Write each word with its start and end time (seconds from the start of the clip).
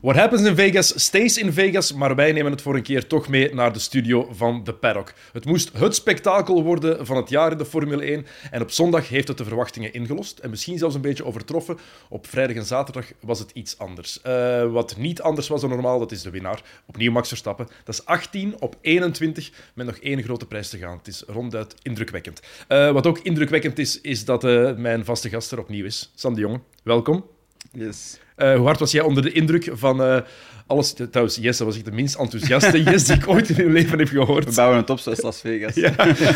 What 0.00 0.16
happens 0.16 0.42
in 0.42 0.54
Vegas 0.54 1.04
stays 1.04 1.38
in 1.38 1.52
Vegas, 1.52 1.92
maar 1.92 2.14
wij 2.14 2.32
nemen 2.32 2.52
het 2.52 2.62
voor 2.62 2.74
een 2.74 2.82
keer 2.82 3.06
toch 3.06 3.28
mee 3.28 3.54
naar 3.54 3.72
de 3.72 3.78
studio 3.78 4.28
van 4.32 4.64
de 4.64 4.74
Paddock. 4.74 5.12
Het 5.32 5.44
moest 5.44 5.78
het 5.78 5.94
spektakel 5.94 6.62
worden 6.62 7.06
van 7.06 7.16
het 7.16 7.28
jaar 7.28 7.52
in 7.52 7.58
de 7.58 7.64
Formule 7.64 8.04
1 8.04 8.26
en 8.50 8.62
op 8.62 8.70
zondag 8.70 9.08
heeft 9.08 9.28
het 9.28 9.38
de 9.38 9.44
verwachtingen 9.44 9.92
ingelost 9.92 10.38
en 10.38 10.50
misschien 10.50 10.78
zelfs 10.78 10.94
een 10.94 11.00
beetje 11.00 11.24
overtroffen. 11.24 11.78
Op 12.08 12.26
vrijdag 12.26 12.56
en 12.56 12.64
zaterdag 12.64 13.06
was 13.20 13.38
het 13.38 13.50
iets 13.54 13.78
anders. 13.78 14.20
Uh, 14.26 14.72
wat 14.72 14.96
niet 14.96 15.20
anders 15.20 15.48
was 15.48 15.60
dan 15.60 15.70
normaal, 15.70 15.98
dat 15.98 16.12
is 16.12 16.22
de 16.22 16.30
winnaar. 16.30 16.62
Opnieuw 16.86 17.12
Max 17.12 17.28
Verstappen. 17.28 17.68
Dat 17.84 17.94
is 17.94 18.04
18 18.04 18.60
op 18.60 18.76
21 18.80 19.50
met 19.74 19.86
nog 19.86 19.96
één 19.96 20.22
grote 20.22 20.46
prijs 20.46 20.68
te 20.68 20.78
gaan. 20.78 20.96
Het 20.98 21.06
is 21.06 21.22
ronduit 21.26 21.74
indrukwekkend. 21.82 22.40
Uh, 22.68 22.90
wat 22.90 23.06
ook 23.06 23.18
indrukwekkend 23.18 23.78
is, 23.78 24.00
is 24.00 24.24
dat 24.24 24.44
uh, 24.44 24.76
mijn 24.76 25.04
vaste 25.04 25.28
gast 25.28 25.52
er 25.52 25.58
opnieuw 25.58 25.84
is. 25.84 26.12
Sam 26.14 26.34
de 26.34 26.40
Jonge, 26.40 26.60
welkom. 26.82 27.24
Yes. 27.72 28.18
Uh, 28.38 28.56
hoe 28.56 28.66
hard 28.66 28.78
was 28.78 28.92
jij 28.92 29.02
onder 29.02 29.22
de 29.22 29.32
indruk 29.32 29.68
van 29.72 30.00
uh, 30.00 30.20
alles? 30.66 30.94
Trouwens, 31.10 31.38
Jesse 31.40 31.64
was 31.64 31.76
ik 31.76 31.84
de 31.84 31.92
minst 31.92 32.16
enthousiaste 32.16 32.82
Yes 32.90 33.04
die 33.04 33.16
ik 33.16 33.28
ooit 33.28 33.48
in 33.48 33.56
mijn 33.56 33.72
leven 33.72 33.98
heb 33.98 34.08
gehoord. 34.08 34.44
We 34.44 34.54
bouwen 34.54 34.76
het 34.76 34.90
op 34.90 34.98
zoals 34.98 35.22
Las 35.22 35.40
Vegas. 35.40 35.74
ja. 35.74 35.94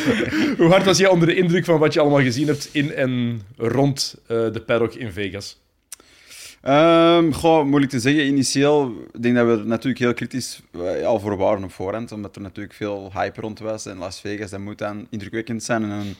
hoe 0.58 0.68
hard 0.68 0.84
was 0.84 0.98
jij 0.98 1.08
onder 1.08 1.28
de 1.28 1.34
indruk 1.34 1.64
van 1.64 1.78
wat 1.78 1.92
je 1.92 2.00
allemaal 2.00 2.20
gezien 2.20 2.46
hebt 2.46 2.68
in 2.72 2.94
en 2.94 3.42
rond 3.56 4.14
uh, 4.22 4.28
de 4.28 4.62
paddock 4.66 4.94
in 4.94 5.12
Vegas? 5.12 5.60
Um, 6.68 7.32
goh, 7.32 7.64
moeilijk 7.64 7.92
te 7.92 8.00
zeggen. 8.00 8.26
Initieel 8.26 8.94
ik 9.12 9.22
denk 9.22 9.36
dat 9.36 9.46
we 9.46 9.52
er 9.52 9.66
natuurlijk 9.66 10.02
heel 10.02 10.14
kritisch 10.14 10.60
al 11.04 11.20
voor 11.20 11.36
waren 11.36 11.64
op 11.64 11.72
voorhand, 11.72 12.12
omdat 12.12 12.36
er 12.36 12.42
natuurlijk 12.42 12.74
veel 12.74 13.10
hype 13.14 13.40
rond 13.40 13.58
was. 13.58 13.86
En 13.86 13.96
Las 13.96 14.20
Vegas, 14.20 14.50
dat 14.50 14.60
moet 14.60 14.78
dan 14.78 15.06
indrukwekkend 15.10 15.62
zijn. 15.62 15.82
En 15.82 16.16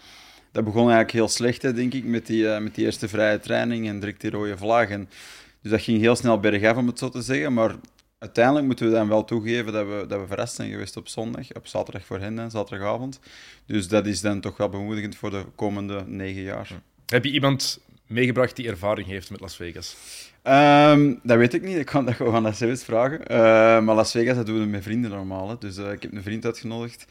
dat 0.52 0.64
begon 0.64 0.82
eigenlijk 0.82 1.12
heel 1.12 1.28
slecht, 1.28 1.62
hè, 1.62 1.72
denk 1.72 1.94
ik, 1.94 2.04
met 2.04 2.26
die, 2.26 2.42
uh, 2.42 2.58
met 2.58 2.74
die 2.74 2.84
eerste 2.84 3.08
vrije 3.08 3.40
training 3.40 3.88
en 3.88 4.00
direct 4.00 4.20
die 4.20 4.30
rode 4.30 4.56
vlag. 4.56 4.88
En, 4.88 5.08
dus 5.62 5.70
dat 5.70 5.82
ging 5.82 6.00
heel 6.00 6.16
snel 6.16 6.40
bergaf, 6.40 6.76
om 6.76 6.86
het 6.86 6.98
zo 6.98 7.08
te 7.08 7.22
zeggen. 7.22 7.52
Maar 7.52 7.74
uiteindelijk 8.18 8.66
moeten 8.66 8.86
we 8.86 8.92
dan 8.92 9.08
wel 9.08 9.24
toegeven 9.24 9.72
dat 9.72 9.86
we, 9.86 10.04
dat 10.08 10.20
we 10.20 10.26
verrast 10.26 10.54
zijn 10.54 10.70
geweest 10.70 10.96
op 10.96 11.08
zondag, 11.08 11.52
op 11.52 11.66
zaterdag 11.66 12.04
voor 12.04 12.18
hen, 12.18 12.50
zaterdagavond. 12.50 13.20
Dus 13.66 13.88
dat 13.88 14.06
is 14.06 14.20
dan 14.20 14.40
toch 14.40 14.56
wel 14.56 14.68
bemoedigend 14.68 15.16
voor 15.16 15.30
de 15.30 15.44
komende 15.54 16.04
negen 16.06 16.42
jaar. 16.42 16.68
Heb 17.06 17.24
je 17.24 17.30
iemand 17.30 17.80
meegebracht 18.06 18.56
die 18.56 18.68
ervaring 18.68 19.06
heeft 19.06 19.30
met 19.30 19.40
Las 19.40 19.56
Vegas? 19.56 19.96
Um, 20.44 21.20
dat 21.22 21.38
weet 21.38 21.54
ik 21.54 21.62
niet. 21.62 21.76
Ik 21.76 21.86
kan 21.86 22.04
dat 22.04 22.14
gewoon 22.14 22.34
aan 22.34 22.42
Las 22.42 22.84
vragen. 22.84 23.20
Uh, 23.20 23.36
maar 23.84 23.94
Las 23.94 24.10
Vegas, 24.10 24.36
dat 24.36 24.46
doen 24.46 24.60
we 24.60 24.66
met 24.66 24.82
vrienden 24.82 25.10
normaal. 25.10 25.48
Hè. 25.48 25.56
Dus 25.58 25.78
uh, 25.78 25.92
ik 25.92 26.02
heb 26.02 26.12
een 26.12 26.22
vriend 26.22 26.44
uitgenodigd. 26.44 27.04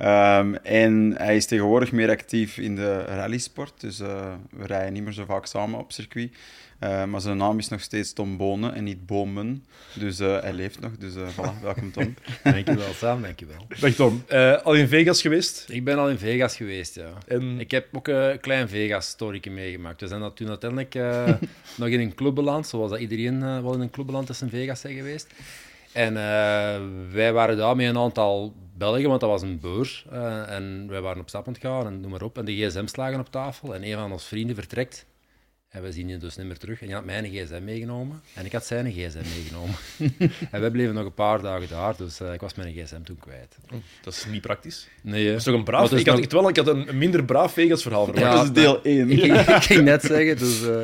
Um, 0.00 0.54
en 0.56 1.14
hij 1.16 1.36
is 1.36 1.46
tegenwoordig 1.46 1.92
meer 1.92 2.10
actief 2.10 2.58
in 2.58 2.76
de 2.76 3.04
rallysport. 3.04 3.80
Dus 3.80 4.00
uh, 4.00 4.32
we 4.50 4.66
rijden 4.66 4.92
niet 4.92 5.02
meer 5.02 5.12
zo 5.12 5.24
vaak 5.24 5.46
samen 5.46 5.78
op 5.78 5.92
circuit. 5.92 6.32
Uh, 6.82 7.04
maar 7.04 7.20
zijn 7.20 7.36
naam 7.36 7.58
is 7.58 7.68
nog 7.68 7.80
steeds 7.80 8.12
Tom 8.12 8.36
Bonen 8.36 8.74
en 8.74 8.84
niet 8.84 9.06
Bomen. 9.06 9.64
Dus 9.94 10.20
uh, 10.20 10.40
hij 10.40 10.52
leeft 10.52 10.80
nog. 10.80 10.90
Dus 10.98 11.12
voilà, 11.12 11.60
welkom 11.62 11.92
Tom. 11.92 12.14
dankjewel 12.42 12.92
Sam, 12.92 13.22
dankjewel. 13.22 13.66
Dag 13.80 13.92
Tom. 13.92 14.24
al 14.62 14.74
in 14.74 14.88
Vegas 14.88 15.20
geweest? 15.20 15.64
Ik 15.68 15.84
ben 15.84 15.98
al 15.98 16.10
in 16.10 16.18
Vegas 16.18 16.56
geweest, 16.56 16.94
ja. 16.94 17.12
En... 17.26 17.60
Ik 17.60 17.70
heb 17.70 17.96
ook 17.96 18.08
een 18.08 18.40
klein 18.40 18.68
Vegas-storyje 18.68 19.50
meegemaakt. 19.50 20.00
We 20.00 20.06
zijn 20.06 20.20
dat 20.20 20.36
toen 20.36 20.48
uiteindelijk 20.48 20.94
nog 21.76 21.88
in 21.88 22.00
een 22.00 22.14
club 22.14 22.34
beland, 22.34 22.66
zoals 22.66 22.90
dat 22.90 23.00
iedereen 23.00 23.62
wel 23.62 23.74
in 23.74 23.80
een 23.80 23.90
club 23.90 24.06
beland 24.06 24.28
is 24.28 24.42
in 24.42 24.48
Vegas 24.48 24.80
zijn 24.80 24.94
geweest. 24.94 25.26
En 25.92 26.14
wij 27.12 27.32
waren 27.32 27.56
daar 27.56 27.76
met 27.76 27.86
een 27.86 27.98
aantal 27.98 28.54
België, 28.76 29.06
want 29.06 29.20
dat 29.20 29.30
was 29.30 29.42
een 29.42 29.60
beurs. 29.60 30.06
Uh, 30.12 30.50
en 30.50 30.86
wij 30.88 31.00
waren 31.00 31.20
op 31.20 31.28
stap 31.28 31.46
aan 31.46 31.52
het 31.52 31.62
gaan 31.62 31.86
en 31.86 32.00
noem 32.00 32.10
maar 32.10 32.22
op. 32.22 32.38
En 32.38 32.44
de 32.44 32.56
gsm's 32.56 32.96
lagen 32.96 33.20
op 33.20 33.30
tafel 33.30 33.74
en 33.74 33.84
een 33.84 33.94
van 33.94 34.12
onze 34.12 34.26
vrienden 34.26 34.56
vertrekt. 34.56 35.06
En 35.72 35.82
we 35.82 35.92
zien 35.92 36.08
je 36.08 36.16
dus 36.16 36.36
niet 36.36 36.46
meer 36.46 36.58
terug. 36.58 36.80
En 36.80 36.88
je 36.88 36.94
had 36.94 37.04
mijn 37.04 37.24
gsm 37.24 37.64
meegenomen 37.64 38.22
en 38.34 38.44
ik 38.44 38.52
had 38.52 38.66
zijn 38.66 38.92
gsm 38.92 39.22
meegenomen. 39.34 39.74
en 40.50 40.60
wij 40.60 40.70
bleven 40.70 40.94
nog 40.94 41.04
een 41.04 41.14
paar 41.14 41.42
dagen 41.42 41.68
daar, 41.68 41.96
dus 41.96 42.20
uh, 42.20 42.32
ik 42.32 42.40
was 42.40 42.54
mijn 42.54 42.74
gsm 42.74 43.02
toen 43.02 43.18
kwijt. 43.18 43.56
Oh, 43.72 43.78
dat 44.02 44.14
is 44.14 44.26
niet 44.30 44.40
praktisch. 44.40 44.88
Nee, 45.02 45.26
dat 45.26 45.36
is 45.36 45.44
toch 45.44 45.54
een 45.54 45.64
braaf... 45.64 45.92
Ik 45.92 46.06
had, 46.06 46.20
nog... 46.20 46.30
wel, 46.30 46.48
ik 46.48 46.56
had 46.56 46.66
een 46.66 46.98
minder 46.98 47.24
braaf 47.24 47.52
Vegas-verhaal 47.52 48.04
verwacht. 48.04 48.26
Ja, 48.26 48.34
dat 48.34 48.44
is 48.44 48.52
deel 48.52 48.82
1. 48.82 49.10
Ik, 49.10 49.22
ik, 49.22 49.32
ik, 49.48 49.62
ging 49.62 49.82
net 49.82 50.02
zeggen, 50.02 50.38
dus 50.38 50.62
uh, 50.62 50.76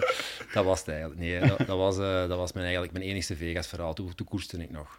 dat 0.53 0.65
was 0.65 0.79
het 0.79 0.89
eigenlijk. 0.89 1.21
Nee, 1.21 1.41
dat, 1.41 1.59
dat 1.59 1.77
was, 1.77 1.99
uh, 1.99 2.29
dat 2.29 2.39
was 2.39 2.53
mijn, 2.53 2.65
eigenlijk 2.65 2.95
mijn 2.95 3.05
enigste 3.05 3.37
Vegas-verhaal. 3.37 3.95
Toen, 3.95 4.15
toen 4.15 4.27
koerste 4.27 4.63
ik 4.63 4.71
nog. 4.71 4.99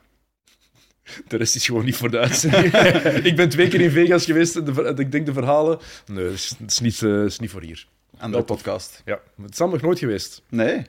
De 1.28 1.38
rest 1.38 1.56
is 1.56 1.66
gewoon 1.66 1.86
niet 1.86 1.96
voor 1.96 2.12
de 2.12 2.18
uitzending. 2.18 2.74
ik 3.30 3.36
ben 3.36 3.50
twee 3.50 3.68
keer 3.68 3.82
in 3.82 3.92
Vegas 3.92 4.26
geweest 4.26 4.56
en 4.56 4.66
de, 4.66 4.94
ik 4.98 5.12
denk 5.12 5.26
de 5.26 5.34
verhalen... 5.34 5.80
Nee, 6.06 6.24
dat 6.24 6.34
is, 6.34 6.56
dat 6.60 6.72
is, 6.72 6.80
niet, 6.80 7.02
uh, 7.02 7.24
is 7.24 7.40
niet 7.40 7.50
voor 7.50 7.62
hier. 7.62 7.88
Aan 8.22 8.32
de 8.32 8.44
podcast. 8.44 9.02
Ja, 9.06 9.20
het 9.42 9.52
is 9.52 9.58
nog 9.58 9.82
nooit 9.82 10.00
geweest. 10.00 10.42
Nee. 10.50 10.86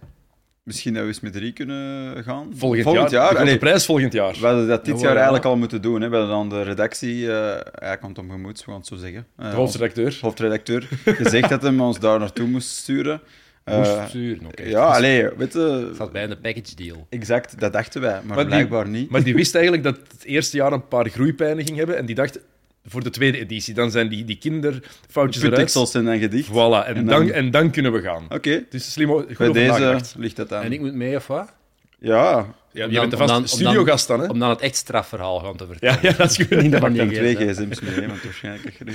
Misschien 0.62 0.92
dat 0.94 1.02
we 1.02 1.08
eens 1.08 1.20
met 1.20 1.32
drie 1.32 1.52
kunnen 1.52 2.24
gaan. 2.24 2.52
Volgend, 2.54 2.82
volgend 2.82 3.10
jaar. 3.10 3.34
jaar. 3.34 3.44
De 3.44 3.58
prijs 3.58 3.84
volgend 3.84 4.12
jaar. 4.12 4.32
We 4.40 4.46
hadden 4.46 4.68
dat 4.68 4.84
dit 4.84 5.00
ja, 5.00 5.06
jaar 5.06 5.14
eigenlijk 5.14 5.44
al 5.44 5.56
moeten 5.56 5.82
doen. 5.82 6.00
Hè. 6.00 6.08
We 6.08 6.16
hadden 6.16 6.34
dan 6.34 6.48
de 6.48 6.62
redactie, 6.62 7.16
uh, 7.16 7.56
hij 7.70 7.98
komt 7.98 8.18
om 8.18 8.30
gemoed, 8.30 8.58
we 8.58 8.64
gaan 8.64 8.74
het 8.74 8.86
zo 8.86 8.96
zeggen. 8.96 9.26
Uh, 9.40 9.50
de 9.50 9.56
hoofdredacteur. 9.56 10.18
Hoofdredacteur. 10.20 10.88
gezegd 11.04 11.48
dat 11.48 11.62
hij 11.62 11.78
ons 11.78 11.98
daar 11.98 12.18
naartoe 12.18 12.46
moest 12.46 12.68
sturen. 12.68 13.20
Moest 13.64 13.90
uh, 13.90 14.06
sturen, 14.06 14.46
oké. 14.46 14.60
Okay. 14.60 14.68
Ja, 14.68 14.84
allee, 14.84 15.28
weet 15.36 15.52
je... 15.52 15.86
Het 15.88 15.96
zat 15.96 16.12
bij 16.12 16.26
de 16.26 16.36
package 16.36 16.74
deal. 16.74 17.06
Exact, 17.08 17.60
dat 17.60 17.72
dachten 17.72 18.00
wij, 18.00 18.20
maar, 18.24 18.36
maar 18.36 18.46
blijkbaar 18.46 18.84
die, 18.84 18.92
niet. 18.92 19.10
Maar 19.10 19.22
die 19.22 19.34
wist 19.34 19.54
eigenlijk 19.60 19.84
dat 19.84 19.96
het 19.96 20.24
eerste 20.24 20.56
jaar 20.56 20.72
een 20.72 20.88
paar 20.88 21.08
groeipijnen 21.08 21.64
ging 21.64 21.76
hebben 21.76 21.96
en 21.96 22.06
die 22.06 22.14
dacht, 22.14 22.38
voor 22.86 23.02
de 23.02 23.10
tweede 23.10 23.38
editie, 23.38 23.74
dan 23.74 23.90
zijn 23.90 24.08
die, 24.08 24.24
die 24.24 24.38
kinderfoutjes 24.38 25.42
eruit. 25.42 25.70
zijn 25.70 26.04
dan 26.04 26.18
gedicht. 26.18 26.48
Voilà, 26.48 26.86
en, 26.86 26.94
en, 26.94 27.06
dan, 27.06 27.26
dan, 27.26 27.30
en 27.30 27.50
dan 27.50 27.70
kunnen 27.70 27.92
we 27.92 28.00
gaan. 28.00 28.24
Oké. 28.24 28.34
Okay. 28.34 28.66
Dus 28.70 28.92
slim, 28.92 29.08
goed 29.08 29.36
Bij 29.36 29.52
deze 29.52 30.00
ligt 30.16 30.36
dat 30.36 30.52
aan. 30.52 30.62
En 30.62 30.72
ik 30.72 30.80
moet 30.80 30.94
mee, 30.94 31.16
of 31.16 31.26
wat? 31.26 31.52
Ja. 31.98 32.54
Ja, 32.72 32.84
je 32.84 33.00
bent 33.00 33.10
de 33.10 33.16
vaste 33.16 33.46
studiogast 33.46 34.06
dan, 34.06 34.20
hè? 34.20 34.26
Om 34.26 34.38
dan 34.38 34.48
het 34.48 34.60
echt 34.60 34.76
strafverhaal 34.76 35.40
gaan 35.40 35.56
te 35.56 35.66
vertellen. 35.66 35.98
Ja, 36.02 36.08
ja 36.10 36.16
dat 36.16 36.30
is 36.30 36.36
goed. 36.36 36.50
Niet 36.62 36.72
dat 36.72 36.92
die 36.92 37.06
twee 37.08 37.34
gsm's 37.36 37.80
mee, 37.80 38.06
want 38.06 38.22
waarschijnlijk 38.22 38.80
uh, 38.80 38.86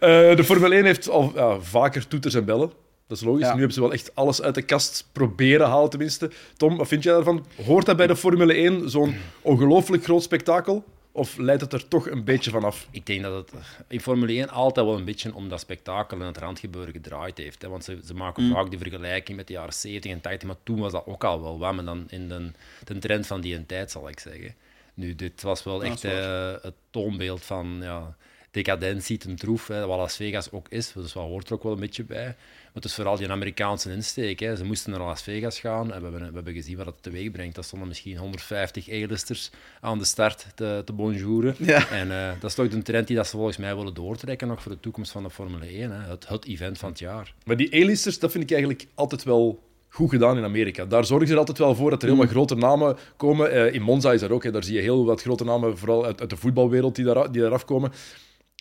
de 0.36 0.44
Formule 0.44 0.74
1 0.74 0.84
heeft 0.84 1.08
al 1.08 1.32
uh, 1.36 1.54
vaker 1.60 2.08
toeters 2.08 2.34
en 2.34 2.44
bellen. 2.44 2.72
Dat 3.06 3.18
is 3.18 3.24
logisch. 3.24 3.42
Ja. 3.42 3.52
Nu 3.52 3.58
hebben 3.58 3.74
ze 3.74 3.80
wel 3.80 3.92
echt 3.92 4.14
alles 4.14 4.42
uit 4.42 4.54
de 4.54 4.62
kast 4.62 5.08
proberen 5.12 5.66
halen, 5.66 5.90
tenminste. 5.90 6.30
Tom, 6.56 6.76
wat 6.76 6.88
vind 6.88 7.02
jij 7.02 7.12
daarvan? 7.12 7.46
Hoort 7.64 7.86
dat 7.86 7.96
bij 7.96 8.06
de 8.06 8.16
Formule 8.16 8.54
1 8.54 8.90
zo'n 8.90 9.14
ongelooflijk 9.42 10.04
groot 10.04 10.22
spektakel? 10.22 10.84
Of 11.16 11.36
leidt 11.36 11.60
het 11.60 11.72
er 11.72 11.88
toch 11.88 12.08
een 12.08 12.24
beetje 12.24 12.50
van 12.50 12.64
af? 12.64 12.88
Ik 12.90 13.06
denk 13.06 13.22
dat 13.22 13.50
het 13.50 13.62
in 13.88 14.00
Formule 14.00 14.32
1 14.32 14.48
altijd 14.48 14.86
wel 14.86 14.96
een 14.96 15.04
beetje 15.04 15.34
om 15.34 15.48
dat 15.48 15.60
spektakel 15.60 16.20
en 16.20 16.26
het 16.26 16.36
randgebeuren 16.36 16.92
gedraaid 16.92 17.38
heeft. 17.38 17.62
Hè? 17.62 17.68
Want 17.68 17.84
ze, 17.84 18.00
ze 18.04 18.14
maken 18.14 18.44
mm. 18.44 18.52
vaak 18.52 18.70
die 18.70 18.78
vergelijking 18.78 19.36
met 19.36 19.46
de 19.46 19.52
jaren 19.52 19.72
70 19.72 20.10
en 20.10 20.20
80, 20.20 20.48
maar 20.48 20.56
toen 20.62 20.78
was 20.78 20.92
dat 20.92 21.06
ook 21.06 21.24
al 21.24 21.42
wel 21.42 21.58
wat, 21.58 21.74
maar 21.74 21.84
dan 21.84 22.04
in 22.08 22.28
de, 22.28 22.50
de 22.84 22.98
trend 22.98 23.26
van 23.26 23.40
die 23.40 23.66
tijd, 23.66 23.90
zal 23.90 24.08
ik 24.08 24.20
zeggen. 24.20 24.54
Nu, 24.94 25.14
dit 25.14 25.42
was 25.42 25.64
wel 25.64 25.84
echt 25.84 26.04
uh, 26.04 26.52
het 26.62 26.74
toonbeeld 26.90 27.44
van 27.44 27.78
ja, 27.80 28.16
decadentie 28.54 29.18
ten 29.18 29.36
troef, 29.36 29.66
hè, 29.66 29.86
wat 29.86 29.98
Las 29.98 30.16
Vegas 30.16 30.50
ook 30.50 30.66
is. 30.68 30.92
Dus 30.92 31.12
dat 31.12 31.22
hoort 31.22 31.48
er 31.48 31.54
ook 31.54 31.62
wel 31.62 31.72
een 31.72 31.80
beetje 31.80 32.04
bij. 32.04 32.24
Maar 32.24 32.82
het 32.82 32.84
is 32.84 32.94
vooral 32.94 33.16
die 33.16 33.30
Amerikaanse 33.30 33.92
insteek. 33.92 34.40
Hè. 34.40 34.56
Ze 34.56 34.64
moesten 34.64 34.90
naar 34.90 35.00
Las 35.00 35.22
Vegas 35.22 35.60
gaan 35.60 35.92
en 35.92 35.98
we 35.98 36.08
hebben, 36.08 36.28
we 36.28 36.34
hebben 36.34 36.54
gezien 36.54 36.76
wat 36.76 36.86
het 36.86 37.02
teweeg 37.02 37.30
brengt. 37.30 37.54
Dat 37.54 37.64
stonden 37.64 37.88
misschien 37.88 38.16
150 38.16 38.88
A-listers 38.88 39.50
aan 39.80 39.98
de 39.98 40.04
start 40.04 40.46
te, 40.54 40.82
te 40.84 40.92
bonjouren. 40.92 41.54
Ja. 41.58 41.88
En 41.88 42.08
uh, 42.08 42.30
dat 42.40 42.50
is 42.50 42.56
toch 42.56 42.70
een 42.70 42.82
trend 42.82 43.06
die 43.06 43.16
dat 43.16 43.26
ze 43.26 43.36
volgens 43.36 43.56
mij 43.56 43.76
willen 43.76 43.94
doortrekken 43.94 44.48
nog 44.48 44.62
voor 44.62 44.72
de 44.72 44.80
toekomst 44.80 45.12
van 45.12 45.22
de 45.22 45.30
Formule 45.30 45.66
1. 45.66 45.90
Hè. 45.90 46.10
Het, 46.10 46.28
het 46.28 46.46
event 46.46 46.78
van 46.78 46.88
het 46.88 46.98
jaar. 46.98 47.34
Maar 47.44 47.56
die 47.56 47.82
A-listers, 47.82 48.18
dat 48.18 48.30
vind 48.30 48.44
ik 48.44 48.50
eigenlijk 48.50 48.86
altijd 48.94 49.22
wel 49.22 49.62
goed 49.88 50.10
gedaan 50.10 50.36
in 50.36 50.44
Amerika. 50.44 50.84
Daar 50.84 51.04
zorgen 51.04 51.26
ze 51.26 51.32
er 51.32 51.38
altijd 51.38 51.58
wel 51.58 51.74
voor 51.74 51.90
dat 51.90 52.02
er 52.02 52.08
heel 52.08 52.16
wat 52.16 52.28
grote 52.28 52.54
namen 52.54 52.96
komen. 53.16 53.54
Uh, 53.54 53.74
in 53.74 53.82
Monza 53.82 54.12
is 54.12 54.22
er 54.22 54.32
ook, 54.32 54.44
hè. 54.44 54.50
daar 54.50 54.64
zie 54.64 54.74
je 54.74 54.80
heel 54.80 55.04
wat 55.04 55.22
grote 55.22 55.44
namen, 55.44 55.78
vooral 55.78 56.04
uit, 56.04 56.20
uit 56.20 56.30
de 56.30 56.36
voetbalwereld, 56.36 56.94
die, 56.94 57.04
daar, 57.04 57.32
die 57.32 57.40
daaraf 57.42 57.64
komen. 57.64 57.92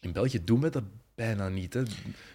In 0.04 0.12
België 0.12 0.44
doen 0.44 0.62
we 0.62 0.70
dat 0.70 0.84
bijna 1.16 1.50
niet. 1.50 1.74
Hè. 1.74 1.80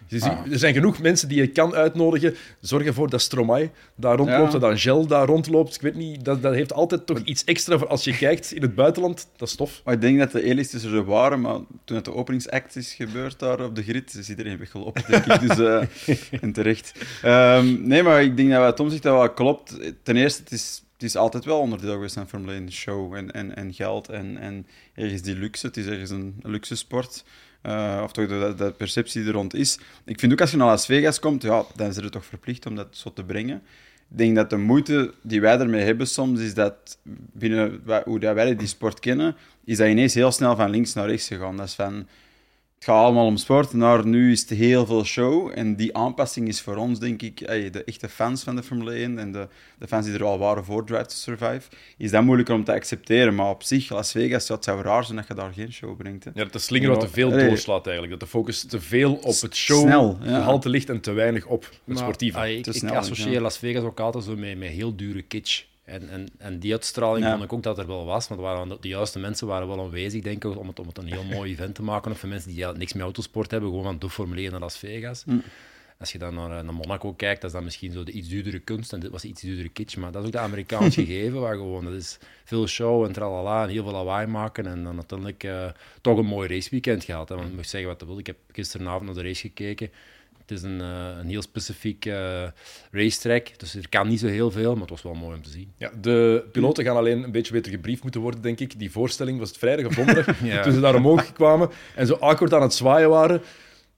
Je 0.07 0.19
ziet, 0.19 0.51
er 0.51 0.59
zijn 0.59 0.73
genoeg 0.73 1.01
mensen 1.01 1.27
die 1.27 1.37
je 1.37 1.47
kan 1.47 1.75
uitnodigen. 1.75 2.35
Zorg 2.59 2.85
ervoor 2.85 3.09
dat 3.09 3.21
Stromae 3.21 3.69
daar 3.95 4.17
rondloopt, 4.17 4.51
ja. 4.51 4.59
dat 4.59 4.71
Angel 4.71 5.07
daar 5.07 5.25
rondloopt. 5.25 5.75
Ik 5.75 5.81
weet 5.81 5.95
niet, 5.95 6.25
dat, 6.25 6.41
dat 6.41 6.53
heeft 6.53 6.73
altijd 6.73 7.05
toch 7.05 7.19
iets 7.19 7.43
extra 7.43 7.77
voor 7.77 7.87
als 7.87 8.03
je 8.03 8.17
kijkt 8.17 8.51
in 8.51 8.61
het 8.61 8.75
buitenland. 8.75 9.27
Dat 9.35 9.47
is 9.47 9.55
tof. 9.55 9.81
Maar 9.83 9.93
ik 9.93 10.01
denk 10.01 10.19
dat 10.19 10.31
de 10.31 10.49
E-listers 10.49 10.83
er 10.83 11.05
waren, 11.05 11.41
maar 11.41 11.59
toen 11.83 11.95
het 11.95 12.05
de 12.05 12.13
openingsact 12.13 12.75
is 12.75 12.93
gebeurd 12.93 13.39
daar 13.39 13.63
op 13.63 13.75
de 13.75 13.83
grid, 13.83 14.13
is 14.13 14.29
iedereen 14.29 14.57
weggelopen, 14.57 15.03
denk 15.07 15.25
ik. 15.25 15.39
Dus, 15.47 15.57
uh, 15.57 15.83
en 16.41 16.51
terecht. 16.51 16.93
Um, 17.25 17.87
nee, 17.87 18.03
maar 18.03 18.23
ik 18.23 18.37
denk 18.37 18.49
dat 18.49 18.59
wat 18.59 18.75
Tom 18.75 18.89
zegt, 18.89 19.03
dat 19.03 19.13
wel 19.13 19.33
klopt. 19.33 19.77
Ten 20.03 20.15
eerste, 20.15 20.41
het 20.43 20.51
is 20.51 20.83
het 20.99 21.07
is 21.07 21.15
altijd 21.15 21.45
wel 21.45 21.59
onderdeel 21.59 21.93
geweest 21.93 22.13
van 22.13 22.27
Formule 22.27 22.53
1 22.53 22.71
show 22.71 23.13
en, 23.13 23.31
en, 23.31 23.55
en 23.55 23.73
geld 23.73 24.09
en, 24.09 24.37
en 24.37 24.67
ergens 24.93 25.21
die 25.21 25.35
luxe. 25.35 25.67
Het 25.67 25.77
is 25.77 25.85
ergens 25.85 26.09
een 26.09 26.39
luxe 26.43 26.75
sport. 26.75 27.23
Uh, 27.63 28.01
of 28.03 28.11
toch 28.11 28.27
de, 28.27 28.73
perceptie 28.77 29.25
er 29.25 29.31
rond 29.31 29.53
is. 29.53 29.79
Ik 30.05 30.19
vind 30.19 30.31
ook 30.31 30.41
als 30.41 30.51
je 30.51 30.57
naar 30.57 30.67
Las 30.67 30.85
Vegas 30.85 31.19
komt, 31.19 31.41
ja, 31.41 31.63
dan 31.75 31.87
is 31.87 31.97
er 31.97 32.11
toch 32.11 32.25
verplicht 32.25 32.65
om 32.65 32.75
dat 32.75 32.87
zo 32.91 33.13
te 33.13 33.23
brengen. 33.23 33.61
Ik 34.11 34.17
denk 34.17 34.35
dat 34.35 34.49
de 34.49 34.57
moeite 34.57 35.13
die 35.21 35.41
wij 35.41 35.59
ermee 35.59 35.83
hebben 35.83 36.07
soms, 36.07 36.39
is 36.39 36.53
dat 36.53 36.97
binnen 37.33 37.81
hoe 38.05 38.19
dat 38.19 38.33
wij 38.33 38.55
die 38.55 38.67
sport 38.67 38.99
kennen, 38.99 39.35
is 39.65 39.77
dat 39.77 39.87
ineens 39.87 40.13
heel 40.13 40.31
snel 40.31 40.55
van 40.55 40.69
links 40.69 40.93
naar 40.93 41.07
rechts 41.07 41.27
gegaan. 41.27 41.57
Dat 41.57 41.67
is 41.67 41.73
van 41.73 42.07
het 42.79 42.87
gaat 42.87 43.03
allemaal 43.03 43.25
om 43.25 43.37
sport. 43.37 43.73
Naar 43.73 44.05
nu 44.05 44.31
is 44.31 44.41
het 44.41 44.49
heel 44.49 44.85
veel 44.85 45.03
show. 45.03 45.51
En 45.55 45.75
die 45.75 45.97
aanpassing 45.97 46.47
is 46.47 46.61
voor 46.61 46.75
ons, 46.75 46.99
denk 46.99 47.21
ik, 47.21 47.37
de 47.37 47.83
echte 47.85 48.09
fans 48.09 48.43
van 48.43 48.55
de 48.55 48.63
Formule 48.63 48.93
1 48.93 49.19
en 49.19 49.31
de, 49.31 49.47
de 49.79 49.87
fans 49.87 50.05
die 50.05 50.13
er 50.15 50.23
al 50.23 50.37
waren 50.37 50.65
voor 50.65 50.85
Drive 50.85 51.05
to 51.05 51.15
Survive, 51.15 51.61
is 51.97 52.11
dat 52.11 52.23
moeilijker 52.23 52.55
om 52.55 52.63
te 52.63 52.73
accepteren. 52.73 53.35
Maar 53.35 53.49
op 53.49 53.63
zich, 53.63 53.89
Las 53.89 54.11
Vegas, 54.11 54.47
het 54.47 54.63
zou 54.63 54.81
raar 54.81 55.03
zijn 55.03 55.17
dat 55.17 55.27
je 55.27 55.33
daar 55.33 55.53
geen 55.53 55.73
show 55.73 55.97
brengt. 55.97 56.23
Hè. 56.23 56.31
Ja, 56.33 56.43
dat 56.43 56.53
de 56.53 56.59
slinger 56.59 56.89
wat 56.89 56.99
te 56.99 57.09
veel 57.09 57.29
doorslaat 57.29 57.85
eigenlijk. 57.87 58.19
Dat 58.19 58.29
de 58.29 58.37
focus 58.37 58.63
te 58.63 58.81
veel 58.81 59.13
op 59.13 59.41
het 59.41 59.55
show 59.55 59.79
Snel, 59.81 60.17
ja. 60.21 60.35
gehalte 60.35 60.69
ligt 60.69 60.89
en 60.89 61.01
te 61.01 61.11
weinig 61.11 61.45
op 61.45 61.63
het 61.63 61.79
Maar, 61.83 61.97
sportieve. 61.97 62.37
ah, 62.37 62.47
ik 62.49 62.63
Te 62.63 62.69
ik 62.69 62.75
snel, 62.75 62.95
associeer 62.95 63.31
ja. 63.31 63.41
Las 63.41 63.57
Vegas 63.57 63.83
ook 63.83 63.99
altijd 63.99 64.23
zo 64.23 64.35
met, 64.35 64.57
met 64.57 64.69
heel 64.69 64.95
dure 64.95 65.21
kitsch. 65.21 65.63
En, 65.89 66.09
en, 66.09 66.27
en 66.37 66.59
die 66.59 66.71
uitstraling 66.71 67.25
Ja. 67.25 67.31
vond 67.31 67.43
ik 67.43 67.53
ook 67.53 67.63
dat 67.63 67.77
er 67.77 67.87
wel 67.87 68.05
was, 68.05 68.27
want 68.27 68.41
waren, 68.41 68.77
de 68.81 68.87
juiste 68.87 69.19
mensen 69.19 69.47
waren 69.47 69.67
wel 69.67 69.79
aanwezig, 69.81 70.21
denk 70.21 70.43
ik, 70.45 70.57
om 70.57 70.67
het, 70.67 70.79
om 70.79 70.87
het 70.87 70.97
een 70.97 71.07
heel 71.07 71.23
mooi 71.35 71.51
event 71.51 71.75
te 71.75 71.83
maken. 71.83 72.11
Of 72.11 72.19
voor 72.19 72.29
mensen 72.29 72.49
die 72.49 72.59
ja, 72.59 72.71
niks 72.71 72.93
met 72.93 73.03
autosport 73.03 73.51
hebben, 73.51 73.69
gewoon 73.69 73.85
van 73.85 73.99
de 73.99 74.09
Formule 74.09 74.41
1 74.41 74.51
naar 74.51 74.59
Las 74.59 74.77
Vegas. 74.77 75.23
Mm. 75.25 75.43
Als 75.99 76.11
je 76.11 76.17
dan 76.17 76.33
naar, 76.33 76.57
eh, 76.57 76.63
naar 76.63 76.73
Monaco 76.73 77.13
kijkt, 77.13 77.41
dat 77.41 77.49
is 77.49 77.55
dan 77.55 77.63
misschien 77.63 77.91
zo 77.91 78.03
de 78.03 78.11
iets 78.11 78.27
duurdere 78.27 78.59
kunst, 78.59 78.93
en 78.93 78.99
dit 78.99 79.11
was 79.11 79.23
iets 79.23 79.41
duurdere 79.41 79.69
kitsch, 79.69 79.97
maar 79.97 80.11
dat 80.11 80.21
is 80.21 80.27
ook 80.27 80.33
de 80.33 80.39
Amerikaans 80.39 80.95
gegeven, 81.03 81.39
waar 81.39 81.55
gewoon, 81.55 81.83
dat 81.83 81.93
is 81.93 82.17
veel 82.43 82.67
show 82.67 83.05
en 83.05 83.11
tralala 83.11 83.63
en 83.63 83.69
heel 83.69 83.83
veel 83.83 83.91
lawaai 83.91 84.27
maken 84.27 84.65
en 84.65 84.83
dan 84.83 84.95
uiteindelijk 84.95 85.43
eh, 85.43 85.69
toch 86.01 86.17
een 86.17 86.25
mooi 86.25 86.47
raceweekend 86.47 87.03
gehad. 87.03 87.29
Hè. 87.29 87.35
Want 87.35 87.49
je 87.49 87.55
mag 87.55 87.65
zeggen 87.65 87.89
wat 87.89 87.99
je 87.99 88.05
wil, 88.05 88.17
ik 88.17 88.27
heb 88.27 88.37
gisteravond 88.51 89.05
naar 89.05 89.13
de 89.13 89.21
race 89.21 89.41
gekeken. 89.41 89.91
Het 90.49 90.57
is 90.57 90.63
een, 90.63 90.81
eh, 90.81 91.17
een 91.19 91.27
heel 91.29 91.41
specifiek 91.41 92.05
eh, 92.05 92.43
racetrack, 92.91 93.59
dus 93.59 93.75
er 93.75 93.89
kan 93.89 94.07
niet 94.07 94.19
zo 94.19 94.27
heel 94.27 94.51
veel, 94.51 94.71
maar 94.71 94.81
het 94.81 94.89
was 94.89 95.01
wel 95.01 95.13
mooi 95.13 95.35
om 95.35 95.43
te 95.43 95.49
zien. 95.49 95.71
Ja, 95.77 95.91
de 96.01 96.43
piloten 96.51 96.83
gaan 96.83 96.95
alleen 96.95 97.23
een 97.23 97.31
beetje 97.31 97.53
beter 97.53 97.71
gebriefd 97.71 98.03
moeten 98.03 98.21
worden, 98.21 98.41
denk 98.41 98.59
ik. 98.59 98.79
Die 98.79 98.91
voorstelling 98.91 99.39
was 99.39 99.49
het 99.49 99.57
vrijdag 99.57 99.85
of 99.85 99.95
donderdag, 99.95 100.43
Ja. 100.43 100.61
toen 100.63 100.73
ze 100.73 100.79
daar 100.79 100.95
omhoog 100.95 101.33
kwamen 101.33 101.69
en 101.95 102.07
zo 102.07 102.13
akkoord 102.13 102.53
aan 102.53 102.61
het 102.61 102.73
zwaaien 102.73 103.09
waren. 103.09 103.41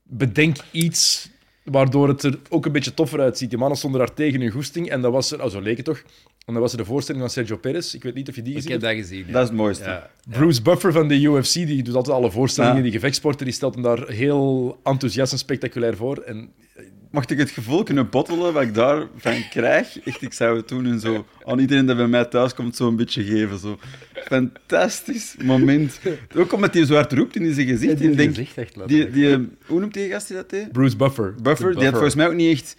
Bedenk 0.04 0.56
iets 0.72 1.30
waardoor 1.64 2.08
het 2.08 2.24
er 2.24 2.40
ook 2.50 2.66
een 2.66 2.72
beetje 2.72 2.94
toffer 2.94 3.20
uitziet. 3.20 3.50
Die 3.50 3.60
mannen 3.60 3.78
stonden 3.78 4.00
daar 4.00 4.14
tegen 4.14 4.42
hun 4.42 4.52
goesting 4.52 4.90
en 4.90 5.02
dat 5.02 5.12
was 5.12 5.32
er, 5.32 5.44
oh, 5.44 5.50
zo 5.50 5.60
leek 5.62 5.78
het 5.78 5.86
toch. 5.86 6.02
En 6.46 6.54
dat 6.54 6.62
was 6.62 6.72
er 6.72 6.78
de 6.78 6.86
voorstelling 6.86 7.24
van 7.24 7.34
Sergio 7.34 7.58
Perez. 7.58 7.94
Ik 7.94 8.04
weet 8.04 8.14
niet 8.14 8.30
of 8.30 8.36
je 8.36 8.42
die 8.42 8.52
Ik 8.52 8.58
gezien 8.58 8.72
heb 8.72 8.82
hebt. 8.82 8.98
dat 8.98 9.08
gezien. 9.08 9.26
ja. 9.28 9.32
Dat 9.34 9.42
is 9.42 9.48
het 9.48 9.58
mooiste. 9.58 9.84
Ja. 9.84 10.10
Bruce 10.30 10.62
Buffer 10.62 10.92
van 10.92 11.08
de 11.08 11.22
UFC, 11.22 11.54
die 11.54 11.84
doet 11.84 11.96
altijd 11.96 12.16
alle 12.16 12.32
voorstellingen, 12.32 12.78
Ja. 12.78 12.84
die 12.84 12.92
gevechtsporten, 12.92 13.46
die 13.46 13.54
stelt 13.56 13.74
hem 13.74 13.84
daar 13.84 14.08
heel 14.10 14.80
enthousiast 14.84 15.32
en 15.32 15.38
spectaculair 15.38 15.96
voor. 15.96 16.18
En 16.18 16.50
Mocht 17.12 17.32
ik 17.32 17.38
het 17.38 17.50
gevoel 17.50 17.84
kunnen 17.84 18.10
bottelen 18.10 18.54
wat 18.54 18.64
ik 18.64 18.74
daarvan 18.74 19.50
krijg, 19.50 20.00
echt, 20.00 20.22
ik 20.22 20.34
zou 20.34 20.58
het 20.58 20.68
doen 20.68 20.86
en 20.86 21.00
zo 21.00 21.26
aan 21.46 21.60
iedereen 21.60 21.86
dat 21.86 21.98
bij 21.98 22.08
mij 22.08 22.26
thuis 22.26 22.54
komt 22.54 22.76
zo 22.76 22.88
een 22.88 22.96
beetje 22.96 23.24
geven. 23.24 23.58
Zo. 23.60 23.78
Fantastisch 24.14 25.36
moment. 25.44 26.00
Ook 26.36 26.54
omdat 26.54 26.74
hij 26.74 26.86
zo 26.86 26.94
hard 26.94 27.14
roept 27.14 27.36
in 27.36 27.54
zijn 27.54 27.68
gezicht. 27.68 27.98
die 27.98 28.16
gezicht 28.28 28.58
echt 28.58 28.88
die, 28.88 29.10
die, 29.10 29.50
hoe 29.66 29.80
noemt 29.80 29.94
die 29.94 30.10
gast 30.10 30.28
die 30.28 30.36
dat 30.36 30.50
deed? 30.50 30.72
Bruce 30.72 30.96
Buffer. 30.96 31.36
Buffer, 31.42 31.74
die 31.76 31.84
had 31.84 31.92
volgens 31.94 32.16
mij 32.16 32.28
ook 32.28 32.34
niet 32.34 32.52
echt 32.52 32.76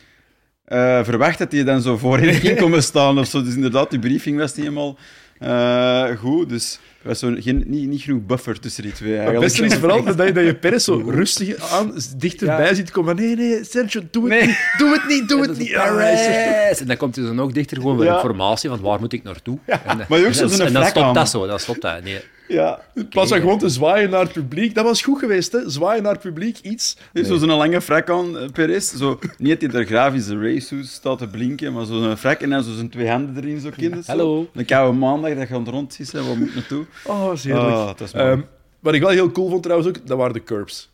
eh, 0.64 1.04
verwacht 1.04 1.38
dat 1.38 1.52
hij 1.52 1.64
dan 1.64 1.82
zo 1.82 1.96
voorin 1.96 2.34
ging 2.34 2.58
komen 2.58 2.82
staan 2.82 3.18
of 3.18 3.26
zo. 3.26 3.42
Dus 3.42 3.54
inderdaad, 3.54 3.90
die 3.90 3.98
briefing 3.98 4.38
was 4.38 4.54
niet 4.54 4.66
helemaal 4.66 4.96
eh, 5.38 6.04
goed. 6.18 6.48
Dus 6.48 6.78
er 7.02 7.08
was 7.08 7.18
zo 7.18 7.34
geen, 7.38 7.62
niet, 7.66 7.88
niet 7.88 8.02
genoeg 8.02 8.26
buffer 8.26 8.60
tussen 8.60 8.82
die 8.82 8.92
twee 8.92 9.10
Het 9.12 9.18
eigenlijk. 9.20 9.52
beste 9.52 9.64
is 9.74 9.74
vooral 9.80 10.02
dat 10.04 10.26
je, 10.26 10.32
dat 10.32 10.44
je 10.44 10.54
Perez 10.54 10.84
zo 10.84 10.98
rustig 11.20 11.70
aan, 11.72 11.94
dichterbij 12.16 12.66
Ja. 12.68 12.74
ziet 12.74 12.90
komen. 12.90 13.16
Nee, 13.16 13.36
nee, 13.36 13.64
Sergio, 13.64 14.00
doe 14.10 14.32
het 14.32 14.46
niet. 14.46 14.58
Doe 14.78 14.92
het 14.92 15.08
niet, 15.08 15.28
doe 15.28 15.38
En 15.42 15.48
het 15.48 15.56
dan 15.58 15.66
niet. 15.66 15.72
Perez! 15.72 16.80
En 16.80 16.86
dan 16.86 16.96
komt 16.96 17.16
hij 17.16 17.24
zo 17.26 17.32
nog 17.34 17.52
dichter 17.52 17.76
gewoon 17.76 17.96
met 17.96 18.06
Ja. 18.06 18.14
informatie 18.14 18.68
van 18.68 18.80
waar 18.80 19.00
moet 19.00 19.12
ik 19.12 19.22
naartoe. 19.22 19.58
En, 19.66 19.80
dan- 19.86 19.96
Maar 20.08 20.18
ook 20.18 20.24
en 20.24 20.34
zo 20.34 20.40
dan- 20.46 20.56
zo'n 20.56 20.66
En 20.66 20.72
dan 20.72 20.84
stopt 20.84 21.06
aan. 21.06 21.14
dat 21.14 21.28
zo. 21.28 21.46
Dan 21.46 21.58
stopt 21.60 21.80
dat. 21.82 22.02
Nee. 22.04 22.20
Ja, 22.52 22.80
van 23.10 23.26
gewoon 23.26 23.58
te 23.58 23.68
zwaaien 23.68 24.10
naar 24.10 24.20
het 24.20 24.32
publiek. 24.32 24.74
Dat 24.74 24.84
was 24.84 25.02
goed 25.02 25.18
geweest, 25.18 25.52
hè? 25.52 25.70
Zwaaien 25.70 26.02
naar 26.02 26.12
het 26.12 26.20
publiek, 26.20 26.58
iets. 26.58 26.96
Dus 27.12 27.26
zo'n 27.26 27.46
lange 27.46 27.80
frak 27.80 28.10
aan, 28.10 28.38
eh, 28.38 28.48
Perez. 28.48 28.92
Zo, 28.92 29.18
niet 29.38 29.60
dat 29.60 29.70
hij 29.70 29.80
er 29.80 29.86
grafische 29.86 30.40
racesuit 30.40 30.86
staat 30.86 31.18
te 31.18 31.28
blinken, 31.28 31.72
maar 31.72 31.84
zo'n 31.84 32.16
frak 32.16 32.40
en 32.40 32.50
dan 32.50 32.62
zo 32.62 32.74
zijn 32.74 32.88
twee 32.88 33.08
handen 33.08 33.36
erin, 33.36 33.60
zo 33.60 33.70
kinderen. 33.76 34.04
zo. 34.04 34.10
Hallo. 34.10 34.48
Dan 34.54 34.64
koude 34.64 34.98
maandag, 34.98 35.34
dat 35.34 35.46
gaat 35.46 35.68
rondzissen, 35.68 36.26
waar 36.26 36.36
moet 36.36 36.48
ik 36.48 36.54
naartoe? 36.54 36.84
Oh, 37.04 37.26
dat 37.26 37.34
is 37.34 37.42
dat 37.42 38.00
is 38.00 38.12
mooi. 38.12 38.26
Ehm, 38.26 38.40
wat 38.80 38.94
ik 38.94 39.00
wel 39.00 39.10
heel 39.10 39.30
cool 39.30 39.48
vond 39.48 39.62
trouwens 39.62 39.88
ook, 39.88 40.06
dat 40.06 40.18
waren 40.18 40.32
de 40.32 40.44
curbs. 40.44 40.90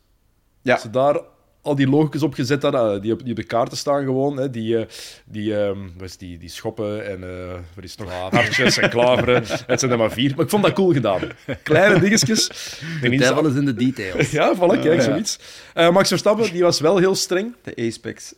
Ja. 0.63 0.79
Ze 0.79 0.91
daar 0.91 1.21
al 1.69 1.75
die 1.75 1.89
logos 1.89 2.23
op 2.23 2.35
gezet 2.35 2.63
hadden, 2.63 2.95
eh, 2.95 3.01
die 3.03 3.13
op, 3.13 3.21
die 3.23 3.31
op 3.31 3.37
de 3.37 3.45
kaarten 3.45 3.77
staan 3.77 4.05
gewoon, 4.05 4.37
hè, 4.37 4.51
die, 4.51 4.79
eh, 4.79 4.87
die, 5.25 5.57
ehm, 5.61 5.79
wat 5.97 6.09
is 6.09 6.17
die, 6.17 6.39
die 6.39 6.49
schoppen 6.49 7.07
en 7.11 7.23
eh 7.23 7.55
wat 7.75 7.85
is 7.85 7.91
het 7.91 8.01
nog, 8.01 8.13
hartjes 8.31 8.79
en 8.79 8.91
klaveren. 8.91 9.43
Het 9.67 9.81
zijn 9.81 9.93
er 9.93 9.99
maar 9.99 10.13
vier, 10.13 10.33
maar 10.37 10.45
ik 10.45 10.51
vond 10.51 10.63
dat 10.63 10.73
cool 10.73 10.93
gedaan. 10.93 11.21
Kleine 11.63 12.01
dingetjes. 12.01 12.51
Niet 13.03 13.19
Devil 13.21 13.43
zo- 13.43 13.49
is 13.49 13.55
in 13.55 13.65
de 13.65 13.75
details. 13.75 14.31
Ja, 14.39 14.55
voilà, 14.57 14.81
kijk, 14.83 15.01
zoiets. 15.03 15.39
Eh, 15.75 15.91
Max 15.91 16.09
Verstappen, 16.09 16.53
die 16.53 16.63
was 16.63 16.81
wel 16.81 16.97
heel 16.99 17.15
streng. 17.15 17.55
De 17.63 17.71
Apex. 17.97 18.35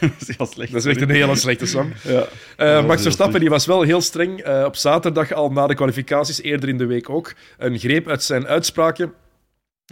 dat 0.00 0.10
is 0.28 0.36
heel 0.36 0.46
slecht. 0.46 0.72
Dat 0.72 0.84
is 0.84 0.90
echt 0.90 1.00
een 1.00 1.10
hele 1.10 1.36
slechte 1.36 1.66
Sam. 1.66 1.92
Ja. 2.02 2.26
Eh, 2.56 2.86
Max 2.86 3.02
Verstappen 3.02 3.40
die 3.40 3.48
was 3.50 3.66
wel 3.66 3.82
heel 3.82 4.00
streng. 4.00 4.40
Eh, 4.40 4.64
op 4.66 4.76
zaterdag 4.76 5.32
al 5.32 5.50
na 5.52 5.66
de 5.66 5.74
kwalificaties, 5.74 6.42
eerder 6.42 6.68
in 6.68 6.78
de 6.78 6.86
week 6.86 7.10
ook, 7.10 7.34
een 7.58 7.78
greep 7.78 8.08
uit 8.08 8.22
zijn 8.22 8.46
uitspraken. 8.46 9.12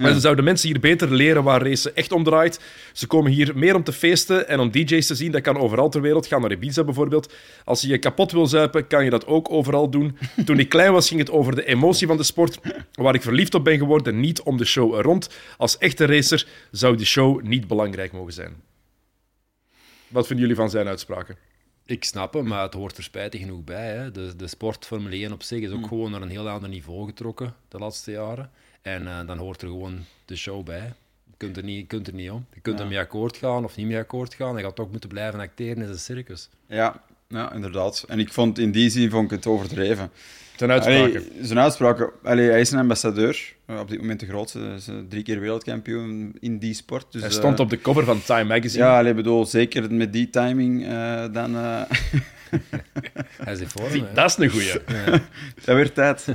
Maar 0.00 0.12
ze 0.12 0.20
zouden 0.20 0.44
mensen 0.44 0.68
hier 0.68 0.80
beter 0.80 1.14
leren 1.14 1.42
waar 1.42 1.62
racen 1.62 1.96
echt 1.96 2.12
om 2.12 2.24
draait. 2.24 2.60
Ze 2.92 3.06
komen 3.06 3.32
hier 3.32 3.52
meer 3.54 3.74
om 3.74 3.84
te 3.84 3.92
feesten 3.92 4.48
en 4.48 4.60
om 4.60 4.70
DJ's 4.70 5.06
te 5.06 5.14
zien. 5.14 5.32
Dat 5.32 5.40
kan 5.40 5.56
overal 5.56 5.88
ter 5.88 6.00
wereld. 6.00 6.26
Ga 6.26 6.38
naar 6.38 6.52
Ibiza 6.52 6.84
bijvoorbeeld. 6.84 7.34
Als 7.64 7.80
je 7.80 7.88
je 7.88 7.98
kapot 7.98 8.32
wil 8.32 8.46
zuipen, 8.46 8.86
kan 8.86 9.04
je 9.04 9.10
dat 9.10 9.26
ook 9.26 9.50
overal 9.50 9.90
doen. 9.90 10.18
Toen 10.44 10.58
ik 10.58 10.68
klein 10.68 10.92
was, 10.92 11.08
ging 11.08 11.20
het 11.20 11.30
over 11.30 11.54
de 11.54 11.64
emotie 11.64 12.06
van 12.06 12.16
de 12.16 12.22
sport. 12.22 12.58
Waar 12.92 13.14
ik 13.14 13.22
verliefd 13.22 13.54
op 13.54 13.64
ben 13.64 13.78
geworden, 13.78 14.20
niet 14.20 14.42
om 14.42 14.56
de 14.56 14.64
show 14.64 14.94
er 14.94 15.02
rond. 15.02 15.30
Als 15.56 15.78
echte 15.78 16.06
racer 16.06 16.46
zou 16.70 16.96
die 16.96 17.06
show 17.06 17.42
niet 17.42 17.66
belangrijk 17.66 18.12
mogen 18.12 18.32
zijn. 18.32 18.54
Wat 20.08 20.26
vinden 20.26 20.46
jullie 20.46 20.60
van 20.60 20.70
zijn 20.70 20.86
uitspraken? 20.86 21.36
Ik 21.84 22.04
snap 22.04 22.34
hem, 22.34 22.46
maar 22.46 22.62
het 22.62 22.74
hoort 22.74 22.96
er 22.96 23.02
spijtig 23.02 23.40
genoeg 23.40 23.64
bij. 23.64 23.94
Hè. 23.94 24.10
De, 24.10 24.36
de 24.36 24.46
sport 24.46 24.86
Formule 24.86 25.16
1 25.16 25.32
op 25.32 25.42
zich 25.42 25.60
is 25.60 25.70
ook 25.70 25.86
gewoon 25.86 26.10
naar 26.10 26.22
een 26.22 26.28
heel 26.28 26.48
ander 26.48 26.68
niveau 26.68 27.06
getrokken 27.06 27.54
de 27.68 27.78
laatste 27.78 28.10
jaren. 28.10 28.50
En 28.82 29.06
eh, 29.06 29.26
dan 29.26 29.38
hoort 29.38 29.62
er 29.62 29.68
gewoon 29.68 29.98
de 30.24 30.36
show 30.36 30.64
bij. 30.64 30.92
Je 31.30 31.36
kunt 31.36 31.56
er 31.56 31.62
niet, 31.64 31.86
kunt 31.86 32.06
er 32.06 32.14
niet 32.14 32.30
om. 32.30 32.46
Je 32.54 32.60
kunt 32.60 32.78
Ja. 32.78 32.82
er 32.84 32.90
mee 32.90 32.98
akkoord 32.98 33.36
gaan 33.36 33.64
of 33.64 33.76
niet 33.76 33.86
mee 33.86 33.98
akkoord 33.98 34.34
gaan. 34.34 34.56
Je 34.56 34.62
gaat 34.62 34.76
toch 34.76 34.90
moeten 34.90 35.08
blijven 35.08 35.40
acteren 35.40 35.82
in 35.82 35.88
een 35.88 35.98
circus. 35.98 36.48
Ja, 36.66 37.02
ja, 37.28 37.52
inderdaad. 37.52 38.04
En 38.08 38.18
ik 38.18 38.32
vond 38.32 38.58
in 38.58 38.70
die 38.72 38.90
zin 38.90 39.10
vond 39.10 39.24
ik 39.24 39.30
het 39.30 39.46
overdreven. 39.46 40.10
Zijn 40.56 40.70
uitspraken. 40.70 41.04
Allee, 41.20 41.28
zijn 41.46 41.58
uitspraken... 41.58 42.10
Allee, 42.22 42.48
hij 42.50 42.60
is 42.60 42.70
een 42.70 42.78
ambassadeur. 42.78 43.54
eh, 43.66 43.78
Op 43.78 43.88
dit 43.88 44.00
moment 44.00 44.20
de 44.20 44.26
grootste. 44.26 44.58
Hij 44.58 44.74
is 44.74 44.88
eh, 44.88 44.94
drie 45.08 45.22
keer 45.22 45.40
wereldkampioen 45.40 46.36
in 46.40 46.58
die 46.58 46.74
sport. 46.74 47.06
Dus, 47.12 47.22
Hij 47.22 47.30
stond 47.30 47.60
op 47.60 47.70
de 47.70 47.80
cover 47.80 48.04
van 48.04 48.22
Time 48.22 48.44
Magazine. 48.44 48.84
Ja, 48.84 48.98
allee, 48.98 49.14
bedoel, 49.14 49.46
zeker 49.46 49.92
met 49.94 50.12
die 50.12 50.30
timing, 50.30 50.86
dan... 51.32 51.54
Hij 53.44 53.52
is 53.52 53.60
in 53.60 53.68
vorm. 53.68 53.90
Zie, 53.90 54.04
hè. 54.04 54.12
dat 54.12 54.30
is 54.30 54.36
een 54.36 54.50
goeie. 54.50 54.72
dat 55.64 55.76
werd 55.76 55.94
tijd. 55.94 56.26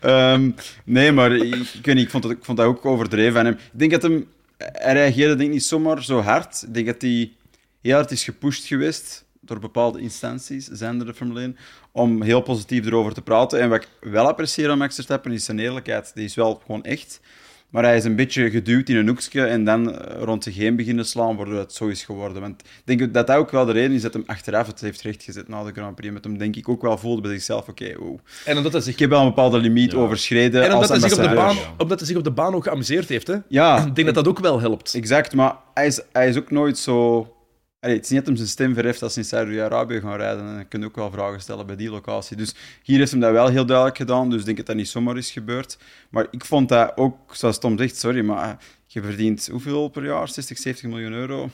Ehm, 0.00 0.50
nee, 0.84 1.12
maar 1.12 1.32
ik, 1.32 1.54
ik, 1.54 1.86
weet 1.86 1.94
niet, 1.94 2.04
ik, 2.04 2.10
vond 2.10 2.22
dat, 2.22 2.32
ik 2.32 2.44
vond 2.44 2.58
dat 2.58 2.66
ook 2.66 2.86
overdreven 2.86 3.32
van 3.32 3.44
hem. 3.44 3.54
Ik 3.54 3.78
denk 3.78 3.90
dat 3.90 4.02
hem... 4.02 4.28
Hij 4.56 4.92
reageerde 4.92 5.34
denk 5.34 5.48
ik 5.48 5.54
niet 5.54 5.64
zomaar 5.64 6.04
zo 6.04 6.20
hard. 6.20 6.62
Ik 6.66 6.74
denk 6.74 6.86
dat 6.86 7.02
hij 7.02 7.32
heel 7.80 7.94
hard 7.94 8.10
is 8.10 8.24
gepusht 8.24 8.66
geweest 8.66 9.24
door 9.40 9.58
bepaalde 9.58 10.00
instanties, 10.00 10.66
zijn 10.66 11.00
er 11.00 11.06
de 11.06 11.14
Formule 11.14 11.40
1, 11.40 11.56
om 11.92 12.22
heel 12.22 12.40
positief 12.40 12.86
erover 12.86 13.14
te 13.14 13.22
praten. 13.22 13.60
En 13.60 13.68
wat 13.68 13.82
ik 13.82 14.10
wel 14.10 14.26
apprecieer 14.26 14.70
aan 14.70 14.78
Max 14.78 14.94
Verstappen 14.94 15.32
is 15.32 15.44
zijn 15.44 15.58
eerlijkheid. 15.58 16.12
Die 16.14 16.24
is 16.24 16.34
wel 16.34 16.62
gewoon 16.64 16.84
echt. 16.84 17.20
Maar 17.74 17.84
hij 17.84 17.96
is 17.96 18.04
een 18.04 18.16
beetje 18.16 18.50
geduwd 18.50 18.88
in 18.88 18.96
een 18.96 19.08
hoekje 19.08 19.44
en 19.44 19.64
dan 19.64 19.98
eh, 19.98 20.22
rond 20.22 20.44
zich 20.44 20.56
heen 20.56 20.76
beginnen 20.76 21.06
slaan, 21.06 21.36
waardoor 21.36 21.58
het 21.58 21.72
zo 21.72 21.86
is 21.86 22.02
geworden. 22.02 22.40
Want 22.42 22.60
ik 22.62 22.82
denk 22.84 23.14
dat 23.14 23.26
dat 23.26 23.36
ook 23.36 23.50
wel 23.50 23.64
de 23.64 23.72
reden 23.72 23.96
is 23.96 24.02
dat 24.02 24.12
hem 24.12 24.22
achteraf 24.26 24.66
het 24.66 24.80
heeft 24.80 25.02
rechtgezet 25.02 25.48
na 25.48 25.64
de 25.64 25.72
Grand 25.72 25.94
Prix. 25.94 26.12
Met 26.12 26.24
hem 26.24 26.38
denk 26.38 26.56
ik 26.56 26.68
ook 26.68 26.82
wel 26.82 26.98
voelde 26.98 27.20
bij 27.20 27.30
zichzelf, 27.30 27.68
oké, 27.68 27.94
wow. 27.98 28.18
En 28.44 28.56
omdat 28.56 28.72
hij 28.72 28.80
zich, 28.80 28.92
Ik 28.92 28.98
heb 28.98 29.10
wel 29.10 29.20
een 29.20 29.28
bepaalde 29.28 29.58
limiet 29.58 29.94
overschreden 29.94 30.62
en 30.62 30.72
omdat 30.72 30.90
als 30.90 31.00
hij 31.00 31.08
zich, 31.08 31.18
op 31.18 31.28
de 31.28 31.34
baan, 31.34 31.56
omdat 31.78 31.98
hij 31.98 32.08
zich 32.08 32.16
op 32.16 32.24
de 32.24 32.30
baan 32.30 32.54
ook 32.54 32.64
geamuseerd 32.64 33.08
heeft. 33.08 33.26
Hè? 33.26 33.36
Ja, 33.48 33.86
Ik 33.86 33.94
denk 33.94 34.06
dat 34.06 34.24
dat 34.24 34.28
ook 34.28 34.38
wel 34.38 34.60
helpt. 34.60 34.94
exact. 34.94 35.34
Maar 35.34 35.56
hij 35.74 35.86
is, 35.86 36.00
hij 36.12 36.28
is 36.28 36.36
ook 36.36 36.50
nooit 36.50 36.78
zo... 36.78 37.28
Allee, 37.84 37.96
het 37.96 38.04
is 38.04 38.10
niet 38.10 38.18
dat 38.18 38.28
hem 38.28 38.36
zijn 38.36 38.48
stem 38.48 38.74
verheft 38.74 39.02
als 39.02 39.12
ze 39.12 39.18
in 39.18 39.24
Saudi-Arabië 39.24 40.00
gaan 40.00 40.16
rijden. 40.16 40.58
En 40.58 40.66
dan 40.68 40.84
ook 40.84 40.96
wel 40.96 41.10
vragen 41.10 41.40
stellen 41.40 41.66
bij 41.66 41.76
die 41.76 41.90
locatie. 41.90 42.36
Dus 42.36 42.54
hier 42.82 42.98
heeft 42.98 43.10
hem 43.10 43.20
dat 43.20 43.32
wel 43.32 43.48
heel 43.48 43.66
duidelijk 43.66 43.96
gedaan. 43.96 44.30
Dus 44.30 44.38
ik 44.38 44.44
denk 44.44 44.56
dat 44.56 44.66
dat 44.66 44.76
niet 44.76 44.88
zomaar 44.88 45.16
is 45.16 45.30
gebeurd. 45.30 45.78
Maar 46.08 46.26
ik 46.30 46.44
vond 46.44 46.68
dat 46.68 46.96
ook, 46.96 47.34
zoals 47.36 47.58
Tom 47.58 47.78
zegt, 47.78 47.96
sorry, 47.96 48.24
maar 48.24 48.48
eh, 48.48 48.56
je 48.86 49.02
verdient 49.02 49.48
hoeveel 49.50 49.88
per 49.88 50.04
jaar? 50.04 50.28
60, 50.28 50.58
70 50.58 50.88
miljoen 50.90 51.12
euro. 51.12 51.50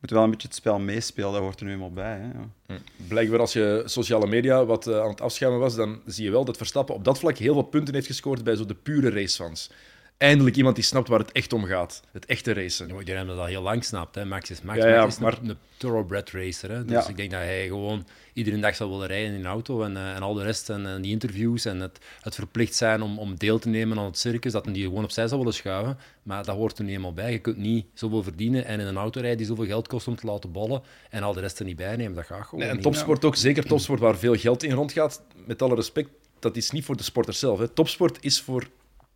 Moet 0.00 0.10
wel 0.10 0.22
een 0.22 0.30
beetje 0.30 0.48
het 0.48 0.56
spel 0.56 0.78
meespelen. 0.78 1.32
Dat 1.32 1.40
hoort 1.40 1.60
er 1.60 1.66
nu 1.66 1.72
eenmaal 1.72 1.92
bij. 1.92 2.18
Hè? 2.18 2.28
Ja. 2.74 2.78
Blijkbaar 3.08 3.40
als 3.40 3.52
je 3.52 3.82
sociale 3.84 4.26
media 4.26 4.64
wat 4.64 4.86
eh, 4.86 5.00
aan 5.00 5.08
het 5.08 5.20
afschermen 5.20 5.58
was, 5.58 5.74
dan 5.74 6.00
zie 6.06 6.24
je 6.24 6.30
wel 6.30 6.44
dat 6.44 6.56
Verstappen 6.56 6.94
op 6.94 7.04
dat 7.04 7.18
vlak 7.18 7.38
heel 7.38 7.52
veel 7.52 7.62
punten 7.62 7.94
heeft 7.94 8.06
gescoord 8.06 8.44
bij 8.44 8.56
zo 8.56 8.66
de 8.66 8.74
pure 8.74 9.10
racefans. 9.10 9.70
Eindelijk 10.16 10.56
iemand 10.56 10.74
die 10.74 10.84
snapt 10.84 11.08
waar 11.08 11.18
het 11.18 11.32
echt 11.32 11.52
om 11.52 11.64
gaat. 11.64 12.02
Het 12.12 12.26
echte 12.26 12.52
racen. 12.52 12.88
Ja, 12.88 12.98
Iedereen 12.98 13.26
dat 13.26 13.38
al 13.38 13.44
heel 13.44 13.62
lang 13.62 13.84
snapt. 13.84 14.14
Hè. 14.14 14.24
Max 14.24 14.50
is 14.50 14.62
Max. 14.62 14.78
Ja, 14.78 14.88
ja, 14.88 15.00
Max 15.00 15.14
is 15.14 15.20
maar- 15.20 15.38
een, 15.42 15.48
een 15.48 15.56
thoroughbred 15.76 16.30
racer. 16.30 16.70
Hè. 16.70 16.84
Dus 16.84 17.08
ik 17.08 17.16
denk 17.16 17.30
dat 17.30 17.40
hij 17.40 17.66
gewoon 17.66 18.06
iedere 18.32 18.58
dag 18.60 18.74
zal 18.76 18.90
willen 18.90 19.06
rijden 19.06 19.32
in 19.34 19.40
een 19.40 19.46
auto 19.46 19.82
en, 19.82 19.96
eh, 19.96 20.14
en 20.14 20.22
al 20.22 20.34
de 20.34 20.42
rest. 20.42 20.70
En, 20.70 20.86
en 20.86 21.02
die 21.02 21.12
interviews 21.12 21.64
en 21.64 21.80
het, 21.80 21.98
het 22.20 22.34
verplicht 22.34 22.74
zijn 22.74 23.02
om, 23.02 23.18
om 23.18 23.36
deel 23.38 23.58
te 23.58 23.68
nemen 23.68 23.98
aan 23.98 24.04
het 24.04 24.18
circus, 24.18 24.52
dat 24.52 24.64
hij 24.64 24.74
die 24.74 24.84
gewoon 24.84 25.04
opzij 25.04 25.28
zal 25.28 25.38
willen 25.38 25.54
schuiven. 25.54 25.98
Maar 26.22 26.44
dat 26.44 26.56
hoort 26.56 26.78
er 26.78 26.84
nu 26.84 26.92
eenmaal 26.92 27.12
bij. 27.12 27.32
Je 27.32 27.38
kunt 27.38 27.56
niet 27.56 27.86
zoveel 27.94 28.22
verdienen 28.22 28.64
en 28.64 28.80
in 28.80 28.86
een 28.86 28.96
auto 28.96 29.20
rijden 29.20 29.38
die 29.38 29.46
zoveel 29.46 29.66
geld 29.66 29.88
kost 29.88 30.08
om 30.08 30.16
te 30.16 30.26
laten 30.26 30.52
bollen 30.52 30.82
en 31.10 31.22
al 31.22 31.32
de 31.32 31.40
rest 31.40 31.58
er 31.58 31.64
niet 31.64 31.76
bij 31.76 31.96
nemen. 31.96 32.14
Dat 32.14 32.26
gaat 32.26 32.42
gewoon 32.44 32.60
Nee, 32.60 32.68
en 32.68 32.74
niet. 32.74 32.84
topsport 32.84 33.24
ook, 33.24 33.36
zeker 33.36 33.64
topsport 33.64 34.00
waar 34.00 34.16
veel 34.18 34.34
geld 34.36 34.62
in 34.62 34.72
rondgaat. 34.72 35.22
Met 35.46 35.62
alle 35.62 35.74
respect, 35.74 36.08
dat 36.38 36.56
is 36.56 36.70
niet 36.70 36.84
voor 36.84 36.96
de 36.96 37.02
sporters 37.02 37.38
zelf. 37.38 37.58
Hè. 37.58 37.68
Topsport 37.68 38.18
is 38.20 38.40
voor 38.40 38.66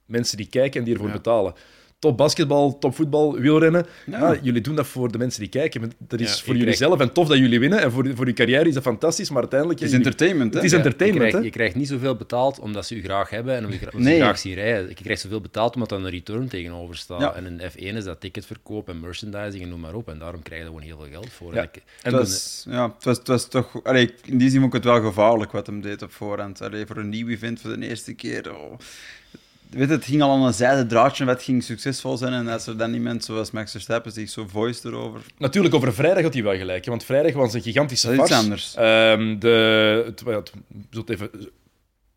mensen 0.08 0.36
die 0.36 0.46
kijken 0.48 0.78
en 0.80 0.84
die 0.86 0.94
ervoor 0.94 1.10
betalen. 1.10 1.54
Top 1.98 2.16
basketbal, 2.16 2.78
top 2.78 2.94
voetbal, 2.94 3.36
wielrennen. 3.38 3.86
Ja. 4.06 4.32
Ja, 4.32 4.38
jullie 4.42 4.60
doen 4.60 4.74
dat 4.74 4.86
voor 4.86 5.12
de 5.12 5.18
mensen 5.18 5.40
die 5.40 5.48
kijken. 5.48 5.80
Maar 5.80 5.90
Dat 5.98 6.20
is 6.20 6.38
Ja, 6.38 6.44
voor 6.44 6.56
jullie 6.56 6.74
zelf 6.74 7.00
en 7.00 7.12
tof 7.12 7.28
dat 7.28 7.38
jullie 7.38 7.60
winnen. 7.60 7.80
En 7.80 7.92
voor, 7.92 8.10
voor 8.14 8.26
je 8.26 8.32
carrière 8.32 8.68
is 8.68 8.74
dat 8.74 8.82
fantastisch, 8.82 9.30
maar 9.30 9.40
uiteindelijk... 9.40 9.80
Het 9.80 9.88
is 9.88 9.94
jullie- 9.94 10.10
entertainment, 10.10 10.52
hè? 10.52 10.56
Het 10.60 10.66
is 10.66 10.72
Ja, 10.72 10.76
entertainment, 10.84 11.24
je, 11.24 11.30
krijgt, 11.30 11.46
hè? 11.46 11.50
je 11.52 11.56
krijgt 11.56 11.74
niet 11.74 11.88
zoveel 11.88 12.16
betaald 12.16 12.58
omdat 12.58 12.86
ze 12.86 12.94
u 12.94 13.02
graag 13.02 13.30
hebben 13.30 13.54
en 13.56 13.64
omdat 13.64 13.78
ze 13.80 13.98
Nee. 13.98 14.20
graag 14.20 14.38
zien 14.38 14.54
rijden. 14.54 14.88
Je 14.88 14.94
krijgt 14.94 15.20
zoveel 15.22 15.40
betaald 15.40 15.74
omdat 15.74 15.90
er 15.92 15.98
een 15.98 16.10
return 16.10 16.48
tegenover 16.48 16.96
staat. 16.96 17.20
Ja. 17.20 17.34
En 17.34 17.46
in 17.46 17.60
F1 17.70 17.96
is 17.96 18.04
dat 18.04 18.20
ticketverkoop 18.20 18.88
en 18.88 19.00
merchandising 19.00 19.62
en 19.62 19.68
noem 19.68 19.80
maar 19.80 19.94
op. 19.94 20.08
En 20.08 20.18
daarom 20.18 20.42
krijg 20.42 20.60
je 20.60 20.66
er 20.68 20.72
gewoon 20.74 20.88
heel 20.88 20.98
veel 20.98 21.10
geld 21.20 21.30
voor. 21.32 21.54
Ja. 21.54 21.60
En 21.60 21.68
ik- 21.72 21.82
En 22.02 22.14
het, 22.14 22.20
dus- 22.26 22.62
was, 22.64 22.74
ja, 22.74 22.92
het, 22.94 23.04
was, 23.04 23.18
het 23.18 23.26
was 23.28 23.48
toch... 23.48 23.84
Allee, 23.84 24.14
in 24.24 24.38
die 24.38 24.50
zin 24.50 24.60
vond 24.60 24.74
ik 24.74 24.82
het 24.82 24.92
wel 24.92 25.02
gevaarlijk 25.02 25.52
wat 25.52 25.66
hem 25.66 25.80
deed 25.80 26.02
op 26.02 26.12
voorhand. 26.12 26.60
Allee, 26.62 26.86
voor 26.86 26.96
een 26.96 27.08
nieuw 27.08 27.28
event 27.28 27.60
voor 27.60 27.80
de 27.80 27.88
eerste 27.88 28.14
keer. 28.14 28.56
Oh. 28.56 28.78
Weet 29.70 29.88
het 29.88 30.04
ging 30.04 30.22
al 30.22 30.30
aan 30.30 30.42
een 30.42 30.52
zijde 30.52 30.86
draadje 30.86 31.24
wat 31.24 31.42
ging 31.42 31.62
succesvol 31.64 32.16
zijn. 32.16 32.32
En 32.32 32.48
als 32.48 32.66
er 32.66 32.76
dan 32.76 32.94
iemand 32.94 33.24
zoals 33.24 33.50
Max 33.50 33.70
Verstappen 33.70 34.12
zich 34.12 34.28
zo 34.30 34.46
voiced 34.48 34.84
erover... 34.84 35.20
Natuurlijk, 35.38 35.74
over 35.74 35.94
vrijdag 35.94 36.22
had 36.22 36.34
hij 36.34 36.42
wel 36.42 36.56
gelijk. 36.56 36.84
hè, 36.84 36.90
Want 36.90 37.04
vrijdag 37.04 37.32
was 37.32 37.54
een 37.54 37.62
gigantische 37.62 38.06
Dat 38.06 38.16
is 38.16 38.22
iets 38.22 38.32
anders. 38.32 38.74
Ehm, 38.74 39.38
de, 39.38 40.02
het, 40.06 40.22
het- 40.90 41.08
even 41.10 41.30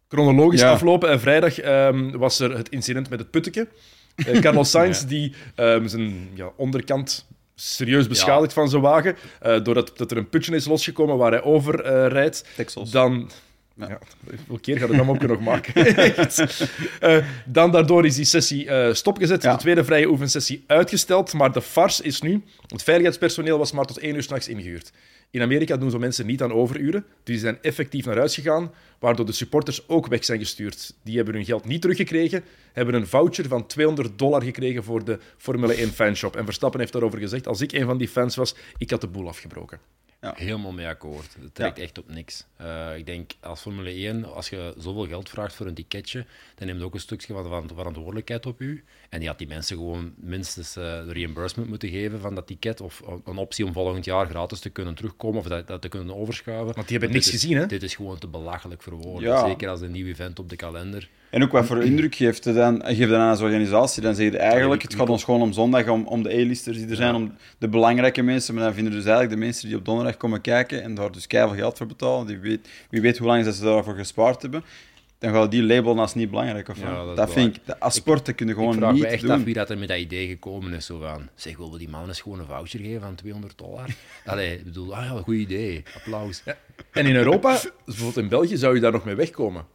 chronologisch 0.07 0.59
Ja. 0.61 0.71
aflopen. 0.71 1.09
En 1.09 1.19
vrijdag 1.19 1.59
ehm, 1.59 2.11
was 2.17 2.39
er 2.39 2.57
het 2.57 2.69
incident 2.69 3.09
met 3.09 3.19
het 3.19 3.31
putteke. 3.31 3.67
Eh, 4.15 4.39
Carlos 4.43 4.69
Sainz, 4.69 5.03
die 5.03 5.33
ehm, 5.55 5.87
zijn 5.87 6.29
ja, 6.33 6.49
onderkant 6.55 7.25
serieus 7.55 8.07
beschadigd 8.07 8.53
van 8.53 8.69
zijn 8.69 8.81
wagen. 8.81 9.15
eh, 9.39 9.63
doordat 9.63 9.91
dat 9.97 10.11
er 10.11 10.17
een 10.17 10.29
putje 10.29 10.55
is 10.55 10.65
losgekomen 10.65 11.17
waar 11.17 11.31
hij 11.31 11.43
over 11.43 11.81
eh, 11.83 12.07
rijdt. 12.07 12.45
Texels. 12.55 12.91
Dan... 12.91 13.29
Ja. 13.75 13.99
Keer 14.61 14.77
gaat 14.77 14.89
het 14.89 14.97
dan 14.97 15.09
ook 15.09 15.21
nog 15.21 15.39
maken? 15.39 15.73
Echt. 16.15 16.67
Eh, 16.99 17.25
dan 17.45 17.71
daardoor 17.71 18.05
is 18.05 18.15
die 18.15 18.25
sessie 18.25 18.67
eh, 18.67 18.93
stopgezet. 18.93 19.43
Ja. 19.43 19.51
De 19.51 19.59
tweede 19.59 19.83
vrije 19.83 20.07
oefensessie 20.09 20.63
uitgesteld. 20.67 21.33
Maar 21.33 21.51
de 21.51 21.61
farce 21.61 22.03
is 22.03 22.21
nu... 22.21 22.43
Het 22.67 22.83
veiligheidspersoneel 22.83 23.57
was 23.57 23.71
maar 23.71 23.85
tot 23.85 23.97
één 23.97 24.15
uur 24.15 24.23
s'nachts 24.23 24.47
ingehuurd. 24.47 24.91
In 25.31 25.41
Amerika 25.41 25.77
doen 25.77 25.91
zo 25.91 25.99
mensen 25.99 26.25
niet 26.25 26.41
aan 26.41 26.53
overuren. 26.53 27.01
Dus 27.01 27.23
die 27.23 27.39
zijn 27.39 27.57
effectief 27.61 28.05
naar 28.05 28.17
huis 28.17 28.35
gegaan, 28.35 28.71
waardoor 28.99 29.25
de 29.25 29.31
supporters 29.31 29.87
ook 29.87 30.07
weg 30.07 30.25
zijn 30.25 30.39
gestuurd. 30.39 30.93
Die 31.03 31.15
hebben 31.15 31.33
hun 31.33 31.45
geld 31.45 31.65
niet 31.65 31.81
teruggekregen, 31.81 32.43
hebben 32.73 32.95
een 32.95 33.07
voucher 33.07 33.47
van 33.47 33.67
200 33.67 34.19
dollar 34.19 34.43
gekregen 34.43 34.83
voor 34.83 35.03
de 35.05 35.19
Formule 35.37 35.73
1 35.73 35.89
fanshop. 35.89 36.35
En 36.35 36.45
Verstappen 36.45 36.79
heeft 36.79 36.93
daarover 36.93 37.19
gezegd, 37.19 37.47
als 37.47 37.61
ik 37.61 37.71
een 37.71 37.85
van 37.85 37.97
die 37.97 38.07
fans 38.07 38.35
was, 38.35 38.55
ik 38.77 38.89
had 38.89 39.01
de 39.01 39.07
boel 39.07 39.27
afgebroken. 39.27 39.79
Helemaal 40.35 40.71
mee 40.71 40.87
akkoord. 40.87 41.35
Het 41.41 41.55
trekt 41.55 41.79
echt 41.79 41.97
op 41.97 42.09
niks. 42.09 42.45
Eh, 42.55 42.97
ik 42.97 43.05
denk, 43.05 43.31
als 43.39 43.61
Formule 43.61 43.89
1, 43.89 44.25
als 44.33 44.49
je 44.49 44.73
zoveel 44.77 45.07
geld 45.07 45.29
vraagt 45.29 45.55
voor 45.55 45.65
een 45.65 45.73
ticketje, 45.73 46.25
dan 46.55 46.67
neemt 46.67 46.81
ook 46.81 46.93
een 46.93 46.99
stukje 46.99 47.33
van 47.33 47.67
de 47.67 47.73
verantwoordelijkheid 47.73 48.45
op 48.45 48.61
u. 48.61 48.83
En 49.09 49.19
die 49.19 49.27
had 49.27 49.37
die 49.37 49.47
mensen 49.47 49.77
gewoon 49.77 50.13
minstens 50.17 50.75
eh, 50.75 50.83
de 50.83 51.13
reimbursement 51.13 51.69
moeten 51.69 51.89
geven 51.89 52.19
van 52.19 52.35
dat 52.35 52.47
ticket, 52.47 52.81
of 52.81 53.01
een 53.25 53.37
optie 53.37 53.65
om 53.65 53.73
volgend 53.73 54.05
jaar 54.05 54.27
gratis 54.27 54.59
te 54.59 54.69
kunnen 54.69 54.95
terugkomen, 54.95 55.39
of 55.39 55.47
dat, 55.47 55.67
dat 55.67 55.81
te 55.81 55.89
kunnen 55.89 56.15
overschuiven. 56.15 56.73
Want 56.75 56.87
die 56.87 56.97
hebben 56.97 57.15
dit 57.15 57.25
niks 57.25 57.35
is- 57.35 57.41
gezien, 57.41 57.57
hè? 57.57 57.65
Dit 57.65 57.83
is 57.83 57.95
gewoon 57.95 58.17
te 58.19 58.27
belachelijk 58.27 58.81
voor 58.81 58.93
woorden. 58.93 59.29
Ja. 59.29 59.45
Zeker 59.47 59.69
als 59.69 59.81
een 59.81 59.91
nieuw 59.91 60.07
event 60.07 60.39
op 60.39 60.49
de 60.49 60.55
kalender. 60.55 61.09
En 61.31 61.43
ook 61.43 61.51
wat 61.51 61.65
voor 61.65 61.83
indruk 61.83 62.15
geeft 62.15 62.43
het 62.43 62.55
dan, 62.55 62.81
geeft 62.85 63.09
dan 63.09 63.19
aan 63.19 63.29
als 63.29 63.41
organisatie. 63.41 64.01
Dan 64.01 64.15
zeg 64.15 64.31
je 64.31 64.37
eigenlijk, 64.37 64.81
het 64.81 64.95
gaat 64.95 65.09
ons 65.09 65.23
gewoon 65.23 65.41
om 65.41 65.53
zondag, 65.53 65.87
om, 65.87 66.07
om 66.07 66.23
de 66.23 66.29
A-listers 66.29 66.77
die 66.77 66.87
er 66.89 66.95
zijn, 66.95 67.15
om 67.15 67.33
de 67.57 67.67
belangrijke 67.67 68.21
mensen. 68.21 68.53
Maar 68.53 68.63
dan 68.63 68.73
vinden 68.73 68.93
dus 68.93 69.03
eigenlijk 69.03 69.33
de 69.33 69.39
mensen 69.39 69.67
die 69.67 69.77
op 69.77 69.85
donderdag 69.85 70.17
komen 70.17 70.41
kijken 70.41 70.83
en 70.83 70.95
daar 70.95 71.11
dus 71.11 71.27
keihard 71.27 71.59
geld 71.59 71.77
voor 71.77 71.87
betalen. 71.87 72.27
Die 72.27 72.37
weet, 72.37 72.69
wie 72.89 73.01
weet 73.01 73.17
hoe 73.17 73.27
lang 73.27 73.45
ze 73.45 73.63
daarvoor 73.63 73.95
gespaard 73.95 74.41
hebben. 74.41 74.63
Dan 75.19 75.33
gaan 75.33 75.49
die 75.49 75.63
labelen 75.63 75.99
als 75.99 76.15
niet 76.15 76.29
belangrijk. 76.29 76.69
Of 76.69 76.79
Ja, 76.79 77.13
dat 77.15 77.31
vind 77.31 77.55
ik, 77.55 77.75
als 77.79 77.95
sporten 77.95 78.35
kun 78.35 78.45
je 78.45 78.51
ik 78.51 78.57
gewoon 78.57 78.75
vraag 78.75 78.91
me 78.91 78.95
niet 78.95 79.03
echt 79.03 79.21
doen. 79.21 79.31
af 79.31 79.43
wie 79.43 79.53
dat 79.53 79.69
er 79.69 79.77
met 79.77 79.87
dat 79.87 79.97
idee 79.97 80.27
gekomen 80.27 80.73
is. 80.73 80.85
Zo 80.85 80.99
van, 80.99 81.29
zeg, 81.35 81.57
willen 81.57 81.71
we 81.71 81.77
die 81.77 81.89
man 81.89 82.07
eens 82.07 82.21
gewoon 82.21 82.39
een 82.39 82.45
voucher 82.45 82.79
geven 82.79 83.01
van 83.01 83.15
200 83.15 83.57
dollar? 83.57 83.95
Allee, 84.25 84.57
ik 84.57 84.63
bedoel, 84.63 84.95
ah 84.95 85.05
ja, 85.05 85.21
goed 85.21 85.35
idee. 85.35 85.83
Applaus. 85.95 86.43
En 86.91 87.05
in 87.05 87.15
Europa, 87.15 87.59
bijvoorbeeld 87.85 88.17
in 88.17 88.29
België, 88.29 88.57
zou 88.57 88.75
je 88.75 88.81
daar 88.81 88.91
nog 88.91 89.05
mee 89.05 89.15
wegkomen. 89.15 89.65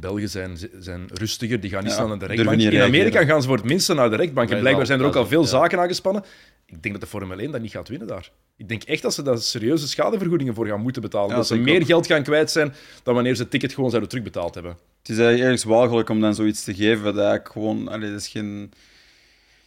Belgen 0.00 0.28
zijn, 0.28 0.58
zijn 0.78 1.08
rustiger, 1.12 1.60
die 1.60 1.70
gaan 1.70 1.82
niet 1.82 1.90
Ja, 1.90 1.96
snel 1.96 2.08
naar 2.08 2.18
de 2.18 2.26
rechtbank. 2.26 2.60
In 2.60 2.80
Amerika 2.80 3.24
gaan 3.24 3.42
ze 3.42 3.48
voor 3.48 3.56
het 3.56 3.66
minste 3.66 3.94
naar 3.94 4.10
de 4.10 4.16
rechtbank. 4.16 4.50
En 4.50 4.60
blijkbaar 4.60 4.86
zijn 4.86 5.00
er 5.00 5.06
ook 5.06 5.16
al 5.16 5.26
veel 5.26 5.44
zaken 5.44 5.78
aangespannen. 5.78 6.24
Ik 6.66 6.82
denk 6.82 6.94
dat 6.94 7.00
de 7.02 7.06
Formule 7.10 7.42
1 7.42 7.50
dat 7.50 7.60
niet 7.60 7.70
gaat 7.70 7.88
winnen 7.88 8.08
daar. 8.08 8.30
Ik 8.56 8.68
denk 8.68 8.82
echt 8.82 9.02
dat 9.02 9.14
ze 9.14 9.22
daar 9.22 9.38
serieuze 9.38 9.88
schadevergoedingen 9.88 10.54
voor 10.54 10.66
gaan 10.66 10.80
moeten 10.80 11.02
betalen. 11.02 11.28
Ja, 11.28 11.36
dat 11.36 11.46
ze 11.46 11.56
meer 11.56 11.80
ook. 11.80 11.86
geld 11.86 12.06
gaan 12.06 12.22
kwijt 12.22 12.50
zijn 12.50 12.74
dan 13.02 13.14
wanneer 13.14 13.34
ze 13.34 13.42
het 13.42 13.50
ticket 13.50 13.74
gewoon 13.74 13.90
zouden 13.90 14.10
terugbetaald 14.10 14.54
hebben. 14.54 14.72
Het 14.72 15.08
is 15.08 15.16
eigenlijk 15.16 15.44
ergens 15.44 15.64
walgelijk 15.64 16.08
om 16.08 16.20
dan 16.20 16.34
zoiets 16.34 16.64
te 16.64 16.74
geven. 16.74 17.04
Dat 17.04 17.16
eigenlijk 17.16 17.48
gewoon, 17.48 17.88
allee, 17.88 18.10
dat 18.10 18.20
is 18.20 18.28
geen. 18.28 18.72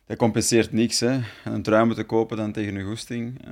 Dat 0.08 0.18
compenseert 0.18 0.72
niks. 0.72 1.00
Hè. 1.00 1.20
Een 1.46 1.62
trui 1.62 1.86
moeten 1.86 2.06
kopen 2.06 2.38
dan 2.38 2.52
tegen 2.52 2.76
een 2.76 2.86
goesting. 2.86 3.42
Eh, 3.48 3.50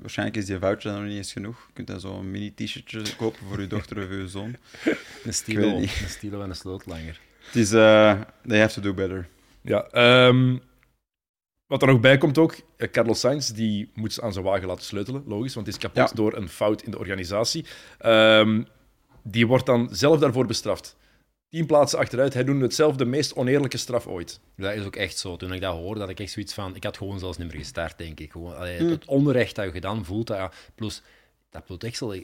waarschijnlijk 0.00 0.38
is 0.38 0.46
die 0.46 0.58
voucher 0.58 0.90
dan 0.90 1.00
nog 1.00 1.08
niet 1.08 1.16
eens 1.16 1.32
genoeg. 1.32 1.64
Je 1.66 1.72
kunt 1.72 1.86
dan 1.86 2.00
zo'n 2.00 2.30
mini 2.30 2.54
t-shirtje 2.54 3.02
kopen 3.16 3.38
voor 3.48 3.60
je 3.60 3.66
dochter 3.66 3.96
of 3.96 4.10
je 4.10 4.28
zoon. 4.28 4.56
Een 5.24 5.34
stilo, 5.34 5.76
een 5.76 5.88
stilo 5.88 6.42
en 6.42 6.48
een 6.48 6.56
slootlanger. 6.56 7.20
Het 7.46 7.56
is, 7.56 7.72
eh 7.72 8.20
they 8.46 8.58
have 8.60 8.74
to 8.74 8.80
do 8.82 8.94
better. 8.94 9.28
Ja, 9.60 9.84
ehm, 9.90 10.56
wat 11.66 11.82
er 11.82 11.88
nog 11.88 12.00
bij 12.00 12.18
komt 12.18 12.38
ook, 12.38 12.56
eh, 12.76 12.90
Carlos 12.90 13.20
Sainz 13.20 13.50
die 13.50 13.90
moet 13.94 14.20
aan 14.20 14.32
zijn 14.32 14.44
wagen 14.44 14.66
laten 14.66 14.84
sleutelen, 14.84 15.22
logisch, 15.26 15.54
want 15.54 15.66
het 15.66 15.76
is 15.76 15.82
kapot 15.82 16.08
Ja. 16.08 16.14
door 16.14 16.36
een 16.36 16.48
fout 16.48 16.82
in 16.82 16.90
de 16.90 16.98
organisatie. 16.98 17.64
Ehm, 17.98 18.62
die 19.22 19.46
wordt 19.46 19.66
dan 19.66 19.88
zelf 19.90 20.18
daarvoor 20.18 20.46
bestraft. 20.46 20.96
Tien 21.48 21.66
plaatsen 21.66 21.98
achteruit, 21.98 22.34
hij 22.34 22.44
doet 22.44 22.60
het 22.60 22.74
zelf 22.74 22.96
de 22.96 23.04
meest 23.04 23.34
oneerlijke 23.34 23.76
straf 23.76 24.06
ooit. 24.06 24.40
Dat 24.56 24.74
is 24.74 24.84
ook 24.84 24.96
echt 24.96 25.18
zo. 25.18 25.36
Toen 25.36 25.52
ik 25.52 25.60
dat 25.60 25.74
hoorde, 25.74 26.00
had 26.00 26.08
ik 26.08 26.20
echt 26.20 26.32
zoiets 26.32 26.54
van... 26.54 26.74
Ik 26.74 26.84
had 26.84 26.96
gewoon 26.96 27.18
zelfs 27.18 27.38
niet 27.38 27.48
meer 27.48 27.58
gestart, 27.60 27.98
denk 27.98 28.20
ik. 28.20 28.32
Gewoon, 28.32 28.56
allee, 28.56 28.82
Het 28.82 29.04
onrecht 29.04 29.54
dat 29.54 29.64
je 29.64 29.70
gedaan 29.70 30.04
voelt. 30.04 30.26
Dat, 30.26 30.54
plus, 30.74 31.02
dat 31.50 31.62
voor 31.66 31.78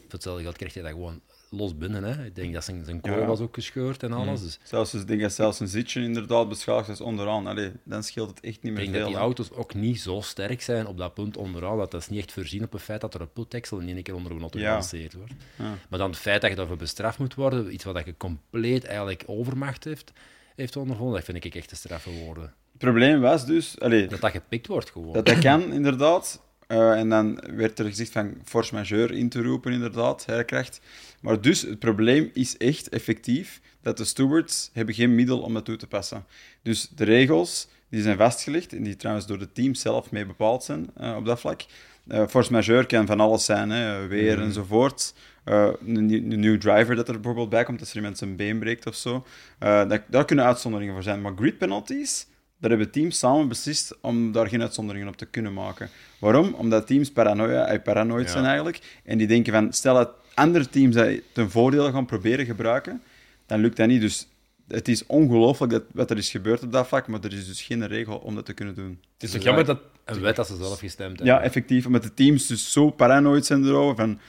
hetzelfde 0.08 0.42
geld 0.42 0.56
krijg 0.56 0.74
je 0.74 0.82
dat 0.82 0.90
gewoon 0.90 1.20
los 1.54 1.76
binnen. 1.76 2.04
Hè. 2.04 2.24
Ik 2.24 2.34
denk 2.34 2.52
dat 2.54 2.64
zijn, 2.64 2.84
zijn 2.84 3.00
kool 3.00 3.18
Ja. 3.18 3.24
was 3.26 3.40
ook 3.40 3.54
gescheurd 3.54 4.02
en 4.02 4.12
alles. 4.12 4.42
Dus 4.42 4.58
Zelfs, 4.62 4.94
ik 4.94 5.06
denk 5.06 5.20
dat 5.20 5.32
zelfs 5.32 5.60
een 5.60 5.68
zitje 5.68 6.02
inderdaad 6.02 6.48
beschadigd 6.48 6.88
is 6.88 7.00
onderaan. 7.00 7.46
Allee, 7.46 7.72
dan 7.84 8.02
scheelt 8.02 8.28
het 8.28 8.40
echt 8.40 8.62
niet 8.62 8.64
ik 8.64 8.70
meer 8.72 8.76
denk 8.78 8.88
dat 8.92 8.96
veel. 9.00 9.06
die 9.06 9.16
hè. 9.16 9.22
auto's 9.22 9.50
ook 9.52 9.74
niet 9.74 10.00
zo 10.00 10.20
sterk 10.20 10.62
zijn 10.62 10.86
op 10.86 10.98
dat 10.98 11.14
punt 11.14 11.36
onderaan. 11.36 11.78
Dat 11.78 11.90
dat 11.90 12.00
is 12.00 12.08
niet 12.08 12.18
echt 12.18 12.32
voorzien 12.32 12.64
op 12.64 12.72
het 12.72 12.82
feit 12.82 13.00
dat 13.00 13.14
er 13.14 13.20
een 13.20 13.32
putdeksel 13.32 13.78
in 13.78 13.88
één 13.88 14.02
keer 14.02 14.14
onder 14.14 14.32
een 14.32 14.40
auto 14.40 14.58
Ja. 14.58 14.66
gelanceerd 14.66 15.14
wordt. 15.14 15.32
Ja. 15.58 15.74
Maar 15.88 15.98
dan 15.98 16.10
het 16.10 16.18
feit 16.18 16.40
dat 16.40 16.50
je 16.50 16.56
daarvoor 16.56 16.76
bestraft 16.76 17.18
moet 17.18 17.34
worden, 17.34 17.72
iets 17.74 17.84
wat 17.84 18.04
je 18.04 18.16
compleet 18.16 18.84
eigenlijk 18.84 19.22
overmacht 19.26 19.84
heeft, 19.84 20.12
heeft 20.56 20.76
ondervonden, 20.76 21.14
dat 21.14 21.24
vind 21.24 21.44
ik 21.44 21.54
echt 21.54 21.68
te 21.68 21.76
straffen 21.76 22.12
woorden. 22.12 22.44
Het 22.72 22.80
probleem 22.90 23.20
was 23.20 23.46
dus... 23.46 23.80
Allee, 23.80 24.06
Dat 24.06 24.20
dat 24.20 24.30
gepikt 24.30 24.66
wordt 24.66 24.90
gewoon. 24.90 25.12
Dat 25.12 25.26
dat 25.26 25.38
kan, 25.38 25.72
inderdaad. 25.72 26.42
Eh, 26.72 26.98
en 26.98 27.08
dan 27.08 27.38
werd 27.56 27.78
er 27.78 27.84
gezegd 27.84 28.12
van 28.12 28.34
force 28.44 28.74
majeure 28.74 29.16
in 29.16 29.28
te 29.28 29.42
roepen, 29.42 29.72
inderdaad, 29.72 30.26
herkracht. 30.26 30.80
Maar 31.20 31.40
dus, 31.40 31.62
het 31.62 31.78
probleem 31.78 32.30
is 32.32 32.56
echt 32.56 32.88
effectief 32.88 33.60
dat 33.82 33.96
de 33.96 34.04
stewards 34.04 34.70
hebben 34.72 34.94
geen 34.94 35.14
middel 35.14 35.40
om 35.40 35.54
dat 35.54 35.64
toe 35.64 35.76
te 35.76 35.86
passen. 35.86 36.24
Dus 36.62 36.88
de 36.88 37.04
regels, 37.04 37.68
die 37.88 38.02
zijn 38.02 38.16
vastgelegd, 38.16 38.72
en 38.72 38.82
die 38.82 38.96
trouwens 38.96 39.26
door 39.26 39.38
het 39.38 39.54
team 39.54 39.74
zelf 39.74 40.10
mee 40.10 40.26
bepaald 40.26 40.64
zijn 40.64 40.90
eh, 40.96 41.16
op 41.16 41.24
dat 41.24 41.40
vlak. 41.40 41.64
Eh, 42.08 42.26
force 42.26 42.52
majeure 42.52 42.86
kan 42.86 43.06
van 43.06 43.20
alles 43.20 43.44
zijn, 43.44 43.70
hè, 43.70 44.06
weer 44.06 44.40
enzovoort. 44.40 45.14
Eh, 45.44 45.68
een, 45.86 46.06
nieuw- 46.40 46.58
driver 46.58 46.96
dat 46.96 47.08
er 47.08 47.14
bijvoorbeeld 47.14 47.48
bij 47.48 47.64
komt, 47.64 47.80
als 47.80 47.90
er 47.90 47.96
iemand 47.96 48.18
zijn 48.18 48.36
been 48.36 48.58
breekt 48.58 48.86
of 48.86 48.94
zo. 48.94 49.26
Dat, 49.58 50.00
daar 50.06 50.24
kunnen 50.24 50.44
uitzonderingen 50.44 50.94
voor 50.94 51.02
zijn. 51.02 51.20
Maar 51.20 51.32
grid 51.36 51.58
penalties, 51.58 52.26
daar 52.62 52.70
hebben 52.70 52.90
teams 52.90 53.18
samen 53.18 53.48
beslist 53.48 53.96
om 54.00 54.32
daar 54.32 54.48
geen 54.48 54.62
uitzonderingen 54.62 55.08
op 55.08 55.16
te 55.16 55.26
kunnen 55.26 55.52
maken. 55.52 55.88
Waarom? 56.18 56.54
Omdat 56.54 56.86
teams 56.86 57.10
paranoia, 57.10 57.66
eh, 57.66 57.82
paranoid 57.82 58.30
zijn 58.30 58.44
eigenlijk. 58.44 58.80
En 59.04 59.18
die 59.18 59.26
denken 59.26 59.52
van, 59.52 59.72
stel 59.72 59.94
dat 59.94 60.10
andere 60.34 60.68
teams 60.68 60.94
dat 60.94 61.08
ten 61.32 61.50
voordele 61.50 61.92
gaan 61.92 62.06
proberen 62.06 62.46
gebruiken, 62.46 63.02
dan 63.46 63.60
lukt 63.60 63.76
dat 63.76 63.86
niet. 63.86 64.00
Dus 64.00 64.26
het 64.68 64.88
is 64.88 65.06
ongelooflijk 65.06 65.72
dat, 65.72 65.82
wat 65.92 66.10
er 66.10 66.16
is 66.16 66.30
gebeurd 66.30 66.62
op 66.62 66.72
dat 66.72 66.86
vlak, 66.86 67.06
maar 67.06 67.20
er 67.24 67.32
is 67.32 67.46
dus 67.46 67.62
geen 67.62 67.86
regel 67.86 68.16
om 68.16 68.34
dat 68.34 68.44
te 68.44 68.52
kunnen 68.52 68.74
doen. 68.74 69.00
Het 69.12 69.22
is 69.22 69.30
toch 69.30 69.42
jammer 69.42 69.64
dat... 69.64 69.80
Een 70.04 70.20
wet 70.20 70.36
dat 70.36 70.46
ze 70.46 70.56
zelf 70.56 70.78
gestemd 70.78 71.18
hebben. 71.18 71.26
Ja, 71.26 71.42
effectief. 71.42 71.86
Omdat 71.86 72.02
de 72.02 72.14
teams 72.14 72.46
dus 72.46 72.72
zo 72.72 72.90
paranoid 72.90 73.46
zijn 73.46 73.64
erover. 73.64 73.96
Van, 73.96 74.20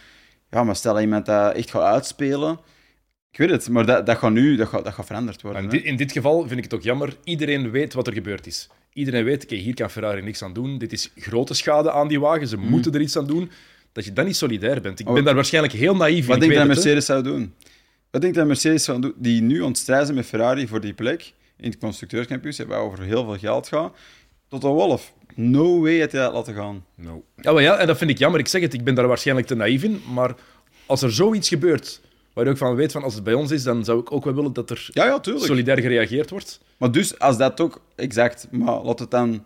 ja, 0.50 0.64
maar 0.64 0.76
stel 0.76 0.94
dat 0.94 1.02
iemand 1.02 1.26
dat 1.26 1.56
echt 1.56 1.70
gaat 1.70 1.82
uitspelen, 1.82 2.60
Ik 3.34 3.40
weet 3.40 3.50
het, 3.50 3.70
maar 3.70 3.86
dat, 3.86 4.06
dat 4.06 4.18
gaat 4.18 4.32
nu 4.32 4.56
dat 4.56 4.68
gaat, 4.68 4.84
dat 4.84 4.94
gaat 4.94 5.06
veranderd 5.06 5.42
worden. 5.42 5.64
in, 5.64 5.70
dit, 5.70 5.84
in 5.84 5.96
dit 5.96 6.12
geval 6.12 6.42
vind 6.48 6.58
ik 6.58 6.64
het 6.64 6.74
ook 6.74 6.82
jammer. 6.82 7.16
Iedereen 7.24 7.72
weet 7.72 7.94
wat 7.94 8.08
er 8.08 8.14
gebeurd 8.14 8.48
is. 8.48 8.70
Iedereen 8.94 9.24
weet, 9.24 9.44
oké, 9.44 9.56
hier 9.56 9.74
kan 9.74 9.90
Ferrari 9.90 10.22
niks 10.22 10.44
aan 10.44 10.54
doen. 10.54 10.78
Dit 10.78 10.92
is 10.94 11.12
grote 11.16 11.54
schade 11.54 11.92
aan 11.92 12.08
die 12.08 12.20
wagen. 12.20 12.48
Ze 12.48 12.58
moeten 12.58 12.94
er 12.94 13.02
iets 13.02 13.18
aan 13.18 13.28
doen. 13.28 13.52
Dat 13.92 14.06
je 14.06 14.14
dan 14.14 14.26
niet 14.26 14.36
solidair 14.36 14.82
bent. 14.82 15.00
Ik 15.00 15.08
Oh. 15.08 15.14
ben 15.14 15.24
daar 15.24 15.36
waarschijnlijk 15.36 15.74
heel 15.74 15.96
naïef 15.96 16.20
in. 16.22 16.26
Wat 16.28 16.36
ik 16.36 16.42
denk 16.42 16.52
je 16.52 16.58
dat 16.58 16.68
het. 16.68 16.76
Mercedes 16.76 17.06
zou 17.06 17.24
doen? 17.24 17.54
Wat 18.12 18.22
denk 18.22 18.34
je 18.34 18.40
dat 18.40 18.48
Mercedes 18.50 18.84
zou 18.84 19.02
doen? 19.02 19.14
Die 19.18 19.42
nu 19.42 19.62
ontstrijden 19.62 20.16
met 20.16 20.26
Ferrari 20.26 20.68
voor 20.68 20.82
die 20.82 20.94
plek 20.94 21.34
in 21.58 21.70
het 21.70 21.80
constructeurskampioenschap, 21.80 22.68
waar 22.68 22.80
over 22.80 23.04
heel 23.04 23.24
veel 23.24 23.38
geld 23.38 23.68
gaat. 23.68 23.94
Tot 24.48 24.62
de 24.62 24.68
Wolf. 24.68 25.14
No 25.36 25.82
way 25.82 26.00
had 26.00 26.12
hij 26.12 26.22
dat 26.22 26.34
laten 26.34 26.54
gaan. 26.54 26.86
Nou, 26.96 27.22
Ja, 27.42 27.52
maar 27.52 27.62
ja, 27.62 27.78
en 27.78 27.88
dat 27.88 27.98
vind 27.98 28.10
ik 28.10 28.18
jammer. 28.18 28.40
Ik 28.40 28.48
zeg 28.48 28.62
het, 28.62 28.74
ik 28.74 28.84
ben 28.84 28.96
daar 28.96 29.08
waarschijnlijk 29.08 29.48
te 29.48 29.56
naïef 29.56 29.84
in. 29.84 30.02
Maar 30.14 30.36
als 30.86 31.02
er 31.02 31.12
zoiets 31.14 31.48
gebeurt, 31.50 32.02
waar 32.34 32.46
je 32.46 32.50
ook 32.52 32.58
van 32.58 32.76
weet, 32.76 32.92
van 32.92 33.04
als 33.04 33.14
het 33.14 33.24
bij 33.24 33.34
ons 33.34 33.52
is, 33.52 33.64
dan 33.64 33.86
zou 33.86 34.00
ik 34.00 34.12
ook 34.12 34.24
wel 34.24 34.34
willen 34.34 34.54
dat 34.54 34.70
er 34.70 34.90
Ja, 34.92 35.06
ja, 35.06 35.20
solidair 35.22 35.80
gereageerd 35.80 36.30
wordt. 36.30 36.60
Maar 36.78 36.92
dus, 36.92 37.20
als 37.20 37.38
dat 37.38 37.60
ook 37.60 37.82
exact, 37.96 38.48
maar 38.52 38.82
laat 38.82 39.00
het 39.00 39.12
dan. 39.12 39.46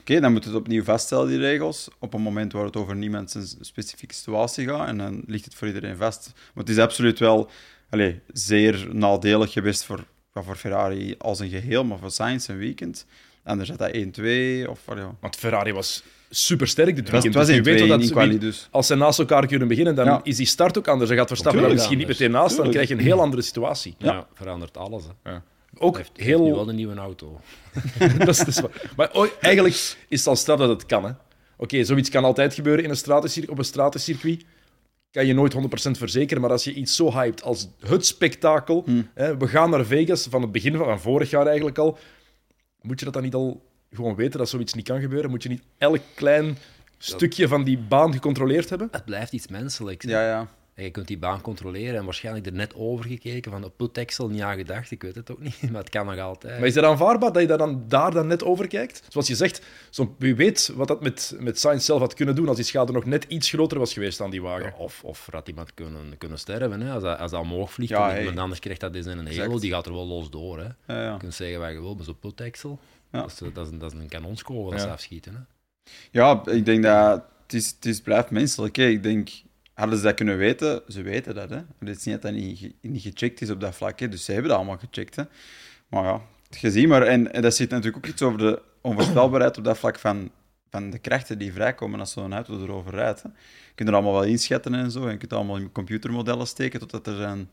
Oké, 0.00 0.20
dan 0.20 0.32
moet 0.32 0.44
het 0.44 0.54
opnieuw 0.54 0.82
vaststellen, 0.82 1.28
die 1.28 1.38
regels. 1.38 1.88
Op 1.98 2.14
een 2.14 2.20
moment 2.20 2.52
waar 2.52 2.64
het 2.64 2.76
over 2.76 2.96
niemand 2.96 3.30
zijn 3.30 3.46
specifieke 3.60 4.14
situatie 4.14 4.68
gaat. 4.68 4.88
En 4.88 4.98
dan 4.98 5.22
ligt 5.26 5.44
het 5.44 5.54
voor 5.54 5.66
iedereen 5.66 5.96
vast. 5.96 6.32
Maar 6.34 6.64
het 6.64 6.68
is 6.68 6.78
absoluut 6.78 7.18
wel 7.18 7.50
allez, 7.90 8.14
zeer 8.32 8.88
nadelig 8.92 9.52
geweest 9.52 9.84
voor, 9.84 10.04
voor 10.34 10.56
Ferrari 10.56 11.14
als 11.18 11.40
een 11.40 11.48
geheel, 11.48 11.84
maar 11.84 11.98
voor 11.98 12.10
Sainz 12.10 12.48
een 12.48 12.58
weekend. 12.58 13.06
Anders 13.44 13.68
had 13.68 13.78
dat 13.78 13.92
1-2 13.94 14.68
of 14.68 14.80
ja. 14.86 15.14
Want 15.20 15.36
Ferrari 15.36 15.72
was 15.72 16.02
supersterk 16.34 16.96
dit 16.96 16.96
Het 16.96 17.10
was, 17.10 17.22
weekend. 17.22 17.34
het 17.34 17.34
was 17.34 17.46
Dus 17.46 17.56
je 17.56 17.62
weet 17.62 17.74
1-2 17.74 17.88
wel 17.88 18.00
in 18.00 18.14
dat 18.14 18.28
wie- 18.28 18.38
dus. 18.38 18.68
als 18.70 18.86
ze 18.86 18.94
naast 18.94 19.18
elkaar 19.18 19.46
kunnen 19.46 19.68
beginnen, 19.68 19.94
dan 19.94 20.04
Ja. 20.04 20.20
is 20.22 20.36
die 20.36 20.46
start 20.46 20.78
ook 20.78 20.88
anders. 20.88 21.08
Dan 21.08 21.18
gaat 21.18 21.28
Verstappen 21.28 21.72
misschien 21.72 21.98
niet 21.98 22.06
meteen 22.06 22.30
naast, 22.30 22.56
dan 22.56 22.70
krijg 22.70 22.88
je 22.88 22.94
een 22.94 23.00
heel 23.00 23.20
andere 23.20 23.42
situatie. 23.42 23.94
ja. 23.98 24.26
verandert 24.34 24.76
alles. 24.76 25.02
Hè. 25.22 25.32
Ook 25.78 25.94
Hij 25.94 26.02
heeft, 26.04 26.16
hij 26.16 26.26
heeft 26.26 26.38
nu 26.38 26.44
heel... 26.46 26.54
wel 26.56 26.68
een 26.68 26.74
nieuwe 26.74 26.94
auto. 26.96 27.40
dat 28.18 28.28
is, 28.28 28.38
dat 28.38 28.46
is 28.46 28.60
waar. 28.60 28.90
Maar 28.96 29.10
oh, 29.12 29.26
eigenlijk 29.40 29.74
is 30.08 30.18
het 30.18 30.26
al 30.26 30.36
straf 30.36 30.58
dat 30.58 30.68
het 30.68 30.86
kan. 30.86 31.04
hè. 31.04 31.10
Oké, 31.56 31.84
zoiets 31.84 32.08
kan 32.08 32.24
altijd 32.24 32.54
gebeuren 32.54 32.84
in 32.84 32.90
een 32.90 33.48
op 33.48 33.58
een 33.58 33.64
stratencircuit. 33.64 34.44
Kan 35.10 35.26
je 35.26 35.34
nooit 35.34 35.52
100% 35.54 35.98
verzekeren, 35.98 36.42
maar 36.42 36.50
als 36.50 36.64
je 36.64 36.72
iets 36.74 36.96
zo 36.96 37.12
hypt 37.12 37.42
als 37.42 37.68
het 37.86 38.06
spektakel, 38.06 38.82
Hmm. 38.84 39.08
hè, 39.14 39.36
we 39.36 39.48
gaan 39.48 39.70
naar 39.70 39.84
Vegas 39.84 40.26
van 40.30 40.42
het 40.42 40.52
begin 40.52 40.76
van, 40.76 40.84
van 40.86 41.00
vorig 41.00 41.30
jaar 41.30 41.46
eigenlijk 41.46 41.78
al, 41.78 41.98
moet 42.80 42.98
je 42.98 43.04
dat 43.04 43.14
dan 43.14 43.22
niet 43.22 43.34
al 43.34 43.62
gewoon 43.92 44.14
weten 44.14 44.38
dat 44.38 44.48
zoiets 44.48 44.74
niet 44.74 44.86
kan 44.86 45.00
gebeuren? 45.00 45.30
Moet 45.30 45.42
je 45.42 45.48
niet 45.48 45.62
elk 45.78 46.00
klein 46.14 46.58
stukje 46.98 47.48
van 47.48 47.64
die 47.64 47.78
baan 47.78 48.12
gecontroleerd 48.12 48.68
hebben? 48.68 48.88
Het 48.90 49.04
blijft 49.04 49.32
iets 49.32 49.48
menselijks. 49.48 50.04
Ja, 50.04 50.26
ja. 50.26 50.48
En 50.74 50.84
je 50.84 50.90
kunt 50.90 51.06
die 51.06 51.18
baan 51.18 51.40
controleren 51.40 51.96
en 51.96 52.04
waarschijnlijk 52.04 52.46
er 52.46 52.52
net 52.52 52.74
over 52.74 53.04
gekeken 53.04 53.50
van 53.50 53.64
op 53.64 53.76
putdeksel 53.76 54.28
niet 54.28 54.40
aan 54.40 54.56
gedacht. 54.56 54.90
Ik 54.90 55.02
weet 55.02 55.14
het 55.14 55.30
ook 55.30 55.40
niet, 55.40 55.62
maar 55.70 55.80
het 55.80 55.90
kan 55.90 56.06
nog 56.06 56.18
altijd. 56.18 56.58
Maar 56.58 56.68
is 56.68 56.74
dat 56.74 56.84
aanvaardbaar 56.84 57.32
dat 57.32 57.42
je 57.42 57.48
daar 57.48 57.58
dan, 57.58 57.84
daar 57.88 58.10
dan 58.10 58.26
net 58.26 58.44
over 58.44 58.66
kijkt? 58.66 59.02
Zoals 59.08 59.26
je 59.26 59.34
zegt, 59.34 59.62
zo, 59.90 60.14
wie 60.18 60.34
weet 60.34 60.72
wat 60.74 60.88
dat 60.88 61.02
met, 61.02 61.36
met 61.38 61.58
Sainz 61.58 61.84
zelf 61.84 62.00
had 62.00 62.14
kunnen 62.14 62.34
doen 62.34 62.48
als 62.48 62.56
die 62.56 62.64
schade 62.64 62.92
nog 62.92 63.04
net 63.04 63.24
iets 63.28 63.50
groter 63.50 63.78
was 63.78 63.92
geweest 63.92 64.20
aan 64.20 64.30
die 64.30 64.42
wagen. 64.42 64.64
Ja, 64.64 64.74
of, 64.76 65.04
of 65.04 65.28
had 65.30 65.48
iemand 65.48 65.74
kunnen, 65.74 66.18
kunnen 66.18 66.38
sterven, 66.38 66.80
hè, 66.80 66.92
als, 66.92 67.02
dat, 67.02 67.18
als 67.18 67.30
dat 67.30 67.40
omhoog 67.40 67.72
vliegt. 67.72 67.90
Ja, 67.90 68.04
en 68.04 68.10
hey. 68.10 68.18
iemand 68.18 68.38
anders 68.38 68.60
krijgt 68.60 68.80
dat 68.80 68.94
eens 68.94 69.06
in 69.06 69.18
een 69.18 69.38
halo, 69.38 69.58
die 69.58 69.70
gaat 69.70 69.86
er 69.86 69.92
wel 69.92 70.06
los 70.06 70.30
door. 70.30 70.58
Hè. 70.58 70.94
ja, 70.94 71.02
ja. 71.02 71.12
Je 71.12 71.18
kunt 71.18 71.34
zeggen 71.34 71.60
wat 71.60 71.70
je 71.70 71.80
wil, 71.80 71.94
maar 71.94 72.04
zo'n 72.04 72.18
putdeksel. 72.18 72.78
Dat, 73.20 73.30
is, 73.30 73.52
dat, 73.52 73.66
is, 73.66 73.72
een- 73.72 73.78
dat 73.78 73.92
is 73.92 73.98
een 74.00 74.08
kanonskogel 74.08 74.64
dat 74.70 74.72
Ja. 74.80 74.86
ze 74.86 74.90
afschieten. 74.92 75.34
Hè. 75.34 75.40
Ja, 76.10 76.42
ik 76.46 76.64
denk 76.64 76.82
dat 76.82 77.24
het, 77.42 77.52
is, 77.52 77.70
het 77.70 77.86
is, 77.86 78.00
blijft 78.00 78.30
menselijk. 78.30 78.76
Hè. 78.76 78.86
Ik 78.86 79.02
denk, 79.02 79.30
hadden 79.74 79.98
ze 79.98 80.04
dat 80.04 80.14
kunnen 80.14 80.36
weten, 80.36 80.82
ze 80.88 81.02
weten 81.02 81.34
dat. 81.34 81.50
Hè. 81.50 81.56
Het 81.78 81.96
is 81.98 82.04
niet 82.04 82.14
dat 82.14 82.22
dat 82.22 82.32
niet, 82.40 82.74
niet 82.80 83.02
gecheckt 83.02 83.40
is 83.40 83.50
op 83.50 83.60
dat 83.60 83.74
vlak. 83.74 84.00
Hè. 84.00 84.08
Dus 84.08 84.24
ze 84.24 84.32
hebben 84.32 84.48
dat 84.50 84.58
allemaal 84.58 84.78
gecheckt. 84.78 85.16
Hè. 85.16 85.22
Maar 85.88 86.04
ja, 86.04 86.20
gezien. 86.50 86.88
Maar, 86.88 87.02
en, 87.02 87.32
en 87.32 87.42
dat 87.42 87.54
zit 87.54 87.70
natuurlijk 87.70 87.96
ook 87.96 88.12
iets 88.12 88.22
over 88.22 88.38
de 88.38 88.62
onvoorspelbaarheid 88.80 89.58
op 89.58 89.64
dat 89.64 89.78
vlak 89.78 89.98
van, 89.98 90.30
van 90.70 90.90
de 90.90 90.98
krachten 90.98 91.38
die 91.38 91.52
vrijkomen 91.52 92.00
als 92.00 92.12
zo'n 92.12 92.32
auto 92.32 92.62
erover 92.62 92.94
rijdt. 92.94 93.22
Hè. 93.22 93.28
Je 93.28 93.74
kunt 93.74 93.88
er 93.88 93.94
allemaal 93.94 94.12
wel 94.12 94.24
inschatten 94.24 94.74
en 94.74 94.90
zo. 94.90 95.04
En 95.06 95.10
je 95.12 95.16
kunt 95.18 95.32
allemaal 95.32 95.56
in 95.56 95.72
computermodellen 95.72 96.46
steken 96.46 96.80
totdat 96.80 97.06
er 97.06 97.16
zijn 97.16 97.50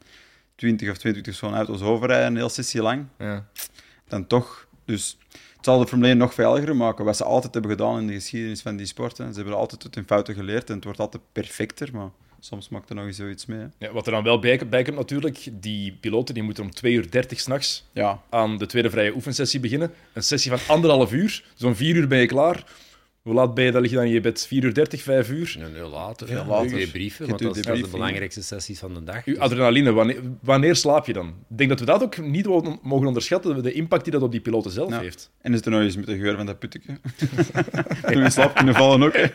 20 0.55 0.89
of 0.89 0.97
22 0.97 1.35
zo'n 1.35 1.53
auto's 1.55 1.81
overrijden, 1.81 2.27
een 2.27 2.35
hele 2.35 2.49
sessie 2.49 2.81
lang 2.81 3.05
Ja. 3.17 3.45
dan 4.07 4.27
toch. 4.27 4.67
Dus 4.85 5.17
het 5.59 5.67
zal 5.67 5.79
de 5.79 5.87
Formule 5.87 6.09
1 6.09 6.17
nog 6.17 6.33
veiliger 6.33 6.75
maken. 6.75 7.05
Wat 7.05 7.17
ze 7.17 7.23
altijd 7.23 7.53
hebben 7.53 7.71
gedaan 7.71 7.99
in 7.99 8.07
de 8.07 8.13
geschiedenis 8.13 8.61
van 8.61 8.75
die 8.75 8.85
sport. 8.85 9.17
Hè. 9.17 9.29
Ze 9.29 9.35
hebben 9.35 9.57
altijd 9.57 9.83
uit 9.83 9.95
hun 9.95 10.05
fouten 10.07 10.33
geleerd 10.35 10.69
en 10.69 10.75
het 10.75 10.83
wordt 10.83 10.99
altijd 10.99 11.23
perfecter. 11.31 11.89
Maar 11.93 12.09
soms 12.39 12.69
maakt 12.69 12.89
er 12.89 12.95
nog 12.95 13.05
eens 13.05 13.17
zoiets 13.17 13.45
mee. 13.45 13.65
Ja, 13.77 13.91
wat 13.91 14.05
er 14.05 14.11
dan 14.11 14.23
wel 14.23 14.39
bij, 14.39 14.67
bij 14.69 14.83
komt 14.83 14.95
natuurlijk, 14.95 15.49
die 15.51 15.91
piloten 15.91 16.33
die 16.33 16.43
moeten 16.43 16.63
om 16.63 16.71
2 16.71 16.93
uur 16.93 17.11
30 17.11 17.39
s'nachts 17.39 17.87
Ja, 17.91 18.21
aan 18.29 18.57
de 18.57 18.65
tweede 18.65 18.89
vrije 18.89 19.13
oefensessie 19.15 19.59
beginnen. 19.59 19.93
Een 20.13 20.23
sessie 20.23 20.51
van 20.51 20.75
anderhalf 20.75 21.11
uur. 21.11 21.43
Zo'n 21.55 21.75
vier 21.75 21.95
uur 21.95 22.07
ben 22.07 22.19
je 22.19 22.25
klaar. 22.25 22.63
Hoe 23.21 23.33
laat 23.33 23.53
ben 23.53 23.65
je? 23.65 23.71
Dan 23.71 23.81
lig 23.81 23.89
je 23.89 23.95
dan 23.95 24.05
in 24.05 24.11
je 24.11 24.21
bed 24.21 24.47
4 24.47 24.63
uur 24.63 24.73
30, 24.73 25.01
5 25.01 25.29
uur. 25.29 25.57
En 25.59 25.73
heel 25.73 25.89
later. 25.89 26.27
Veel 26.27 26.37
ja. 26.37 26.47
later. 26.47 26.79
Je 26.79 26.87
brieven, 26.87 27.27
want 27.27 27.41
dat 27.41 27.55
is, 27.55 27.63
de 27.63 27.87
belangrijkste 27.91 28.43
sessies 28.43 28.79
van 28.79 28.93
de 28.93 29.03
dag. 29.03 29.25
Uw 29.25 29.33
Dus- 29.33 29.43
adrenaline, 29.43 29.91
wanneer, 29.91 30.21
wanneer 30.41 30.75
slaap 30.75 31.05
je 31.05 31.13
dan? 31.13 31.27
Ik 31.27 31.57
denk 31.57 31.69
dat 31.69 31.79
we 31.79 31.85
dat 31.85 32.03
ook 32.03 32.17
niet 32.17 32.45
mogen 32.81 33.07
onderschatten, 33.07 33.63
de 33.63 33.71
impact 33.71 34.03
die 34.03 34.13
dat 34.13 34.21
op 34.21 34.31
die 34.31 34.41
piloten 34.41 34.71
zelf 34.71 34.99
heeft. 34.99 35.31
en 35.41 35.51
is 35.51 35.57
het 35.57 35.65
er 35.65 35.71
nog 35.71 35.81
eens 35.81 35.95
met 35.95 36.05
de 36.05 36.17
geur 36.17 36.35
van 36.35 36.45
dat 36.45 36.59
putteke. 36.59 36.99
Toen 38.11 38.23
in 38.23 38.31
slaap 38.31 38.55
kunnen 38.55 38.75
vallen 38.75 39.03
ook. 39.03 39.15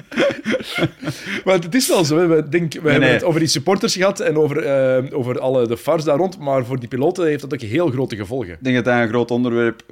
Maar 1.44 1.54
het 1.54 1.74
is 1.74 1.88
wel 1.88 2.04
zo. 2.04 2.18
Hè. 2.18 2.26
We, 2.26 2.48
denk, 2.48 2.72
we 2.72 2.80
hebben 2.80 3.00
nee. 3.00 3.10
het 3.10 3.24
over 3.24 3.40
die 3.40 3.48
supporters 3.48 3.94
gehad 3.94 4.20
en 4.20 4.36
over, 4.36 4.58
eh, 4.58 5.18
over 5.18 5.40
alle 5.40 5.66
de 5.66 5.76
fars 5.76 6.04
daar 6.04 6.16
rond. 6.16 6.38
Maar 6.38 6.64
voor 6.64 6.78
die 6.80 6.88
piloten 6.88 7.26
heeft 7.26 7.40
dat 7.40 7.52
ook 7.54 7.60
heel 7.60 7.90
grote 7.90 8.16
gevolgen. 8.16 8.52
Ik 8.52 8.64
denk 8.64 8.76
dat 8.76 8.84
dat 8.84 8.94
een 8.94 9.08
groot 9.08 9.30
onderwerp 9.30 9.90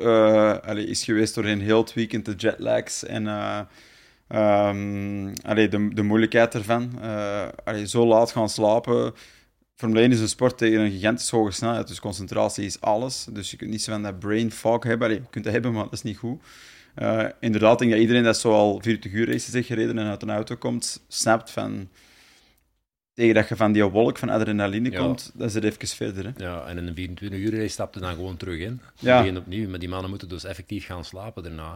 allee, 0.65 0.87
is 0.87 1.05
geweest 1.05 1.35
doorheen 1.35 1.61
heel 1.61 1.81
het 1.81 1.95
weekend, 1.95 2.25
de 2.25 2.35
jetlags 2.37 3.05
en 3.05 3.27
allee, 5.43 5.69
de, 5.69 5.89
de 5.95 6.03
moeilijkheid 6.03 6.55
ervan. 6.55 6.91
Allee, 7.65 7.89
zo 7.89 8.07
laat 8.07 8.33
gaan 8.33 8.49
slapen. 8.49 9.15
Formule 9.81 10.01
1 10.01 10.13
is 10.13 10.21
een 10.21 10.29
sport 10.29 10.59
tegen 10.59 10.81
een 10.81 10.91
gigantisch 10.91 11.31
hoge 11.31 11.51
snelheid, 11.51 11.89
dus 11.89 12.01
concentratie 12.01 12.65
is 12.65 12.81
alles. 12.81 13.27
Dus 13.31 13.51
je 13.51 13.57
kunt 13.57 13.71
niet 13.71 13.83
zo 13.83 13.93
van 13.93 14.03
dat 14.03 14.19
brain 14.19 14.53
fog 14.53 14.83
hebben. 14.83 15.11
Je 15.11 15.23
kunt 15.31 15.45
dat 15.45 15.53
hebben, 15.53 15.73
maar 15.73 15.85
dat 15.85 15.93
is 15.93 16.03
niet 16.03 16.17
goed. 16.17 16.43
Eh, 17.01 17.27
inderdaad, 17.41 17.73
ik 17.73 17.79
denk 17.79 17.91
dat 17.91 18.01
iedereen 18.01 18.23
dat 18.23 18.39
zo 18.39 18.53
al 18.53 18.79
40 18.83 19.13
uur 19.13 19.27
races 19.27 19.53
heeft 19.53 19.67
gereden 19.67 19.99
en 19.99 20.07
uit 20.07 20.23
een 20.23 20.31
auto 20.31 20.57
komt, 20.57 21.05
snapt 21.09 21.51
van... 21.51 21.89
Tegen 23.15 23.35
dat 23.35 23.49
je 23.49 23.57
van 23.57 23.73
die 23.73 23.85
wolk 23.85 24.19
van 24.19 24.29
adrenaline 24.29 24.91
Ja. 24.91 24.99
komt, 24.99 25.31
dan 25.35 25.51
zit 25.51 25.65
even 25.65 25.89
verder. 25.89 26.25
Hè. 26.25 26.45
Ja, 26.45 26.67
en 26.67 26.79
in 26.79 26.87
een 26.87 26.95
24 26.95 27.41
uur 27.41 27.51
race 27.51 27.69
stapte 27.69 28.01
dan 28.01 28.15
gewoon 28.15 28.37
terug 28.37 28.59
in. 28.59 28.81
Ja. 28.99 29.19
Begin 29.21 29.37
opnieuw, 29.37 29.69
maar 29.69 29.79
die 29.79 29.89
mannen 29.89 30.11
moeten 30.11 30.29
dus 30.29 30.45
effectief 30.45 30.87
gaan 30.87 31.05
slapen 31.05 31.43
daarna. 31.43 31.73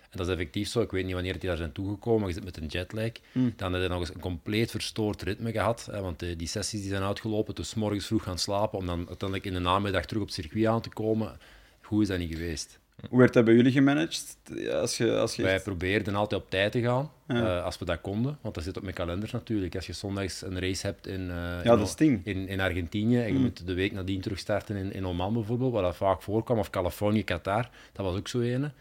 En 0.00 0.16
dat 0.18 0.26
is 0.26 0.32
effectief 0.32 0.68
zo. 0.68 0.80
Ik 0.80 0.90
weet 0.90 1.04
niet 1.04 1.14
wanneer 1.14 1.38
die 1.38 1.48
daar 1.48 1.56
zijn 1.56 1.72
toegekomen, 1.72 2.20
maar 2.20 2.28
je 2.28 2.34
zit 2.34 2.44
met 2.44 2.56
een 2.56 2.66
jetlag. 2.66 3.10
Hmm. 3.32 3.52
Dan 3.56 3.72
heb 3.72 3.82
je 3.82 3.88
nog 3.88 4.00
eens 4.00 4.14
een 4.14 4.20
compleet 4.20 4.70
verstoord 4.70 5.22
ritme 5.22 5.52
gehad. 5.52 5.88
Hè, 5.90 6.00
want 6.00 6.22
eh, 6.22 6.28
die 6.38 6.48
sessies 6.48 6.80
die 6.80 6.90
zijn 6.90 7.02
uitgelopen, 7.02 7.54
dus 7.54 7.68
's 7.68 7.74
morgens 7.74 8.06
vroeg 8.06 8.22
gaan 8.22 8.38
slapen, 8.38 8.78
om 8.78 8.86
dan 8.86 8.98
uiteindelijk 8.98 9.44
in 9.44 9.52
de 9.52 9.60
namiddag 9.60 10.04
terug 10.04 10.22
op 10.22 10.28
het 10.28 10.36
circuit 10.36 10.66
aan 10.66 10.80
te 10.80 10.88
komen. 10.88 11.38
Goed 11.80 12.02
is 12.02 12.08
dat 12.08 12.18
niet 12.18 12.32
geweest. 12.32 12.79
Hoe 13.08 13.18
werd 13.18 13.32
dat 13.32 13.44
bij 13.44 13.54
jullie 13.54 13.72
gemanaged? 13.72 14.36
Als 14.72 14.96
je, 14.96 15.16
als 15.16 15.36
je... 15.36 15.42
Wij 15.42 15.60
probeerden 15.60 16.14
altijd 16.14 16.40
op 16.42 16.50
tijd 16.50 16.72
te 16.72 16.80
gaan, 16.80 17.10
Ja. 17.28 17.56
eh, 17.58 17.64
als 17.64 17.78
we 17.78 17.84
dat 17.84 18.00
konden. 18.00 18.38
Want 18.40 18.54
dat 18.54 18.64
zit 18.64 18.76
op 18.76 18.82
mijn 18.82 18.94
kalender 18.94 19.28
natuurlijk. 19.32 19.74
Als 19.74 19.86
je 19.86 19.92
zondags 19.92 20.42
een 20.42 20.60
race 20.60 20.86
hebt 20.86 21.06
in, 21.06 21.26
Ja, 21.64 21.78
in, 21.96 22.20
in, 22.24 22.48
in 22.48 22.60
Argentinië 22.60 23.18
en 23.20 23.26
je 23.26 23.32
Mm. 23.32 23.40
moet 23.40 23.66
de 23.66 23.74
week 23.74 23.92
nadien 23.92 24.20
terugstarten 24.20 24.76
in, 24.76 24.92
in 24.92 25.06
Oman 25.06 25.32
bijvoorbeeld, 25.32 25.72
waar 25.72 25.82
dat 25.82 25.96
vaak 25.96 26.22
voorkwam, 26.22 26.58
of 26.58 26.70
Californië, 26.70 27.24
Qatar, 27.24 27.68
dat 27.92 28.06
was 28.06 28.16
ook 28.16 28.28
zo 28.28 28.40
ene. 28.40 28.72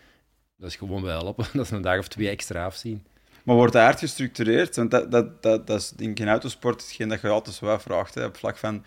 Dat 0.58 0.70
is 0.70 0.76
gewoon 0.76 1.02
bij 1.02 1.12
helpen. 1.12 1.46
Dat 1.54 1.66
is 1.66 1.72
een 1.72 1.82
dag 1.82 1.98
of 2.00 2.08
twee 2.08 2.30
extra 2.30 2.66
afzien. 2.66 3.04
Maar 3.44 3.56
wordt 3.56 3.74
dat 3.74 3.84
hard 3.84 4.00
gestructureerd? 4.00 4.76
Want 4.76 4.92
dat, 4.92 5.12
dat, 5.12 5.42
dat, 5.44 5.68
dat 5.68 5.80
is 5.80 5.94
in 6.16 6.28
autosport 6.28 6.82
hetgeen 6.82 7.10
dat 7.10 7.22
je 7.22 7.28
altijd 7.28 7.56
zo 7.56 7.66
wat 7.66 7.82
vraagt. 7.82 8.14
Hè. 8.16 8.26
Op 8.26 8.38
vlak 8.38 8.58
van 8.58 8.84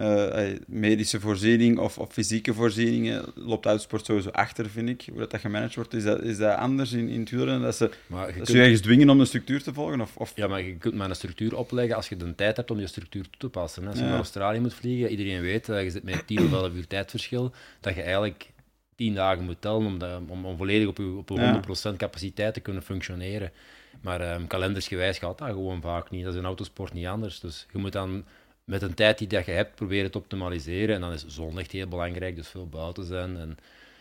eh, 0.00 0.50
eh, 0.52 0.58
medische 0.66 1.20
voorziening 1.20 1.78
of, 1.78 1.98
of 1.98 2.12
fysieke 2.12 2.54
voorzieningen 2.54 3.24
loopt 3.34 3.66
autosport 3.66 4.04
sowieso 4.04 4.28
achter, 4.30 4.70
vind 4.70 4.88
ik. 4.88 5.02
Hoe 5.10 5.18
dat, 5.18 5.30
dat 5.30 5.40
gemanaged 5.40 5.74
wordt, 5.74 5.94
is 5.94 6.02
dat, 6.04 6.22
is 6.22 6.36
dat 6.38 6.56
anders 6.56 6.92
in, 6.92 7.08
in 7.08 7.20
het 7.20 7.30
wielrennen? 7.30 7.62
Dat 7.62 7.76
ze, 7.76 7.90
Maar 8.06 8.26
je 8.32 8.38
dat 8.38 8.46
kunt, 8.46 8.58
ergens 8.58 8.80
dwingen 8.80 9.10
om 9.10 9.20
een 9.20 9.26
structuur 9.26 9.62
te 9.62 9.72
volgen? 9.72 10.00
Of, 10.00 10.16
of... 10.16 10.32
ja, 10.34 10.46
maar 10.46 10.62
je 10.62 10.74
kunt 10.76 10.94
maar 10.94 11.08
een 11.08 11.14
structuur 11.16 11.56
opleggen 11.56 11.96
als 11.96 12.08
je 12.08 12.16
de 12.16 12.34
tijd 12.34 12.56
hebt 12.56 12.70
om 12.70 12.78
je 12.80 12.86
structuur 12.86 13.22
toe 13.22 13.38
te 13.38 13.48
passen. 13.48 13.82
Hè. 13.82 13.88
Als 13.88 13.96
je 13.98 14.02
Ja. 14.04 14.08
naar 14.08 14.18
Australië 14.18 14.60
moet 14.60 14.74
vliegen, 14.74 15.10
iedereen 15.10 15.40
weet, 15.40 15.68
eh, 15.68 15.82
je 15.84 15.90
zit 15.90 16.02
met 16.02 16.26
10 16.26 16.44
of 16.44 16.52
11 16.52 16.72
uur 16.74 16.86
tijdverschil, 16.86 17.52
dat 17.80 17.94
je 17.94 18.02
eigenlijk 18.02 18.50
10 18.96 19.14
dagen 19.14 19.44
moet 19.44 19.60
tellen 19.60 19.86
om, 19.86 19.98
dat- 19.98 20.20
om, 20.28 20.44
om 20.46 20.56
volledig 20.56 20.88
op 20.88 20.96
je, 20.96 21.14
op 21.16 21.28
je 21.28 21.34
Ja. 21.34 21.52
100% 21.92 21.96
capaciteit 21.96 22.54
te 22.54 22.60
kunnen 22.60 22.82
functioneren. 22.82 23.50
Maar 24.00 24.20
ehm, 24.20 24.46
kalendersgewijs 24.46 25.18
gaat 25.18 25.38
dat 25.38 25.48
gewoon 25.48 25.80
vaak 25.80 26.10
niet. 26.10 26.24
Dat 26.24 26.32
is 26.32 26.38
in 26.38 26.44
autosport 26.44 26.92
niet 26.92 27.06
anders. 27.06 27.40
Dus 27.40 27.66
je 27.72 27.78
moet 27.78 27.92
dan 27.92 28.24
met 28.70 28.82
een 28.82 28.94
tijd 28.94 29.18
die 29.18 29.28
dat 29.28 29.46
je 29.46 29.52
hebt 29.52 29.74
proberen 29.74 30.10
te 30.10 30.18
optimaliseren. 30.18 30.94
En 30.94 31.00
dan 31.00 31.12
is 31.12 31.24
zon 31.26 31.58
echt 31.58 31.72
heel 31.72 31.88
belangrijk, 31.88 32.36
dus 32.36 32.48
veel 32.48 32.68
buiten 32.68 33.04
zijn. 33.04 33.36
En 33.36 33.56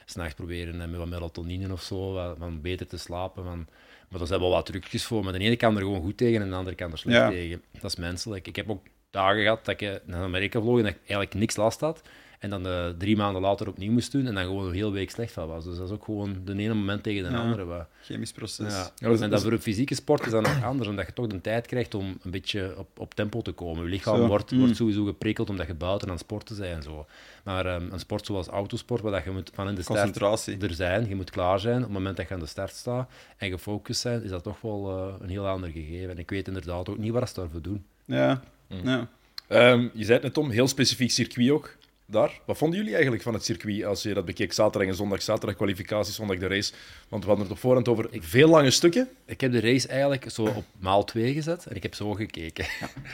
s'nachts 0.05 0.33
proberen 0.33 0.81
eh, 0.81 0.87
met 0.87 0.97
wat 0.99 1.07
melatonine 1.07 1.71
of 1.73 1.81
zo, 1.81 2.33
van 2.37 2.61
beter 2.61 2.87
te 2.87 2.97
slapen. 2.97 3.43
Van, 3.43 3.67
maar 4.09 4.19
daar 4.19 4.27
zijn 4.27 4.39
wel 4.39 4.49
wat 4.49 4.65
trucjes 4.65 5.05
voor. 5.05 5.23
Maar 5.23 5.33
de 5.33 5.39
ene 5.39 5.55
kan 5.55 5.75
er 5.75 5.81
gewoon 5.81 6.01
goed 6.01 6.17
tegen 6.17 6.41
en 6.41 6.49
de 6.49 6.55
andere 6.55 6.75
kan 6.75 6.91
er 6.91 6.97
slecht 6.97 7.17
Ja. 7.17 7.29
tegen. 7.29 7.63
Dat 7.71 7.91
is 7.91 7.95
menselijk. 7.95 8.47
Ik 8.47 8.55
heb 8.55 8.69
ook 8.69 8.85
dagen 9.09 9.41
gehad 9.41 9.65
dat 9.65 9.81
ik 9.81 10.01
naar 10.05 10.23
Amerika 10.23 10.61
vloog 10.61 10.77
en 10.77 10.83
dat 10.83 10.91
ik 10.91 10.99
eigenlijk 10.99 11.33
niks 11.33 11.55
last 11.55 11.79
had. 11.79 12.01
En 12.39 12.49
dan 12.49 12.67
uh, 12.67 12.87
drie 12.97 13.17
maanden 13.17 13.41
later 13.41 13.67
opnieuw 13.67 13.91
moest 13.91 14.11
doen 14.11 14.25
en 14.27 14.33
dan 14.33 14.43
gewoon 14.43 14.67
een 14.67 14.73
hele 14.73 14.91
week 14.91 15.09
slecht 15.11 15.31
van 15.31 15.47
was. 15.47 15.63
Dus 15.65 15.77
dat 15.77 15.87
is 15.87 15.93
ook 15.93 16.03
gewoon 16.03 16.35
de 16.45 16.51
ene 16.53 16.73
moment 16.73 17.03
tegen 17.03 17.23
de 17.23 17.29
Ja. 17.29 17.37
andere. 17.41 17.65
Wat. 17.65 17.85
Chemisch 18.03 18.31
proces. 18.31 18.73
Ja. 18.73 18.91
Ja, 18.95 19.05
dat 19.07 19.13
is- 19.15 19.21
en 19.21 19.29
dat 19.29 19.41
voor 19.41 19.51
een 19.51 19.61
fysieke 19.61 19.95
sport 19.95 20.25
is 20.25 20.31
dan 20.31 20.43
nog 20.43 20.63
anders, 20.63 20.89
omdat 20.89 21.05
je 21.05 21.13
toch 21.13 21.27
de 21.27 21.41
tijd 21.41 21.67
krijgt 21.67 21.93
om 21.93 22.17
een 22.21 22.31
beetje 22.31 22.73
op, 22.77 22.99
op 22.99 23.13
tempo 23.15 23.41
te 23.41 23.51
komen. 23.51 23.83
Je 23.83 23.89
lichaam 23.89 24.17
Zo. 24.17 24.27
wordt, 24.27 24.51
Mm. 24.51 24.59
wordt 24.59 24.75
sowieso 24.75 25.05
geprikkeld 25.05 25.49
omdat 25.49 25.67
je 25.67 25.73
buiten 25.73 26.07
aan 26.07 26.13
het 26.13 26.23
sporten 26.23 26.57
bent 26.57 26.75
en 26.75 26.83
zo. 26.83 27.05
Maar 27.43 27.65
ehm, 27.65 27.87
een 27.91 27.99
sport 27.99 28.25
zoals 28.25 28.47
autosport, 28.47 29.01
waar 29.01 29.11
dat 29.11 29.23
je 29.23 29.31
moet 29.31 29.51
van 29.53 29.67
in 29.67 29.75
de 29.75 29.81
start 29.81 30.21
er 30.61 30.73
zijn, 30.73 31.07
je 31.07 31.15
moet 31.15 31.29
klaar 31.29 31.59
zijn 31.59 31.77
op 31.77 31.83
het 31.83 31.91
moment 31.91 32.17
dat 32.17 32.27
je 32.27 32.33
aan 32.33 32.39
de 32.39 32.45
start 32.45 32.73
staat 32.75 33.09
en 33.37 33.49
gefocust 33.49 34.01
zijn, 34.01 34.23
is 34.23 34.29
dat 34.29 34.43
toch 34.43 34.61
wel 34.61 34.89
eh, 34.89 35.13
een 35.21 35.29
heel 35.29 35.47
ander 35.47 35.69
gegeven. 35.69 36.09
En 36.09 36.17
ik 36.17 36.29
weet 36.29 36.47
inderdaad 36.47 36.89
ook 36.89 36.97
niet 36.97 37.11
wat 37.11 37.29
ze 37.29 37.35
daarvoor 37.35 37.61
doen. 37.61 37.85
Ja. 38.05 38.41
Mm. 38.67 38.79
ja. 38.83 39.07
Ehm, 39.47 39.81
je 39.93 40.03
zei 40.03 40.13
het 40.13 40.21
net, 40.23 40.33
Tom, 40.33 40.49
heel 40.49 40.67
specifiek 40.67 41.11
circuit 41.11 41.49
ook 41.49 41.75
daar. 42.11 42.39
Wat 42.45 42.57
vonden 42.57 42.77
jullie 42.77 42.93
eigenlijk 42.93 43.23
van 43.23 43.33
het 43.33 43.45
circuit 43.45 43.83
als 43.85 44.03
je 44.03 44.13
dat 44.13 44.25
bekeek? 44.25 44.53
Zaterdag 44.53 44.89
en 44.89 44.95
zondag, 44.95 45.21
zaterdag 45.21 45.55
kwalificatie, 45.55 46.13
zondag 46.13 46.37
de 46.37 46.47
race. 46.47 46.71
Want 47.09 47.23
we 47.23 47.29
hadden 47.29 47.47
het 47.47 47.55
op 47.55 47.61
voorhand 47.61 47.87
over 47.87 48.07
veel 48.11 48.47
lange 48.49 48.71
stukken. 48.71 49.09
Ik 49.25 49.41
heb 49.41 49.51
de 49.51 49.59
race 49.59 49.87
eigenlijk 49.87 50.25
zo 50.31 50.41
op 50.43 50.63
maal 50.79 51.03
2 51.03 51.33
gezet 51.33 51.65
en 51.65 51.75
ik 51.75 51.83
heb 51.83 51.93
zo 51.95 52.13
gekeken. 52.13 52.65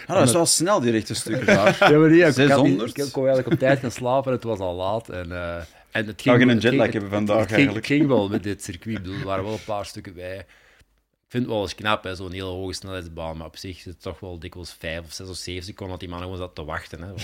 Ah, 0.08 0.15
dat 0.17 0.27
is 0.27 0.34
wel 0.34 0.45
snel, 0.45 0.79
die 0.79 0.91
rechte 0.91 1.13
stukken 1.15 1.45
daar. 1.45 1.77
Ja, 1.91 1.97
maar 1.99 2.10
nee, 2.10 2.25
ik, 2.25 2.34
600? 2.34 2.97
ik, 2.97 3.05
ik 3.05 3.12
kon 3.12 3.23
eigenlijk 3.25 3.53
op 3.53 3.60
tijd 3.60 3.79
gaan 3.79 3.91
slapen 3.91 4.27
en 4.31 4.36
het 4.36 4.43
was 4.43 4.60
al 4.60 4.75
laat. 4.75 5.10
En, 5.10 5.31
eh, 5.31 5.55
en 5.91 6.05
het 6.08 6.21
Zou 6.21 6.38
ging, 6.38 6.49
je 6.49 6.55
een 6.55 6.62
jetlag 6.62 6.86
het- 6.86 6.93
hebben 6.93 7.01
het- 7.12 7.27
vandaag 7.27 7.38
het 7.38 7.45
ging, 7.47 7.55
eigenlijk? 7.58 7.88
Het 7.88 7.95
ging 7.97 8.08
wel 8.10 8.29
met 8.29 8.43
dit 8.43 8.63
circuit. 8.63 8.97
Ik 8.97 9.03
bedoel, 9.03 9.19
er 9.19 9.25
waren 9.25 9.43
wel 9.43 9.53
een 9.53 9.63
paar 9.65 9.86
stukken 9.86 10.13
bij. 10.13 10.45
Ik 11.36 11.41
vind 11.41 11.54
het 11.54 11.60
wel 11.60 11.65
eens 11.69 11.76
knap, 11.76 12.04
hè, 12.04 12.15
zo'n 12.15 12.32
hele 12.32 12.43
hoge 12.43 12.74
snelheidsbaan. 12.74 13.38
Maar 13.38 13.48
op 13.48 13.58
zich 13.58 13.78
is 13.78 13.86
het 13.86 14.02
toch 14.02 14.19
wel 14.19 14.39
dikwijls 14.39 14.74
vijf 14.80 15.00
of 15.06 15.13
zes 15.13 15.30
of 15.30 15.36
zeven 15.36 15.63
seconden 15.63 15.89
dat 15.89 16.00
die 16.00 16.10
man 16.10 16.21
gewoon 16.21 16.38
zat 16.38 16.56
te 16.56 16.63
wachten. 16.65 17.02
Hè. 17.02 17.13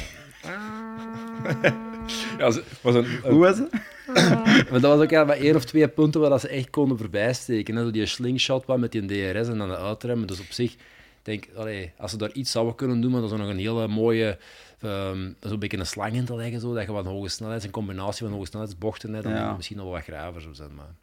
Ja, 2.38 2.52
was 2.82 2.95
een, 2.95 3.06
een- 3.06 3.32
Hoe 3.32 3.39
was 3.39 3.58
het? 3.58 3.71
Maar 4.71 4.80
dat 4.80 4.82
was 4.82 5.00
ook 5.00 5.10
ja, 5.10 5.24
maar 5.24 5.36
één 5.38 5.56
of 5.56 5.65
twee 5.65 5.88
punten 5.88 6.21
waar 6.21 6.30
dat 6.30 6.41
ze 6.41 6.47
echt 6.47 6.69
konden 6.69 6.97
voorbijsteken. 6.97 7.76
Hè. 7.76 7.84
Zo 7.84 7.91
die 7.91 8.06
slingshot 8.06 8.65
wat 8.65 8.78
met 8.80 8.91
die 8.91 9.06
DRS 9.06 9.47
en 9.47 9.58
dan 9.58 9.69
de 9.69 9.78
uitremmen. 9.78 10.28
Dus 10.28 10.39
op 10.39 10.45
zich, 10.52 10.71
ik 10.74 10.80
denk, 11.21 11.47
allee, 11.56 11.91
als 11.97 12.12
ze 12.12 12.17
daar 12.17 12.32
iets 12.32 12.52
zouden 12.52 12.76
kunnen 12.76 13.02
doen, 13.02 13.12
maar 13.12 13.21
dat 13.21 13.32
is 13.32 13.38
nog 13.38 13.47
een 13.50 13.58
hele 13.58 13.88
mooie, 13.88 14.38
ehm 14.80 15.32
zo'n 15.39 15.60
beetje 15.60 15.78
een 15.78 15.86
slang 15.86 16.13
in 16.13 16.26
te 16.26 16.36
leggen, 16.36 16.60
zo, 16.60 16.74
dat 16.74 16.86
je 16.86 16.91
wat 16.91 17.06
hoge 17.06 17.28
snelheid, 17.30 17.63
een 17.63 17.71
combinatie 17.71 18.26
van 18.26 18.34
hoge 18.36 18.45
snelheidsbochten 18.47 19.12
hebt, 19.13 19.24
dan 19.24 19.34
Ja. 19.34 19.54
misschien 19.56 19.78
nog 19.78 19.86
wel 19.86 19.95
wat 19.95 20.04
graver 20.04 20.41
zou 20.41 20.56
zijn. 20.56 20.76
Maar... 20.76 20.95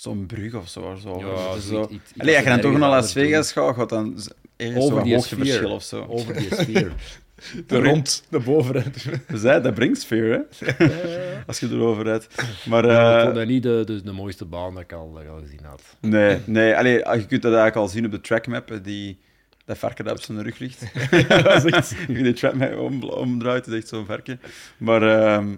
Zo'n 0.00 0.26
brug 0.26 0.54
of 0.54 0.68
zo. 0.68 0.96
zo. 1.02 1.18
Ja, 1.18 1.54
Dus 1.54 1.66
zo 1.66 1.90
Allee, 2.16 2.34
als 2.34 2.44
je 2.44 2.50
dan 2.50 2.60
toch 2.60 2.78
naar 2.78 2.90
Las. 2.90 3.12
Vegas 3.12 3.52
gaat, 3.52 3.74
gaat 3.74 3.88
dan 3.88 4.18
ergens 4.56 4.84
Over 4.84 4.94
zo'n 4.96 5.04
die 5.04 5.14
hoogteverschil 5.14 5.56
sfeer. 5.58 5.70
of 5.70 5.82
zo. 5.82 6.04
Over 6.08 6.34
die 6.34 6.54
sfeer. 6.54 6.92
de 7.66 7.82
rond, 7.82 8.24
de. 8.30 8.82
Dus 9.28 9.42
hè, 9.42 9.60
dat 9.60 9.74
brengt 9.74 10.00
sfeer, 10.00 10.46
hè? 10.58 10.66
Als 11.46 11.60
je 11.60 11.68
erover 11.68 12.04
rijdt. 12.04 12.28
Maar 12.66 12.86
Ja, 12.86 13.10
ik 13.10 13.16
eh, 13.18 13.22
vond 13.22 13.34
dat 13.34 13.46
niet 13.46 13.62
de, 13.62 13.82
de, 13.86 14.02
de 14.02 14.12
mooiste 14.12 14.44
baan 14.44 14.74
dat 14.74 14.82
ik 14.82 14.92
al, 14.92 15.12
dat 15.12 15.22
ik 15.22 15.28
al 15.28 15.40
gezien 15.40 15.60
had. 15.64 15.82
nee, 16.00 16.38
nee 16.44 16.76
allee, 16.76 16.92
je 16.92 17.26
kunt 17.26 17.42
dat 17.42 17.52
eigenlijk 17.52 17.76
al 17.76 17.88
zien 17.88 18.04
op 18.04 18.10
de 18.10 18.20
trackmap, 18.20 18.70
eh, 18.70 18.78
die, 18.82 19.18
dat 19.64 19.78
varken 19.78 20.04
dat 20.04 20.16
op 20.16 20.22
zijn 20.22 20.42
rug 20.42 20.58
ligt. 20.58 20.80
dat 21.28 21.64
is 21.64 21.72
echt... 21.72 21.74
Als 21.74 21.94
je 22.06 22.22
de 22.22 22.32
trackmap 22.32 22.78
om, 22.78 23.02
omdraait, 23.02 23.66
is 23.66 23.74
echt 23.74 23.88
zo'n 23.88 24.06
varken. 24.06 24.40
Maar 24.78 25.02
ehm, 25.02 25.54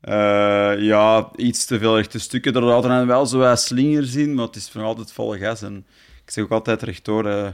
eh, 0.00 0.72
ja, 0.78 1.30
iets 1.36 1.64
te 1.64 1.78
veel 1.78 1.96
rechte 1.96 2.18
stukken. 2.18 2.54
Er 2.54 2.62
laten 2.62 2.90
dan 2.90 3.06
wel 3.06 3.26
zo 3.26 3.38
wat 3.38 3.60
slingers 3.60 4.14
in, 4.14 4.34
maar 4.34 4.46
het 4.46 4.56
is 4.56 4.72
nog 4.72 4.84
altijd 4.84 5.12
volle 5.12 5.38
gas. 5.38 5.62
En 5.62 5.86
ik 6.24 6.30
zeg 6.30 6.44
ook 6.44 6.50
altijd 6.50 6.82
rechtdoor, 6.82 7.26
eh, 7.26 7.46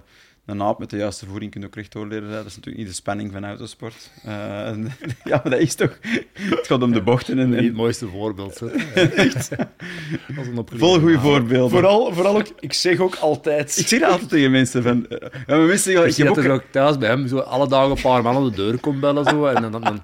een 0.47 0.63
aap 0.63 0.79
met 0.79 0.91
de 0.91 0.97
juiste 0.97 1.27
voering 1.27 1.51
kun 1.51 1.61
je 1.61 1.67
ook 1.67 1.75
rechtdoor 1.75 2.07
leren 2.07 2.21
rijden. 2.23 2.39
Dat 2.43 2.47
is 2.51 2.57
natuurlijk 2.57 2.85
niet 2.85 2.93
de 2.95 3.01
spanning 3.01 3.33
van 3.33 3.45
autosport. 3.45 4.11
Eh, 4.25 4.67
en- 4.69 4.93
ja, 5.25 5.41
maar 5.43 5.51
dat 5.53 5.61
is 5.61 5.75
toch... 5.75 5.99
Het 6.33 6.67
gaat 6.67 6.83
om 6.83 6.93
de 6.93 7.03
bochten 7.03 7.39
en... 7.39 7.49
Niet 7.49 7.59
en 7.59 7.65
het 7.65 7.75
mooiste 7.75 8.07
voorbeeld. 8.09 8.61
hè. 8.61 8.67
Echt. 9.03 9.51
Als 10.37 10.47
een 10.47 10.59
opgeleide 10.59 10.79
vol 10.79 10.99
goede 10.99 11.19
voorbeelden. 11.21 11.71
Vooral, 11.71 12.13
vooral 12.15 12.37
ook, 12.37 12.47
ik 12.61 12.73
zeg 12.73 12.99
ook 12.99 13.15
altijd... 13.15 13.79
Ik 13.79 13.89
zeg 13.89 14.01
dat 14.01 14.11
altijd 14.11 14.29
tegen 14.29 14.51
mensen. 14.51 14.83
Van, 14.83 15.09
eh, 15.09 15.19
ja, 15.47 15.57
maar 15.57 15.59
mensen 15.59 15.79
zeggen, 15.79 16.03
Ik 16.03 16.09
ik 16.09 16.15
zie 16.15 16.25
heb 16.25 16.35
dat 16.35 16.45
ook... 16.45 16.51
er 16.51 16.57
ook 16.57 16.65
thuis 16.71 16.99
bij 16.99 17.09
hem 17.09 17.29
zo 17.29 17.39
alle 17.39 17.69
dagen 17.69 17.91
een 17.91 18.03
paar 18.03 18.23
man 18.23 18.37
aan 18.37 18.45
de 18.45 18.57
deur 18.57 18.79
komt 18.79 19.01
bellen 19.01 19.25
zo, 19.25 19.47
en 19.47 19.63
dan, 19.63 19.73
dan, 19.73 19.81
dan 19.83 20.03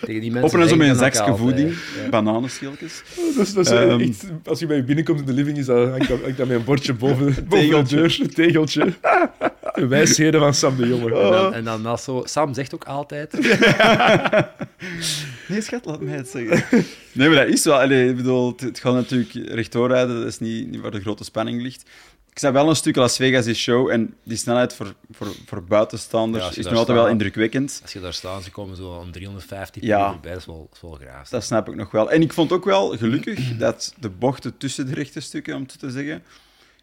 tegen 0.00 0.20
die 0.20 0.30
mensen 0.32 0.58
Op 0.58 0.64
en 0.64 0.68
zo 0.68 0.76
met 0.76 0.88
een 0.88 0.96
zakje 0.96 1.36
voeding, 1.36 1.70
ja. 2.02 2.08
bananenschilkjes. 2.08 3.02
Dat 3.36 3.46
is, 3.46 3.52
dat 3.52 3.66
is 3.66 3.72
echt, 3.72 4.24
als 4.44 4.58
je 4.58 4.66
bij 4.66 4.76
je 4.76 4.82
binnenkomt 4.82 5.20
in 5.20 5.26
de 5.26 5.32
living, 5.32 5.58
is 5.58 5.66
dat, 5.66 5.88
hangt 5.88 6.08
dat, 6.08 6.36
met 6.36 6.50
een 6.50 6.64
bordje 6.64 6.94
boven, 6.94 7.46
boven 7.48 7.84
de 7.84 7.94
deur. 7.94 8.18
Een 8.20 8.34
tegeltje. 8.34 8.92
De 9.74 9.86
wijsheden 9.86 10.40
van 10.40 10.54
Sam 10.54 10.76
de 10.76 10.88
Jonge. 10.88 11.14
En 11.14 11.30
dan, 11.30 11.54
en 11.54 11.64
dan 11.64 11.82
dat 11.82 12.02
zo... 12.02 12.22
Sam 12.24 12.54
zegt 12.54 12.74
ook 12.74 12.84
altijd... 12.84 13.34
Nee, 15.48 15.60
schat, 15.60 15.84
laat 15.84 16.00
mij 16.00 16.16
het 16.16 16.28
zeggen. 16.28 16.84
Nee, 17.12 17.28
maar 17.28 17.44
dat 17.44 17.54
is 17.54 17.64
wel. 17.64 17.80
Allee, 17.80 18.08
ik 18.08 18.16
bedoel, 18.16 18.50
het, 18.50 18.60
het 18.60 18.78
gaat 18.78 18.94
natuurlijk 18.94 19.32
rechtdoor 19.32 19.88
rijden, 19.88 20.18
dat 20.18 20.26
is 20.26 20.38
niet, 20.38 20.70
niet 20.70 20.80
waar 20.80 20.90
de 20.90 21.00
grote 21.00 21.24
spanning 21.24 21.62
ligt. 21.62 21.90
Ik 22.38 22.44
zei 22.44 22.56
wel 22.56 22.68
een 22.68 22.76
stuk 22.76 22.96
Las 22.96 23.16
Vegas 23.16 23.46
is 23.46 23.58
show 23.58 23.90
en 23.90 24.14
die 24.22 24.36
snelheid 24.36 24.74
voor, 24.74 24.94
voor, 25.10 25.26
voor 25.46 25.64
buitenstaanders 25.64 26.44
Ja, 26.44 26.50
is 26.50 26.64
nog 26.64 26.74
altijd 26.74 26.98
wel 26.98 27.08
indrukwekkend. 27.08 27.78
Als 27.82 27.92
je 27.92 28.00
daar 28.00 28.12
staat, 28.12 28.42
ze 28.44 28.50
komen 28.50 28.76
zo 28.76 29.00
aan 29.00 29.10
350 29.10 29.82
Ja. 29.82 29.98
ja. 29.98 30.18
bij, 30.18 30.30
dat 30.30 30.40
is 30.40 30.46
wel, 30.46 30.68
is 30.72 30.80
wel 30.80 30.92
graaf. 30.92 31.28
Dat 31.28 31.44
snap 31.44 31.68
ik 31.68 31.74
nog 31.74 31.90
wel. 31.90 32.10
En 32.10 32.22
ik 32.22 32.32
vond 32.32 32.52
ook 32.52 32.64
wel 32.64 32.96
gelukkig 32.96 33.56
dat 33.58 33.94
de 34.00 34.08
bochten 34.08 34.56
tussen 34.56 34.86
de 34.86 34.94
rechte 34.94 35.20
stukken, 35.20 35.54
om 35.56 35.62
het 35.62 35.78
te 35.78 35.90
zeggen, 35.90 36.22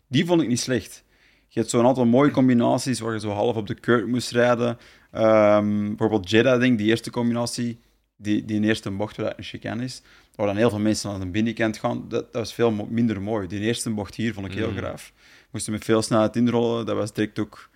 die 0.08 0.26
vond 0.26 0.42
ik 0.42 0.48
niet 0.48 0.60
slecht. 0.60 1.04
Je 1.48 1.60
hebt 1.60 1.72
zo'n 1.72 1.86
aantal 1.86 2.06
mooie 2.06 2.32
combinaties 2.32 3.00
waar 3.00 3.14
je 3.14 3.20
zo 3.20 3.30
half 3.30 3.56
op 3.56 3.68
de 3.68 3.76
curb 3.80 4.08
moest 4.08 4.32
rijden. 4.32 4.78
Ehm, 5.12 5.88
bijvoorbeeld 5.88 6.30
Jeddah, 6.30 6.60
denk 6.60 6.78
die 6.78 6.88
eerste 6.88 7.10
combinatie, 7.10 7.80
die, 8.18 8.46
die 8.46 8.62
eerste 8.62 8.92
bocht 8.92 9.18
waar 9.18 9.26
dat 9.26 9.38
een 9.38 9.44
chicane 9.44 9.84
is, 9.84 10.02
waar 10.36 10.48
dan 10.48 10.58
heel 10.58 10.70
veel 10.70 10.80
mensen 10.80 11.12
aan 11.12 11.20
de 11.20 11.26
binnenkant 11.26 11.78
gaan, 11.78 12.06
dat, 12.10 12.34
dat 12.34 12.42
was 12.42 12.54
veel 12.54 12.72
minder 12.90 13.22
mooi. 13.22 13.48
Die 13.48 13.60
eerste 13.60 13.90
bocht 13.90 14.16
hier 14.16 14.34
vond 14.34 14.46
ik 14.48 14.54
heel 14.54 14.70
Mhm. 14.70 14.78
graaf. 14.78 15.14
Moesten 15.56 15.74
met 15.74 15.84
veel 15.84 16.02
snelheid 16.02 16.36
inrollen, 16.36 16.86
dat 16.86 16.96
was 16.96 17.14
direct 17.14 17.40
ook... 17.40 17.70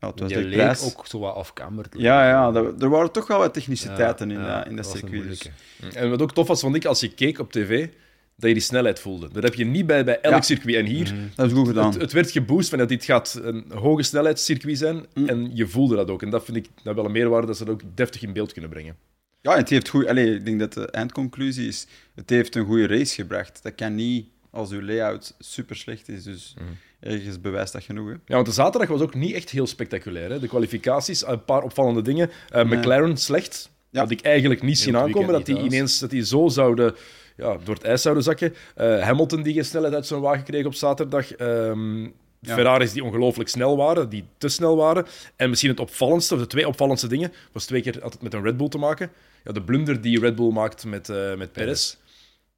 Ja, 0.00 0.08
het 0.10 0.20
was 0.20 0.28
Die 0.28 0.36
direct 0.38 0.56
leek 0.56 0.64
prijs. 0.64 0.94
ook 0.96 1.06
zo 1.06 1.18
wat 1.18 1.52
te 1.90 1.98
Ja, 1.98 2.28
ja, 2.28 2.50
dat, 2.50 2.82
er 2.82 2.88
waren 2.88 3.12
toch 3.12 3.26
wel 3.26 3.38
wat 3.38 3.54
techniciteiten 3.54 4.30
Ja, 4.30 4.36
in, 4.36 4.40
ja, 4.44 4.58
dat, 4.58 4.66
in 4.66 4.76
dat, 4.76 4.86
circuit. 4.86 5.28
Dus. 5.28 5.50
moeilijke. 5.80 5.98
En 6.00 6.10
wat 6.10 6.22
ook 6.22 6.32
tof 6.34 6.46
was, 6.48 6.60
vond 6.60 6.74
ik, 6.76 6.84
als 6.84 7.00
je 7.00 7.14
keek 7.14 7.38
op 7.38 7.52
tv, 7.52 7.88
dat 8.36 8.48
je 8.48 8.52
die 8.54 8.62
snelheid 8.62 9.00
voelde. 9.00 9.28
Dat 9.32 9.42
heb 9.42 9.54
je 9.54 9.64
niet 9.64 9.86
bij, 9.86 10.04
bij 10.04 10.20
elk 10.20 10.34
Ja. 10.34 10.40
circuit. 10.40 10.74
En 10.76 10.84
hier, 10.86 11.14
Dat 11.34 11.46
is 11.46 11.52
goed 11.52 11.66
gedaan. 11.66 11.92
het, 11.92 12.00
het 12.00 12.12
werd 12.12 12.30
geboost 12.30 12.68
van 12.68 12.78
dat 12.78 12.88
dit 12.88 13.04
gaat 13.04 13.40
een 13.42 13.64
hoge 13.74 14.02
snelheidscircuit 14.02 14.78
zijn. 14.78 15.06
Mm. 15.14 15.28
En 15.28 15.50
je 15.56 15.66
voelde 15.66 15.96
dat 15.96 16.10
ook. 16.10 16.22
En 16.22 16.30
dat 16.30 16.44
vind 16.44 16.56
ik 16.56 16.68
nou 16.82 16.96
wel 16.96 17.04
een 17.04 17.12
meerwaarde, 17.12 17.46
dat 17.46 17.56
ze 17.56 17.64
dat 17.64 17.74
ook 17.74 17.82
deftig 17.94 18.22
in 18.22 18.32
beeld 18.32 18.52
kunnen 18.52 18.70
brengen. 18.70 18.96
Ja, 19.40 19.56
het 19.56 19.68
heeft 19.68 19.88
goed. 19.88 20.06
Allee, 20.06 20.34
ik 20.34 20.44
denk 20.44 20.58
dat 20.60 20.72
de 20.72 20.90
eindconclusie 20.90 21.68
is: 21.68 21.86
het 22.14 22.30
heeft 22.30 22.54
een 22.54 22.64
goede 22.66 22.86
race 22.86 23.14
gebracht. 23.14 23.62
Dat 23.62 23.74
kan 23.74 23.94
niet 23.94 24.26
als 24.50 24.70
uw 24.70 24.82
layout 24.82 25.34
super 25.38 25.76
slecht 25.76 26.08
is. 26.08 26.22
Dus 26.22 26.54
Mhm. 26.58 26.66
Ergens 27.00 27.40
bewijst 27.40 27.72
dat 27.72 27.82
genoeg. 27.84 28.08
Hè? 28.08 28.12
Ja, 28.12 28.34
want 28.34 28.46
de 28.46 28.52
zaterdag 28.52 28.88
was 28.88 29.00
ook 29.00 29.14
niet 29.14 29.34
echt 29.34 29.50
heel 29.50 29.66
spectaculair. 29.66 30.30
Hè? 30.30 30.38
De 30.40 30.48
kwalificaties, 30.48 31.26
een 31.26 31.44
paar 31.44 31.62
opvallende 31.62 32.02
dingen. 32.02 32.30
Eh, 32.48 32.64
Nee. 32.64 32.78
McLaren 32.78 33.16
slecht. 33.16 33.70
Ja. 33.90 34.00
Had 34.00 34.10
ik 34.10 34.20
eigenlijk 34.20 34.62
niet 34.62 34.78
zien 34.78 34.96
aankomen 34.96 35.32
dat 35.32 35.46
die 35.46 35.58
ineens 35.58 35.98
dat 35.98 36.10
die 36.10 36.24
zo 36.24 36.48
zouden 36.48 36.94
ja, 37.36 37.56
door 37.64 37.74
het 37.74 37.84
ijs 37.84 38.02
zouden 38.02 38.24
zakken. 38.24 38.54
Eh, 38.74 39.00
Hamilton 39.02 39.42
die 39.42 39.54
geen 39.54 39.64
snelheid 39.64 39.94
uit 39.94 40.06
zijn 40.06 40.20
wagen 40.20 40.44
kreeg 40.44 40.64
op 40.64 40.74
zaterdag. 40.74 41.32
Ehm, 41.34 42.08
Ja. 42.42 42.54
Ferraris 42.54 42.92
die 42.92 43.04
ongelooflijk 43.04 43.48
snel 43.48 43.76
waren, 43.76 44.08
die 44.08 44.24
te 44.38 44.48
snel 44.48 44.76
waren. 44.76 45.06
En 45.36 45.48
misschien 45.48 45.70
het 45.70 45.80
opvallendste, 45.80 46.34
of 46.34 46.40
de 46.40 46.46
twee 46.46 46.68
opvallendste 46.68 47.08
dingen, 47.08 47.32
was 47.52 47.64
twee 47.64 47.82
keer 47.82 48.02
altijd 48.02 48.22
met 48.22 48.34
een 48.34 48.42
Red 48.42 48.56
Bull 48.56 48.68
te 48.68 48.78
maken. 48.78 49.10
Ja, 49.44 49.52
de 49.52 49.62
blunder 49.62 50.00
die 50.00 50.20
Red 50.20 50.36
Bull 50.36 50.50
maakt 50.52 50.84
met, 50.84 51.08
eh 51.08 51.34
met 51.34 51.52
Perez. 51.52 51.96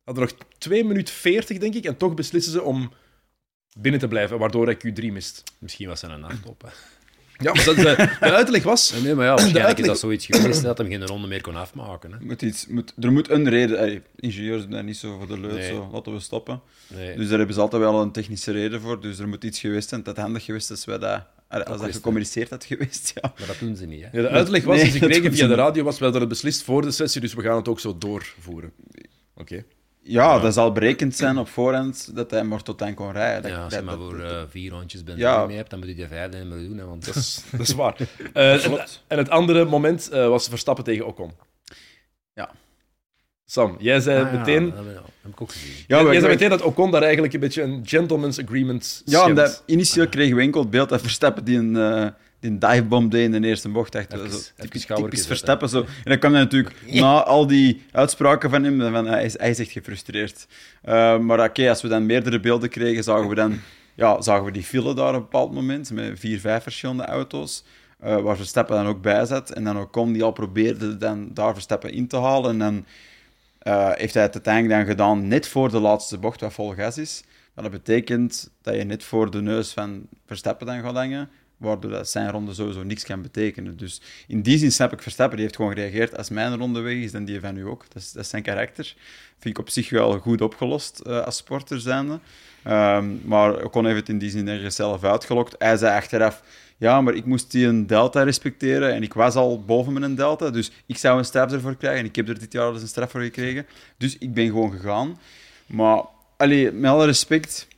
Hadden 0.05 0.25
nog 0.25 0.33
2 0.59 0.85
minuten 0.85 1.15
40, 1.15 1.59
denk 1.59 1.75
ik, 1.75 1.85
en 1.85 1.97
toch 1.97 2.15
beslissen 2.15 2.53
ze 2.53 2.63
om 2.63 2.93
binnen 3.79 4.01
te 4.01 4.09
blijven, 4.09 4.39
waardoor 4.39 4.67
hij 4.67 4.77
Q3 4.77 5.13
mist. 5.13 5.43
Misschien 5.59 5.89
was 5.89 6.01
hij 6.01 6.11
een 6.11 6.21
nachtop. 6.21 6.63
hè. 6.63 6.69
Ja, 7.39 7.53
maar 7.53 7.65
dat, 7.65 7.77
de, 7.77 7.83
de 8.21 8.33
uitleg 8.33 8.63
was... 8.63 8.93
Nee, 8.93 9.03
nee, 9.03 9.15
maar 9.15 9.25
ja, 9.25 9.31
waarschijnlijk 9.31 9.61
is 9.65 9.67
uitleg- 9.69 9.87
dat 9.87 9.99
zoiets 9.99 10.27
geweest 10.27 10.63
dat 10.63 10.79
hem 10.79 10.87
geen 10.87 11.07
ronde 11.07 11.27
meer 11.29 11.41
kon 11.41 11.57
afmaken. 11.57 12.13
Hè. 12.13 12.19
Moet 12.21 12.43
iets, 12.43 12.67
moet, 12.67 12.93
er 13.01 13.13
moet 13.13 13.31
een 13.31 13.49
reden. 13.49 14.03
ingenieurs 14.17 14.63
doen 14.63 14.71
daar 14.71 14.85
niet 14.85 14.97
zo 14.97 15.19
voor 15.19 15.27
de 15.27 15.41
leut. 15.41 15.53
Nee. 15.53 15.69
Zo, 15.69 15.89
laten 15.93 16.13
we 16.13 16.21
stoppen. 16.21 16.61
Nee. 16.87 17.17
Dus 17.17 17.29
daar 17.29 17.37
hebben 17.39 17.55
ze 17.55 17.61
altijd 17.61 17.83
wel 17.83 18.01
een 18.03 18.13
technische 18.13 18.53
reden 18.53 18.81
voor. 18.81 19.01
Dus 19.01 19.19
er 19.19 19.29
moet 19.29 19.45
iets 19.45 19.59
geweest 19.61 19.89
zijn. 19.89 20.03
Dat 20.03 20.17
handig 20.17 20.45
geweest 20.45 20.71
is 20.71 20.85
wij 20.85 20.99
dat, 20.99 21.25
als 21.67 21.81
dat 21.81 21.93
gecommuniceerd 21.93 22.51
had 22.51 22.65
geweest. 22.65 23.13
Ja. 23.15 23.33
Maar 23.39 23.47
dat 23.47 23.59
doen 23.59 23.77
ze 23.77 23.87
niet. 23.87 24.03
Hè. 24.03 24.09
Ja, 24.13 24.23
de 24.23 24.29
uitleg 24.29 24.65
was, 24.65 24.77
Nee, 24.83 24.91
dat 24.91 24.99
kregen 25.01 25.23
doen 25.23 25.33
via 25.33 25.47
de 25.47 25.55
radio, 25.55 25.85
was, 25.85 25.97
we 25.99 26.03
hadden 26.05 26.21
het 26.21 26.31
beslist 26.31 26.63
voor 26.63 26.83
de 26.83 26.91
sessie, 26.91 27.21
dus 27.21 27.35
we 27.35 27.43
gaan 27.43 27.57
het 27.57 27.69
ook 27.69 27.81
zo 27.81 27.99
doorvoeren. 27.99 28.73
Oké. 29.35 29.65
Ja, 30.05 30.39
dat 30.39 30.55
zal 30.55 30.73
berekend 30.73 31.17
zijn 31.17 31.39
op 31.39 31.49
voorhand 31.49 32.15
dat 32.15 32.31
hij 32.31 32.45
maar 32.45 32.63
tot 32.63 32.81
eind 32.81 32.97
kon 32.97 33.13
rijden. 33.13 33.43
Dat- 33.43 33.51
Ja, 33.51 33.63
als 33.65 33.71
je 33.73 33.77
dat- 33.79 33.85
maar 33.87 33.97
voor 33.97 34.19
dat- 34.19 34.31
eh, 34.33 34.43
vier 34.49 34.71
rondjes 34.71 35.03
Ja. 35.17 35.47
mee 35.47 35.57
hebt, 35.57 35.71
dan 35.71 35.79
moet 35.79 35.89
je 35.89 35.95
de 35.95 36.09
vijfde 36.09 36.39
niet 36.39 36.47
meer 36.49 36.69
doen. 36.69 36.79
Hè, 36.79 36.85
want 36.85 37.05
Dat 37.07 37.15
is, 37.17 37.43
dat 37.51 37.61
is 37.61 37.75
waar. 37.75 37.97
Eh, 38.33 38.65
en, 39.09 39.19
het 39.19 39.29
andere 39.31 39.65
moment 39.65 40.09
eh, 40.11 40.29
was 40.29 40.49
Verstappen 40.49 40.85
tegen 40.85 41.07
Ocon. 41.07 41.33
Ja. 42.35 42.51
Sam, 43.45 43.77
jij 43.79 44.01
zei 44.01 44.25
Ah, 44.25 44.33
ja, 44.33 44.39
meteen... 44.39 44.65
dat 44.71 44.79
heb 44.79 44.87
ik- 44.87 44.95
dat 44.95 45.05
heb 45.23 45.33
ik 45.33 45.41
ook 45.41 45.53
gezien. 45.53 45.73
Ja, 45.87 46.03
jij, 46.03 46.21
zei 46.21 46.33
meteen 46.33 46.51
dat 46.51 46.63
Ocon 46.63 46.91
daar 46.91 47.03
eigenlijk 47.03 47.33
een 47.33 47.41
beetje 47.41 47.63
een 47.63 47.83
gentleman's 47.87 48.39
agreement 48.39 49.03
Ja, 49.05 49.19
schendt. 49.19 49.29
omdat 49.39 49.63
initieel 49.67 50.09
kregen 50.09 50.37
we 50.37 50.43
enkel 50.43 50.61
het 50.61 50.71
beeld 50.71 50.89
dat 50.89 51.01
Verstappen 51.01 51.45
die 51.45 51.59
een, 51.59 51.77
eh, 51.77 52.07
die 52.43 52.59
divebomb 52.59 53.11
deed 53.11 53.33
in 53.33 53.43
de 53.43 53.49
eerste 53.49 53.69
bocht. 53.69 53.95
Echt, 53.95 54.13
Even- 54.13 54.31
zo, 54.31 54.39
typisch, 54.57 54.85
typisch. 54.87 55.27
Verstappen. 55.27 55.69
Zo. 55.69 55.81
En 55.81 55.87
dan 56.05 56.19
kwam 56.19 56.33
hij 56.33 56.43
natuurlijk 56.43 56.75
na 56.87 57.23
al 57.23 57.47
die 57.47 57.83
uitspraken 57.93 58.51
van 58.51 58.65
hem, 58.65 58.81
van, 58.81 59.07
hij, 59.07 59.25
is, 59.25 59.39
hij 59.39 59.51
is 59.51 59.59
echt 59.59 59.71
gefrustreerd. 59.71 60.47
Eh, 60.83 61.19
maar 61.19 61.45
oké, 61.45 61.69
als 61.69 61.83
we 61.83 61.89
dan 61.89 62.07
meerdere 62.07 62.41
beelden 62.41 62.69
kregen, 62.69 63.05
zagen 63.05 63.29
we 63.29 63.35
dan 63.35 63.61
ja, 63.95 64.21
zagen 64.21 64.45
we 64.45 64.51
die 64.51 64.63
file 64.63 64.95
daar 64.95 65.09
op 65.09 65.15
een 65.15 65.21
bepaald 65.21 65.53
moment, 65.53 65.91
met 65.91 66.19
vier, 66.19 66.41
vijf 66.41 66.63
verschillende 66.63 67.05
auto's, 67.05 67.65
eh, 67.99 68.21
waar 68.21 68.37
Verstappen 68.37 68.77
dan 68.77 68.87
ook 68.87 69.03
bij 69.03 69.25
zat. 69.25 69.51
En 69.51 69.65
dan 69.65 69.79
ook 69.79 69.93
kon 69.93 70.13
die 70.13 70.23
al 70.23 70.33
probeerde 70.33 70.97
dan 70.97 71.31
daar 71.35 71.53
Verstappen 71.53 71.93
in 71.93 72.07
te 72.07 72.17
halen. 72.17 72.51
En 72.51 72.59
dan 72.59 72.85
eh, 73.59 73.91
heeft 73.93 74.15
hij 74.15 74.23
het 74.23 74.35
uiteindelijk 74.35 74.75
dan 74.75 74.87
gedaan 74.87 75.29
net 75.29 75.49
voor 75.49 75.71
de 75.71 75.81
laatste 75.81 76.19
bocht, 76.19 76.41
wat 76.41 76.53
vol 76.53 76.75
gas 76.75 76.99
is. 76.99 77.25
Maar 77.55 77.65
dat 77.65 77.73
betekent 77.73 78.51
dat 78.63 78.75
je 78.75 78.85
net 78.85 79.05
voor 79.05 79.31
de 79.31 79.43
neus 79.43 79.73
van 79.73 80.07
Verstappen 80.27 80.67
dan 80.67 80.83
gaat 80.83 80.95
hangen, 80.95 81.31
waardoor 81.63 81.91
dat 81.91 82.09
zijn 82.09 82.31
ronde 82.31 82.55
sowieso 82.55 82.83
niks 82.83 83.05
kan 83.05 83.23
betekenen. 83.23 83.77
Dus 83.77 84.01
in 84.27 84.43
die 84.43 84.59
zin 84.59 84.73
snap 84.73 84.93
ik 84.93 85.03
Verstappen, 85.03 85.37
die 85.37 85.45
heeft 85.45 85.57
gewoon 85.57 85.73
gereageerd 85.73 86.17
als 86.17 86.29
mijn 86.29 86.57
ronde 86.57 86.81
weg 86.81 86.95
is, 86.95 87.13
dan 87.13 87.25
die 87.25 87.41
van 87.41 87.57
u 87.57 87.67
ook. 87.67 87.85
Dat 87.89 88.03
is, 88.03 88.13
dat 88.13 88.27
zijn 88.27 88.43
karakter. 88.43 88.95
Vind 89.39 89.55
ik 89.55 89.59
op 89.59 89.71
zich 89.71 89.91
wel 89.91 90.19
goed 90.19 90.41
opgelost 90.41 91.01
eh, 91.01 91.25
als 91.25 91.37
sporter 91.37 91.81
zijnde. 91.81 92.19
Ehm, 92.63 93.07
maar 93.25 93.65
Ocon 93.65 93.87
heeft 93.87 93.99
het 93.99 94.09
in 94.09 94.19
die 94.19 94.31
zin 94.31 94.49
ergens 94.49 94.75
zelf 94.75 95.05
uitgelokt. 95.05 95.55
Hij 95.59 95.77
zei 95.77 95.97
achteraf, 95.97 96.43
ja, 96.77 97.01
maar 97.01 97.15
ik 97.15 97.25
moest 97.25 97.51
die 97.51 97.67
een 97.67 97.87
delta 97.87 98.23
respecteren 98.23 98.93
en 98.93 99.03
ik 99.03 99.15
was 99.15 99.35
al 99.35 99.65
boven 99.65 99.93
mijn 99.93 100.15
delta, 100.15 100.51
dus 100.51 100.71
ik 100.87 100.99
zou 100.99 101.19
een 101.19 101.25
straf 101.25 101.53
ervoor 101.53 101.77
krijgen. 101.77 102.01
En 102.01 102.07
ik 102.07 102.17
heb 102.17 102.29
er 102.29 102.39
dit 102.39 102.53
jaar 102.53 102.65
al 102.65 102.73
eens 102.73 102.83
een 102.83 102.89
straf 102.89 103.11
voor 103.11 103.21
gekregen. 103.21 103.67
Dus 103.97 104.19
ik 104.19 104.35
ben 104.35 104.47
gewoon 104.47 104.73
gegaan. 104.73 105.19
Maar, 105.67 106.03
allee, 106.37 106.73
met 106.73 106.91
alle 106.91 107.05
respect, 107.05 107.69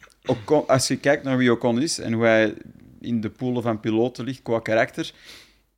als 0.66 0.88
je 0.88 0.96
kijkt 0.96 1.24
naar 1.24 1.36
wie 1.36 1.52
Ocon 1.52 1.82
is 1.82 1.98
en 1.98 2.12
hoe 2.12 2.24
hij 2.24 2.54
in 3.04 3.20
de 3.20 3.30
poelen 3.30 3.62
van 3.62 3.80
piloten 3.80 4.24
ligt 4.24 4.42
qua 4.42 4.58
karakter, 4.58 5.12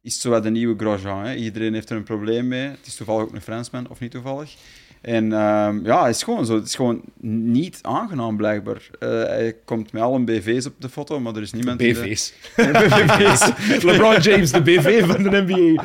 is 0.02 0.20
zo 0.20 0.40
de 0.40 0.50
nieuwe 0.50 0.78
Grosjean. 0.78 1.26
Iedereen 1.26 1.74
heeft 1.74 1.90
er 1.90 1.96
een 1.96 2.02
probleem 2.02 2.48
mee. 2.48 2.68
Het 2.68 2.86
is 2.86 2.94
toevallig 2.94 3.22
ook 3.22 3.34
een 3.34 3.40
Fransman, 3.40 3.88
of 3.88 4.00
niet 4.00 4.10
toevallig. 4.10 4.56
En 5.00 5.32
ehm, 5.32 5.84
ja, 5.84 6.06
het 6.06 6.14
is 6.14 6.22
gewoon 6.22 6.46
zo. 6.46 6.54
Het 6.54 6.66
is 6.66 6.74
gewoon 6.74 7.00
niet 7.20 7.78
aangenaam, 7.82 8.36
blijkbaar. 8.36 8.82
Eh, 8.98 9.08
hij 9.08 9.56
komt 9.64 9.92
met 9.92 10.02
al 10.02 10.14
een 10.14 10.24
BV's 10.24 10.66
op 10.66 10.74
de 10.78 10.88
foto, 10.88 11.20
maar 11.20 11.34
er 11.36 11.42
is 11.42 11.52
niemand... 11.52 11.78
de- 11.78 11.84
BV's. 11.92 12.32
BV's. 12.56 13.50
LeBron 13.84 14.20
James, 14.20 14.50
de 14.52 14.62
BV 14.62 15.04
van 15.06 15.22
de 15.22 15.30
NBA. 15.46 15.82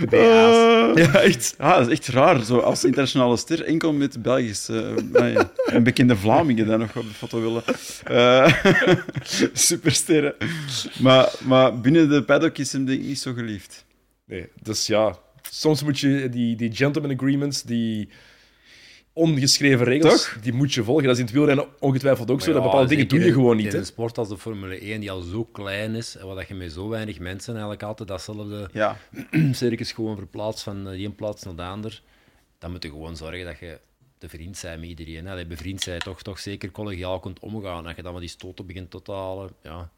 De 0.00 0.06
BA's. 0.10 0.98
Ja, 1.06 1.20
echt. 1.20 1.54
Ah, 1.58 1.76
dat 1.76 1.86
is 1.86 1.92
echt 1.92 2.08
raar. 2.08 2.44
Zo 2.44 2.58
als 2.58 2.84
internationale 2.84 3.36
ster, 3.36 3.64
enkel 3.64 3.92
met 3.92 4.22
Belgische... 4.22 4.94
eh, 5.12 5.32
ja, 5.32 5.50
een 5.64 5.82
bekende 5.82 6.16
Vlamingen 6.16 6.66
dan 6.66 6.78
nog 6.78 6.96
op 6.96 7.02
de 7.02 7.14
foto 7.14 7.40
willen. 7.40 7.62
Eh, 8.04 8.54
supersterren. 9.52 10.34
Maar, 11.00 11.32
maar 11.44 11.80
binnen 11.80 12.08
de 12.08 12.22
paddock 12.22 12.58
is 12.58 12.72
hem 12.72 12.84
denk 12.84 13.00
ik 13.00 13.06
niet 13.06 13.18
zo 13.18 13.32
geliefd. 13.32 13.84
Nee, 14.26 14.48
dus 14.62 14.86
ja, 14.86 15.16
soms 15.60 15.82
moet 15.82 15.98
je 15.98 16.28
die, 16.28 16.56
die 16.56 16.74
gentleman 16.74 17.12
agreements, 17.16 17.62
die 17.62 18.08
ongeschreven 19.12 19.84
regels, 19.84 20.12
Toch? 20.24 20.38
die 20.42 20.52
moet 20.52 20.74
je 20.74 20.84
volgen. 20.84 21.04
Dat 21.04 21.12
is 21.12 21.18
in 21.18 21.24
het 21.24 21.34
wielrennen 21.34 21.66
ongetwijfeld 21.80 22.30
ook 22.30 22.40
zo. 22.40 22.52
Dat 22.52 22.62
bepaalde 22.62 22.88
dingen 22.88 23.08
doe 23.08 23.20
je 23.20 23.32
gewoon 23.32 23.58
in- 23.58 23.64
niet. 23.64 23.72
In 23.72 23.78
een 23.78 23.86
sport 23.86 24.18
als 24.18 24.28
de 24.28 24.38
Formule 24.38 24.78
1, 24.80 25.00
die 25.00 25.10
al 25.10 25.20
zo 25.20 25.44
klein 25.44 25.94
is, 25.94 26.16
en 26.16 26.26
waar 26.26 26.34
dat 26.36 26.48
je 26.48 26.54
met 26.54 26.72
zo 26.72 26.88
weinig 26.88 27.18
mensen 27.18 27.52
eigenlijk 27.52 27.82
altijd 27.82 28.08
datzelfde 28.08 28.68
Ja, 28.72 28.96
circus 29.52 29.92
gewoon 29.92 30.16
verplaatst 30.16 30.62
van 30.62 30.84
de 30.84 31.02
een 31.02 31.14
plaats 31.14 31.42
naar 31.42 31.56
de 31.56 31.62
ander, 31.62 32.02
dan 32.58 32.70
moet 32.70 32.82
je 32.82 32.88
gewoon 32.88 33.16
zorgen 33.16 33.44
dat 33.44 33.58
je 33.58 33.78
de 34.18 34.28
vriend 34.28 34.60
bent 34.62 34.80
met 34.80 34.88
iedereen. 34.88 35.38
Je 35.38 35.46
bevriend 35.46 35.84
bent, 35.84 36.04
toch, 36.04 36.22
toch 36.22 36.38
zeker 36.38 36.70
collegiaal 36.70 37.20
kunt 37.20 37.38
omgaan. 37.38 37.84
Dat 37.84 37.96
je 37.96 38.02
dan 38.02 38.12
wat 38.12 38.20
die 38.20 38.30
stoten 38.30 38.66
begint 38.66 38.90
te 39.04 39.12
halen, 39.12 39.50
ja... 39.62 39.90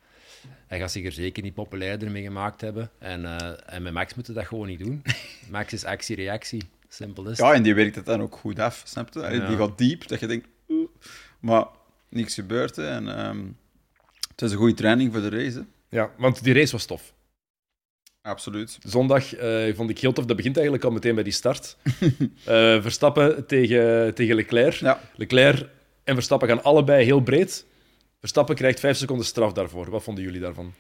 Hij 0.67 0.79
gaat 0.79 0.93
zich 0.93 1.05
er 1.05 1.13
zeker 1.13 1.43
niet 1.43 1.55
populairder 1.55 2.11
mee 2.11 2.23
gemaakt 2.23 2.61
hebben. 2.61 2.91
En, 2.99 3.25
eh, 3.25 3.75
en 3.75 3.83
met 3.83 3.93
Max 3.93 4.15
moeten 4.15 4.35
we 4.35 4.39
dat 4.39 4.49
gewoon 4.49 4.67
niet 4.67 4.79
doen. 4.79 5.03
Max 5.51 5.73
is 5.73 5.85
actie-reactie. 5.85 6.63
Simpel 6.89 7.29
is 7.29 7.39
ja, 7.39 7.53
en 7.53 7.63
die 7.63 7.75
werkt 7.75 7.95
het 7.95 8.07
dan 8.07 8.23
ook 8.23 8.37
goed 8.37 8.59
af, 8.59 8.83
snap 8.85 9.13
je? 9.13 9.21
Ja. 9.21 9.47
Die 9.47 9.57
gaat 9.57 9.79
diep, 9.79 10.09
dat 10.09 10.21
je 10.21 10.27
denkt... 10.27 10.47
oeh. 10.69 10.89
Maar 11.41 11.67
niks 12.09 12.35
gebeurt, 12.35 12.77
hè. 12.77 12.89
En, 12.89 13.17
ehm, 13.17 13.45
het 14.31 14.43
is 14.43 14.51
een 14.51 14.59
goede 14.59 14.75
training 14.75 15.13
voor 15.13 15.21
de 15.21 15.29
race, 15.29 15.59
hè. 15.59 15.65
Ja, 15.89 16.11
want 16.17 16.45
die 16.45 16.55
race 16.55 16.73
was 16.73 16.87
tof. 16.87 17.15
Absoluut. 18.23 18.79
Zondag 18.83 19.35
eh, 19.35 19.75
vond 19.75 19.91
ik 19.91 19.99
heel 19.99 20.13
tof. 20.13 20.25
Dat 20.25 20.37
begint 20.37 20.57
eigenlijk 20.57 20.85
al 20.85 20.91
meteen 20.91 21.15
bij 21.15 21.25
die 21.25 21.33
start. 21.33 21.77
Eh, 22.45 22.83
Verstappen 22.83 23.47
tegen, 23.47 24.15
tegen 24.15 24.37
Leclerc. 24.37 24.75
Ja. 24.75 25.01
Leclerc 25.17 25.69
en 26.05 26.15
Verstappen 26.15 26.49
gaan 26.49 26.63
allebei 26.63 27.05
heel 27.05 27.21
breed. 27.21 27.67
Verstappen 28.27 28.57
krijgt 28.57 28.81
vijf 28.81 28.97
seconden 28.97 29.27
straf 29.27 29.53
daarvoor. 29.53 29.91
Wat 29.91 30.03
vonden 30.03 30.25
jullie 30.25 30.41
daarvan? 30.41 30.75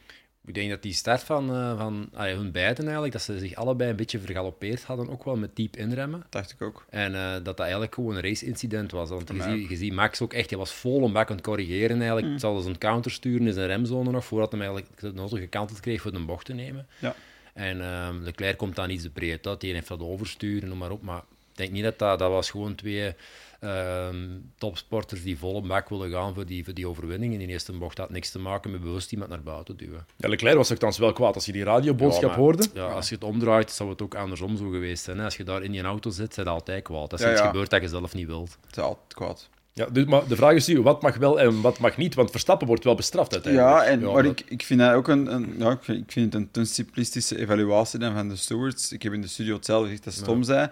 Ik 0.47 0.55
denk 0.55 0.71
dat 0.71 0.83
die 0.83 0.93
start 0.93 1.23
van, 1.23 1.51
eh, 1.51 1.79
van 1.79 2.09
allee, 2.15 2.35
hun 2.35 2.53
beiden 2.53 2.85
eigenlijk, 2.85 3.13
dat 3.13 3.23
ze 3.23 3.39
zich 3.39 3.55
allebei 3.55 3.91
een 3.91 3.97
beetje 3.97 4.19
vergalopeerd 4.19 4.83
hadden, 4.83 5.09
ook 5.09 5.25
wel 5.25 5.37
met 5.37 5.57
diep 5.57 5.77
inremmen. 5.77 6.25
Dacht 6.31 6.53
ik 6.53 6.63
ook. 6.63 6.87
En 6.91 7.15
eh, 7.15 7.33
dat 7.33 7.45
dat 7.45 7.59
eigenlijk 7.61 7.95
gewoon 7.95 8.17
een 8.17 8.23
race-incident 8.23 8.91
was. 8.91 9.09
Want 9.09 9.29
je 9.29 9.43
ziet, 9.43 9.69
je 9.69 9.77
ziet 9.77 9.93
Max 9.93 10.21
ook 10.21 10.33
echt, 10.33 10.51
hij 10.51 10.59
was 10.59 10.73
vol 10.73 11.05
een 11.05 11.13
bak 11.13 11.31
aan 11.31 11.37
het 11.37 11.45
corrigeren 11.45 11.97
eigenlijk. 11.97 12.27
Het 12.27 12.41
zal 12.41 12.57
dus 12.57 12.65
een 12.65 12.79
counter 12.79 13.11
sturen 13.11 13.47
in 13.47 13.53
zijn 13.53 13.67
remzone 13.67 14.11
nog, 14.11 14.25
voordat 14.25 14.53
hij 14.53 14.61
eigenlijk 14.61 15.01
de 15.01 15.13
auto 15.17 15.37
gekanteld 15.37 15.81
kreeg 15.81 16.01
voor 16.01 16.13
de 16.13 16.25
bocht 16.25 16.45
te 16.45 16.55
nemen. 16.55 16.87
Ja. 16.99 17.15
En 17.55 17.81
ehm, 17.81 18.23
Leclerc 18.23 18.57
komt 18.57 18.77
dan 18.77 18.91
iets 18.91 19.03
de 19.03 19.11
breed 19.11 19.47
uit, 19.47 19.61
die 19.61 19.73
heeft 19.73 19.89
dat 19.89 20.01
oversturen, 20.01 20.69
noem 20.69 20.79
maar 20.79 20.91
op. 20.91 21.03
Maar 21.03 21.23
denk 21.57 21.71
niet 21.71 21.83
dat 21.83 21.99
dat, 21.99 22.19
dat 22.19 22.31
was 22.31 22.51
gewoon 22.51 22.75
twee 22.75 23.14
ehm, 23.61 24.16
topsporters 24.59 25.23
die 25.23 25.38
vol 25.38 25.57
een 25.57 25.66
bak 25.66 25.88
willen 25.88 26.11
gaan 26.11 26.35
voor 26.35 26.47
die, 26.47 26.64
voor 26.64 26.75
die 26.75 26.88
overwinning 26.88 27.33
in 27.33 27.38
die 27.38 27.49
eerste 27.49 27.73
bocht. 27.73 27.97
Dat 27.97 28.05
had 28.07 28.14
niks 28.14 28.31
te 28.31 28.38
maken 28.38 28.71
met 28.71 28.81
bewust 28.81 29.12
iemand 29.12 29.31
naar 29.31 29.42
buiten 29.42 29.77
duwen. 29.77 30.07
Ja, 30.16 30.29
Leclerc 30.29 30.57
was 30.57 30.69
nogthans 30.69 30.99
wel 30.99 31.12
kwaad 31.12 31.35
als 31.35 31.47
je 31.47 31.53
die 31.53 31.64
radioboodschap 31.64 32.31
Ja, 32.31 32.37
hoorde. 32.37 32.66
Ja, 32.75 32.85
als 32.87 33.09
je 33.09 33.14
het 33.14 33.25
omdraait, 33.25 33.71
zou 33.71 33.90
het 33.90 34.03
ook 34.03 34.14
andersom 34.14 34.57
zo 34.57 34.71
geweest 34.71 35.05
zijn. 35.05 35.19
hè. 35.19 35.25
Als 35.25 35.37
je 35.37 35.45
daar 35.45 35.62
in 35.62 35.73
die 35.73 35.83
auto 35.83 36.11
zit, 36.11 36.35
zijn 36.35 36.47
altijd 36.47 36.83
kwaad. 36.83 37.12
Als 37.12 37.21
er 37.21 37.27
Ja, 37.27 37.33
iets 37.33 37.42
ja. 37.42 37.47
gebeurt 37.47 37.71
dat 37.71 37.83
je 37.83 37.88
zelf 37.88 38.14
niet 38.14 38.27
wilt. 38.27 38.57
Het 38.66 38.77
is 38.77 38.83
altijd 38.83 39.14
kwaad. 39.14 39.49
Ja, 39.73 39.87
dus, 39.87 40.05
maar 40.05 40.27
de 40.29 40.37
vraag 40.37 40.55
is 40.55 40.66
nu, 40.66 40.83
wat 40.83 41.03
mag 41.03 41.16
wel 41.16 41.40
en 41.40 41.61
wat 41.61 41.79
mag 41.79 41.97
niet? 41.97 42.14
Want 42.14 42.31
Verstappen 42.31 42.66
wordt 42.66 42.85
wel 42.85 42.95
bestraft 42.95 43.33
uiteindelijk. 43.33 43.73
Ja, 43.75 43.85
en, 43.85 44.01
Ja, 44.01 44.11
maar 44.12 44.23
dat- 44.23 44.40
ik, 44.40 44.45
ik 44.49 44.62
vind 44.62 44.81
dat 44.81 44.92
ook 44.92 45.09
een, 45.09 45.33
een, 45.35 45.55
ja, 45.59 45.71
ik 45.71 45.83
vind, 45.83 46.03
ik 46.03 46.12
vind 46.12 46.33
het 46.33 46.42
een 46.42 46.51
te 46.51 46.64
simplistische 46.64 47.38
evaluatie 47.38 47.99
dan 47.99 48.14
van 48.14 48.29
de 48.29 48.37
stewards. 48.37 48.92
Ik 48.92 49.03
heb 49.03 49.12
in 49.12 49.21
de 49.21 49.29
studio 49.29 49.55
hetzelfde 49.55 49.88
gezegd 49.88 50.07
als 50.07 50.19
Tom 50.23 50.42
zei. 50.42 50.69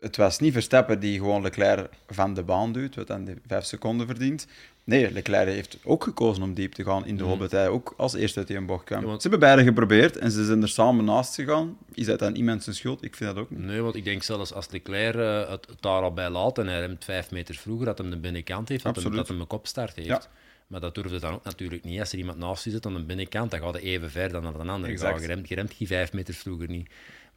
Het 0.00 0.16
was 0.16 0.38
niet 0.38 0.52
Verstappen 0.52 1.00
die 1.00 1.18
gewoon 1.18 1.42
Leclerc 1.42 1.88
van 2.06 2.34
de 2.34 2.42
baan 2.42 2.72
duwt, 2.72 2.94
wat 2.94 3.06
dan 3.06 3.24
de 3.24 3.36
vijf 3.46 3.64
seconden 3.64 4.06
verdient. 4.06 4.46
Nee, 4.84 5.10
Leclerc 5.12 5.48
heeft 5.48 5.78
ook 5.84 6.04
gekozen 6.04 6.42
om 6.42 6.54
diep 6.54 6.72
te 6.72 6.84
gaan 6.84 7.06
in 7.06 7.16
de 7.16 7.24
hoop 7.24 7.38
dat 7.38 7.50
hij 7.50 7.68
ook 7.68 7.94
als 7.96 8.14
eerste 8.14 8.38
uit 8.38 8.48
die 8.48 8.56
een 8.56 8.66
bocht 8.66 8.84
kwam. 8.84 9.00
Ja, 9.00 9.06
want- 9.06 9.22
Ze 9.22 9.28
hebben 9.28 9.48
beide 9.48 9.64
geprobeerd 9.68 10.16
en 10.16 10.30
ze 10.30 10.44
zijn 10.44 10.62
er 10.62 10.68
samen 10.68 11.04
naast 11.04 11.34
gegaan. 11.34 11.76
Is 11.94 12.06
dat 12.06 12.18
dan 12.18 12.34
iemand 12.34 12.62
zijn 12.64 12.76
schuld? 12.76 13.04
Ik 13.04 13.16
vind 13.16 13.34
dat 13.34 13.44
ook 13.44 13.50
niet. 13.50 13.58
Nee, 13.60 13.80
want 13.80 13.94
ik 13.94 14.04
denk 14.04 14.22
zelfs 14.22 14.52
als 14.52 14.70
Leclerc 14.70 15.14
eh, 15.14 15.50
het, 15.50 15.66
daar 15.80 16.02
al 16.02 16.12
bij 16.12 16.30
laat 16.30 16.58
en 16.58 16.66
hij 16.66 16.80
remt 16.80 17.04
vijf 17.04 17.30
meter 17.30 17.54
vroeger, 17.54 17.86
dat 17.86 17.98
hem 17.98 18.10
de 18.10 18.18
binnenkant 18.18 18.68
heeft, 18.68 18.82
dat 18.82 18.96
hem, 18.96 19.14
dat 19.16 19.28
hem 19.28 19.40
een 19.40 19.46
kopstart 19.46 19.94
heeft. 19.96 20.08
Ja. 20.08 20.22
Maar 20.66 20.80
dat 20.80 20.94
durfde 20.94 21.18
dan 21.20 21.32
ook 21.34 21.44
natuurlijk 21.44 21.84
niet. 21.84 22.00
Als 22.00 22.12
er 22.12 22.18
iemand 22.18 22.38
naast 22.38 22.64
je 22.64 22.70
zit 22.70 22.86
aan 22.86 22.94
de 22.94 23.04
binnenkant, 23.04 23.50
dan 23.50 23.60
gaat 23.60 23.72
hij 23.72 23.82
even 23.82 24.10
ver 24.10 24.28
dan 24.32 24.42
naar 24.42 24.52
de 24.52 24.58
andere. 24.58 24.92
Exact. 24.92 25.20
Je 25.20 25.26
remt, 25.26 25.48
je 25.48 25.54
remt 25.54 25.78
die 25.78 25.86
vijf 25.86 26.12
meter 26.12 26.34
vroeger 26.34 26.68
niet. 26.68 26.90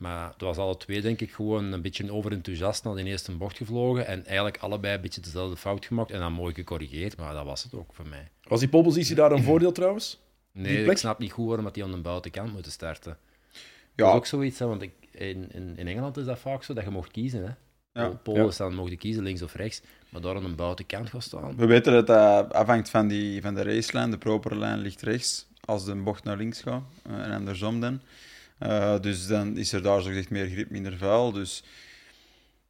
Maar 0.03 0.27
het 0.31 0.41
was 0.41 0.57
alle 0.57 0.77
twee, 0.77 1.01
denk 1.01 1.21
ik, 1.21 1.31
gewoon 1.31 1.71
een 1.71 1.81
beetje 1.81 2.11
overenthousiast 2.11 2.83
naar 2.83 2.95
de 2.95 3.03
eerste 3.03 3.31
bocht 3.31 3.57
gevlogen 3.57 4.07
en 4.07 4.25
eigenlijk 4.25 4.57
allebei 4.57 4.95
een 4.95 5.01
beetje 5.01 5.21
dezelfde 5.21 5.57
fout 5.57 5.85
gemaakt 5.85 6.11
en 6.11 6.19
dan 6.19 6.33
mooi 6.33 6.53
gecorrigeerd. 6.53 7.17
Maar 7.17 7.33
dat 7.33 7.45
was 7.45 7.63
het 7.63 7.73
ook 7.73 7.93
voor 7.93 8.07
mij. 8.07 8.27
Was 8.43 8.59
die 8.59 8.69
polepositie 8.69 9.15
daar 9.15 9.31
een 9.31 9.43
voordeel 9.43 9.71
trouwens? 9.71 10.19
Nee, 10.51 10.85
ik 10.85 10.97
snap 10.97 11.19
niet 11.19 11.31
goed 11.31 11.45
waarom 11.47 11.65
dat 11.65 11.73
die 11.73 11.83
aan 11.83 11.91
de 11.91 11.97
buitenkant 11.97 12.53
moeten 12.53 12.71
starten. 12.71 13.17
Dat 13.51 14.05
Ja, 14.05 14.07
is 14.07 14.13
ook 14.15 14.25
zoiets, 14.25 14.59
hè, 14.59 14.65
want 14.65 14.81
ik, 14.81 14.91
in, 15.11 15.51
in, 15.51 15.77
in 15.77 15.87
Engeland 15.87 16.17
is 16.17 16.25
dat 16.25 16.39
vaak 16.39 16.63
zo 16.63 16.73
dat 16.73 16.83
je 16.83 16.89
mocht 16.89 17.11
kiezen. 17.11 17.43
Hè. 17.43 17.51
Ja. 18.01 18.07
Pol- 18.07 18.17
Polen 18.23 18.45
Ja. 18.45 18.51
staan, 18.51 18.75
mocht 18.75 18.89
je 18.89 18.97
kiezen 18.97 19.23
links 19.23 19.41
of 19.41 19.53
rechts, 19.55 19.81
maar 20.09 20.21
daar 20.21 20.35
aan 20.35 20.43
de 20.43 20.49
buitenkant 20.55 21.09
gaan 21.09 21.21
staan. 21.21 21.55
we 21.55 21.65
weten 21.65 21.93
dat 21.93 22.07
dat 22.07 22.53
afhangt 22.53 22.89
van, 22.89 23.07
die, 23.07 23.41
van 23.41 23.53
de 23.53 23.63
racelijn. 23.63 24.11
De 24.11 24.17
propere 24.17 24.55
lijn 24.55 24.79
ligt 24.79 25.01
rechts 25.01 25.47
als 25.65 25.85
de 25.85 25.95
bocht 25.95 26.23
naar 26.23 26.37
links 26.37 26.61
gaat 26.61 26.83
eh, 27.05 27.13
en 27.25 27.31
andersom 27.31 27.79
dan. 27.79 28.01
Eh, 28.57 28.99
dus 28.99 29.27
dan 29.27 29.57
is 29.57 29.73
er 29.73 29.81
daar 29.81 30.01
zogezegd 30.01 30.29
meer 30.29 30.49
grip, 30.49 30.69
minder 30.69 30.97
vuil. 30.97 31.31
Dus 31.31 31.63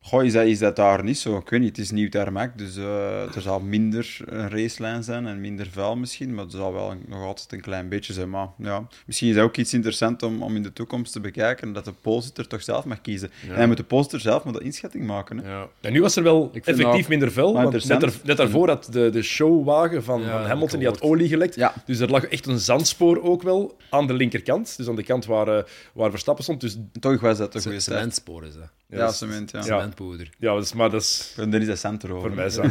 goh, 0.06 0.24
is, 0.24 0.34
dat, 0.34 0.46
is 0.46 0.60
dat 0.60 0.76
daar 0.76 1.04
niet 1.04 1.18
zo? 1.18 1.38
Ik 1.38 1.50
weet 1.50 1.60
niet, 1.60 1.70
het 1.70 1.78
is 1.86 1.92
nieuw 1.92 2.10
tarmac, 2.10 2.58
dus 2.58 2.78
eh, 2.78 3.36
er 3.36 3.42
zal 3.42 3.60
minder 3.60 4.18
een 4.26 4.50
racelijn 4.50 5.04
zijn 5.04 5.28
en 5.28 5.42
minder 5.42 5.68
vuil 5.72 5.96
misschien, 5.96 6.34
maar 6.34 6.44
het 6.44 6.54
zal 6.54 6.74
wel 6.74 6.92
een- 6.92 7.04
nog 7.08 7.24
altijd 7.24 7.52
een 7.52 7.62
klein 7.62 7.90
beetje 7.90 8.14
zijn. 8.14 8.30
Maar 8.30 8.48
ja, 8.58 8.88
misschien 9.06 9.30
is 9.30 9.36
dat 9.36 9.44
ook 9.44 9.58
iets 9.58 9.74
interessants 9.74 10.24
om, 10.24 10.42
om 10.44 10.56
in 10.56 10.64
de 10.64 10.74
toekomst 10.74 11.12
te 11.14 11.20
bekijken, 11.20 11.74
dat 11.74 11.86
de 11.86 11.94
polsitter 12.02 12.48
toch 12.48 12.64
zelf 12.64 12.86
mag 12.86 13.02
kiezen. 13.02 13.32
En 13.50 13.56
dan 13.58 13.68
moet 13.68 13.78
de 13.78 13.84
polsitter 13.84 14.20
zelf 14.20 14.44
maar 14.44 14.54
de 14.54 14.60
inschatting 14.64 15.06
maken. 15.06 15.38
Hè? 15.38 15.50
Ja. 15.52 15.68
En 15.82 15.92
nu 15.94 16.02
was 16.02 16.16
er 16.16 16.24
wel 16.24 16.50
effectief 16.54 17.08
minder 17.08 17.32
vuil. 17.32 17.54
Want 17.54 17.74
net, 17.88 18.04
er- 18.04 18.20
net 18.24 18.38
daarvoor 18.38 18.68
had 18.68 18.88
de, 18.92 19.10
de 19.10 19.22
showwagen 19.22 20.04
van, 20.04 20.22
Ja, 20.22 20.32
van 20.38 20.46
Hamilton 20.48 20.80
die 20.80 20.88
had 20.88 21.02
olie 21.02 21.28
gelekt. 21.28 21.56
Ja. 21.56 21.74
Dus 21.86 22.00
er 22.00 22.10
lag 22.10 22.24
echt 22.26 22.46
een 22.46 22.60
zandspoor 22.60 23.22
ook 23.22 23.42
wel 23.42 23.78
aan 23.90 24.08
de 24.08 24.14
linkerkant. 24.14 24.78
Dus 24.78 24.88
aan 24.88 24.96
de 24.96 25.04
kant 25.04 25.26
waar, 25.26 25.48
eh, 25.48 25.64
waar 25.94 26.10
Verstappen 26.10 26.44
stond. 26.44 26.62
Dus 26.62 26.78
Toch 27.00 27.20
was 27.22 27.38
dat 27.38 27.56
een 27.56 27.62
goede 27.62 27.78
Ce- 27.78 27.82
start. 27.84 27.98
Cementspoor 27.98 28.46
is 28.46 28.54
dat. 28.54 28.70
Ja, 28.94 29.00
dat 29.00 29.12
is- 29.12 29.18
cement, 29.18 29.52
ja. 29.52 29.60
Ja. 29.60 29.66
Cementpoeder. 29.66 30.30
Ja, 30.38 30.54
dat 30.54 30.64
is, 30.64 30.74
maar 30.74 30.90
dat 30.90 31.02
is 31.02 31.34
En 31.38 31.50
daar 31.50 31.62
is 31.62 31.68
dat 31.68 31.78
cent 31.78 32.04
erover. 32.04 32.28
voor 32.28 32.36
mij 32.38 32.50
zo. 32.50 32.62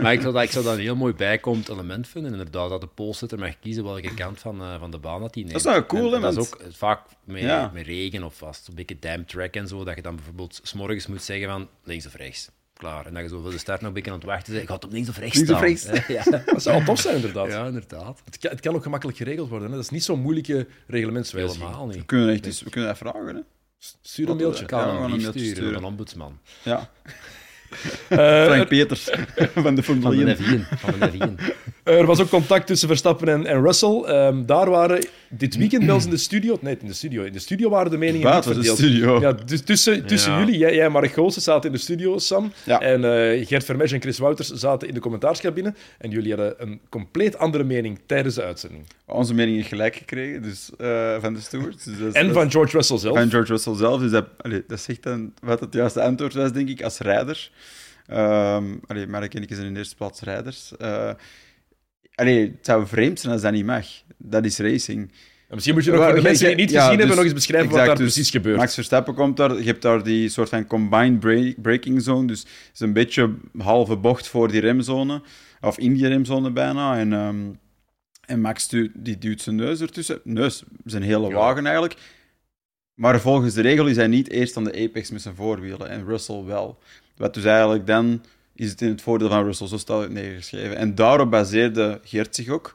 maar 0.00 0.12
ik 0.12 0.20
zou, 0.20 0.32
dat, 0.32 0.42
ik 0.42 0.50
zou 0.50 0.64
dat 0.64 0.74
een 0.74 0.80
heel 0.80 0.96
mooi 0.96 1.14
bijkomend 1.14 1.68
element 1.68 2.08
vinden, 2.08 2.30
inderdaad, 2.32 2.70
dat 2.70 2.80
de 2.80 2.86
polsitter 2.86 3.38
mag 3.38 3.58
kiezen 3.60 3.84
welke 3.84 4.14
kant 4.14 4.38
van, 4.38 4.60
eh, 4.62 4.78
van 4.78 4.90
de 4.90 4.98
baan 4.98 5.20
dat 5.20 5.34
hij 5.34 5.42
neemt. 5.44 5.54
Dat 5.62 5.64
is 5.66 5.72
wel 5.72 5.86
cool, 5.86 6.06
En 6.06 6.12
hè, 6.14 6.20
Dat 6.20 6.32
is 6.32 6.38
ook 6.38 6.60
vaak 6.70 7.00
met, 7.24 7.42
Ja. 7.42 7.70
met 7.74 7.86
regen 7.86 8.22
of 8.22 8.34
vast 8.36 8.68
een 8.68 8.74
beetje 8.74 8.96
damp 8.98 9.28
track 9.28 9.54
en 9.54 9.68
zo, 9.68 9.84
dat 9.84 9.96
je 9.96 10.02
dan 10.02 10.14
bijvoorbeeld 10.16 10.60
s'morgens 10.62 11.06
moet 11.06 11.22
zeggen 11.22 11.48
van 11.48 11.68
links 11.84 12.06
of 12.06 12.14
rechts. 12.14 12.50
Klaar. 12.76 13.06
En 13.06 13.14
dat 13.14 13.22
je 13.22 13.28
zo 13.28 13.40
voor 13.40 13.50
de 13.50 13.58
start 13.58 13.78
nog 13.80 13.88
een 13.88 13.94
beetje 13.94 14.10
aan 14.10 14.16
het 14.16 14.26
wachten 14.26 14.50
bent. 14.52 14.62
Ik 14.62 14.68
ga 14.68 14.74
het 14.74 14.84
op 14.84 14.92
links 14.92 15.08
of 15.08 15.18
rechts 15.18 15.36
Links 15.36 15.50
of 15.52 15.56
staan. 15.78 15.94
rechts. 15.94 16.06
Ja, 16.30 16.42
Dat 16.52 16.62
zou 16.62 16.76
wel 16.76 16.84
tof 16.84 17.00
zijn, 17.00 17.14
inderdaad. 17.16 17.46
ja, 17.48 17.66
inderdaad. 17.66 18.20
Het, 18.24 18.38
kan, 18.38 18.50
het 18.50 18.60
kan 18.60 18.74
ook 18.74 18.82
gemakkelijk 18.82 19.18
geregeld 19.18 19.48
worden. 19.48 19.68
Hè? 19.68 19.74
Dat 19.74 19.84
is 19.84 19.90
niet 19.90 20.04
zo'n 20.04 20.20
moeilijke 20.20 20.66
reglementswijziging. 20.86 21.64
Helemaal 21.64 21.86
niet. 21.86 21.96
We 21.96 22.04
kunnen, 22.04 22.28
echt 22.34 22.46
eens, 22.46 22.62
we 22.62 22.70
kunnen 22.70 22.88
dat 22.90 22.98
vragen, 22.98 23.34
hè. 23.36 23.40
Stuur 24.02 24.28
een 24.28 24.36
mailtje. 24.36 24.64
Kan 24.66 24.78
Ja, 24.78 25.04
een 25.04 25.20
sturen, 25.20 25.46
sturen. 25.48 25.74
een 25.74 25.84
ombudsman. 25.84 26.38
Ja. 26.62 26.90
Eh, 28.08 28.44
Frank 28.44 28.68
Peters 28.68 29.04
van 29.54 29.74
de 29.74 29.82
Van 29.82 30.00
Formule 30.00 30.24
de 30.24 30.44
1. 30.44 30.64
F1. 30.64 30.78
Van 30.78 30.94
de 30.98 31.10
F1. 31.18 31.54
er 31.82 32.06
was 32.06 32.20
ook 32.20 32.28
contact 32.28 32.66
tussen 32.66 32.88
Verstappen 32.88 33.28
en, 33.28 33.46
en 33.46 33.62
Russell. 33.62 34.02
Ehm, 34.06 34.44
daar 34.46 34.70
waren 34.70 35.06
dit 35.28 35.56
weekend 35.56 35.84
bij 35.86 35.94
ons 35.94 36.04
in 36.04 36.10
de 36.10 36.16
studio... 36.16 36.58
Nee, 36.60 36.76
in 36.80 36.86
de 36.86 36.92
studio. 36.92 37.22
In 37.22 37.32
de 37.32 37.38
studio 37.38 37.68
waren 37.70 37.90
de 37.90 37.96
meningen 37.98 38.22
Buiten 38.30 38.50
niet 38.56 38.60
de 38.66 38.74
verdeeld. 38.76 38.90
studio. 38.92 39.20
Ja, 39.20 39.32
dus 39.32 39.60
tussen, 39.62 40.06
tussen 40.06 40.32
Ja. 40.32 40.38
jullie, 40.38 40.58
jij, 40.58 40.74
jij 40.74 40.84
en 40.84 40.92
Mark 40.92 41.12
Goossen 41.12 41.42
zaten 41.42 41.70
in 41.70 41.76
de 41.76 41.82
studio, 41.82 42.18
Sam. 42.18 42.52
Ja. 42.64 42.80
En 42.80 43.04
eh, 43.04 43.46
Gert 43.46 43.64
Vermeij 43.64 43.88
en 43.92 44.00
Chris 44.00 44.18
Wouters 44.18 44.48
zaten 44.50 44.88
in 44.88 44.94
de 44.94 45.00
commentaarscabine. 45.00 45.74
En 45.98 46.10
jullie 46.10 46.34
hadden 46.34 46.54
een 46.58 46.80
compleet 46.88 47.38
andere 47.38 47.64
mening 47.64 47.98
tijdens 48.06 48.34
de 48.34 48.42
uitzending. 48.42 48.84
Onze 49.06 49.34
mening 49.34 49.58
is 49.58 49.66
gelijk 49.66 49.96
gekregen, 49.96 50.42
dus, 50.42 50.70
eh, 50.78 51.16
van 51.20 51.34
de 51.34 51.40
stewards. 51.40 51.84
Dus 51.84 52.12
En 52.14 52.26
dat 52.26 52.34
van 52.36 52.50
George 52.50 52.76
Russell 52.76 52.98
zelf. 52.98 53.16
van 53.18 53.30
George 53.30 53.52
Russell 53.52 53.74
zelf. 53.74 54.00
Dus 54.00 54.10
dat, 54.10 54.26
allee, 54.40 54.64
dat 54.68 54.80
zegt 54.80 55.02
dan 55.02 55.32
wat 55.42 55.60
het 55.60 55.72
juiste 55.74 56.02
antwoord 56.02 56.34
was, 56.34 56.52
denk 56.52 56.68
ik, 56.68 56.82
als 56.82 56.98
rijder. 56.98 57.50
Ehm 58.06 58.64
allee, 58.86 59.06
ik 59.30 59.46
zijn 59.54 59.66
in 59.66 59.72
de 59.72 59.78
eerste 59.78 59.96
plaats 59.96 60.20
rijders. 60.20 60.76
Eh, 60.76 61.10
allee, 62.14 62.40
het 62.40 62.66
zou 62.66 62.86
vreemd 62.86 63.20
zijn 63.20 63.32
als 63.32 63.42
dat 63.42 63.52
niet 63.52 63.64
mag. 63.66 63.86
Dat 64.18 64.44
is 64.44 64.58
racing. 64.58 65.12
En 65.48 65.54
misschien 65.54 65.74
moet 65.74 65.84
je 65.84 65.90
nog 65.90 66.04
voor 66.04 66.14
de 66.14 66.22
mensen 66.22 66.38
die 66.46 66.48
het 66.48 66.58
niet 66.58 66.70
ja, 66.70 66.80
gezien 66.80 66.90
dus- 66.90 66.98
hebben 66.98 67.16
nog 67.16 67.24
eens 67.24 67.34
beschrijven 67.34 67.70
wat 67.70 67.86
daar 67.86 67.96
dus 67.96 68.12
precies 68.12 68.30
gebeurt. 68.30 68.56
Max 68.56 68.74
Verstappen 68.74 69.14
komt 69.14 69.36
daar, 69.36 69.58
je 69.58 69.64
hebt 69.64 69.82
daar 69.82 70.02
die 70.02 70.28
soort 70.28 70.48
van 70.48 70.66
combined 70.66 71.20
break- 71.20 71.62
braking 71.62 72.02
zone, 72.02 72.26
dus 72.26 72.40
het 72.40 72.70
is 72.74 72.80
een 72.80 72.92
beetje 72.92 73.34
halve 73.58 73.96
bocht 73.96 74.28
voor 74.28 74.48
die 74.50 74.60
remzone, 74.60 75.22
of 75.60 75.78
in 75.78 75.94
die 75.94 76.08
remzone 76.08 76.50
bijna. 76.50 76.98
En, 76.98 77.12
ehm, 77.12 77.36
en 78.26 78.40
Max 78.40 78.68
du- 78.68 78.90
die 78.94 79.18
duwt 79.18 79.40
zijn 79.40 79.56
neus 79.56 79.80
ertussen, 79.80 80.20
neus, 80.24 80.62
zijn 80.84 81.02
hele 81.02 81.28
Ja. 81.28 81.34
wagen 81.34 81.64
eigenlijk. 81.64 81.96
Maar 82.94 83.20
volgens 83.20 83.54
de 83.54 83.62
regel 83.62 83.86
is 83.86 83.96
hij 83.96 84.06
niet 84.06 84.30
eerst 84.30 84.56
aan 84.56 84.64
de 84.64 84.72
apex 84.88 85.10
met 85.10 85.22
zijn 85.22 85.34
voorwielen, 85.34 85.88
en 85.88 86.04
Russell 86.06 86.42
wel. 86.44 86.78
Wat 87.16 87.34
dus 87.34 87.44
eigenlijk 87.44 87.86
dan 87.86 88.22
is 88.54 88.70
het 88.70 88.80
in 88.80 88.88
het 88.88 89.02
voordeel 89.02 89.28
van 89.28 89.44
Russell, 89.44 89.66
zo 89.66 89.76
staat 89.76 90.10
neergeschreven. 90.10 90.76
En 90.76 90.94
daarop 90.94 91.30
baseerde 91.30 92.00
Geert 92.04 92.34
zich 92.34 92.48
ook. 92.48 92.74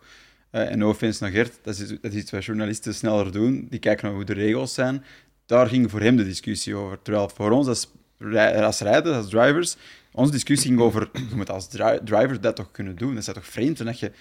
Eh, 0.49 0.71
en 0.71 0.77
no 0.77 0.89
offense 0.89 1.23
naar 1.23 1.31
Gert, 1.31 1.59
dat 1.61 1.77
is, 1.77 1.87
dat 1.87 2.11
is 2.11 2.13
iets 2.13 2.31
wat 2.31 2.45
journalisten 2.45 2.93
sneller 2.93 3.31
doen. 3.31 3.67
Die 3.69 3.79
kijken 3.79 4.05
naar 4.05 4.15
hoe 4.15 4.23
de 4.23 4.33
regels 4.33 4.73
zijn. 4.73 5.03
Daar 5.45 5.67
ging 5.67 5.91
voor 5.91 6.01
hem 6.01 6.15
de 6.15 6.23
discussie 6.23 6.75
over. 6.75 7.01
Terwijl 7.01 7.29
voor 7.29 7.51
ons 7.51 7.67
als, 7.67 7.91
als 8.55 8.79
rijders, 8.79 9.15
als 9.15 9.29
drivers, 9.29 9.75
onze 10.11 10.31
discussie 10.31 10.69
ging 10.69 10.81
over, 10.81 11.09
je 11.29 11.35
moet 11.35 11.49
als 11.49 11.67
dri- 11.67 11.99
driver 12.03 12.41
dat 12.41 12.55
toch 12.55 12.71
kunnen 12.71 12.95
doen. 12.95 13.15
Dat 13.15 13.27
is 13.27 13.33
toch 13.33 13.45
vreemd 13.45 13.77
dat 13.77 13.99
je 13.99 14.11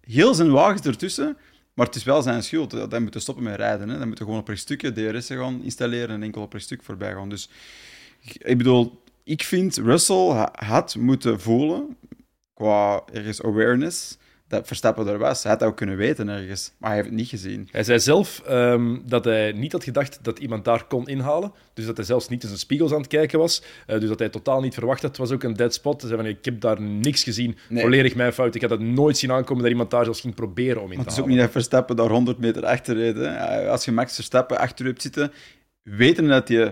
heel 0.00 0.34
zijn 0.34 0.50
wagens 0.50 0.86
ertussen, 0.86 1.36
maar 1.74 1.86
het 1.86 1.94
is 1.94 2.04
wel 2.04 2.22
zijn 2.22 2.42
schuld. 2.42 2.70
Dat 2.70 3.00
moeten 3.00 3.20
stoppen 3.20 3.44
met 3.44 3.56
rijden. 3.56 3.88
Hè. 3.88 3.98
Dan 3.98 4.06
moeten 4.06 4.24
gewoon 4.24 4.40
op 4.40 4.48
een 4.48 4.58
stukje 4.58 4.92
DRS'en 4.92 5.38
gaan 5.38 5.62
installeren 5.62 6.14
en 6.14 6.22
enkel 6.22 6.42
op 6.42 6.54
een 6.54 6.60
stuk 6.60 6.82
voorbij 6.82 7.12
gaan. 7.12 7.28
Dus 7.28 7.48
ik 8.38 8.58
bedoel, 8.58 9.02
ik 9.26 9.42
vind 9.42 9.76
Russell 9.76 10.28
ha- 10.30 10.52
had 10.52 10.96
moeten 10.98 11.40
voelen, 11.40 11.96
qua 12.54 13.02
ergens 13.12 13.42
awareness, 13.42 14.18
dat 14.48 14.66
Verstappen 14.66 15.06
er 15.06 15.18
was. 15.18 15.42
Hij 15.42 15.50
had 15.50 15.60
dat 15.60 15.68
ook 15.68 15.76
kunnen 15.76 15.96
weten 15.96 16.28
ergens, 16.28 16.72
maar 16.78 16.88
hij 16.88 16.98
heeft 16.98 17.10
het 17.10 17.18
niet 17.18 17.28
gezien. 17.28 17.68
Hij 17.70 17.82
zei 17.84 18.00
zelf 18.00 18.42
ehm, 18.46 18.96
dat 19.04 19.24
hij 19.24 19.52
niet 19.52 19.72
had 19.72 19.84
gedacht 19.84 20.18
dat 20.22 20.38
iemand 20.38 20.64
daar 20.64 20.84
kon 20.84 21.06
inhalen. 21.08 21.52
Dus 21.74 21.86
dat 21.86 21.96
hij 21.96 22.06
zelfs 22.06 22.28
niet 22.28 22.42
in 22.42 22.48
zijn 22.48 22.60
spiegels 22.60 22.92
aan 22.92 22.98
het 22.98 23.06
kijken 23.06 23.38
was. 23.38 23.62
Eh, 23.86 24.00
dus 24.00 24.08
dat 24.08 24.18
hij 24.18 24.28
totaal 24.28 24.60
niet 24.60 24.74
verwacht 24.74 25.02
had. 25.02 25.10
Het 25.10 25.18
was 25.20 25.30
ook 25.30 25.42
een 25.42 25.54
dead 25.56 25.74
spot. 25.74 26.00
Hij 26.00 26.10
zei 26.10 26.22
van, 26.22 26.30
ik 26.30 26.44
heb 26.44 26.60
daar 26.60 26.80
niks 26.80 27.22
gezien. 27.22 27.56
Nee. 27.68 27.82
Volledig 27.82 28.14
mijn 28.14 28.32
fout. 28.32 28.54
Ik 28.54 28.60
had 28.60 28.70
het 28.70 28.80
nooit 28.80 29.18
zien 29.18 29.32
aankomen 29.32 29.62
dat 29.62 29.72
iemand 29.72 29.90
daar 29.90 30.04
zelfs 30.04 30.20
ging 30.20 30.34
proberen 30.34 30.82
om 30.82 30.90
in 30.92 30.96
te 30.96 31.02
het 31.02 31.06
is 31.06 31.12
ook 31.12 31.18
halen. 31.18 31.30
niet 31.34 31.40
dat 31.44 31.50
Verstappen 31.52 31.96
daar 31.96 32.10
100 32.10 32.38
meter 32.38 32.66
achter 32.66 32.96
reed. 32.96 33.16
Hè. 33.16 33.68
Als 33.68 33.84
je 33.84 33.92
Max 33.92 34.14
Verstappen 34.14 34.58
achter 34.58 34.84
je 34.84 34.90
hebt 34.90 35.02
zitten, 35.02 35.32
weten 35.82 36.28
dat 36.28 36.48
hij 36.48 36.66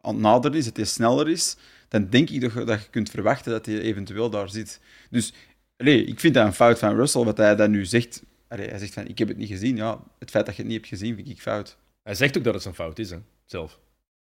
aan 0.00 0.12
het 0.14 0.22
naderen 0.22 0.56
is, 0.58 0.64
dat 0.64 0.76
hij 0.76 0.86
sneller 0.86 1.28
is, 1.28 1.56
dan 1.88 2.08
denk 2.10 2.30
ik 2.30 2.40
dat 2.40 2.66
dat 2.66 2.82
je 2.82 2.90
kunt 2.90 3.10
verwachten 3.10 3.52
dat 3.52 3.66
hij 3.66 3.80
eventueel 3.80 4.30
daar 4.30 4.48
zit. 4.48 4.80
Dus 5.10 5.32
allee, 5.76 6.04
ik 6.04 6.20
vind 6.20 6.34
dat 6.34 6.46
een 6.46 6.52
fout 6.52 6.78
van 6.78 6.96
Russell, 6.96 7.24
wat 7.24 7.36
hij 7.36 7.56
dan 7.56 7.70
nu 7.70 7.84
zegt. 7.84 8.22
Hij 8.48 8.78
zegt 8.78 8.92
van, 8.92 9.06
ik 9.06 9.18
heb 9.18 9.28
het 9.28 9.36
niet 9.36 9.48
gezien. 9.48 9.76
Ja, 9.76 10.00
het 10.18 10.30
feit 10.30 10.46
dat 10.46 10.56
je 10.56 10.62
het 10.62 10.70
niet 10.70 10.80
hebt 10.80 10.92
gezien, 10.92 11.14
vind 11.14 11.28
ik 11.28 11.40
fout. 11.40 11.76
Hij 12.02 12.14
zegt 12.14 12.38
ook 12.38 12.44
dat 12.44 12.54
het 12.54 12.62
zijn 12.62 12.74
fout 12.74 12.98
is, 12.98 13.10
hè, 13.10 13.18
zelf. 13.44 13.78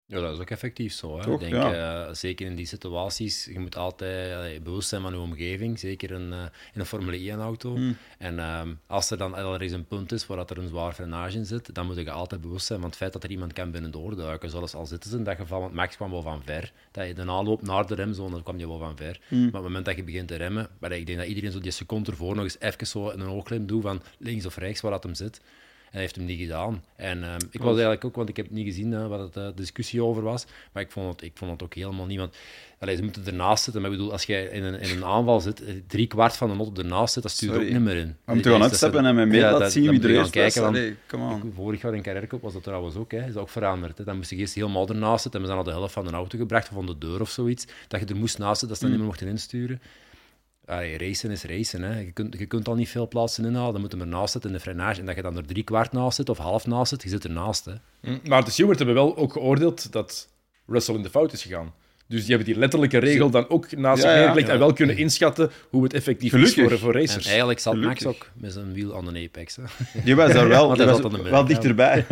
Ja, 0.10 0.19
dat 0.19 0.34
is 0.34 0.39
ook 0.39 0.50
effectief 0.50 0.93
zo. 0.93 1.17
Hè. 1.17 1.24
Toch, 1.24 1.34
ik 1.34 1.39
denk, 1.39 1.54
ja. 1.54 2.06
eh, 2.08 2.13
zeker 2.13 2.45
in 2.45 2.56
die 2.56 2.65
situaties, 2.65 3.45
je 3.45 3.60
moet 3.60 3.76
altijd 3.76 4.36
allee, 4.36 4.62
bewust 4.62 4.89
zijn 4.89 5.02
van 5.02 5.13
je 5.13 5.19
omgeving. 5.19 5.80
Zeker 5.80 6.12
in, 6.12 6.34
eh, 6.34 6.39
in 6.74 6.80
een 6.80 6.86
Formule 6.86 7.34
1-auto. 7.36 7.76
Hmm. 7.76 7.98
En 8.17 8.39
ehm, 8.39 8.74
als 8.88 9.12
er 9.12 9.17
dan 9.17 9.34
al 9.34 9.60
eens 9.60 9.72
een 9.72 9.86
punt 9.86 10.12
is 10.12 10.28
waar 10.28 10.38
dat 10.38 10.50
er 10.50 10.58
een 10.58 10.67
zwaar 10.67 10.93
freinage 10.93 11.38
in 11.38 11.45
zit, 11.45 11.76
dan 11.76 11.86
moet 11.86 11.95
je 11.95 12.12
altijd 12.12 12.41
bewust 12.41 12.65
zijn 12.65 12.80
van 12.80 12.89
het 12.89 12.98
feit 12.98 13.13
dat 13.13 13.24
er 13.24 13.30
iemand 13.30 13.54
kan 13.54 13.72
binnen 13.72 13.91
doorduiken. 13.91 14.50
Zoals 14.50 14.74
al 14.74 14.86
zitten 14.86 15.10
ze 15.10 15.17
in 15.17 15.24
dat 15.24 15.36
geval, 15.36 15.60
want 15.60 15.74
Max 15.74 15.95
kwam 15.95 16.12
wel 16.12 16.22
van 16.22 16.41
ver. 16.43 16.72
Dat 16.91 17.08
je 17.08 17.13
de 17.13 17.22
aanloop 17.22 17.62
naar 17.62 17.88
de 17.88 17.95
remzone, 17.95 18.32
dan 18.32 18.43
kwam 18.43 18.60
je 18.60 18.67
wel 18.67 18.80
van 18.80 18.98
ver. 18.98 19.19
Hmm. 19.28 19.39
Maar 19.39 19.48
op 19.48 19.54
het 19.54 19.63
moment 19.63 19.86
dat 19.86 19.95
je 19.95 20.04
begint 20.04 20.28
te 20.28 20.36
remmen, 20.36 20.69
maar 20.80 20.91
ik 20.91 21.06
denk 21.06 21.17
dat 21.17 21.28
iedereen 21.28 21.52
zo 21.52 21.60
die 21.60 21.72
seconde 21.72 22.12
ervoor 22.12 22.36
nog 22.36 22.43
eens 22.43 22.60
even 22.60 22.88
zo 22.88 23.10
een 23.10 23.22
ooglim 23.22 23.65
doet 23.65 23.82
van 23.82 24.02
links 24.17 24.45
of 24.45 24.58
rechts 24.58 24.82
waar 24.82 24.91
dat 24.91 25.04
hem 25.04 25.15
zit. 25.15 25.41
En 25.91 25.99
heeft 25.99 26.15
hem 26.15 26.25
niet 26.25 26.39
gedaan. 26.39 26.84
En 26.95 27.23
ehm, 27.23 27.39
ik 27.52 27.60
was 27.62 27.71
eigenlijk 27.71 28.06
ook, 28.06 28.15
want 28.15 28.30
ik 28.30 28.36
heb 28.38 28.45
het 28.45 28.56
niet 28.56 28.65
gezien 28.65 28.93
eh, 28.93 29.08
wat 29.08 29.19
het 29.19 29.38
eh, 29.38 29.47
discussie 29.56 30.04
over 30.04 30.21
was, 30.23 30.45
maar 30.71 30.84
ik 30.84 30.91
vond 30.91 31.12
het, 31.13 31.21
ik 31.23 31.32
vond 31.36 31.52
het 31.52 31.63
ook 31.63 31.73
helemaal 31.73 32.06
niet. 32.06 32.17
Want 32.19 32.36
allee, 32.80 32.95
ze 32.95 33.04
moeten 33.04 33.25
ernaast 33.25 33.63
zitten. 33.63 33.82
Maar 33.82 33.91
ik 33.91 33.97
bedoel, 33.97 34.12
als 34.12 34.23
jij 34.23 34.43
in 34.45 34.63
een, 34.63 34.80
in 34.80 34.97
een 34.97 35.06
aanval 35.06 35.39
zit, 35.41 35.63
eh, 35.63 35.73
drie 35.88 36.08
kwart 36.08 36.38
van 36.38 36.49
de 36.49 36.56
auto 36.63 36.82
ernaast 36.82 37.13
zit, 37.13 37.23
dat 37.23 37.32
stuurt 37.32 37.52
Sorry. 37.52 37.67
ook 37.67 37.73
niet 37.73 37.82
meer 37.82 37.95
in. 37.95 38.15
Om 38.25 38.41
te 38.41 38.49
gaan 38.49 38.60
Dat 38.60 38.69
uitstappen 38.69 39.06
en 39.06 39.15
met 39.15 39.28
mee 39.28 39.39
Ja, 39.39 39.58
dat- 39.58 39.71
zien 39.71 39.84
wie 39.84 39.91
moet 39.91 40.04
er 40.04 40.10
eerst 40.10 40.32
kijken, 40.32 40.63
Allee, 40.65 40.89
ik- 40.89 40.97
Vorig 41.56 41.82
jaar 41.82 41.95
in 41.95 42.02
Carrercup 42.02 42.41
was 42.41 42.54
dat 42.54 42.63
trouwens 42.63 42.95
ook. 42.95 43.12
Hè. 43.12 43.25
Is 43.28 43.34
dat 43.34 43.41
ook 43.41 43.49
veranderd. 43.49 43.97
Hè. 43.97 44.04
Dan 44.04 44.15
moest 44.15 44.30
je 44.30 44.36
eerst 44.36 44.54
helemaal 44.54 44.88
ernaast 44.89 45.21
zitten. 45.21 45.39
En 45.41 45.45
we 45.47 45.52
zijn 45.54 45.65
al 45.65 45.71
de 45.71 45.78
helft 45.80 45.93
van 45.93 46.06
de 46.06 46.12
auto 46.12 46.38
gebracht, 46.38 46.67
of 46.67 46.73
van 46.73 46.86
de 46.86 46.97
deur 46.97 47.21
of 47.21 47.30
zoiets. 47.30 47.65
Dat 47.88 47.99
je 47.99 48.06
er 48.06 48.15
moest 48.15 48.38
naast 48.38 48.60
zitten, 48.60 48.67
dat 48.67 48.78
ze 48.78 48.84
dan 48.84 48.89
niet 48.91 48.99
meer 48.99 49.10
mochten 49.10 49.28
insturen. 49.28 49.82
Allee, 50.69 50.97
racen 50.97 51.32
is 51.32 51.43
racen. 51.43 51.82
Hè. 51.82 51.99
Je, 51.99 52.12
kunt, 52.12 52.36
je 52.39 52.45
kunt 52.45 52.67
al 52.67 52.75
niet 52.75 52.89
veel 52.89 53.08
plaatsen 53.08 53.45
inhalen. 53.45 53.71
Dan 53.71 53.82
moet 53.82 53.91
je 53.91 53.99
er 53.99 54.08
naast 54.08 54.32
zitten 54.32 54.49
in 54.49 54.55
de 54.55 54.62
freinage. 54.62 54.99
En 54.99 55.05
dat 55.05 55.15
je 55.15 55.21
dan 55.21 55.38
er 55.38 55.45
drie 55.45 55.63
kwart 55.63 55.91
naast 55.91 56.15
zit, 56.15 56.29
of 56.29 56.38
half 56.38 56.65
naast 56.67 56.89
zit, 56.89 57.03
je 57.03 57.10
zit 57.10 57.23
ernaast. 57.23 57.65
Hè. 57.65 57.73
Maar 58.27 58.43
de 58.45 58.51
stewards 58.51 58.77
hebben 58.77 58.95
wel 58.95 59.17
ook 59.17 59.32
geoordeeld 59.34 59.91
dat 59.91 60.27
Russell 60.67 60.95
in 60.95 61.03
de 61.03 61.10
fout 61.10 61.34
is 61.34 61.41
gegaan. 61.41 61.73
Dus 62.08 62.19
die 62.25 62.29
hebben 62.36 62.45
die 62.53 62.58
letterlijke 62.58 62.97
regel 62.97 63.29
dan 63.29 63.49
ook 63.49 63.71
naast 63.75 64.01
zich 64.01 64.10
Ja, 64.10 64.15
ja. 64.15 64.21
neergelegd 64.21 64.49
en 64.49 64.60
wel 64.60 64.73
kunnen 64.73 64.97
inschatten 64.97 65.51
hoe 65.69 65.84
het 65.84 65.93
effectief 65.93 66.32
Gelukkig. 66.32 66.58
is 66.58 66.69
voor, 66.69 66.79
voor 66.79 66.93
En 66.93 66.99
racers. 66.99 67.25
eigenlijk 67.27 67.60
zat 67.60 67.75
Max 67.75 68.05
ook 68.05 68.29
met 68.34 68.53
zijn 68.53 68.73
wiel 68.73 68.95
aan 68.95 69.13
de 69.13 69.23
apex. 69.27 69.55
Hè. 69.55 69.63
Die 70.05 70.15
was 70.15 70.34
daar 70.34 70.47
wel, 70.47 70.73
die 70.75 70.86
was 70.86 70.99
wel 71.21 71.45
dichterbij. 71.45 72.05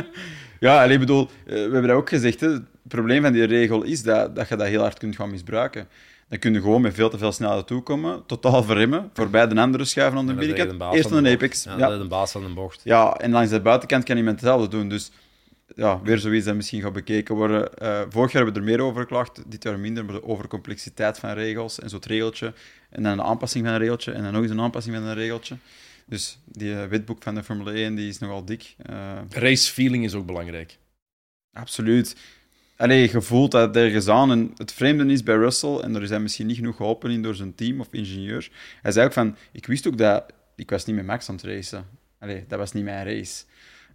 ja, 0.60 0.82
allee, 0.82 0.94
ik 0.94 1.00
bedoel, 1.00 1.28
eh, 1.46 1.52
we 1.52 1.60
hebben 1.60 1.82
dat 1.86 1.96
ook 1.96 2.08
gezegd. 2.08 2.40
Hè. 2.40 2.48
Het 2.48 2.62
probleem 2.88 3.22
van 3.22 3.32
die 3.32 3.44
regel 3.44 3.82
is 3.82 4.02
dat, 4.02 4.36
dat 4.36 4.48
je 4.48 4.56
dat 4.56 4.66
heel 4.66 4.80
hard 4.80 4.98
kunt 4.98 5.16
gaan 5.16 5.30
misbruiken. 5.30 5.88
Dan 6.30 6.38
kun 6.38 6.52
je 6.52 6.60
gewoon 6.60 6.80
met 6.80 6.94
veel 6.94 7.10
te 7.10 7.18
veel 7.18 7.32
snelheid 7.32 7.66
toekomen, 7.66 8.26
totaal 8.26 8.62
verremmen, 8.62 9.10
voorbij 9.14 9.48
de 9.48 9.60
andere 9.60 9.84
schuiven 9.84 10.18
aan 10.18 10.26
de 10.26 10.34
binnenkant, 10.34 10.94
eerst 10.94 11.08
bocht. 11.10 11.26
apex. 11.26 11.64
Ja, 11.64 11.78
Ja, 11.78 11.98
de 11.98 12.06
baas 12.06 12.32
van 12.32 12.42
de 12.42 12.52
bocht. 12.52 12.80
ja, 12.84 13.12
en 13.16 13.30
langs 13.30 13.50
de 13.50 13.60
buitenkant 13.60 14.04
kan 14.04 14.16
iemand 14.16 14.40
hetzelfde 14.40 14.68
doen. 14.68 14.88
Dus 14.88 15.10
ja, 15.74 16.00
weer 16.02 16.18
zoiets 16.18 16.44
dat 16.46 16.54
misschien 16.54 16.80
gaat 16.82 16.92
bekeken 16.92 17.34
worden. 17.34 17.74
Eh, 17.74 18.00
vorig 18.08 18.32
jaar 18.32 18.42
hebben 18.44 18.62
we 18.62 18.68
er 18.68 18.76
meer 18.76 18.86
over 18.86 19.00
geklaagd, 19.00 19.42
dit 19.46 19.62
jaar 19.62 19.78
minder, 19.78 20.04
maar 20.04 20.14
de 20.14 20.24
overcomplexiteit 20.24 21.18
van 21.18 21.30
regels 21.32 21.80
en 21.80 21.88
zo'n 21.88 22.00
regeltje. 22.06 22.52
En 22.90 23.02
dan 23.02 23.12
een 23.12 23.22
aanpassing 23.22 23.64
van 23.64 23.72
een 23.74 23.80
regeltje 23.80 24.12
en 24.12 24.22
dan 24.22 24.32
nog 24.32 24.42
eens 24.42 24.50
een 24.50 24.60
aanpassing 24.60 24.96
van 24.96 25.04
een 25.04 25.14
regeltje. 25.14 25.56
Dus 26.06 26.38
die 26.44 26.74
eh, 26.80 26.86
wetboek 26.86 27.22
van 27.22 27.34
de 27.34 27.42
Formule 27.42 27.72
1 27.72 27.94
die 27.94 28.08
is 28.08 28.18
nogal 28.18 28.44
dik. 28.44 28.74
Eh, 28.82 28.96
Race 29.30 29.72
feeling 29.72 30.04
is 30.04 30.14
ook 30.14 30.26
belangrijk. 30.26 30.78
Absoluut. 31.52 32.16
Allee, 32.80 33.10
je 33.12 33.20
voelt 33.20 33.50
dat 33.50 33.76
ergens 33.76 34.08
aan. 34.08 34.52
Het 34.56 34.72
vreemde 34.72 35.12
is 35.12 35.22
bij 35.22 35.34
Russell, 35.34 35.76
en 35.76 35.92
daar 35.92 36.02
is 36.02 36.10
hij 36.10 36.20
misschien 36.20 36.46
niet 36.46 36.56
genoeg 36.56 36.76
geholpen 36.76 37.10
in 37.10 37.22
door 37.22 37.34
zijn 37.34 37.54
team 37.54 37.80
of 37.80 37.88
ingenieur. 37.90 38.50
Hij 38.82 38.92
zei 38.92 39.06
ook 39.06 39.12
van, 39.12 39.36
ik 39.52 39.66
wist 39.66 39.86
ook 39.86 39.98
dat 39.98 40.24
ik 40.56 40.70
was 40.70 40.84
niet 40.84 40.96
met 40.96 41.06
Max 41.06 41.28
aan 41.28 41.34
het 41.34 41.44
racen. 41.44 41.86
Allee, 42.18 42.44
dat 42.48 42.58
was 42.58 42.72
niet 42.72 42.84
mijn 42.84 43.04
race. 43.04 43.44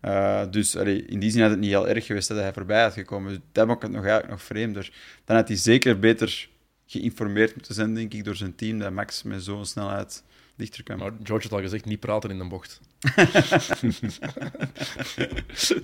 Eh, 0.02 0.52
dus 0.52 0.78
allee, 0.78 1.06
in 1.06 1.20
die 1.20 1.32
zin 1.32 1.42
had 1.42 1.50
het 1.50 1.60
niet 1.60 1.70
heel 1.70 1.88
erg 1.88 2.06
geweest 2.06 2.28
dat 2.28 2.38
hij 2.38 2.54
voorbij 2.54 2.82
had 2.82 2.94
gekomen. 2.94 3.30
Dus 3.30 3.40
dat 3.52 3.68
maakt 3.68 3.82
het 3.82 3.92
nog, 3.92 4.04
eigenlijk 4.04 4.32
nog 4.32 4.44
vreemder. 4.44 4.94
Dan 5.24 5.36
had 5.36 5.48
hij 5.48 5.58
zeker 5.58 6.00
beter 6.00 6.50
geïnformeerd 6.86 7.56
moeten 7.56 7.74
zijn, 7.74 7.94
denk 7.94 8.14
ik, 8.14 8.24
door 8.24 8.36
zijn 8.36 8.56
team, 8.56 8.80
dat 8.80 8.92
Max 8.92 9.24
met 9.24 9.44
zo'n 9.44 9.66
snelheid 9.66 10.24
dichter 10.56 10.84
kwam. 10.84 10.98
Maar 10.98 11.12
George 11.24 11.48
had 11.48 11.58
al 11.58 11.64
gezegd, 11.64 11.86
niet 11.86 12.00
praten 12.00 12.30
in 12.30 12.38
de 12.38 12.48
bocht. 12.48 12.80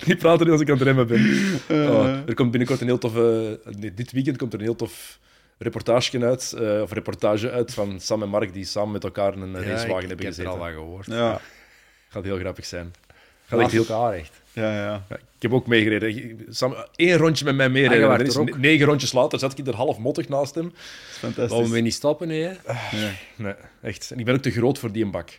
niet 0.06 0.18
praten 0.18 0.50
als 0.52 0.62
ik 0.62 0.70
aan 0.70 0.78
het 0.78 0.82
remmen 0.84 1.08
ben. 1.08 1.20
Oh, 1.70 2.06
er 2.28 2.34
komt 2.34 2.52
binnenkort 2.52 2.82
een 2.82 2.88
heel 2.88 2.98
tof... 2.98 3.16
eh, 3.16 3.74
nee, 3.78 3.94
dit 3.94 4.12
weekend 4.12 4.38
komt 4.38 4.54
er 4.54 4.60
een 4.60 4.66
heel 4.66 4.76
tof 4.76 5.20
reportage 5.58 6.26
uit, 6.26 6.54
eh, 6.54 6.82
of 6.82 6.92
reportage 6.92 7.52
uit 7.52 7.74
van 7.74 8.00
Sam 8.00 8.22
en 8.22 8.30
Mark, 8.30 8.54
die 8.54 8.66
samen 8.66 8.92
met 8.92 9.04
elkaar 9.04 9.34
in 9.34 9.42
een 9.42 9.52
Ja, 9.52 9.58
racewagen 9.60 10.04
ik, 10.04 10.08
hebben 10.08 10.10
ik 10.10 10.10
heb 10.10 10.20
er 10.20 10.26
gezeten. 10.34 10.52
al 10.52 10.58
van 10.58 10.72
gehoord. 10.72 11.06
Ja, 11.06 11.42
Gaat 12.10 12.24
heel 12.24 12.38
grappig 12.38 12.66
zijn. 12.66 12.94
Gaat 13.46 13.60
echt 13.60 13.72
heel... 13.72 13.86
elkaar 13.86 14.14
echt. 14.14 14.41
Ja, 14.54 14.74
ja. 14.76 15.04
Ja, 15.10 15.16
ik 15.16 15.42
heb 15.42 15.54
ook 15.54 15.68
meegereden. 15.68 16.38
Één 16.96 17.18
rondje 17.18 17.46
met 17.46 17.56
mij 17.56 17.66
Ah, 17.66 17.72
meereden. 17.72 18.10
Er 18.10 18.22
is 18.22 18.36
er 18.36 18.42
ook? 18.42 18.58
negen 18.58 18.86
rondjes 18.86 19.12
later 19.14 19.40
zat 19.40 19.58
ik 19.58 19.68
er 19.68 19.76
half 19.76 19.98
mottig 19.98 20.30
naast 20.30 20.56
hem. 20.56 20.64
Dat 20.64 20.74
is 21.12 21.18
fantastisch. 21.18 21.50
Waarom 21.52 21.72
we 21.72 21.80
niet 21.80 21.94
stoppen, 21.94 22.30
hè? 22.30 22.36
Ja. 22.38 22.56
Nee, 23.36 23.54
echt. 23.82 24.12
En 24.12 24.20
ik 24.20 24.26
ben 24.26 24.36
ook 24.36 24.42
te 24.42 24.52
groot 24.52 24.80
voor 24.80 24.92
die 24.92 25.04
een 25.04 25.12
bak. 25.12 25.30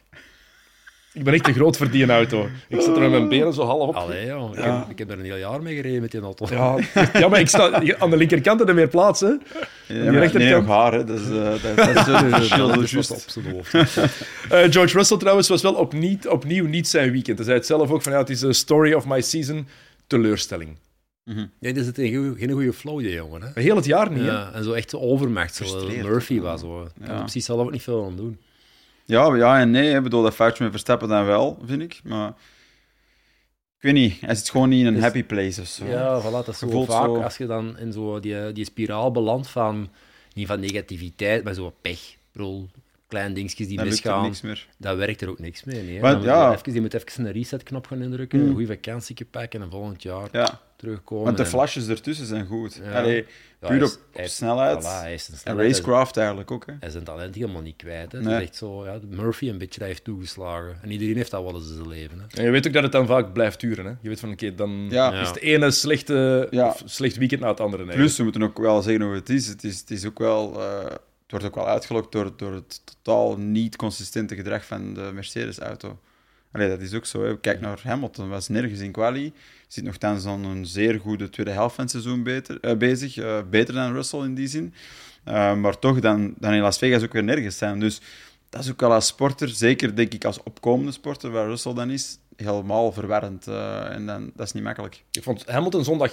Ik 1.14 1.24
ben 1.24 1.34
echt 1.34 1.44
te 1.44 1.52
groot 1.52 1.76
voor 1.76 1.90
die 1.90 2.02
een 2.02 2.10
auto. 2.10 2.48
Ik 2.68 2.80
zit 2.80 2.94
er 2.94 3.00
met 3.00 3.10
mijn 3.10 3.28
benen 3.28 3.52
zo 3.52 3.62
half 3.62 3.88
op. 3.88 3.94
Allee, 3.94 4.26
joh. 4.26 4.50
Ik, 4.52 4.58
Ja. 4.64 4.78
heb, 4.78 4.90
ik 4.90 4.98
heb 4.98 5.10
er 5.10 5.18
een 5.18 5.24
heel 5.24 5.36
jaar 5.36 5.62
mee 5.62 5.74
gereden 5.74 6.00
met 6.00 6.10
die 6.10 6.20
auto. 6.20 6.46
Ja, 6.50 6.76
ja, 7.12 7.28
maar 7.28 7.40
ik 7.40 7.48
sta 7.48 7.82
aan 7.98 8.10
de 8.10 8.16
linkerkant 8.16 8.60
er 8.68 8.74
meer 8.74 8.88
plaats, 8.88 9.20
hè. 9.20 9.26
Ja, 9.26 9.36
maar 9.88 9.98
rechterkant- 10.12 10.34
Nee, 10.34 10.52
nog 10.52 10.66
haar, 10.66 10.92
hè. 10.92 11.04
Dat 11.04 11.18
is, 11.20 11.26
eh, 11.26 11.32
dat, 11.32 11.76
dat 11.76 11.88
is 11.88 11.94
het 12.06 12.34
verschil, 12.34 12.68
dat 12.68 12.82
is 12.82 12.90
juist. 12.90 13.10
op 13.10 13.18
zijn 13.26 13.50
hoofd. 13.50 13.74
Eh, 13.74 14.60
George 14.70 14.96
Russell 14.96 15.16
trouwens 15.18 15.48
was 15.48 15.62
wel 15.62 15.74
opnieuw, 15.74 16.16
opnieuw 16.28 16.66
niet 16.66 16.88
zijn 16.88 17.12
weekend. 17.12 17.36
Hij 17.36 17.46
zei 17.46 17.58
het 17.58 17.66
zelf 17.66 17.90
ook 17.90 18.02
van, 18.02 18.12
ja, 18.12 18.18
het 18.18 18.30
is 18.30 18.40
de 18.40 18.52
story 18.52 18.92
of 18.92 19.06
my 19.06 19.20
season. 19.20 19.66
Teleurstelling. 20.06 20.76
Nee, 21.58 21.74
er 21.74 21.84
zit 21.84 21.98
een 21.98 22.14
goeie- 22.14 22.34
geen 22.38 22.50
goede 22.50 22.72
flow, 22.72 22.98
die 22.98 23.12
jongen. 23.12 23.42
Hè? 23.42 23.60
Heel 23.62 23.76
het 23.76 23.84
jaar 23.84 24.10
niet, 24.10 24.20
hè. 24.20 24.26
Ja, 24.26 24.50
en 24.54 24.64
zo 24.64 24.72
echt 24.72 24.90
zo 24.90 24.98
overmacht, 24.98 25.54
zoals 25.54 25.86
Murphy 26.02 26.40
was. 26.40 26.60
Zo. 26.60 26.88
Kan 26.98 27.06
Ja. 27.08 27.12
er 27.14 27.18
precies 27.20 27.44
zelf 27.44 27.60
ook 27.60 27.70
niet 27.72 27.82
veel 27.82 28.04
aan 28.04 28.16
doen. 28.16 28.38
Ja, 29.04 29.34
ja 29.36 29.60
en 29.60 29.70
nee. 29.70 29.94
Ik 29.96 30.02
bedoel, 30.02 30.22
dat 30.22 30.34
foutje 30.34 30.62
met 30.62 30.72
Verstappen 30.72 31.08
dan 31.08 31.24
wel, 31.24 31.58
vind 31.64 31.82
ik. 31.82 32.00
Maar 32.04 32.28
ik 32.28 32.34
weet 33.80 33.92
niet. 33.92 34.20
Hij 34.20 34.34
zit 34.34 34.50
gewoon 34.50 34.68
niet 34.68 34.80
in 34.80 34.86
een 34.86 34.94
Dus- 34.94 35.02
happy 35.02 35.24
place 35.24 35.60
of 35.60 35.66
zo. 35.66 35.84
Ja, 35.86 36.20
voilà, 36.20 36.30
dat 36.32 36.48
is 36.48 36.58
zo 36.58 36.84
vaak 36.84 37.04
zo- 37.04 37.22
als 37.22 37.36
je 37.36 37.46
dan 37.46 37.78
in 37.78 37.92
zo 37.92 38.20
die, 38.20 38.52
die 38.52 38.64
spiraal 38.64 39.10
belandt 39.10 39.48
van, 39.48 39.88
niet 40.34 40.46
van 40.46 40.60
negativiteit, 40.60 41.44
maar 41.44 41.54
zo 41.54 41.74
pech. 41.80 42.16
Bedoel, 42.32 42.68
kleine 43.12 43.34
dingetjes 43.34 43.66
die 43.66 43.76
Dan 43.76 43.86
lukt 43.86 43.98
er 43.98 44.04
misgaan, 44.10 44.22
niks 44.24 44.40
meer. 44.40 44.66
dat 44.78 44.96
werkt 44.96 45.20
er 45.20 45.28
ook 45.28 45.38
niks 45.38 45.64
mee. 45.64 45.82
Nee. 45.82 46.00
Maar 46.00 46.10
Dan 46.10 46.20
moet 46.20 46.28
ja. 46.28 46.50
je, 46.50 46.56
even, 46.56 46.72
je 46.74 46.80
moet 46.80 46.94
even 46.94 47.24
een 47.26 47.32
resetknop 47.32 47.86
gaan 47.86 48.02
indrukken, 48.02 48.38
Mm. 48.40 48.46
een 48.46 48.52
goede 48.52 48.66
vakantie 48.66 49.24
pakken 49.30 49.62
en 49.62 49.70
volgend 49.70 50.02
jaar 50.02 50.28
Ja, 50.32 50.60
terugkomen. 50.76 51.24
want 51.24 51.36
de 51.36 51.42
en- 51.42 51.48
flashes 51.48 51.88
ertussen 51.88 52.26
zijn 52.26 52.46
goed. 52.46 52.80
Ja. 52.84 52.98
Allee, 53.00 53.26
Ja, 53.60 53.68
puur 53.68 53.82
op, 53.84 53.90
snelheid. 54.24 54.82
voilà, 54.82 54.86
hij 55.02 55.14
is 55.14 55.28
een 55.28 55.34
en 55.34 55.40
snelheid, 55.40 55.70
is- 55.70 55.76
racecraft 55.76 56.16
eigenlijk 56.16 56.50
ook. 56.50 56.66
Hè. 56.66 56.72
Hij 56.78 56.86
is 56.86 56.92
zijn 56.92 57.04
talent 57.04 57.34
helemaal 57.34 57.62
niet 57.62 57.76
kwijt. 57.76 58.12
Hè. 58.12 58.18
Het 58.18 58.26
Nee. 58.26 58.36
is 58.36 58.42
echt 58.42 58.56
zo, 58.56 58.84
ja, 58.84 58.98
Murphy 59.08 59.48
een 59.48 59.58
beetje 59.58 59.78
dat 59.78 59.88
heeft 59.88 60.04
toegeslagen. 60.04 60.76
En 60.82 60.90
iedereen 60.90 61.16
heeft 61.16 61.30
dat 61.30 61.42
wel 61.42 61.54
eens 61.54 61.68
in 61.68 61.74
zijn 61.74 61.88
leven. 61.88 62.18
Hè. 62.18 62.38
En 62.38 62.44
je 62.44 62.50
weet 62.50 62.66
ook 62.66 62.72
dat 62.72 62.82
het 62.82 62.92
dan 62.92 63.06
vaak 63.06 63.32
blijft 63.32 63.60
duren, 63.60 63.84
hè. 63.84 63.92
Je 64.00 64.08
weet 64.08 64.20
van, 64.20 64.30
oké, 64.32 64.54
dan 64.54 64.86
Ja. 64.90 65.12
is 65.20 65.28
het 65.28 65.38
ene 65.38 65.70
slechte, 65.70 66.48
of 66.52 66.82
slecht 66.84 67.16
weekend 67.16 67.40
na 67.40 67.48
het 67.48 67.60
andere. 67.60 67.82
Plus, 67.82 67.94
eigenlijk. 67.96 68.16
we 68.16 68.22
moeten 68.22 68.42
ook 68.42 68.58
wel 68.72 68.82
zeggen 68.82 69.02
hoe 69.04 69.14
het 69.14 69.28
is. 69.30 69.46
Het, 69.48 69.64
is, 69.64 69.80
het, 69.80 69.90
is 69.90 70.06
ook 70.06 70.18
wel, 70.18 70.60
eh, 70.60 70.94
wordt 71.32 71.46
ook 71.46 71.54
wel 71.54 71.68
uitgelokt 71.68 72.12
door, 72.12 72.32
door 72.36 72.54
het 72.54 72.80
totaal 72.84 73.36
niet 73.36 73.76
consistente 73.76 74.34
gedrag 74.34 74.64
van 74.64 74.94
de 74.94 75.10
Mercedes-auto. 75.14 75.98
Allee, 76.52 76.68
dat 76.68 76.80
is 76.80 76.94
ook 76.94 77.06
zo. 77.06 77.24
Hè. 77.24 77.38
Kijk 77.38 77.60
naar 77.60 77.80
Hamilton, 77.82 78.28
was 78.28 78.48
nergens 78.48 78.80
in 78.80 78.92
quali. 78.92 79.32
Zit 79.68 79.84
nogthans 79.84 80.26
aan 80.26 80.44
een 80.44 80.66
zeer 80.66 81.00
goede 81.00 81.30
tweede 81.30 81.52
helft 81.52 81.74
van 81.74 81.84
het 81.84 81.92
seizoen 81.92 82.22
beter, 82.22 82.60
eh, 82.60 82.76
bezig. 82.76 83.16
eh, 83.16 83.38
beter 83.50 83.74
dan 83.74 83.92
Russell 83.92 84.20
in 84.20 84.34
die 84.34 84.48
zin. 84.48 84.74
Eh, 85.24 85.54
maar 85.54 85.78
toch, 85.78 86.00
dan, 86.00 86.34
dan 86.38 86.52
in 86.52 86.60
Las 86.60 86.78
Vegas 86.78 87.02
ook 87.02 87.12
weer 87.12 87.24
nergens 87.24 87.58
zijn. 87.58 87.80
Dus 87.80 88.00
dat 88.48 88.62
is 88.64 88.70
ook 88.70 88.80
wel 88.80 88.92
als 88.92 89.06
sporter, 89.06 89.48
zeker 89.48 89.96
denk 89.96 90.12
ik 90.14 90.24
als 90.24 90.42
opkomende 90.42 90.92
sporter, 90.92 91.30
waar 91.30 91.46
Russell 91.46 91.74
dan 91.74 91.90
is, 91.90 92.18
helemaal 92.36 92.92
verwarrend. 92.92 93.46
en 93.46 94.06
dan, 94.06 94.30
dat 94.34 94.46
is 94.46 94.52
niet 94.52 94.62
makkelijk. 94.62 95.04
Ik 95.10 95.22
vond 95.22 95.46
Hamilton 95.46 95.84
zondag 95.84 96.12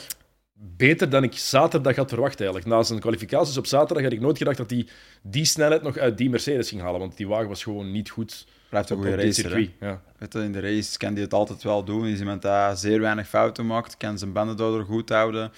beter 0.60 1.10
dan 1.10 1.24
ik 1.24 1.38
zaterdag 1.38 1.96
had 1.96 2.10
verwacht 2.10 2.40
eigenlijk. 2.40 2.70
Na 2.70 2.84
zijn 2.84 3.00
kwalificaties 3.00 3.58
op 3.58 3.66
zaterdag 3.66 4.04
had 4.04 4.14
ik 4.14 4.20
nooit 4.20 4.38
gedacht 4.38 4.58
dat 4.58 4.70
hij 4.70 4.88
die 5.22 5.46
snelheid 5.46 5.82
nog 5.82 5.98
uit 5.98 6.18
die 6.18 6.30
Mercedes 6.30 6.70
ging 6.70 6.82
halen, 6.82 7.00
want 7.00 7.18
die 7.18 7.28
wagen 7.28 7.48
was 7.48 7.64
gewoon 7.64 7.92
niet 7.92 8.10
goed 8.10 8.46
Blijft 8.70 8.90
een 8.90 8.98
goede 8.98 9.16
racer. 9.16 9.72
Ja. 9.80 10.02
Weet 10.18 10.34
je, 10.34 10.40
in 10.40 10.52
de 10.52 10.60
race 10.60 10.98
kan 10.98 11.14
hij 11.14 11.22
het 11.22 11.34
altijd 11.34 11.64
wel 11.64 11.84
doen. 11.84 12.06
Is 12.06 12.20
iemand 12.20 12.42
dat 12.42 12.80
zeer 12.80 13.02
weinig 13.02 13.28
fouten 13.28 13.66
maakt, 13.66 13.98
kan 13.98 14.18
zijn 14.18 14.32
banden 14.32 14.58
daardoor 14.58 14.84
goed 14.84 15.10
houden. 15.10 15.52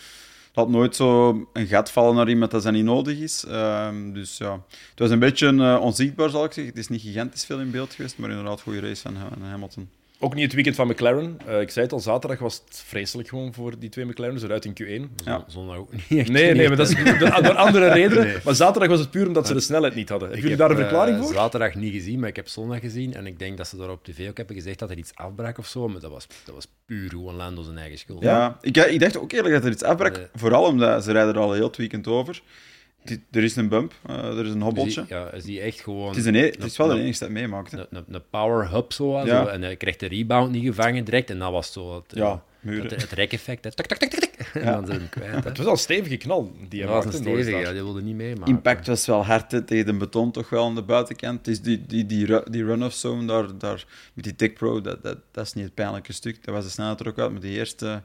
Laat 0.54 0.70
nooit 0.70 0.96
zo 0.96 1.30
een 1.54 1.68
gat 1.68 1.92
vallen 1.92 2.16
naar 2.16 2.30
iemand 2.30 2.52
dat 2.52 2.64
dat 2.64 2.74
niet 2.74 2.84
nodig 2.84 3.20
is. 3.20 3.46
Ehm, 3.46 4.14
dus 4.14 4.38
ja, 4.38 4.54
het 4.90 5.00
was 5.00 5.10
een 5.10 5.20
beetje 5.20 5.48
eh, 5.48 5.78
onzichtbaar, 5.82 6.30
zal 6.30 6.44
ik 6.44 6.52
zeggen. 6.52 6.74
Het 6.74 6.84
is 6.84 6.90
niet 6.90 7.02
gigantisch 7.02 7.46
veel 7.46 7.60
in 7.60 7.72
beeld 7.72 7.94
geweest, 7.94 8.18
maar 8.18 8.30
inderdaad, 8.30 8.62
goede 8.62 8.80
race 8.80 9.02
van 9.02 9.16
Hamilton. 9.42 9.90
Ook 10.24 10.34
niet 10.34 10.44
het 10.44 10.54
weekend 10.54 10.76
van 10.76 10.88
McLaren. 10.88 11.38
Eh, 11.46 11.62
ik 11.62 11.70
zei 11.70 11.86
het 11.86 11.94
al, 11.94 12.00
zaterdag 12.00 12.40
was 12.40 12.62
het 12.66 12.84
vreselijk 12.86 13.30
gewoon 13.30 13.54
voor 13.54 13.80
die 13.80 13.90
twee 13.90 14.06
McLaren's 14.06 14.44
eruit 14.44 14.66
in 14.66 14.74
Q1. 14.84 15.24
Ja. 15.26 15.44
Zondag 15.48 15.78
ook 15.78 15.92
niet 15.92 16.20
echt. 16.20 16.30
Nee, 16.30 16.54
nee, 16.54 16.68
maar 16.68 16.78
dat 16.78 16.90
is 16.90 16.96
door, 17.04 17.20
door 17.20 17.56
andere 17.56 17.90
redenen. 18.00 18.24
Nee. 18.24 18.38
Maar 18.44 18.56
zaterdag 18.56 18.90
was 18.90 19.00
het 19.00 19.12
puur 19.12 19.28
omdat 19.28 19.48
ze 19.48 19.54
de 19.54 19.60
snelheid 19.60 19.96
niet 19.96 20.10
hadden. 20.10 20.30
Hebben 20.30 20.46
Ik 20.46 20.50
jullie 20.52 20.66
heb 20.68 20.78
daar 20.78 20.86
een 20.86 20.90
verklaring 20.90 21.18
eh, 21.18 21.24
voor? 21.24 21.34
zaterdag 21.34 21.76
niet 21.76 21.94
gezien, 21.94 22.20
maar 22.20 22.30
ik 22.30 22.36
heb 22.36 22.48
zondag 22.48 22.80
gezien. 22.80 23.14
En 23.14 23.26
ik 23.26 23.40
denk 23.40 23.58
dat 23.58 23.68
ze 23.68 23.78
daar 23.78 23.90
op 23.90 24.04
tv 24.04 24.30
ook 24.30 24.38
hebben 24.38 24.56
gezegd 24.56 24.80
dat 24.80 24.90
er 24.90 24.98
iets 24.98 25.12
afbrak 25.16 25.58
of 25.58 25.68
zo. 25.68 25.88
Maar 25.88 26.02
dat 26.02 26.12
was, 26.12 26.28
dat 26.46 26.56
was 26.56 26.68
puur 26.86 27.10
gewoon 27.10 27.36
Lando 27.36 27.62
zijn 27.62 27.78
eigen 27.78 27.98
schuld. 27.98 28.24
Ja, 28.24 28.58
ik, 28.62 28.78
ik 28.78 29.00
dacht 29.00 29.18
ook 29.18 29.32
eerlijk 29.32 29.54
dat 29.54 29.64
er 29.66 29.72
iets 29.72 29.84
afbrak. 29.84 30.18
Nee. 30.18 30.26
Vooral 30.34 30.64
omdat 30.64 31.04
ze 31.04 31.12
rijden 31.12 31.34
er 31.34 31.40
al 31.40 31.54
heel 31.54 31.68
het 31.68 31.78
weekend 31.78 32.08
over. 32.08 32.42
Die- 33.04 33.24
er 33.32 33.44
is 33.44 33.56
een 33.56 33.68
bump, 33.70 33.94
eh, 34.08 34.38
er 34.38 34.46
is 34.46 34.52
een 34.54 34.62
hobbeltje. 34.62 35.02
die, 35.06 35.16
ja, 35.16 35.32
is 35.32 35.44
die 35.44 35.62
echt 35.62 35.82
gewoon... 35.82 36.08
Het 36.08 36.18
is, 36.18 36.26
een, 36.26 36.34
het 36.36 36.64
is 36.64 36.78
wel 36.78 36.88
de 36.88 36.94
een- 36.94 37.00
enige 37.00 37.20
dat 37.20 37.30
meemaakt. 37.30 37.74
Een, 37.90 38.22
power 38.30 38.70
hub 38.72 38.92
zo, 38.94 39.18
Ja. 39.18 39.26
zo. 39.26 39.46
En 39.50 39.62
hij 39.62 39.76
kreeg 39.76 39.96
de 39.96 40.08
rebound 40.08 40.52
niet 40.52 40.64
gevangen 40.66 41.04
direct. 41.06 41.30
En 41.30 41.40
dat 41.40 41.52
was 41.52 41.72
zo 41.72 41.96
het, 41.96 42.04
Ja, 42.18 42.44
muren. 42.60 42.90
het, 42.90 43.02
het 43.02 43.12
rekeffect. 43.12 43.64
hè. 43.64 43.72
Tik, 43.72 43.86
tik, 43.88 43.98
tik, 43.98 44.10
tik, 44.10 44.20
tik. 44.20 44.30
En 44.54 44.62
Ja. 44.64 44.72
dan 44.76 44.86
zijn 44.86 45.00
ze 45.00 45.02
hem 45.06 45.10
kwijt. 45.10 45.44
hè. 45.44 45.50
Het 45.50 45.58
was 45.58 45.66
al 45.66 45.72
een 45.72 45.78
stevige 45.78 46.18
knal 46.18 46.52
die 46.70 46.82
Dat 46.82 46.90
was 46.90 47.06
een 47.06 47.14
stevige, 47.14 47.50
ja, 47.58 47.72
die 47.72 47.82
wilde 47.82 48.02
niet 48.02 48.16
meemaken. 48.16 48.54
Impact 48.54 48.88
was 48.88 49.06
wel 49.06 49.26
hard 49.26 49.52
hè, 49.52 49.62
tegen 49.62 49.86
de 49.86 49.94
beton, 49.94 50.32
toch 50.32 50.50
wel 50.50 50.66
aan 50.66 50.76
de 50.76 50.82
buitenkant. 50.84 51.38
Het 51.38 51.48
is 51.48 51.62
die, 51.62 51.86
die, 51.86 52.06
die 52.50 52.64
run-off 52.66 52.96
zone 52.96 53.26
daar, 53.28 53.58
daar 53.58 53.86
met 54.14 54.24
die 54.24 54.36
Tech 54.36 54.54
Pro, 54.54 54.82
dat, 54.82 55.04
dat, 55.04 55.18
dat 55.32 55.46
is 55.46 55.54
niet 55.54 55.66
het 55.66 55.74
pijnlijke 55.74 56.14
stuk. 56.14 56.46
Dat 56.46 56.54
was 56.56 56.64
de 56.64 56.70
snelheid 56.70 57.00
er 57.00 57.08
ook 57.08 57.20
uit, 57.20 57.32
maar 57.32 57.42
die 57.42 57.58
eerste 57.58 58.04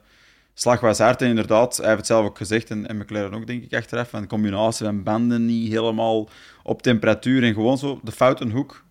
slag 0.59 0.79
was 0.79 0.97
hard. 0.99 1.21
En 1.21 1.27
inderdaad, 1.27 1.77
hij 1.77 1.85
heeft 1.85 1.97
het 1.97 2.07
zelf 2.07 2.25
ook 2.25 2.37
gezegd, 2.37 2.69
en, 2.69 2.87
en 2.87 2.97
McLaren 2.97 3.33
ook, 3.33 3.47
denk 3.47 3.63
ik, 3.63 3.73
achteraf, 3.73 4.09
van 4.09 4.21
de 4.21 4.27
combinatie 4.27 4.85
van 4.85 5.03
banden 5.03 5.45
niet 5.45 5.71
helemaal 5.71 6.29
op 6.63 6.81
temperatuur 6.81 7.43
en 7.43 7.53
gewoon 7.53 7.77
zo 7.77 7.99
de 8.03 8.11
foutenhoek, 8.11 8.83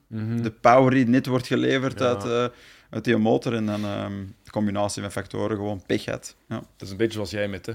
de 0.43 0.51
power 0.61 0.91
die 0.91 1.07
net 1.07 1.27
wordt 1.27 1.47
geleverd 1.47 1.99
Ja. 1.99 2.07
uit, 2.07 2.25
eh, 2.25 2.45
uit 2.91 3.05
die 3.05 3.17
motor 3.17 3.55
en 3.55 3.67
dan 3.67 3.85
ehm, 3.85 4.13
de 4.43 4.51
combinatie 4.51 5.03
van 5.03 5.13
factoren 5.13 5.57
gewoon 5.57 5.83
pech 5.87 6.05
had. 6.05 6.37
Ja. 6.49 6.55
Dat 6.57 6.67
is 6.87 6.91
een 6.91 6.97
beetje 6.97 7.13
zoals 7.13 7.31
jij 7.31 7.49
met, 7.49 7.67
hè. 7.67 7.73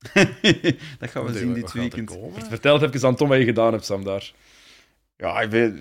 dat 0.98 1.10
gaan 1.10 1.24
we 1.24 1.38
zien 1.38 1.52
dit 1.54 1.72
weekend. 1.72 2.18
Vertel 2.48 2.80
het 2.80 2.94
even 2.94 3.08
aan 3.08 3.16
Tom 3.16 3.28
wat 3.28 3.38
je 3.38 3.44
gedaan 3.44 3.72
hebt, 3.72 3.84
Sam, 3.84 4.04
daar. 4.04 4.32
Ja, 5.16 5.40
ik 5.40 5.50
ben 5.50 5.80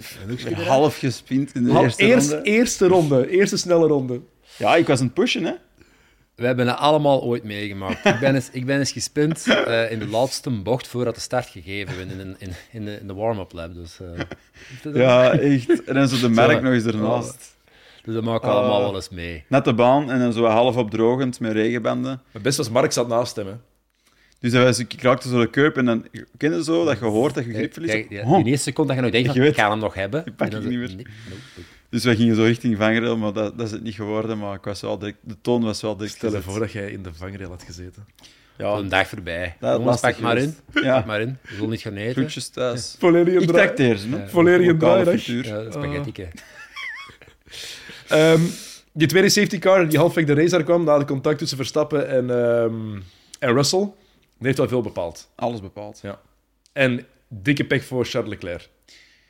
half 0.66 0.98
gespind 0.98 1.56
in 1.56 1.64
de 1.64 1.72
Hal- 1.72 1.84
eerste 1.84 2.04
eerst, 2.04 2.32
ronde. 2.32 2.46
eerste 2.50 2.88
ronde, 2.88 3.30
eerste 3.30 3.58
snelle 3.58 3.88
ronde. 3.88 4.22
Ja, 4.58 4.76
ik 4.76 4.88
was 4.88 5.00
aan 5.00 5.06
het 5.06 5.14
pushen, 5.14 5.44
hè. 5.44 5.54
We 6.40 6.46
hebben 6.46 6.68
het 6.68 6.78
allemaal 6.78 7.22
ooit 7.24 7.44
meegemaakt. 7.44 8.06
ik, 8.06 8.20
ben 8.20 8.36
eens, 8.36 8.50
ik 8.52 8.66
ben 8.66 8.80
eens 8.80 8.92
gespind 8.92 9.48
eh, 9.48 9.92
in 9.92 10.00
de 10.00 10.08
laatste 10.08 10.50
bocht 10.50 10.88
voordat 10.88 11.16
de 11.16 11.22
start 11.22 11.48
gegeven 11.48 11.98
werd 11.98 12.12
in, 12.12 12.20
in, 12.20 12.36
in, 12.40 12.54
in 12.72 12.86
de, 12.86 12.98
in 13.02 13.08
de 13.08 13.14
warm-up 13.14 13.52
lab. 13.54 13.74
Dus, 13.74 13.98
eh, 14.84 14.94
Ja, 14.94 15.32
echt. 15.32 15.84
En 15.84 15.94
dan 15.94 16.08
zo 16.08 16.20
de 16.28 16.30
merk 16.34 16.52
Zo. 16.52 16.60
nog 16.64 16.74
eens 16.74 16.86
ernaast. 16.86 17.56
dus 18.04 18.14
dat 18.14 18.24
maken 18.24 18.48
we 18.50 18.54
Ah. 18.54 18.60
allemaal 18.60 18.82
wel 18.82 18.96
eens 18.96 19.10
mee. 19.10 19.44
Net 19.48 19.66
de 19.66 19.74
baan 19.74 20.12
en 20.12 20.20
dan 20.20 20.34
zo 20.34 20.46
half 20.46 20.76
opdrogend 20.76 21.40
met 21.40 21.52
regenbanden. 21.52 22.22
Het 22.32 22.42
beste 22.42 22.62
was, 22.62 22.72
Mark 22.72 22.92
zat 22.92 23.08
naast 23.08 23.36
hem, 23.36 23.48
hè. 23.48 23.54
Dus 24.40 24.52
dat 24.52 24.64
was, 24.64 24.80
ik 24.80 25.02
raakte 25.02 25.30
zo 25.30 25.40
de 25.40 25.50
curb 25.50 25.78
en 25.78 25.86
dan 25.86 26.06
ken 26.38 26.54
je 26.54 26.64
zo 26.64 26.86
dat 26.86 27.00
je 27.00 27.06
hoort 27.06 27.34
dat 27.34 27.46
je 27.46 27.54
grip 27.54 27.74
verliest. 27.74 28.10
Ja, 28.10 28.24
Oh. 28.26 28.40
in 28.40 28.46
eerste 28.46 28.64
seconde 28.64 28.88
dat 28.94 28.98
je 28.98 29.02
nog 29.02 29.12
denkt, 29.12 29.28
van, 29.38 29.48
ik 29.48 29.56
ga 29.56 29.70
hem 29.70 29.80
nog 29.80 29.94
hebben. 29.94 30.24
Die 30.24 30.34
pak 30.34 30.48
En 30.48 30.54
dan 30.54 30.62
ik 30.62 30.66
zo, 30.72 30.78
niet 30.78 30.88
meer. 30.88 30.96
nee, 30.96 31.06
nope, 31.30 31.42
nope. 31.56 31.68
Dus 31.90 32.04
wij 32.04 32.16
gingen 32.16 32.36
zo 32.36 32.44
richting 32.44 32.78
vangrail, 32.78 33.18
maar 33.18 33.34
dat, 33.34 33.58
dat 33.58 33.66
is 33.66 33.72
het 33.72 33.84
niet 33.84 33.96
geworden. 33.96 34.38
Maar 34.38 34.56
ik 34.56 34.64
was 34.64 34.82
wel 34.82 34.98
direct, 34.98 35.18
de 35.22 35.36
toon 35.42 35.64
was 35.64 35.82
wel 35.82 35.96
direct 35.98 36.16
Stel 36.16 36.32
je 36.32 36.42
voor 36.42 36.60
dat 36.60 36.72
jij 36.72 36.92
in 36.92 37.04
de 37.04 37.14
vangrail 37.14 37.50
had 37.50 37.64
gezeten. 37.64 38.06
Ja, 38.58 38.74
Een 38.74 38.90
dag 38.90 39.08
voorbij. 39.08 39.56
dat 39.60 39.78
Jongens, 39.78 40.00
pak 40.02 40.20
maar 40.20 40.38
in. 40.38 40.42
geweest. 40.42 40.62
Pak 40.74 40.84
Ja, 40.84 41.04
maar 41.08 41.22
in. 41.22 41.38
We 41.42 41.54
zullen 41.54 41.70
niet 41.70 41.82
gaan 41.82 41.96
eten. 41.96 42.14
groetjes 42.16 42.50
thuis. 42.50 42.96
Volledige 43.00 43.40
Ik 43.40 43.48
draai. 43.48 43.64
trakteer 43.66 43.98
ze, 43.98 44.08
hè. 44.10 44.16
Ja. 44.18 44.22
Lokale 44.32 44.78
draaidag. 44.78 45.14
frituur. 45.14 45.46
Ja, 45.46 45.64
dat 45.64 45.74
spaghetti. 45.74 46.28
Ehm, 48.08 48.42
die 48.94 49.08
tweede 49.08 49.30
safety 49.30 49.60
car 49.60 49.90
die 49.90 49.98
halfweg 50.00 50.26
de 50.26 50.34
race 50.34 50.50
daar 50.50 50.64
kwam, 50.64 50.84
na 50.84 50.98
de 50.98 51.06
contact 51.06 51.38
tussen 51.38 51.58
Verstappen 51.58 52.08
en, 52.10 52.30
ehm, 52.30 53.00
en 53.40 53.54
Russell, 53.54 53.80
die 54.38 54.46
heeft 54.48 54.58
wel 54.58 54.68
veel 54.68 54.82
bepaald. 54.82 55.30
Alles 55.36 55.62
bepaald. 55.62 56.02
En 56.74 57.06
dikke 57.28 57.66
pech 57.66 57.84
voor 57.86 58.06
Charles 58.06 58.30
Leclerc. 58.30 58.70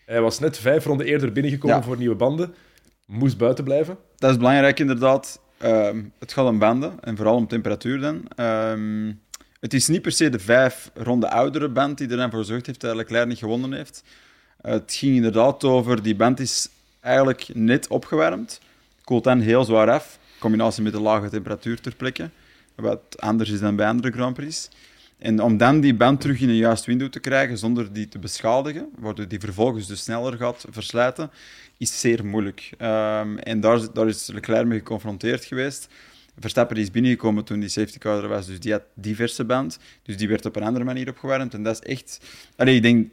Hij 0.10 0.22
was 0.22 0.39
net 0.39 0.57
vijf 0.57 0.86
ronden 0.86 1.05
eerder 1.05 1.32
binnengekomen 1.32 1.76
Ja. 1.78 1.84
voor 1.84 1.97
nieuwe 1.97 2.16
banden. 2.16 2.53
Moest 3.05 3.38
buiten 3.38 3.64
blijven. 3.64 3.97
Dat 4.18 4.32
is 4.32 4.38
belangrijk, 4.38 4.80
inderdaad. 4.80 5.41
Ehm, 5.57 6.01
het 6.20 6.34
gaat 6.34 6.45
om 6.47 6.60
banden 6.60 6.93
en 7.01 7.16
vooral 7.16 7.36
om 7.36 7.47
temperatuur 7.47 7.99
dan. 7.99 8.22
Ehm, 8.36 9.12
het 9.60 9.74
is 9.74 9.88
niet 9.88 10.01
per 10.01 10.12
se 10.12 10.30
de 10.30 10.39
vijf 10.39 10.91
ronde 10.93 11.30
oudere 11.30 11.70
band 11.70 11.97
die 11.97 12.10
er 12.10 12.18
dan 12.18 12.30
voor 12.30 12.39
gezorgd 12.39 12.66
heeft 12.66 12.82
dat 12.82 12.95
Leclerc 12.95 13.28
niet 13.28 13.38
gewonnen 13.38 13.74
heeft. 13.74 14.03
het 14.62 14.93
ging 14.93 15.16
inderdaad 15.16 15.64
over, 15.64 16.03
die 16.03 16.16
band 16.16 16.39
is 16.39 16.70
eigenlijk 16.99 17.47
net 17.53 17.88
opgewarmd, 17.88 18.62
koelt 19.03 19.24
dan 19.24 19.39
heel 19.39 19.64
zwaar 19.64 19.91
af, 19.91 20.20
in 20.34 20.39
combinatie 20.39 20.84
met 20.84 20.93
de 20.93 20.99
lage 21.01 21.30
temperatuur 21.30 21.82
ter 21.82 21.95
plekke, 21.95 22.30
wat 22.76 23.01
anders 23.18 23.49
is 23.49 23.60
dan 23.60 23.76
bij 23.76 23.88
andere 23.88 24.12
Grand 24.12 24.34
Prix. 24.34 24.70
En 25.20 25.41
om 25.41 25.57
dan 25.57 25.80
die 25.80 25.93
band 25.93 26.22
terug 26.22 26.41
in 26.41 26.49
een 26.49 26.55
juist 26.55 26.86
window 26.86 27.09
te 27.09 27.20
krijgen 27.20 27.57
zonder 27.57 27.93
die 27.93 28.07
te 28.07 28.20
beschadigen, 28.20 28.89
waardoor 28.99 29.28
die 29.28 29.39
vervolgens 29.39 29.88
dus 29.88 30.03
sneller 30.03 30.38
gaat 30.38 30.65
verslijten, 30.70 31.32
is 31.78 31.99
zeer 31.99 32.26
moeilijk. 32.26 32.70
Ehm, 32.78 33.38
en 33.38 33.59
daar, 33.59 33.93
daar 33.93 34.07
is 34.07 34.28
Leclerc 34.28 34.65
mee 34.65 34.78
geconfronteerd 34.78 35.45
geweest. 35.45 35.88
Verstappen 36.39 36.78
is 36.78 36.91
binnengekomen 36.91 37.43
toen 37.43 37.59
die 37.59 37.70
safety 37.70 37.97
car 37.97 38.24
er 38.24 38.30
was, 38.30 38.45
dus 38.45 38.59
die 38.59 38.72
had 38.72 38.84
diverse 38.93 39.45
band. 39.45 39.80
Dus 40.03 40.17
die 40.17 40.28
werd 40.28 40.45
op 40.45 40.55
een 40.55 40.63
andere 40.63 40.86
manier 40.86 41.09
opgewarmd. 41.09 41.53
En 41.53 41.63
dat 41.63 41.74
is 41.74 41.89
echt... 41.89 42.20
Allee, 42.55 42.76
ik 42.76 42.82
denk, 42.82 43.11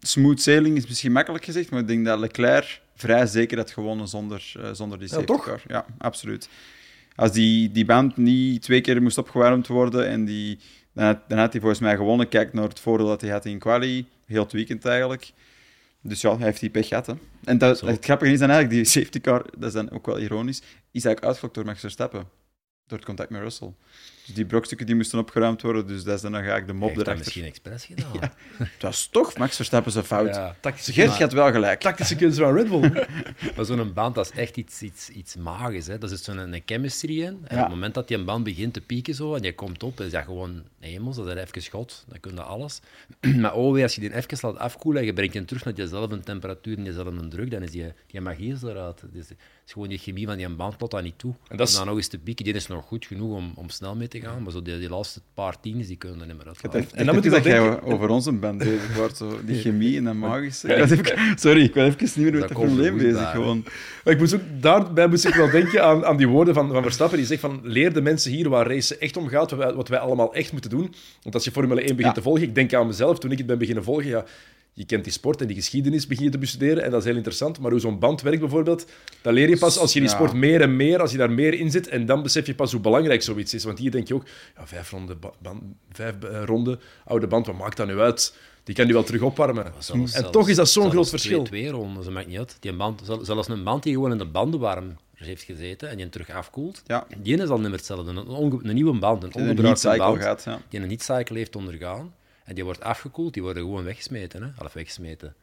smooth 0.00 0.40
sailing 0.40 0.76
is 0.76 0.86
misschien 0.86 1.12
makkelijk 1.12 1.44
gezegd, 1.44 1.70
maar 1.70 1.80
ik 1.80 1.86
denk 1.86 2.04
dat 2.04 2.18
Leclerc 2.18 2.80
vrij 2.94 3.26
zeker 3.26 3.58
had 3.58 3.70
gewonnen 3.70 4.08
zonder, 4.08 4.52
uh, 4.58 4.70
zonder 4.72 4.98
die 4.98 5.08
safety 5.08 5.26
toch? 5.26 5.44
car. 5.44 5.62
Ja, 5.66 5.86
absoluut. 5.98 6.48
Als 7.14 7.32
die, 7.32 7.72
die 7.72 7.84
band 7.84 8.16
niet 8.16 8.62
twee 8.62 8.80
keer 8.80 9.02
moest 9.02 9.18
opgewarmd 9.18 9.66
worden 9.66 10.08
en 10.08 10.24
die, 10.24 10.58
dan, 10.98 11.06
had, 11.06 11.28
dan 11.28 11.38
had 11.38 11.52
hij 11.52 11.60
volgens 11.60 11.80
mij 11.80 11.96
gewonnen. 11.96 12.28
Kijk 12.28 12.52
naar 12.52 12.68
het 12.68 12.80
voordeel 12.80 13.06
dat 13.06 13.20
hij 13.20 13.30
had 13.30 13.44
in 13.44 13.58
quali, 13.58 14.06
heel 14.24 14.42
het 14.42 14.52
weekend 14.52 14.84
eigenlijk. 14.84 15.32
Dus 16.02 16.20
ja, 16.20 16.36
hij 16.36 16.46
heeft 16.46 16.60
die 16.60 16.70
pech 16.70 16.88
gehad. 16.88 17.06
Hè. 17.06 17.14
En 17.44 17.58
dat, 17.58 17.78
Zo. 17.78 17.86
het 17.86 18.04
grappige 18.04 18.32
is 18.32 18.38
dan 18.38 18.50
eigenlijk, 18.50 18.82
die 18.82 18.92
safety 18.92 19.20
car, 19.20 19.44
dat 19.58 19.68
is 19.68 19.72
dan 19.72 19.90
ook 19.90 20.06
wel 20.06 20.18
ironisch, 20.18 20.58
is 20.58 20.64
eigenlijk 21.04 21.24
uitgelokt 21.24 21.54
door 21.54 21.64
Max 21.64 21.80
Verstappen. 21.80 22.28
Door 22.86 22.98
het 22.98 23.06
contact 23.06 23.30
met 23.30 23.40
Russell. 23.40 23.72
Dus 24.28 24.36
die 24.36 24.46
brokstukken 24.46 24.86
die 24.86 24.94
moesten 24.94 25.18
opgeruimd 25.18 25.62
worden, 25.62 25.86
dus 25.86 26.04
dat 26.04 26.14
is 26.14 26.20
dan 26.20 26.30
nog 26.30 26.40
eigenlijk 26.40 26.68
de 26.70 26.74
mop 26.74 26.88
dat 26.88 26.96
erachter. 27.06 27.16
misschien 27.24 27.44
expres 27.44 27.84
gedaan? 27.94 28.32
Het 28.56 28.82
was 28.82 29.06
toch 29.06 29.36
Max 29.38 29.56
Verstappen 29.56 29.92
zijn 29.92 30.04
fout. 30.04 30.34
Ja. 30.34 30.56
Tactische, 30.60 30.92
Gert 30.92 31.10
gaat 31.10 31.32
wel 31.32 31.50
gelijk. 31.52 31.80
tactische 31.80 32.16
kunst 32.16 32.38
van 32.38 32.54
Red 32.54 32.68
Bull. 32.68 33.06
Maar 33.56 33.64
zo'n 33.64 33.92
band, 33.92 34.14
dat 34.14 34.24
is 34.32 34.38
echt 34.38 34.56
iets, 34.56 34.82
iets, 34.82 35.08
iets 35.08 35.36
magisch. 35.36 35.86
Hè? 35.86 35.98
Dat 35.98 36.10
is 36.10 36.24
zo'n 36.24 36.36
een 36.38 36.62
chemistry 36.66 37.20
in. 37.22 37.26
En 37.44 37.56
Ja. 37.56 37.56
op 37.56 37.58
het 37.60 37.68
moment 37.68 37.94
dat 37.94 38.08
die 38.08 38.16
een 38.16 38.24
band 38.24 38.44
begint 38.44 38.72
te 38.72 38.80
pieken 38.80 39.14
zo, 39.14 39.34
en 39.34 39.42
die 39.42 39.54
komt 39.54 39.82
op, 39.82 40.00
is 40.00 40.10
dat 40.10 40.24
gewoon 40.24 40.62
hemels, 40.80 41.16
dat 41.16 41.26
is 41.26 41.34
even 41.34 41.62
schot. 41.62 42.04
Dan 42.08 42.20
kun 42.20 42.34
je 42.34 42.42
alles. 42.42 42.80
maar 43.40 43.54
oh, 43.54 43.82
als 43.82 43.94
je 43.94 44.00
die 44.00 44.14
even 44.14 44.38
laat 44.40 44.58
afkoelen 44.58 45.00
en 45.00 45.06
je 45.06 45.12
brengt 45.12 45.32
die 45.32 45.44
terug 45.44 45.64
naar 45.64 45.74
diezelfde 45.74 46.20
temperatuur 46.20 46.76
en 46.76 46.84
diezelfde 46.84 47.28
druk, 47.28 47.50
dan 47.50 47.62
is 47.62 47.70
die, 47.70 47.92
die 48.06 48.20
magie 48.20 48.52
is 48.52 48.62
eruit. 48.62 49.00
Het 49.00 49.14
is, 49.68 49.74
gewoon 49.74 49.88
die 49.88 49.98
chemie 49.98 50.26
van 50.26 50.36
die 50.36 50.48
band 50.48 50.78
tot 50.78 50.90
dat 50.90 51.02
niet 51.02 51.18
toe. 51.18 51.34
En 51.48 51.56
dat 51.56 51.68
is- 51.68 51.74
dan 51.76 51.86
nog 51.86 51.96
eens 51.96 52.06
te 52.08 52.18
pieken, 52.18 52.44
die 52.44 52.54
is 52.54 52.66
nog 52.66 52.84
goed 52.84 53.06
genoeg 53.06 53.36
om, 53.36 53.52
om 53.54 53.68
snel 53.70 53.96
mee 53.96 54.08
te 54.08 54.20
gaan, 54.20 54.42
maar 54.42 54.52
zo 54.52 54.62
die, 54.62 54.78
die 54.78 54.88
laatste 54.88 55.20
paar 55.34 55.60
tien's, 55.60 55.86
die 55.86 55.96
kunnen 55.96 56.20
er 56.20 56.26
niet 56.26 56.36
meer 56.36 56.46
uit. 56.46 56.64
Ik 56.84 56.92
En 56.92 57.06
dan 57.06 57.14
moet 57.14 57.24
je 57.24 57.30
dat 57.30 57.42
wel 57.42 57.52
jij 57.54 57.70
denken- 57.70 57.82
over 57.92 58.08
onze 58.08 58.32
band 58.32 58.58
bezig 58.58 58.96
wordt, 58.96 59.16
zo, 59.16 59.40
die 59.44 59.60
chemie 59.60 59.96
en 59.96 60.04
dat 60.04 60.14
magische. 60.14 60.68
Ik 60.74 60.90
even- 60.90 61.38
sorry, 61.38 61.62
ik 61.62 61.74
was 61.74 61.84
even 61.84 61.98
niet 62.04 62.16
meer 62.16 62.24
met 62.24 62.32
Dat 62.40 62.48
het 62.48 62.58
komt 62.58 62.66
probleem 62.70 62.96
bezig. 62.96 63.16
daar. 63.16 63.34
Gewoon. 63.34 63.64
Maar 64.04 64.12
ik 64.14 64.18
moest 64.18 64.34
ook, 64.34 64.40
daarbij 64.60 65.06
moest 65.06 65.24
ik 65.26 65.34
wel 65.34 65.50
denken 65.50 65.84
aan, 65.84 66.04
aan 66.04 66.16
die 66.16 66.28
woorden 66.28 66.54
van, 66.54 66.72
van 66.72 66.82
Verstappen. 66.82 67.16
Die 67.18 67.26
zegt 67.26 67.40
van, 67.40 67.60
leer 67.62 67.92
de 67.92 68.00
mensen 68.02 68.30
hier 68.32 68.48
waar 68.48 68.66
racen 68.66 69.00
echt 69.00 69.16
om 69.16 69.28
gaat, 69.28 69.50
wat 69.50 69.58
wij, 69.60 69.72
wat 69.74 69.88
wij 69.88 69.98
allemaal 69.98 70.34
echt 70.34 70.52
moeten 70.52 70.70
doen. 70.70 70.94
Want 71.22 71.34
als 71.34 71.44
je 71.44 71.50
Formule 71.50 71.80
1 71.80 71.86
begint 71.96 72.00
Ja. 72.06 72.12
te 72.12 72.22
volgen, 72.22 72.42
ik 72.42 72.54
denk 72.54 72.74
aan 72.74 72.86
mezelf, 72.86 73.18
toen 73.18 73.30
ik 73.32 73.38
het 73.38 73.46
ben 73.46 73.58
beginnen 73.58 73.84
volgen, 73.84 74.06
ja, 74.08 74.24
je 74.72 74.84
kent 74.84 75.04
die 75.04 75.12
sport 75.12 75.40
en 75.40 75.46
die 75.46 75.56
geschiedenis 75.56 76.06
begin 76.06 76.24
je 76.24 76.30
te 76.30 76.38
bestuderen 76.38 76.82
en 76.84 76.90
dat 76.90 77.00
is 77.00 77.06
heel 77.06 77.16
interessant. 77.16 77.58
Maar 77.60 77.70
hoe 77.70 77.80
zo'n 77.80 77.98
band 77.98 78.20
werkt 78.22 78.40
bijvoorbeeld, 78.40 78.86
dat 79.22 79.32
leer 79.32 79.48
je 79.48 79.58
pas 79.58 79.78
als 79.78 79.92
je 79.92 80.00
die 80.00 80.08
Ja. 80.08 80.14
sport 80.14 80.32
meer 80.32 80.60
en 80.60 80.76
meer, 80.76 81.00
als 81.00 81.10
je 81.12 81.16
daar 81.18 81.30
meer 81.30 81.54
in 81.54 81.70
zit, 81.70 81.88
en 81.88 82.06
dan 82.06 82.22
besef 82.22 82.46
je 82.46 82.54
pas 82.54 82.72
hoe 82.72 82.80
belangrijk 82.80 83.22
zoiets 83.22 83.54
is. 83.54 83.64
Want 83.64 83.78
hier 83.78 83.90
denk 83.90 84.08
je 84.08 84.14
ook, 84.14 84.24
ja, 84.56 84.66
vijf, 84.66 84.90
ronden, 84.90 85.18
vijf 85.92 86.14
eh, 86.22 86.42
ronden, 86.44 86.80
oude 87.04 87.26
band, 87.26 87.46
wat 87.46 87.56
maakt 87.58 87.76
dat 87.76 87.86
nu 87.86 87.98
uit? 87.98 88.36
Die 88.64 88.74
kan 88.74 88.86
je 88.86 88.92
wel 88.92 89.02
terug 89.02 89.22
opwarmen. 89.22 89.64
Zelfs- 89.78 89.88
en 89.90 90.08
zelfs- 90.08 90.30
toch 90.30 90.48
is 90.48 90.56
dat 90.56 90.68
zo'n 90.68 90.90
groot 90.90 91.06
twee- 91.06 91.18
verschil. 91.20 91.42
Twee 91.44 91.70
ronden, 91.70 92.04
dat 92.04 92.12
maakt 92.12 92.26
niet 92.26 92.38
uit. 92.38 92.56
Die 92.60 92.72
band, 92.72 93.00
zel- 93.04 93.24
zelfs 93.24 93.48
een 93.48 93.64
band 93.64 93.82
die 93.82 93.92
gewoon 93.92 94.12
in 94.12 94.18
de 94.18 94.26
bandenwarm 94.26 94.96
heeft 95.14 95.42
gezeten 95.42 95.88
en 95.90 95.96
die 95.96 96.08
terug 96.08 96.30
afkoelt, 96.30 96.82
Ja. 96.86 97.06
die 97.18 97.36
is 97.42 97.48
al 97.48 97.58
niet 97.58 97.68
meer 97.68 97.76
hetzelfde. 97.76 98.10
Een, 98.10 98.26
onge- 98.28 98.58
een 98.62 98.74
nieuwe 98.74 98.98
band, 98.98 99.22
een 99.22 99.34
ongebruikte 99.34 99.94
band, 99.96 100.22
gaat, 100.22 100.44
ja. 100.44 100.60
die 100.68 100.80
een 100.80 100.88
niet-cycle 100.88 101.36
heeft 101.36 101.56
ondergaan 101.56 102.12
en 102.48 102.54
die 102.54 102.64
wordt 102.64 102.80
afgekoeld, 102.82 103.32
die 103.34 103.42
worden 103.42 103.62
gewoon 103.62 103.84
weggesmeten. 103.84 104.42
Hè? 104.42 104.64
Of 104.64 104.72
weggesmeten. 104.72 105.34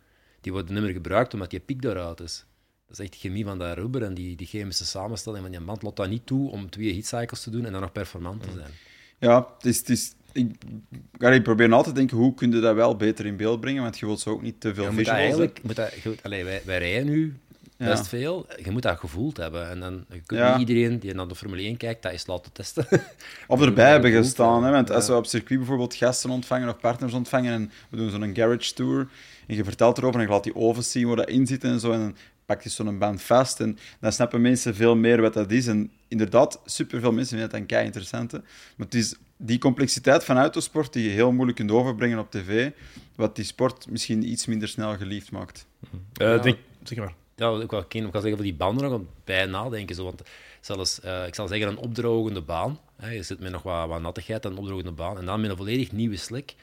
Die 0.41 0.51
worden 0.51 0.73
niet 0.73 0.83
meer 0.83 0.93
gebruikt 0.93 1.33
omdat 1.33 1.49
die 1.49 1.59
piek 1.59 1.83
eruit 1.83 2.19
is. 2.19 2.45
Dat 2.87 2.97
is 2.99 3.03
echt 3.03 3.13
de 3.13 3.19
chemie 3.19 3.43
van 3.45 3.57
dat 3.57 3.77
rubber 3.77 4.03
en 4.03 4.13
die, 4.13 4.35
die 4.35 4.47
chemische 4.47 4.85
samenstelling 4.85 5.41
van 5.43 5.51
die 5.51 5.61
band 5.61 5.81
laat 5.81 5.95
dat 5.95 6.09
niet 6.09 6.25
toe 6.25 6.51
om 6.51 6.69
twee 6.69 6.93
heatcycles 6.93 7.41
te 7.43 7.49
doen 7.49 7.65
en 7.65 7.71
dan 7.71 7.81
nog 7.81 7.91
performant 7.91 8.41
te 8.43 8.49
zijn. 8.55 8.71
Ja, 9.19 9.47
het 9.57 9.65
is... 9.65 9.77
Het 9.77 9.89
is 9.89 10.13
ik, 10.31 10.55
ik 11.19 11.43
probeer 11.43 11.71
altijd 11.71 11.95
te 11.95 12.01
denken, 12.01 12.17
hoe 12.17 12.33
kun 12.33 12.51
je 12.51 12.59
dat 12.59 12.75
wel 12.75 12.95
beter 12.95 13.25
in 13.25 13.37
beeld 13.37 13.59
brengen, 13.59 13.81
want 13.83 13.99
je 13.99 14.05
wilt 14.05 14.19
zo 14.19 14.29
ook 14.29 14.41
niet 14.41 14.59
te 14.59 14.73
veel 14.73 14.85
visuals, 14.85 15.07
hè. 15.07 15.13
eigenlijk, 15.15 15.59
moet 15.63 15.75
dat, 15.75 15.93
je- 15.93 16.15
allee, 16.23 16.43
wij, 16.43 16.61
wij 16.65 16.77
rijden 16.77 17.05
nu 17.05 17.35
Ja. 17.77 17.85
best 17.85 18.07
veel. 18.07 18.45
Je 18.63 18.71
moet 18.71 18.81
dat 18.81 18.99
gevoeld 18.99 19.37
hebben. 19.37 19.69
En 19.69 19.79
dan 19.79 20.05
je 20.09 20.21
kunt 20.25 20.39
Ja. 20.39 20.57
niet 20.57 20.67
iedereen 20.69 20.99
die 20.99 21.13
naar 21.13 21.27
de 21.27 21.35
Formule 21.35 21.61
1 21.61 21.77
kijkt, 21.77 22.01
dat 22.03 22.11
eens 22.11 22.27
laten 22.27 22.51
testen. 22.51 22.87
Of 23.47 23.61
erbij 23.61 23.89
hebben 23.95 24.11
gestaan. 24.11 24.63
Hè? 24.63 24.71
Want 24.71 24.87
ja. 24.87 24.93
als 24.95 25.07
we 25.07 25.15
op 25.15 25.25
circuit 25.25 25.59
bijvoorbeeld 25.59 25.95
gasten 25.95 26.29
ontvangen 26.29 26.69
of 26.69 26.79
partners 26.79 27.13
ontvangen 27.13 27.53
en 27.53 27.71
we 27.89 27.97
doen 27.97 28.09
zo'n 28.09 28.35
garage 28.35 28.73
tour 28.73 29.07
en 29.47 29.55
je 29.55 29.63
vertelt 29.63 29.97
erover 29.97 30.19
en 30.19 30.25
je 30.25 30.31
laat 30.31 30.43
die 30.43 30.55
ovens 30.55 30.91
zien 30.91 31.07
waar 31.07 31.15
dat 31.15 31.29
in 31.29 31.47
zit 31.47 31.63
en 31.63 31.79
zo 31.79 31.91
en 31.91 31.99
dan 31.99 32.15
pak 32.45 32.61
je 32.61 32.69
zo'n 32.69 32.97
band 32.99 33.21
vast 33.21 33.59
en 33.59 33.77
dan 33.99 34.11
snappen 34.11 34.41
mensen 34.41 34.75
veel 34.75 34.95
meer 34.95 35.21
wat 35.21 35.33
dat 35.33 35.51
is. 35.51 35.67
En 35.67 35.91
inderdaad, 36.07 36.61
superveel 36.65 37.11
mensen 37.11 37.29
vinden 37.37 37.49
dat 37.49 37.59
dan 37.59 37.67
kei 37.67 37.85
interessant. 37.85 38.31
Hè? 38.31 38.37
Maar 38.75 38.85
het 38.85 38.95
is 38.95 39.15
die 39.37 39.57
complexiteit 39.57 40.23
van 40.23 40.37
autosport 40.37 40.93
die 40.93 41.03
je 41.03 41.09
heel 41.09 41.31
moeilijk 41.31 41.57
kunt 41.57 41.71
overbrengen 41.71 42.19
op 42.19 42.31
tv, 42.31 42.71
wat 43.15 43.35
die 43.35 43.45
sport 43.45 43.89
misschien 43.89 44.29
iets 44.29 44.45
minder 44.45 44.67
snel 44.67 44.97
geliefd 44.97 45.31
maakt. 45.31 45.65
Eh, 46.13 46.27
Ja. 46.27 46.37
denk, 46.37 46.57
zeg 46.83 46.97
maar. 46.97 47.13
Ja, 47.35 47.59
ik 47.61 47.69
wil, 47.69 47.79
ik 47.79 47.91
wil 47.93 48.11
zeggen 48.11 48.31
van 48.35 48.41
die 48.41 48.53
banden 48.53 48.83
nog 48.83 48.93
aan 48.93 49.07
bij 49.23 49.45
nadenken. 49.45 49.95
Zo, 49.95 50.03
want 50.03 50.21
zelfs, 50.61 50.99
eh, 50.99 51.27
ik 51.27 51.35
zal 51.35 51.47
zeggen, 51.47 51.67
een 51.67 51.77
opdrogende 51.77 52.41
baan. 52.41 52.79
Hè, 52.95 53.09
je 53.11 53.23
zit 53.23 53.39
met 53.39 53.51
nog 53.51 53.63
wat, 53.63 53.87
wat 53.87 54.01
nattigheid 54.01 54.45
aan 54.45 54.51
een 54.51 54.57
opdrogende 54.57 54.91
baan. 54.91 55.17
En 55.17 55.25
dan 55.25 55.41
met 55.41 55.49
een 55.49 55.57
volledig 55.57 55.91
nieuwe 55.91 56.15
slik. 56.17 56.55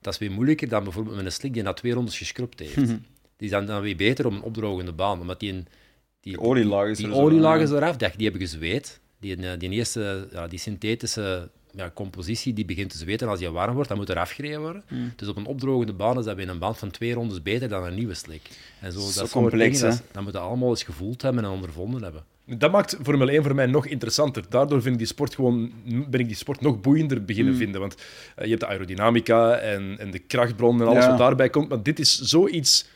Dat 0.00 0.12
is 0.12 0.18
weer 0.18 0.30
moeilijker 0.30 0.68
dan 0.68 0.84
bijvoorbeeld 0.84 1.16
met 1.16 1.24
een 1.24 1.32
slik 1.32 1.52
die 1.54 1.62
na 1.62 1.72
twee 1.72 1.92
rondes 1.92 2.18
geschrubd 2.18 2.58
heeft. 2.58 2.74
Die 3.36 3.46
is 3.46 3.50
dan, 3.50 3.66
dan 3.66 3.80
weer 3.82 3.96
beter 3.96 4.26
op 4.26 4.32
een 4.32 4.42
opdrogende 4.42 4.92
baan. 4.92 5.20
Omdat 5.20 5.40
die, 5.40 5.52
een- 5.52 5.66
die, 6.20 6.32
Die 6.36 6.40
olielaag 6.40 6.88
is 6.88 6.96
die 6.96 7.06
er 7.06 7.12
olielaag 7.14 7.60
is 7.60 7.70
eraf, 7.70 7.96
die, 7.96 8.08
die 8.16 8.28
hebben 8.28 8.48
gezweet. 8.48 9.00
Die, 9.20 9.36
eh, 9.36 9.58
die 9.58 9.70
eerste, 9.70 10.28
ja, 10.32 10.46
die 10.48 10.58
synthetische 10.58 11.50
ja, 11.76 11.90
compositie, 11.94 12.52
die 12.52 12.64
begint 12.64 12.90
te 12.90 12.98
zweten 12.98 13.28
als 13.28 13.38
die 13.38 13.48
warm 13.50 13.74
wordt, 13.74 13.88
dan 13.88 13.98
moet 13.98 14.08
er 14.08 14.18
afgereden 14.18 14.60
worden. 14.60 14.82
Hmm. 14.88 15.12
Dus 15.16 15.28
op 15.28 15.36
een 15.36 15.46
opdrogende 15.46 15.92
baan 15.92 16.18
is 16.18 16.24
dat 16.24 16.36
bij 16.36 16.48
een 16.48 16.58
band 16.58 16.78
van 16.78 16.90
twee 16.90 17.12
rondes 17.14 17.42
beter 17.42 17.68
dan 17.68 17.84
een 17.84 17.94
nieuwe 17.94 18.14
slik. 18.14 18.42
En 18.80 18.92
zo, 18.92 19.00
Zo 19.00 19.20
dat 19.20 19.30
complex, 19.30 19.78
dingen, 19.78 19.94
hè? 19.94 20.00
dat, 20.02 20.12
dat 20.12 20.22
moeten 20.22 20.40
we 20.40 20.46
allemaal 20.46 20.68
eens 20.68 20.82
gevoeld 20.82 21.22
hebben 21.22 21.44
en 21.44 21.50
ondervonden 21.50 22.02
hebben. 22.02 22.24
Dat 22.48 22.72
maakt 22.72 22.96
Formule 23.02 23.30
1 23.32 23.42
voor 23.42 23.54
mij 23.54 23.66
nog 23.66 23.86
interessanter. 23.86 24.44
Daardoor 24.48 24.80
vind 24.82 24.92
ik 24.92 24.98
die 24.98 25.06
sport 25.08 25.34
gewoon, 25.34 25.72
ben 26.08 26.20
ik 26.20 26.26
die 26.26 26.36
sport 26.36 26.60
nog 26.60 26.80
boeiender 26.80 27.24
beginnen 27.24 27.52
Mm. 27.52 27.58
vinden. 27.58 27.80
Want 27.80 27.94
eh, 28.36 28.44
je 28.44 28.48
hebt 28.50 28.60
de 28.60 28.66
aerodynamica 28.66 29.54
en, 29.56 29.96
en 29.98 30.10
de 30.10 30.18
krachtbron 30.18 30.80
en 30.80 30.86
alles 30.86 31.02
Ja. 31.04 31.08
wat 31.08 31.18
daarbij 31.18 31.50
komt. 31.50 31.68
Maar 31.68 31.82
dit 31.82 31.98
is 31.98 32.18
zoiets... 32.20 32.88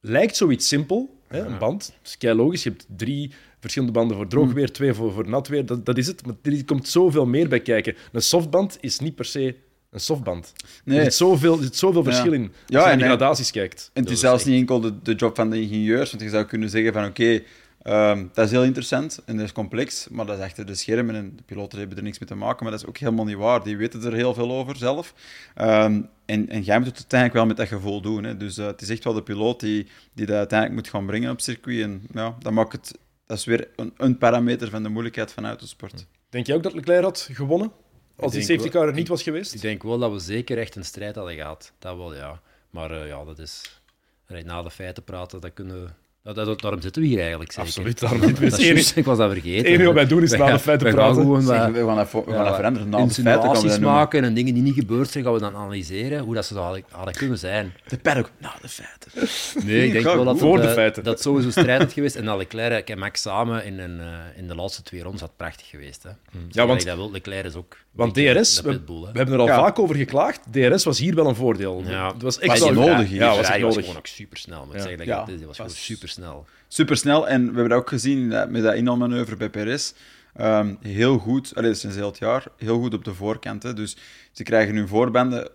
Lijkt 0.00 0.36
zoiets 0.36 0.68
simpel, 0.68 1.16
hè? 1.28 1.46
een 1.46 1.58
band. 1.58 1.86
Dat 1.86 1.96
is 2.10 2.18
kei 2.18 2.34
logisch. 2.34 2.62
Je 2.62 2.68
hebt 2.70 2.86
drie 2.96 3.32
verschillende 3.62 3.94
banden 3.98 4.16
voor 4.16 4.24
Mm. 4.24 4.30
droog 4.30 4.52
weer, 4.52 4.72
twee 4.72 4.92
voor, 4.92 5.12
voor 5.12 5.28
nat 5.28 5.48
weer. 5.48 5.66
Dat, 5.66 5.86
dat 5.86 5.98
is 5.98 6.06
het. 6.06 6.26
Maar 6.26 6.34
er 6.42 6.64
komt 6.64 6.88
zoveel 6.88 7.26
meer 7.26 7.48
bij 7.48 7.60
kijken. 7.60 7.94
Een 8.12 8.22
softband 8.22 8.78
is 8.80 8.98
niet 8.98 9.14
per 9.14 9.24
se 9.24 9.54
een 9.90 10.00
softband. 10.00 10.52
Nee. 10.84 10.98
Er 10.98 11.04
zit 11.04 11.14
zoveel, 11.14 11.56
er 11.56 11.62
zit 11.62 11.76
zoveel 11.76 12.04
verschil 12.04 12.32
in. 12.32 12.42
Als 12.42 12.50
Ja, 12.66 12.80
je 12.80 12.86
naar 12.86 12.96
die 12.96 13.06
gradaties 13.06 13.50
kijkt. 13.50 13.90
En 13.92 14.02
het 14.02 14.12
is 14.12 14.20
zelfs 14.20 14.44
niet 14.44 14.58
enkel 14.58 14.80
de, 14.80 15.02
de 15.02 15.14
job 15.14 15.36
van 15.36 15.50
de 15.50 15.60
ingenieurs, 15.60 16.10
want 16.10 16.22
je 16.22 16.28
zou 16.28 16.44
kunnen 16.44 16.70
zeggen 16.70 16.92
van 16.92 17.04
oké, 17.04 17.42
ehm, 17.82 18.24
dat 18.32 18.44
is 18.44 18.50
heel 18.50 18.64
interessant 18.64 19.20
en 19.24 19.36
dat 19.36 19.44
is 19.44 19.52
complex, 19.52 20.06
maar 20.10 20.26
dat 20.26 20.38
is 20.38 20.44
achter 20.44 20.66
de 20.66 20.74
schermen 20.74 21.14
en 21.14 21.32
de 21.36 21.42
piloten 21.42 21.78
hebben 21.78 21.96
er 21.96 22.02
niks 22.02 22.18
mee 22.18 22.28
te 22.28 22.34
maken, 22.34 22.62
maar 22.62 22.72
dat 22.72 22.82
is 22.82 22.88
ook 22.88 22.98
helemaal 22.98 23.24
niet 23.24 23.36
waar. 23.36 23.64
Die 23.64 23.76
weten 23.76 24.02
er 24.04 24.12
heel 24.12 24.34
veel 24.34 24.52
over 24.52 24.76
zelf. 24.76 25.14
Ehm, 25.54 26.00
en, 26.26 26.48
en 26.48 26.62
jij 26.62 26.78
moet 26.78 26.86
het 26.86 26.96
uiteindelijk 26.96 27.38
wel 27.38 27.46
met 27.46 27.56
dat 27.56 27.68
gevoel 27.68 28.00
doen. 28.00 28.24
Hè. 28.24 28.36
Dus 28.36 28.58
eh, 28.58 28.66
het 28.66 28.82
is 28.82 28.88
echt 28.88 29.04
wel 29.04 29.12
de 29.12 29.22
piloot 29.22 29.60
die, 29.60 29.86
die 30.14 30.26
dat 30.26 30.36
uiteindelijk 30.36 30.80
moet 30.80 30.90
gaan 30.90 31.06
brengen 31.06 31.30
op 31.30 31.40
circuit. 31.40 31.80
En 31.82 32.02
ja, 32.14 32.36
dat 32.40 32.52
maakt 32.52 32.72
het... 32.72 32.98
Dat 33.32 33.40
is 33.40 33.46
weer 33.46 33.68
een, 33.76 33.94
een 33.96 34.18
parameter 34.18 34.70
van 34.70 34.82
de 34.82 34.88
moeilijkheid 34.88 35.32
van 35.32 35.46
autosport. 35.46 36.06
Denk 36.28 36.46
je 36.46 36.54
ook 36.54 36.62
dat 36.62 36.72
Leclerc 36.74 37.02
had 37.02 37.28
gewonnen? 37.32 37.72
Als 38.16 38.32
die 38.32 38.42
safety 38.42 38.68
car 38.68 38.86
er 38.86 38.94
niet 38.94 39.08
was 39.08 39.22
geweest? 39.22 39.54
Ik 39.54 39.60
denk 39.60 39.82
wel 39.82 39.98
dat 39.98 40.12
we 40.12 40.18
zeker 40.18 40.58
echt 40.58 40.76
een 40.76 40.84
strijd 40.84 41.14
hadden 41.14 41.34
gehad. 41.34 41.72
Dat 41.78 41.96
wel, 41.96 42.14
ja. 42.14 42.40
Maar 42.70 42.90
eh, 42.90 43.06
ja, 43.06 43.24
dat 43.24 43.38
is... 43.38 43.80
Na 44.26 44.62
de 44.62 44.70
feiten 44.70 45.04
praten, 45.04 45.40
dat 45.40 45.52
kunnen... 45.52 45.96
Dat, 46.22 46.34
dat, 46.34 46.60
daarom 46.60 46.80
zitten 46.80 47.02
we 47.02 47.08
hier 47.08 47.20
eigenlijk, 47.20 47.52
zeker. 47.52 47.66
Absoluut, 47.68 48.00
daarom 48.00 48.22
zitten 48.22 48.44
we 48.44 48.50
Dat 48.50 48.58
hier. 48.60 48.92
ik 48.94 49.04
was 49.04 49.18
dat 49.18 49.30
vergeten. 49.32 49.56
Het 49.56 49.66
enige 49.66 49.84
wat 49.84 49.94
wij 49.94 50.06
doen 50.06 50.22
is 50.22 50.30
We 50.30 50.36
na 50.36 50.44
de 50.44 50.50
gaan- 50.50 50.60
feiten 50.60 50.86
we 50.86 50.92
gaan 50.92 51.02
praten. 51.04 51.22
gewoon 51.22 51.42
Zeg, 51.42 51.58
wat- 51.58 51.70
we 51.70 51.84
gaan 51.84 51.96
dat, 51.96 52.10
we 52.12 52.22
gaan 52.24 52.34
ja, 52.34 52.44
dat 52.44 52.54
veranderen. 52.54 52.88
Na 52.88 52.96
de 53.04 53.10
feiten 53.14 53.32
gaan 53.32 53.40
we 53.42 53.48
insinuaties 53.48 53.78
maken 53.78 54.24
en 54.24 54.34
dingen 54.34 54.54
die 54.54 54.62
niet 54.62 54.74
gebeurd 54.74 55.10
zijn, 55.10 55.24
gaan 55.24 55.32
we 55.32 55.38
dan 55.40 55.54
analyseren 55.56 56.18
hoe 56.24 56.34
dat 56.34 56.46
ze 56.46 56.54
dat 56.54 56.62
hadden, 56.62 56.84
hadden 56.90 57.14
kunnen 57.14 57.38
zijn. 57.38 57.72
De 57.88 57.98
paddock, 57.98 58.30
na 58.38 58.54
de 58.62 58.68
feiten. 58.68 59.66
Nee, 59.68 59.86
ik 59.86 59.92
denk 59.92 60.04
wel 60.04 60.24
dat. 60.24 60.38
Voor 60.38 60.52
het, 60.54 60.62
de 60.62 60.68
eh, 60.68 60.74
feiten. 60.74 61.04
dat 61.04 61.20
sowieso 61.20 61.50
strijd 61.50 61.80
had 61.82 61.92
geweest. 61.92 62.16
En 62.16 62.24
dat 62.24 62.36
Leclerc 62.38 62.88
en 62.90 62.98
Max 62.98 63.20
samen 63.20 63.64
in, 63.64 63.78
een, 63.78 64.00
eh, 64.00 64.06
in 64.36 64.48
de 64.48 64.54
laatste 64.54 64.82
twee 64.82 65.02
rondes 65.02 65.20
had 65.20 65.36
prachtig 65.36 65.66
geweest. 65.68 66.02
Hè. 66.02 66.10
Ja, 66.48 66.66
want- 66.66 66.84
dat 66.84 66.96
wil, 66.96 67.10
Leclerc 67.10 67.44
is 67.44 67.54
ook... 67.54 67.76
Want 67.92 68.14
DRS, 68.14 68.60
we, 68.60 68.70
hebben 69.12 69.34
er 69.34 69.40
al 69.40 69.46
Ja. 69.46 69.56
vaak 69.60 69.78
over 69.78 69.96
geklaagd. 69.96 70.40
DRS 70.50 70.84
was 70.84 70.98
hier 70.98 71.14
wel 71.14 71.26
een 71.26 71.34
voordeel. 71.34 71.82
Ja. 71.86 72.12
Het 72.12 72.22
was 72.22 72.38
echt 72.38 72.70
nodig 72.72 73.08
hier? 73.08 73.18
Ja, 73.18 73.26
was 73.26 73.36
Ja, 73.36 73.42
echt 73.42 73.52
die 73.54 73.62
was 73.64 73.74
nodig. 73.74 73.80
gewoon 73.80 73.96
ook 73.96 74.06
super 74.06 74.36
snel. 74.38 74.64
Moet 74.64 74.74
ik 74.74 74.80
Ja. 74.80 74.86
zeggen, 74.88 75.06
Ja, 75.06 75.16
dat 75.16 75.26
was 75.28 75.56
gewoon 75.56 75.70
was 75.70 75.84
super 75.84 76.08
supersnel. 76.12 76.46
supersnel. 76.68 77.28
En 77.28 77.40
we 77.40 77.52
hebben 77.52 77.68
dat 77.68 77.78
ook 77.78 77.88
gezien 77.88 78.28
met 78.28 78.62
dat 78.62 78.74
inhaalmanoeuvre 78.74 79.36
bij 79.36 79.50
Perez. 79.50 79.92
Ehm, 80.34 80.74
heel 80.80 81.18
goed, 81.18 81.52
allee, 81.54 81.74
sinds 81.74 81.96
heel 81.96 82.06
het 82.06 82.18
jaar, 82.18 82.46
heel 82.56 82.80
goed 82.80 82.94
op 82.94 83.04
de 83.04 83.14
voorkant. 83.14 83.62
Hè. 83.62 83.74
Dus 83.74 83.96
ze 84.32 84.42
krijgen 84.42 84.76
hun 84.76 84.88
voorbanden 84.88 85.50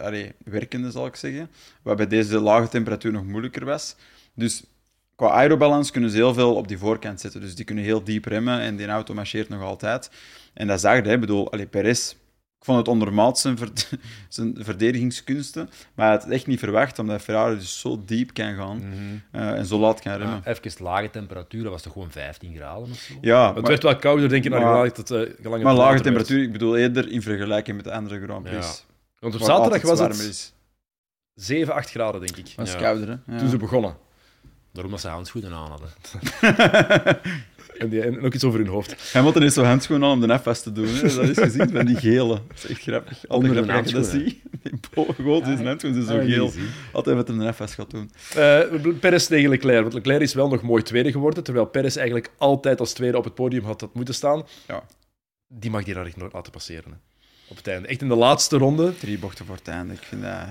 allee, 0.00 0.32
werkende, 0.44 0.90
zal 0.90 1.06
ik 1.06 1.16
zeggen. 1.16 1.50
Wat 1.82 1.96
bij 1.96 2.06
deze 2.06 2.40
lage 2.40 2.68
temperatuur 2.68 3.12
nog 3.12 3.24
moeilijker 3.24 3.64
was. 3.64 3.96
Dus 4.34 4.64
qua 5.16 5.28
aerobalans 5.28 5.90
kunnen 5.90 6.10
ze 6.10 6.16
heel 6.16 6.34
veel 6.34 6.54
op 6.54 6.68
die 6.68 6.78
voorkant 6.78 7.20
zetten. 7.20 7.40
Dus 7.40 7.54
die 7.54 7.64
kunnen 7.64 7.84
heel 7.84 8.04
diep 8.04 8.24
remmen 8.24 8.60
en 8.60 8.76
die 8.76 8.86
auto 8.86 9.14
marcheert 9.14 9.48
nog 9.48 9.62
altijd. 9.62 10.10
En 10.54 10.66
dat 10.66 10.80
zag 10.80 10.96
je, 10.96 11.08
hè. 11.08 11.18
bedoel, 11.18 11.52
allee, 11.52 11.66
Perez... 11.66 12.14
Ik 12.58 12.64
vond 12.64 12.78
het 12.78 12.88
ondermaat 12.88 13.38
zijn, 13.38 13.58
verd- 13.58 13.90
zijn 14.28 14.56
verdedigingskunsten, 14.58 15.68
maar 15.94 16.06
hij 16.06 16.14
had 16.14 16.24
het 16.24 16.32
echt 16.32 16.46
niet 16.46 16.58
verwacht, 16.58 16.98
omdat 16.98 17.22
Ferrari 17.22 17.54
dus 17.54 17.80
zo 17.80 18.02
diep 18.06 18.32
kan 18.34 18.54
gaan 18.54 18.82
eh, 19.32 19.50
en 19.50 19.66
zo 19.66 19.78
laat 19.78 20.00
kan 20.00 20.12
remmen. 20.16 20.42
Ja, 20.44 20.50
even 20.62 20.84
lage 20.84 21.10
temperatuur, 21.10 21.62
dat 21.62 21.72
was 21.72 21.82
toch 21.82 21.92
gewoon 21.92 22.10
15 22.10 22.54
graden 22.56 22.82
of 22.90 22.96
zo? 22.98 23.14
Ja, 23.20 23.46
Het 23.46 23.54
maar, 23.54 23.64
werd 23.64 23.82
wel 23.82 23.96
kouder, 23.96 24.28
denk 24.28 24.44
ik, 24.44 24.50
naar 24.50 24.60
Maar- 24.60 24.70
gelang 24.70 24.96
het, 24.96 25.10
eh, 25.10 25.16
gelang 25.18 25.54
het 25.54 25.62
maar 25.62 25.74
lage 25.74 25.90
werd. 25.90 26.02
temperatuur, 26.02 26.42
ik 26.42 26.52
bedoel 26.52 26.76
eerder 26.76 27.10
in 27.10 27.22
vergelijking 27.22 27.76
met 27.76 27.84
de 27.84 27.92
andere 27.92 28.20
Grand 28.22 28.42
Prix. 28.44 28.66
Ja. 28.66 28.94
Want 29.18 29.34
op 29.34 29.40
zaterdag 29.40 29.82
was 29.82 29.98
het 29.98 30.18
is. 30.18 30.52
7, 31.34 31.74
8 31.74 31.90
graden, 31.90 32.20
denk 32.20 32.36
ik. 32.36 32.52
Dat 32.56 32.66
is 32.66 32.72
Ja. 32.72 32.78
kouder, 32.78 33.08
hè? 33.08 33.32
Ja. 33.32 33.38
Toen 33.38 33.48
ze 33.48 33.56
begonnen. 33.56 33.96
Daarom 34.76 34.92
dat 34.92 35.00
ze 35.00 35.08
handschoenen 35.08 35.52
aan 35.52 35.70
hadden. 35.70 35.88
En, 37.78 37.88
die, 37.88 38.02
en 38.02 38.20
ook 38.20 38.34
iets 38.34 38.44
over 38.44 38.58
hun 38.58 38.68
hoofd. 38.68 39.12
Hamilton 39.12 39.42
heeft 39.42 39.54
zo'n 39.54 39.64
handschoen 39.64 40.04
aan 40.04 40.10
om 40.10 40.20
de 40.26 40.38
F 40.38 40.42
vast 40.42 40.62
te 40.62 40.72
doen. 40.72 40.86
Hè. 40.86 41.00
Dat 41.14 41.28
is 41.28 41.38
gezien 41.38 41.70
van 41.70 41.86
die 41.86 41.96
gele. 41.96 42.26
Dat 42.48 42.56
is 42.56 42.66
echt 42.66 42.80
grappig. 42.80 43.28
Altijd 43.28 43.52
grappig 43.52 43.74
dat 43.76 43.88
je 43.88 43.94
dat 43.94 44.04
handschoenen. 44.12 44.30
ziet. 44.30 45.44
Die 45.44 45.52
is 45.52 45.58
een 45.58 45.66
handschoen, 45.66 45.94
ze 45.94 46.00
is 46.00 46.06
zo 46.06 46.18
Ah, 46.18 46.24
geel. 46.24 46.52
Altijd 46.92 47.16
met 47.16 47.28
een 47.28 47.54
F 47.54 47.56
vast 47.56 47.74
gaat 47.74 47.90
doen. 47.90 48.10
Eh 48.36 48.60
Perez 49.00 49.26
tegen 49.26 49.50
Leclerc. 49.50 49.80
Want 49.82 49.94
Leclerc 49.94 50.20
is 50.20 50.34
wel 50.34 50.48
nog 50.48 50.62
mooi 50.62 50.82
tweede 50.82 51.10
geworden, 51.10 51.44
terwijl 51.44 51.66
Perez 51.66 51.96
eigenlijk 51.96 52.30
altijd 52.38 52.80
als 52.80 52.92
tweede 52.92 53.16
op 53.18 53.24
het 53.24 53.34
podium 53.34 53.64
had, 53.64 53.88
moeten 53.92 54.14
staan. 54.14 54.42
Ja. 54.66 54.82
Die 55.48 55.70
mag 55.70 55.84
die 55.84 55.94
daar 55.94 56.06
echt 56.06 56.16
nooit 56.16 56.32
laten 56.32 56.52
passeren. 56.52 56.90
Hè. 56.90 56.96
Op 57.48 57.56
het 57.56 57.66
einde. 57.66 57.88
Echt 57.88 58.00
in 58.02 58.08
de 58.08 58.14
laatste 58.16 58.56
ronde. 58.56 58.92
Drie 58.98 59.18
bochten 59.18 59.46
voor 59.46 59.56
het 59.56 59.68
einde. 59.68 59.92
Ik 59.94 60.02
vind 60.02 60.22
dat... 60.22 60.46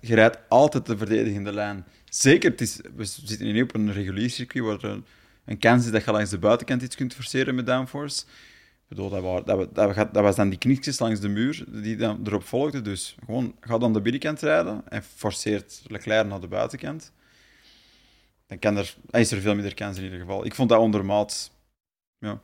Je 0.00 0.14
rijdt 0.14 0.38
altijd 0.48 0.86
de 0.86 0.96
verdedigende 0.96 1.52
lijn. 1.52 1.84
Zeker, 2.14 2.50
het 2.50 2.60
is, 2.60 2.80
we 2.96 3.04
zitten 3.04 3.52
nu 3.52 3.62
op 3.62 3.74
een 3.74 3.92
regulier 3.92 4.30
circuit 4.30 4.64
waar 4.64 4.90
er 4.90 5.02
een 5.44 5.58
kans 5.58 5.84
is 5.84 5.90
dat 5.90 6.04
je 6.04 6.10
langs 6.12 6.30
de 6.30 6.38
buitenkant 6.38 6.82
iets 6.82 6.96
kunt 6.96 7.14
forceren 7.14 7.54
met 7.54 7.66
downforce. 7.66 8.22
Ik 8.22 8.88
bedoel, 8.88 9.08
dat, 9.10 9.22
wa- 9.22 9.40
dat, 9.40 9.74
dat, 9.74 9.94
wa- 9.94 10.04
dat 10.04 10.22
was 10.22 10.36
dan 10.36 10.48
die 10.48 10.58
knietjes 10.58 10.98
langs 10.98 11.20
de 11.20 11.28
muur 11.28 11.64
die 11.68 11.96
dan 11.96 12.20
erop 12.26 12.44
volgden. 12.44 12.84
Dus 12.84 13.16
gewoon, 13.24 13.56
ga 13.60 13.78
dan 13.78 13.92
de 13.92 14.00
binnenkant 14.00 14.40
rijden 14.40 14.88
en 14.88 15.02
forceert 15.02 15.82
Leclerc 15.86 16.26
naar 16.26 16.40
de 16.40 16.48
buitenkant. 16.48 17.12
Dan 18.46 18.58
kan 18.58 18.76
er, 18.76 18.94
is 19.10 19.32
er 19.32 19.40
veel 19.40 19.54
minder 19.54 19.74
kans 19.74 19.96
in 19.98 20.04
ieder 20.04 20.18
geval. 20.18 20.44
Ik 20.44 20.54
vond 20.54 20.68
dat 20.68 20.78
ondermaat. 20.80 21.50
Ja, 22.18 22.40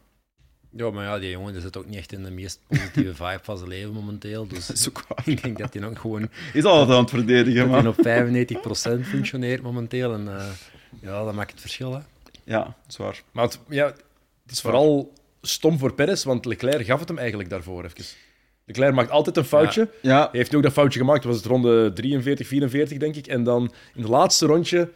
maar 0.71 1.05
ja, 1.05 1.19
die 1.19 1.31
jongen 1.31 1.53
die 1.53 1.63
zit 1.63 1.77
ook 1.77 1.87
niet 1.87 1.97
echt 1.97 2.13
in 2.13 2.25
de 2.25 2.31
meest 2.31 2.61
positieve 2.69 3.15
vibe 3.25 3.41
van 3.43 3.57
zijn 3.57 3.69
leven 3.69 3.93
momenteel. 3.93 4.47
Dus 4.47 4.67
Dat 4.67 4.77
is 4.77 4.89
ook 4.89 5.05
waar. 5.09 5.29
ik 5.29 5.43
denk 5.43 5.59
dat 5.59 5.75
hij 5.75 5.85
ook 5.85 5.99
gewoon 5.99 6.29
Is 6.53 6.65
altijd 6.65 6.97
aan 6.97 7.03
het 7.03 7.11
verdedigen, 7.11 7.69
dat 7.71 7.83
hij 8.05 8.05
maar... 8.05 8.97
op 8.99 9.03
95% 9.03 9.07
functioneert 9.09 9.63
momenteel. 9.63 10.13
En 10.13 10.39
eh, 10.39 10.47
ja, 11.01 11.25
dat 11.25 11.35
maakt 11.35 11.51
het 11.51 11.61
verschil. 11.61 11.93
Hè. 11.93 12.01
Ja, 12.45 12.75
zwaar. 12.87 13.23
Maar 13.33 13.45
het, 13.45 13.59
ja, 13.69 13.87
het 13.87 14.51
is 14.51 14.61
vooral 14.61 15.13
stom 15.43 15.79
voor 15.79 15.95
Perez, 15.95 16.25
want 16.25 16.45
Leclerc 16.45 16.87
gaf 16.87 16.99
het 17.01 17.09
hem 17.09 17.19
eigenlijk 17.19 17.51
daarvoor. 17.51 17.85
Even. 17.85 18.05
Leclerc 18.65 18.95
maakt 18.95 19.11
altijd 19.11 19.37
een 19.37 19.45
foutje. 19.45 19.89
Ja, 20.03 20.19
Hij 20.21 20.29
heeft 20.33 20.51
nu 20.51 20.57
ook 20.57 20.63
dat 20.63 20.73
foutje 20.73 20.99
gemaakt, 20.99 21.25
was 21.25 21.37
het 21.37 21.45
ronde 21.45 21.93
43, 21.93 22.47
44, 22.47 22.99
denk 22.99 23.17
ik. 23.17 23.27
En 23.27 23.43
dan 23.45 23.63
in 23.95 24.01
het 24.01 24.11
laatste 24.11 24.47
rondje 24.47 24.91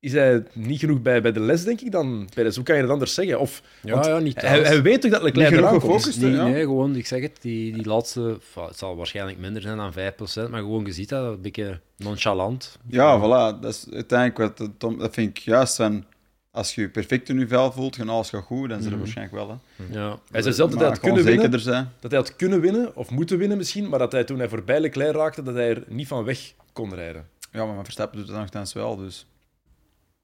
is 0.00 0.12
hij 0.12 0.44
niet 0.52 0.78
genoeg 0.80 1.02
bij, 1.02 1.22
bij 1.22 1.32
de 1.32 1.40
les, 1.40 1.64
denk 1.64 1.80
ik, 1.80 1.92
dan 1.92 2.28
Perez. 2.34 2.54
Hoe 2.54 2.64
kan 2.64 2.76
je 2.76 2.82
dat 2.82 2.90
anders 2.90 3.14
zeggen? 3.14 3.40
Of, 3.40 3.62
Ja, 3.82 4.06
ja, 4.08 4.18
niet 4.18 4.40
hij, 4.40 4.82
weet 4.82 5.00
toch 5.00 5.10
dat 5.10 5.22
Leclerc 5.22 5.52
eraan 5.52 5.70
komt? 5.70 5.82
gefocust, 5.82 6.20
Nee, 6.20 6.32
ja. 6.32 6.46
nee, 6.46 6.62
gewoon, 6.62 6.96
ik 6.96 7.06
zeg 7.06 7.22
het, 7.22 7.38
die, 7.40 7.72
die 7.72 7.86
laatste, 7.86 8.38
het 8.54 8.78
zal 8.78 8.96
waarschijnlijk 8.96 9.38
minder 9.38 9.62
zijn 9.62 9.76
dan 9.76 9.92
5%, 9.92 10.50
maar 10.50 10.60
gewoon, 10.60 10.84
je 10.84 10.92
ziet 10.92 11.08
dat, 11.08 11.32
een 11.32 11.40
beetje 11.40 11.80
nonchalant. 11.96 12.78
Ja, 12.86 13.18
voilà. 13.18 13.60
Dat 13.60 13.74
is 13.74 13.86
uiteindelijk 13.92 14.38
wat 14.58 14.70
dat 14.98 15.14
vind 15.14 15.36
ik 15.36 15.38
juist 15.38 15.76
van. 15.76 16.04
Als 16.50 16.74
je 16.74 16.80
je 16.80 16.88
perfect 16.88 17.28
in 17.28 17.38
je 17.38 17.48
vel 17.48 17.72
voelt, 17.72 17.96
en 17.96 18.08
alles 18.08 18.28
gaat 18.28 18.42
goed, 18.42 18.68
dan 18.68 18.82
zit 18.82 18.90
het 18.90 18.98
waarschijnlijk 18.98 19.36
wel. 19.36 19.48
Hè. 19.48 19.98
Ja. 19.98 20.18
Hij 20.30 20.42
zei 20.42 20.54
zelf 20.54 20.70
dat 20.70 20.78
hij 20.80 20.88
had 20.88 21.00
kunnen 21.00 21.24
winnen, 21.24 21.60
zijn. 21.60 21.92
dat 22.00 22.10
hij 22.10 22.20
had 22.20 22.36
kunnen 22.36 22.60
winnen, 22.60 22.96
of 22.96 23.10
moeten 23.10 23.38
winnen 23.38 23.56
misschien, 23.56 23.88
maar 23.88 23.98
dat 23.98 24.12
hij 24.12 24.24
toen 24.24 24.38
hij 24.38 24.48
voorbij 24.48 24.80
Leclerc 24.80 25.14
raakte, 25.14 25.42
dat 25.42 25.54
hij 25.54 25.68
er 25.68 25.84
niet 25.88 26.06
van 26.06 26.24
weg 26.24 26.52
kon 26.72 26.94
rijden. 26.94 27.26
Ja, 27.52 27.64
maar 27.64 27.84
Verstappen 27.84 28.18
doet 28.18 28.28
het 28.28 28.36
nogthans 28.36 28.72
wel, 28.72 28.96
dus. 28.96 29.26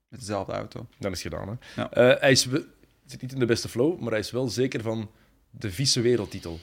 Met 0.09 0.21
dezelfde 0.21 0.53
auto. 0.53 0.87
Dan 0.99 1.13
is 1.13 1.23
het 1.23 1.33
gedaan. 1.33 1.49
Hè? 1.75 1.83
Ja. 1.83 1.91
Eh, 1.91 2.21
hij 2.21 2.31
is, 2.31 2.45
we- 2.45 2.65
zit 3.07 3.23
niet 3.23 3.33
in 3.33 3.39
de 3.39 3.47
beste 3.47 3.69
flow, 3.69 4.01
maar 4.01 4.11
hij 4.11 4.21
is 4.21 4.31
wel 4.31 4.49
zeker 4.49 4.81
van 4.83 5.11
de 5.51 5.71
vieze 5.71 6.01
wereldtitel. 6.01 6.59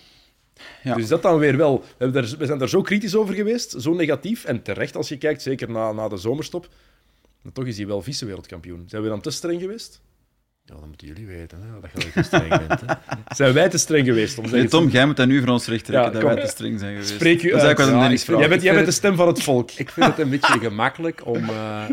Ja. 0.83 0.95
Dus 0.95 1.07
dat 1.07 1.21
dan 1.21 1.37
weer 1.37 1.57
wel. 1.57 1.83
We, 1.97 2.09
daar, 2.09 2.35
we 2.37 2.45
zijn 2.45 2.57
daar 2.57 2.69
zo 2.69 2.81
kritisch 2.81 3.15
over 3.15 3.33
geweest, 3.35 3.75
zo 3.81 3.93
negatief. 3.93 4.43
En 4.45 4.61
terecht 4.61 4.95
als 4.95 5.09
je 5.09 5.17
kijkt, 5.17 5.41
zeker 5.41 5.69
na, 5.71 5.91
na 5.91 6.07
de 6.07 6.17
zomerstop. 6.17 6.69
Maar 7.41 7.51
toch 7.53 7.65
is 7.65 7.77
hij 7.77 7.87
wel 7.87 8.01
vice-wereldkampioen. 8.01 8.83
Zijn 8.87 9.01
we 9.01 9.07
dan 9.09 9.21
te 9.21 9.31
streng 9.31 9.61
geweest? 9.61 10.01
ja, 10.65 10.73
dat 10.75 10.85
moeten 10.85 11.07
jullie 11.07 11.25
weten, 11.25 11.61
hè, 11.61 11.79
dat 11.79 12.03
je 12.03 12.09
wel 12.13 12.23
streng 12.23 12.67
bent. 12.67 12.81
Hè. 12.85 12.93
Zijn 13.35 13.53
wij 13.53 13.69
te 13.69 13.77
streng 13.77 14.05
geweest? 14.05 14.37
Om 14.37 14.49
Nee, 14.49 14.67
Tom, 14.67 14.89
jij 14.89 15.05
moet 15.05 15.17
dat 15.17 15.27
nu 15.27 15.39
voor 15.39 15.49
ons 15.49 15.67
recht 15.67 15.85
trekken, 15.85 16.05
Ja, 16.07 16.11
dat 16.13 16.23
kom. 16.23 16.33
wij 16.33 16.43
te 16.43 16.49
streng 16.49 16.79
zijn 16.79 16.91
geweest. 16.93 17.09
Spreek 17.13 17.43
u 17.43 17.49
dat 17.49 17.51
is 17.51 17.51
uit. 17.51 17.61
eigenlijk 17.63 17.77
wat 17.77 17.87
Ja, 17.87 17.93
een 17.93 17.99
Dennis 18.01 18.19
ik 18.19 18.25
vind- 18.25 18.37
Jij 18.37 18.47
vraagt. 18.47 18.49
bent, 18.49 18.61
jij 18.63 18.73
bent 18.73 18.85
de 18.85 18.91
stem 18.91 19.15
van 19.15 19.27
het 19.27 19.43
volk. 19.43 19.71
Ik 19.71 19.89
vind 19.89 20.05
het 20.05 20.17
een 20.19 20.29
beetje 20.29 20.59
gemakkelijk 20.67 21.25
om... 21.25 21.43
eh, 21.49 21.83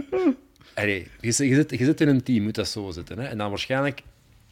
allee, 0.79 1.07
je, 1.20 1.33
zit- 1.33 1.49
je, 1.49 1.55
zit, 1.55 1.70
je 1.70 1.85
zit 1.85 2.01
in 2.01 2.09
een 2.09 2.22
team, 2.22 2.43
moet 2.43 2.55
dat 2.55 2.68
zo 2.68 2.91
zitten. 2.91 3.18
Hè? 3.18 3.26
En 3.26 3.39
dan 3.39 3.49
waarschijnlijk, 3.49 4.03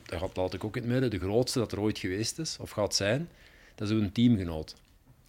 dat 0.07 0.19
gaat, 0.19 0.37
laat 0.37 0.55
ik 0.55 0.65
ook 0.65 0.77
in 0.77 0.83
het 0.83 0.91
midden, 0.91 1.11
de 1.11 1.19
grootste 1.19 1.59
dat 1.59 1.73
er 1.73 1.81
ooit 1.81 1.99
geweest 1.99 2.39
is, 2.39 2.57
of 2.61 2.71
gaat 2.71 2.95
zijn, 2.95 3.29
dat 3.75 3.91
is 3.91 4.01
een 4.01 4.13
teamgenoot. 4.13 4.75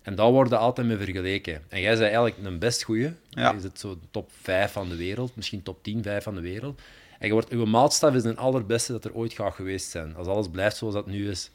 En 0.04 0.16
daar 0.16 0.32
worden 0.32 0.60
altijd 0.60 0.88
mee 0.88 0.98
vergeleken. 0.98 1.62
En 1.68 1.82
jij 1.82 1.90
bent 1.90 2.02
eigenlijk 2.02 2.36
een 2.44 2.60
best 2.60 2.84
goeie. 2.84 3.12
Ja. 3.30 3.52
Je 3.52 3.60
zit 3.60 3.80
zo 3.80 4.00
top 4.12 4.30
5 4.42 4.72
van 4.72 4.90
de 4.90 4.96
wereld, 4.96 5.36
misschien 5.36 5.64
top 5.64 5.84
10, 5.84 6.04
5 6.04 6.24
van 6.24 6.36
de 6.36 6.42
wereld. 6.42 6.82
En 7.20 7.28
je 7.28 7.34
wordt, 7.34 7.50
uw 7.50 7.66
maatstaf 7.66 8.14
is 8.14 8.24
een 8.24 8.38
allerbeste 8.38 8.92
dat 8.92 9.06
er 9.06 9.14
ooit 9.14 9.34
gaat 9.34 9.54
geweest 9.54 9.90
zijn. 9.90 10.16
Als 10.16 10.28
alles 10.28 10.50
blijft 10.50 10.78
zoals 10.78 10.94
dat 10.94 11.08
nu 11.08 11.30
is. 11.30 11.50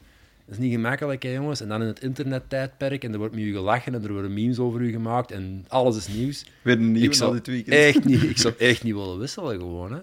Dat 0.45 0.55
is 0.55 0.57
niet 0.57 0.71
gemakkelijk, 0.73 1.23
hè, 1.23 1.29
jongens. 1.33 1.61
En 1.61 1.67
dan 1.67 1.81
in 1.81 1.87
het 1.87 2.01
internettijdperk, 2.03 3.03
en 3.03 3.11
er 3.11 3.17
wordt 3.17 3.35
met 3.35 3.43
u 3.43 3.51
gelachen, 3.53 3.93
en 3.93 4.03
er 4.03 4.11
worden 4.11 4.33
memes 4.33 4.59
over 4.59 4.81
u 4.81 4.91
gemaakt, 4.91 5.31
en 5.31 5.65
alles 5.67 5.97
is 5.97 6.07
nieuws. 6.07 6.45
Weer 6.61 6.75
een 6.75 6.91
nieuwe 6.91 7.07
Ik 7.07 7.13
zou 7.13 7.33
dit 7.33 7.47
weekend. 7.47 7.75
Echt 7.75 8.03
niet, 8.05 8.23
ik 8.23 8.37
zou 8.37 8.53
echt 8.69 8.83
niet 8.83 8.93
willen 8.93 9.19
wisselen, 9.19 9.59
gewoon. 9.59 9.91
Hè. 9.91 9.99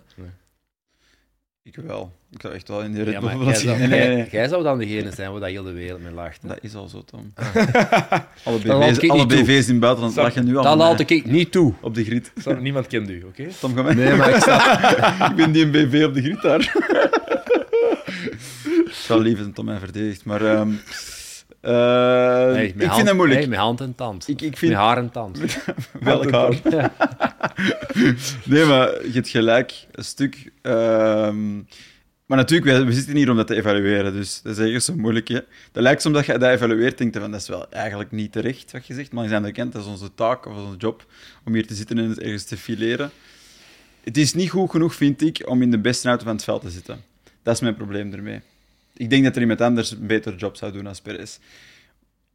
Ik 1.62 1.76
wel. 1.76 2.12
Ik 2.30 2.40
zou 2.40 2.54
echt 2.54 2.68
wel 2.68 2.82
in 2.82 2.92
de 2.92 3.02
Red 3.02 3.12
Ja, 3.22 3.34
jij, 3.44 3.54
zou. 3.54 3.78
Nee, 3.78 3.88
nee, 3.88 3.98
jij- 4.16 4.28
nee. 4.32 4.48
zou 4.48 4.62
dan 4.62 4.78
degene 4.78 5.10
zijn 5.10 5.30
waar 5.30 5.40
dat 5.40 5.48
heel 5.48 5.62
de 5.62 5.72
wereld 5.72 6.02
mee 6.02 6.12
lacht. 6.12 6.42
hè. 6.42 6.48
Dat 6.48 6.58
is 6.60 6.74
al 6.74 6.88
zo, 6.88 7.02
Tom. 7.04 7.32
Ah. 7.34 7.54
alle 8.44 8.58
BV's, 8.58 8.98
ik 8.98 9.10
alle. 9.10 9.26
BV's 9.26 9.66
in 9.66 9.70
het 9.72 9.80
buitenland 9.80 10.14
Zou- 10.14 10.26
lachen 10.26 10.44
nu 10.44 10.56
al 10.56 10.62
Dat 10.62 10.76
laat 10.76 11.10
ik 11.10 11.24
niet 11.24 11.52
toe. 11.52 11.72
op 11.80 11.94
de 11.94 12.04
griet. 12.04 12.32
Zou- 12.36 12.60
Niemand 12.60 12.86
kent 12.86 13.10
u, 13.10 13.22
oké? 13.24 13.46
Tom, 13.60 13.74
ga 13.74 13.82
mee. 13.82 13.94
Nee, 13.94 14.14
maar 14.14 14.28
ik 14.34 14.40
sta... 14.40 14.90
ik 15.30 15.36
ben 15.36 15.52
die 15.52 15.64
een 15.64 15.70
BV 15.70 16.04
op 16.06 16.14
de 16.14 16.22
griet 16.22 16.42
daar. 16.42 16.72
Ik 19.10 19.16
zou 19.16 19.28
lief 19.28 19.38
dat 19.44 19.54
Tom 19.54 19.64
mij 19.64 19.78
verdedigt, 19.78 20.24
maar... 20.24 20.44
ehm, 20.44 20.70
eh, 21.60 22.54
Nee, 22.54 22.66
ik 22.66 22.92
vind 22.92 23.06
dat 23.06 23.14
moeilijk. 23.14 23.40
Nee, 23.40 23.48
met 23.48 23.58
hand 23.58 23.80
en 23.80 23.94
tand. 23.94 24.28
Ik- 24.28 24.40
ik 24.40 24.56
vind- 24.56 24.72
Met 24.72 24.80
haar 24.80 24.96
en 24.98 25.10
tand. 25.10 25.38
Welk 26.00 26.30
haar? 26.30 26.60
nee, 28.44 28.64
maar 28.64 28.88
je 29.06 29.10
hebt 29.12 29.28
gelijk, 29.28 29.86
een 29.92 30.04
stuk. 30.04 30.52
ehm, 30.62 31.54
maar 32.26 32.38
natuurlijk, 32.38 32.78
we, 32.78 32.84
we 32.84 32.92
zitten 32.92 33.16
hier 33.16 33.30
om 33.30 33.36
dat 33.36 33.46
te 33.46 33.54
evalueren, 33.56 34.12
dus 34.12 34.42
dat 34.42 34.58
is 34.58 34.64
ergens 34.64 34.84
zo 34.84 34.94
moeilijk. 34.96 35.28
Hè? 35.28 35.40
Dat 35.72 35.82
lijkt 35.82 36.02
soms 36.02 36.14
dat 36.14 36.26
je 36.26 36.38
dat 36.38 36.50
evalueert, 36.50 36.98
denkt 36.98 37.14
je 37.14 37.20
van, 37.20 37.30
dat 37.30 37.40
is 37.40 37.48
wel 37.48 37.70
eigenlijk 37.70 38.10
niet 38.10 38.32
terecht 38.32 38.72
wat 38.72 38.86
je 38.86 38.94
zegt, 38.94 39.12
maar 39.12 39.28
de 39.28 39.34
andere 39.34 39.52
kant, 39.54 39.72
dat 39.72 39.82
is 39.82 39.88
onze 39.88 40.14
taak 40.14 40.46
of 40.46 40.56
onze 40.56 40.76
job, 40.76 41.06
om 41.44 41.54
hier 41.54 41.66
te 41.66 41.74
zitten 41.74 41.98
en 41.98 42.08
het 42.08 42.20
ergens 42.20 42.44
te 42.44 42.56
fileren. 42.56 43.10
Het 44.04 44.16
is 44.16 44.34
niet 44.34 44.50
goed 44.50 44.70
genoeg, 44.70 44.94
vind 44.94 45.22
ik, 45.22 45.42
om 45.48 45.62
in 45.62 45.70
de 45.70 45.78
beste 45.78 46.08
auto 46.08 46.24
van 46.24 46.34
het 46.34 46.44
veld 46.44 46.62
te 46.62 46.70
zitten. 46.70 47.02
Dat 47.42 47.54
is 47.54 47.60
mijn 47.60 47.74
probleem 47.74 48.12
ermee. 48.12 48.40
Ik 49.00 49.10
denk 49.10 49.24
dat 49.24 49.34
er 49.34 49.40
iemand 49.40 49.60
anders 49.60 49.90
een 49.90 50.06
betere 50.06 50.36
job 50.36 50.56
zou 50.56 50.72
doen 50.72 50.86
als 50.86 51.00
Perez. 51.00 51.38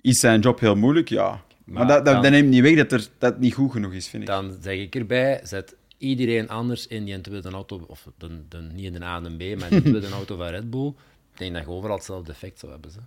Is 0.01 0.19
zijn 0.19 0.39
job 0.41 0.59
heel 0.59 0.75
moeilijk? 0.75 1.09
Ja. 1.09 1.29
Maar, 1.29 1.41
Maar 1.65 1.87
dat, 1.87 2.05
dat, 2.05 2.13
dan- 2.13 2.23
dat 2.23 2.31
neemt 2.31 2.49
niet 2.49 2.61
weg 2.61 2.75
dat, 2.75 2.91
er, 2.91 3.07
dat 3.17 3.39
niet 3.39 3.53
goed 3.53 3.71
genoeg 3.71 3.93
is, 3.93 4.07
vind 4.07 4.23
ik. 4.23 4.29
Dan 4.29 4.57
zeg 4.61 4.77
ik 4.79 4.95
erbij, 4.95 5.39
zet 5.43 5.75
iedereen 5.97 6.49
anders 6.49 6.87
in 6.87 7.05
die 7.05 7.21
tweede 7.21 7.49
auto, 7.49 7.83
of 7.87 8.07
de, 8.17 8.47
de, 8.49 8.57
niet 8.57 8.85
in 8.85 8.93
de 8.93 9.03
A 9.03 9.21
en 9.23 9.37
B, 9.37 9.59
maar 9.59 9.71
in 9.71 9.81
de 9.83 9.89
tweede 9.89 10.09
auto 10.19 10.37
van 10.37 10.47
Red 10.47 10.69
Bull. 10.69 10.87
Ik 11.31 11.37
denk 11.37 11.53
dat 11.53 11.63
je 11.63 11.69
overal 11.69 11.95
hetzelfde 11.95 12.31
effect 12.31 12.59
zou 12.59 12.71
hebben. 12.71 12.91
Ze. 12.91 12.99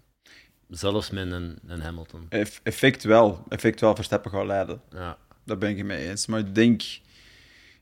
Zelfs 0.69 1.11
met 1.11 1.31
een, 1.33 1.59
een 1.67 1.81
Hamilton. 1.81 2.27
Eff- 2.29 2.61
Effect 2.63 3.03
wel. 3.05 3.45
Effect 3.49 3.81
wel 3.81 3.95
Verstappen 3.95 4.31
gaat 4.31 4.47
leiden. 4.47 4.81
Ja. 4.91 5.17
Daar 5.45 5.59
ben 5.59 5.71
ik 5.71 5.77
het 5.77 5.87
mee 5.87 6.09
eens. 6.09 6.27
Maar 6.27 6.41
ik 6.41 6.55
denk... 6.55 6.83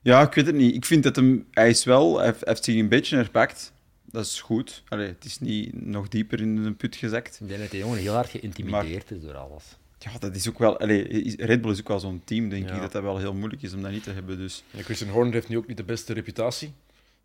Ja, 0.01 0.21
ik 0.21 0.33
weet 0.33 0.45
het 0.45 0.55
niet. 0.55 0.75
Ik 0.75 0.85
vind 0.85 1.03
dat 1.03 1.15
hem... 1.15 1.47
Hij 1.51 1.69
is 1.69 1.83
wel... 1.83 2.17
Hij 2.19 2.33
heeft 2.39 2.63
zich 2.63 2.75
een 2.75 2.89
beetje 2.89 3.15
herpakt. 3.15 3.73
Dat 4.11 4.25
is 4.25 4.41
goed. 4.41 4.83
Allee, 4.87 5.07
het 5.07 5.25
is 5.25 5.39
niet 5.39 5.85
nog 5.85 6.07
dieper 6.07 6.41
in 6.41 6.57
een 6.57 6.75
put 6.75 6.95
gezakt. 6.95 7.39
Ik 7.41 7.47
denk 7.47 7.59
dat 7.59 7.71
die 7.71 7.79
jongen 7.79 7.97
heel 7.99 8.13
hard 8.13 8.29
geïntimideerd 8.29 9.11
is 9.11 9.21
door 9.21 9.35
alles. 9.35 9.63
Ja, 9.99 10.11
dat 10.19 10.35
is 10.35 10.49
ook 10.49 10.59
wel... 10.59 10.79
Allee, 10.79 11.07
is- 11.07 11.35
Red 11.35 11.61
Bull 11.61 11.71
is 11.71 11.79
ook 11.79 11.87
wel 11.87 11.99
zo'n 11.99 12.21
team, 12.23 12.49
denk 12.49 12.67
Ja. 12.69 12.75
ik, 12.75 12.81
dat 12.81 12.91
dat 12.91 13.03
wel 13.03 13.17
heel 13.17 13.33
moeilijk 13.33 13.61
is 13.61 13.73
om 13.73 13.81
dat 13.81 13.91
niet 13.91 14.03
te 14.03 14.11
hebben. 14.11 14.37
Dus. 14.37 14.63
Ja, 14.71 14.81
Christian 14.81 15.09
Horner 15.09 15.33
heeft 15.33 15.49
nu 15.49 15.57
ook 15.57 15.67
niet 15.67 15.77
de 15.77 15.83
beste 15.83 16.13
reputatie. 16.13 16.73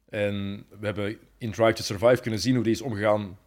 En 0.09 0.65
we 0.81 0.87
hebben 0.87 1.17
in 1.39 1.51
Drive 1.51 1.73
to 1.73 1.83
Survive 1.83 2.23
kunnen 2.23 2.41
zien 2.41 2.55
hoe 2.55 2.65
die 2.65 2.73
is 2.73 2.81
omgegaan 2.83 3.39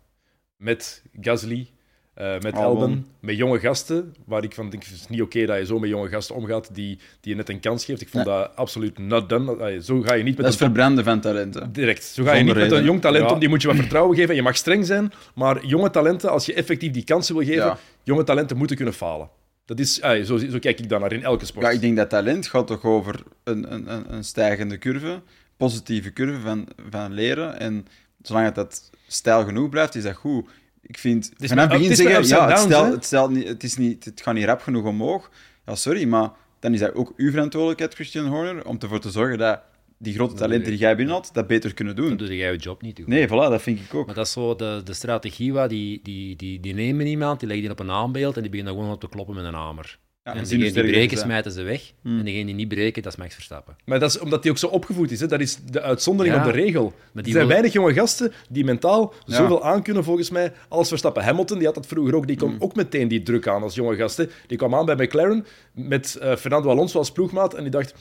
met 0.58 1.04
Gasly, 1.22 1.70
eh, 2.16 2.40
met 2.40 2.54
Albon. 2.54 2.82
Albon, 2.82 3.06
met 3.20 3.38
jonge 3.38 3.60
gasten. 3.60 4.16
Waar 4.26 4.44
ik 4.44 4.54
van 4.54 4.70
denk, 4.70 4.84
het 4.84 4.94
is 4.94 5.08
niet 5.08 5.22
oké 5.22 5.46
dat 5.46 5.58
je 5.58 5.66
zo 5.66 5.80
met 5.80 5.90
jonge 5.90 6.10
gasten 6.10 6.36
omgaat 6.36 6.76
die, 6.76 6.98
die 7.22 7.32
je 7.32 7.36
net 7.36 7.50
een 7.50 7.60
kans 7.60 7.86
geeft. 7.86 8.02
Ik 8.02 8.10
vond 8.10 8.26
dat 8.26 8.56
absoluut 8.56 8.98
not 8.98 9.30
done. 9.30 9.82
Zo 9.82 10.02
ga 10.02 10.14
je 10.14 10.24
niet 10.24 10.36
met 10.36 10.46
Dat 10.46 10.54
is 10.54 10.60
een 10.60 10.66
verbranden 10.66 11.04
van 11.04 11.20
talenten. 11.20 11.72
Direct. 11.72 12.04
Zo 12.04 12.24
ga 12.24 12.34
je 12.34 12.44
niet 12.44 12.56
met 12.56 12.72
een 12.72 12.84
jong 12.84 13.02
talent 13.02 13.26
Ja. 13.28 13.34
om, 13.34 13.40
die 13.40 13.50
moet 13.50 13.62
je 13.62 13.68
wat 13.68 13.78
vertrouwen 13.78 14.16
geven. 14.18 14.36
Je 14.36 14.42
mag 14.42 14.56
streng 14.56 14.86
zijn, 14.86 15.12
maar 15.36 15.66
jonge 15.66 15.90
talenten, 15.90 16.30
als 16.32 16.46
je 16.46 16.54
effectief 16.54 16.92
die 16.92 17.04
kansen 17.04 17.36
wil 17.36 17.46
geven, 17.46 17.66
Ja. 17.66 17.78
jonge 18.04 18.24
talenten 18.24 18.58
moeten 18.58 18.76
kunnen 18.76 18.94
falen. 18.94 19.30
Dat 19.66 19.80
is, 19.80 19.94
zo, 20.00 20.38
zo 20.38 20.60
kijk 20.60 20.80
ik 20.80 20.90
dan 20.90 21.02
naar 21.02 21.12
in 21.14 21.24
elke 21.24 21.46
sport. 21.46 21.66
Ja, 21.66 21.72
ik 21.72 21.82
denk 21.82 21.96
dat 21.98 22.10
talent 22.10 22.48
gaat 22.48 22.68
toch 22.68 22.84
over 22.84 23.24
een, 23.44 23.74
een, 23.74 23.94
een, 23.94 24.14
een 24.14 24.24
stijgende 24.24 24.78
curve, 24.78 25.22
positieve 25.58 26.14
curve 26.14 26.40
van, 26.40 26.68
van 26.90 27.14
leren. 27.14 27.60
En 27.60 27.88
zolang 28.22 28.46
het 28.46 28.56
dat 28.56 28.90
stijl 29.08 29.46
genoeg 29.46 29.70
blijft, 29.70 29.96
is 29.96 30.04
dat 30.04 30.16
goed. 30.16 30.50
Ik 30.88 30.98
vind, 30.98 31.32
is 31.38 31.50
vanaf 31.50 31.70
met- 31.70 31.80
het 31.80 31.88
begin 31.90 32.06
het 32.06 32.18
met 32.18 32.28
zeggen, 32.28 32.70
ja, 32.70 32.84
het, 32.86 32.94
het, 32.94 33.06
stijl 33.06 33.30
niet, 33.30 33.48
het, 33.48 33.64
is 33.64 33.78
niet, 33.78 34.06
het 34.06 34.22
gaat 34.22 34.34
niet 34.34 34.46
rap 34.46 34.62
genoeg 34.62 34.86
omhoog. 34.86 35.30
Ja, 35.66 35.76
sorry, 35.76 36.06
maar 36.08 36.32
dan 36.60 36.74
is 36.74 36.80
dat 36.80 36.94
ook 36.94 37.14
uw 37.18 37.32
verantwoordelijkheid, 37.32 37.94
Christian 37.94 38.26
Horner, 38.26 38.66
om 38.66 38.78
ervoor 38.80 39.00
te 39.00 39.10
zorgen 39.12 39.38
dat 39.38 39.60
die 39.98 40.14
grote 40.14 40.34
talenten 40.36 40.70
die 40.70 40.80
jij 40.80 40.96
binnenhaalt, 40.96 41.34
dat 41.34 41.48
beter 41.48 41.74
kunnen 41.74 41.96
Dan 41.96 42.08
doen. 42.08 42.18
doe 42.18 42.36
jij 42.38 42.52
je 42.52 42.58
job 42.58 42.82
niet 42.82 42.98
goed. 42.98 43.08
Nee, 43.08 43.28
voilà, 43.28 43.30
dat 43.30 43.62
vind 43.62 43.80
ik 43.80 43.94
ook. 43.94 44.06
Maar 44.06 44.16
dat 44.16 44.26
is 44.26 44.32
zo 44.32 44.56
de, 44.56 44.82
de 44.84 44.94
strategie 44.94 45.54
waar 45.54 45.68
die, 45.68 46.00
die, 46.04 46.36
die, 46.36 46.60
die 46.60 46.74
nemen 46.74 47.08
iemand, 47.08 47.40
die 47.40 47.48
leggen 47.48 47.66
die 47.68 47.76
op 47.78 47.80
een 47.86 47.92
aanbeeld 47.96 48.36
en 48.36 48.42
die 48.42 48.52
beginnen 48.52 48.74
gewoon 48.76 48.92
op 48.92 49.00
te 49.00 49.10
kloppen 49.10 49.36
met 49.36 49.46
een 49.46 49.54
hamer. 49.54 49.98
Ja, 50.26 50.34
en 50.34 50.40
hoe 50.40 50.58
die 50.58 50.72
breken, 50.72 51.18
smijten 51.18 51.52
ze 51.52 51.64
weg. 51.64 51.92
Hmm. 52.02 52.20
En 52.20 52.26
degenen 52.26 52.46
die 52.46 52.56
niet 52.56 52.68
breken, 52.68 53.04
dat 53.04 53.12
is 53.12 53.18
Max 53.18 53.34
Verstappen. 53.34 53.76
Maar 53.86 54.00
dat 54.00 54.10
is 54.10 54.20
omdat 54.20 54.42
hij 54.44 54.52
ook 54.52 54.58
zo 54.58 54.68
opgevoed 54.68 55.12
is. 55.12 55.20
Hè? 55.20 55.28
Dat 55.28 55.40
is 55.40 55.58
de 55.72 55.82
uitzondering 55.82 56.36
Ja, 56.36 56.46
op 56.46 56.54
de 56.54 56.60
regel. 56.60 56.94
Er 57.16 57.22
zijn 57.24 57.34
wil- 57.38 57.48
weinig 57.48 57.74
jonge 57.74 57.94
gasten 57.94 58.32
die 58.50 58.64
mentaal 58.64 59.14
Ja. 59.26 59.36
zoveel 59.36 59.64
aankunnen, 59.64 60.04
volgens 60.04 60.30
mij, 60.30 60.54
als 60.70 60.88
Verstappen. 60.88 61.24
Hamilton, 61.24 61.58
die 61.58 61.66
had 61.66 61.76
dat 61.76 61.88
vroeger 61.88 62.16
ook. 62.16 62.28
Die 62.28 62.36
Mm. 62.36 62.42
kon 62.42 62.56
ook 62.60 62.76
meteen 62.76 63.08
die 63.08 63.24
druk 63.24 63.48
aan 63.48 63.62
als 63.64 63.76
jonge 63.76 63.96
gasten. 63.96 64.30
Die 64.48 64.58
kwam 64.58 64.76
aan 64.76 64.86
bij 64.86 64.96
McLaren 64.96 65.46
met 65.74 66.16
eh, 66.16 66.36
Fernando 66.36 66.70
Alonso 66.70 66.98
als 66.98 67.12
ploegmaat 67.12 67.54
en 67.54 67.62
die 67.62 67.72
dacht, 67.72 67.94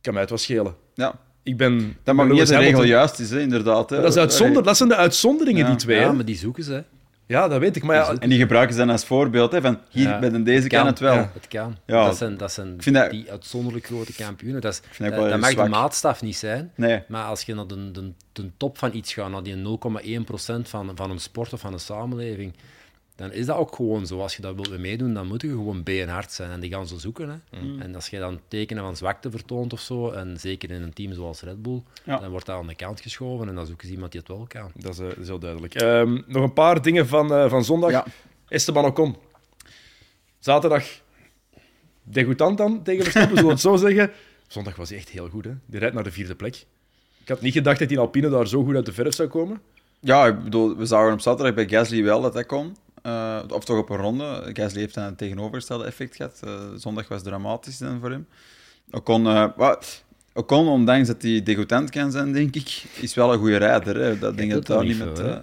kan 0.00 0.12
mij 0.12 0.22
het 0.22 0.30
wel 0.30 0.38
schelen. 0.38 0.74
Ja, 0.94 1.18
Ik 1.42 1.56
ben 1.56 1.96
dat 2.02 2.14
mag 2.14 2.28
niet 2.28 2.46
de 2.46 2.56
regel 2.56 2.84
juist 2.84 3.18
is, 3.18 3.30
hè, 3.30 3.40
inderdaad. 3.40 3.90
Hè. 3.90 4.00
Dat, 4.00 4.10
is 4.10 4.16
uitzonder, 4.16 4.62
dat 4.62 4.76
zijn 4.76 4.88
de 4.88 4.96
uitzonderingen, 4.96 5.66
die 5.66 5.76
twee. 5.76 5.98
Ja, 6.00 6.12
maar 6.12 6.24
die 6.24 6.36
zoeken 6.36 6.64
ze. 6.64 6.84
Ja, 7.30 7.48
dat 7.48 7.60
weet 7.60 7.76
ik. 7.76 7.82
Maar 7.82 7.96
ja, 7.96 8.14
En 8.18 8.28
die 8.28 8.38
gebruiken 8.38 8.74
ze 8.74 8.80
dan 8.80 8.90
als 8.90 9.04
voorbeeld, 9.04 9.52
hè, 9.52 9.60
van 9.60 9.78
hier, 9.90 10.08
Ja, 10.08 10.18
bij 10.18 10.42
deze 10.42 10.66
kan 10.68 10.78
kan, 10.78 10.86
het 10.86 10.98
wel. 10.98 11.14
ja. 11.14 11.30
Het 11.34 11.48
kan. 11.48 11.76
Ja. 11.86 12.04
Dat 12.04 12.16
zijn, 12.16 12.36
dat 12.36 12.52
zijn 12.52 12.74
vind 12.78 12.96
dat- 12.96 13.10
die 13.10 13.30
uitzonderlijk 13.30 13.86
grote 13.86 14.12
kampioenen. 14.12 14.60
Dat, 14.60 14.72
is, 14.72 14.80
vind 14.90 15.14
dat 15.14 15.38
mag 15.40 15.50
zwak. 15.50 15.64
de 15.64 15.70
maatstaf 15.70 16.22
niet 16.22 16.36
zijn. 16.36 16.72
Nee. 16.74 17.02
Maar 17.08 17.24
als 17.24 17.42
je 17.42 17.54
naar 17.54 17.66
de, 17.66 17.90
de, 17.90 18.12
de 18.32 18.50
top 18.56 18.78
van 18.78 18.94
iets 18.94 19.12
gaat, 19.12 19.30
naar 19.30 19.42
die 19.42 19.56
0,1% 19.56 20.68
van, 20.68 20.90
van 20.94 21.10
een 21.10 21.18
sport 21.18 21.52
of 21.52 21.60
van 21.60 21.72
een 21.72 21.80
samenleving, 21.80 22.52
dan 23.20 23.32
is 23.32 23.46
dat 23.46 23.56
ook 23.56 23.74
gewoon 23.74 24.06
zo. 24.06 24.20
Als 24.20 24.36
je 24.36 24.42
dat 24.42 24.54
wilt 24.54 24.78
meedoen, 24.78 25.14
dan 25.14 25.26
moet 25.26 25.42
je 25.42 25.48
gewoon 25.48 25.82
beenhard 25.82 26.32
zijn. 26.32 26.50
En 26.50 26.60
die 26.60 26.70
gaan 26.70 26.86
ze 26.86 26.98
zoeken. 26.98 27.28
Hè. 27.28 27.60
Mm. 27.60 27.80
En 27.80 27.94
als 27.94 28.08
je 28.08 28.18
dan 28.18 28.40
tekenen 28.48 28.82
van 28.82 28.96
zwakte 28.96 29.30
vertoont 29.30 29.72
of 29.72 29.80
zo, 29.80 30.10
en 30.10 30.36
zeker 30.38 30.70
in 30.70 30.82
een 30.82 30.92
team 30.92 31.12
zoals 31.12 31.40
Red 31.40 31.62
Bull, 31.62 31.82
Ja. 32.04 32.18
dan 32.18 32.30
wordt 32.30 32.46
dat 32.46 32.56
aan 32.56 32.66
de 32.66 32.74
kant 32.74 33.00
geschoven 33.00 33.48
en 33.48 33.54
dan 33.54 33.66
zoeken 33.66 33.86
ze 33.86 33.92
iemand 33.92 34.12
die 34.12 34.20
het 34.20 34.28
wel 34.30 34.46
kan. 34.48 34.70
dat 34.74 34.92
is, 34.92 34.98
eh, 34.98 35.06
dat 35.08 35.16
is 35.18 35.26
heel 35.26 35.38
duidelijk. 35.38 35.74
Ehm, 35.74 36.20
nog 36.26 36.42
een 36.42 36.52
paar 36.52 36.82
dingen 36.82 37.06
van, 37.06 37.32
eh, 37.34 37.50
van 37.50 37.64
zondag. 37.64 37.90
Ja. 37.90 38.04
Esteban 38.48 38.84
Ocon. 38.84 39.16
Zaterdag 40.38 40.84
degoutant 42.02 42.58
dan 42.58 42.82
tegen 42.82 43.02
Verstappen, 43.02 43.36
zullen 43.36 43.44
we 43.50 43.52
het 43.54 43.60
zo 43.62 43.76
zeggen. 43.76 44.10
Zondag 44.46 44.76
was 44.76 44.88
hij 44.88 44.98
echt 44.98 45.08
heel 45.08 45.28
goed. 45.28 45.44
Hè? 45.44 45.52
Die 45.66 45.78
rijdt 45.78 45.94
naar 45.94 46.04
de 46.04 46.12
vierde 46.12 46.34
plek. 46.34 46.54
Ik 47.22 47.28
had 47.28 47.40
niet 47.40 47.52
gedacht 47.52 47.78
dat 47.78 47.88
die 47.88 47.96
in 47.96 48.02
Alpine 48.02 48.28
daar 48.28 48.48
zo 48.48 48.64
goed 48.64 48.74
uit 48.74 48.86
de 48.86 48.92
verf 48.92 49.14
zou 49.14 49.28
komen. 49.28 49.60
Ja, 50.00 50.26
ik 50.26 50.42
bedoel, 50.44 50.76
we 50.76 50.86
zagen 50.86 51.12
op 51.12 51.20
zaterdag 51.20 51.54
bij 51.54 51.68
Gasly 51.68 52.02
wel 52.02 52.20
dat 52.20 52.32
dat 52.32 52.46
kon. 52.46 52.76
Eh, 53.02 53.42
of 53.48 53.64
toch 53.64 53.78
op 53.78 53.90
een 53.90 53.96
ronde. 53.96 54.50
Gasly 54.52 54.80
heeft 54.80 54.94
dan 54.94 55.04
een 55.04 55.16
tegenovergestelde 55.16 55.84
effect 55.84 56.16
gehad. 56.16 56.40
Eh, 56.44 56.60
zondag 56.76 57.08
was 57.08 57.22
dramatisch 57.22 57.78
dan 57.78 58.00
voor 58.00 58.10
hem. 58.10 58.26
Ocon, 58.90 59.26
eh, 59.26 59.46
wat- 59.56 60.04
Ocon, 60.34 60.68
ondanks 60.68 61.06
dat 61.08 61.22
hij 61.22 61.42
degoutant 61.42 61.90
kan 61.90 62.10
zijn, 62.12 62.32
denk 62.32 62.54
ik, 62.54 62.82
is 63.00 63.14
wel 63.14 63.32
een 63.32 63.38
goede 63.38 63.56
rijder. 63.56 63.96
Hè. 63.96 64.18
Dat 64.18 64.36
denk 64.36 64.50
dat 64.50 64.66
daar 64.66 64.84
niet 64.84 64.98
met... 64.98 65.18
eh, 65.18 65.36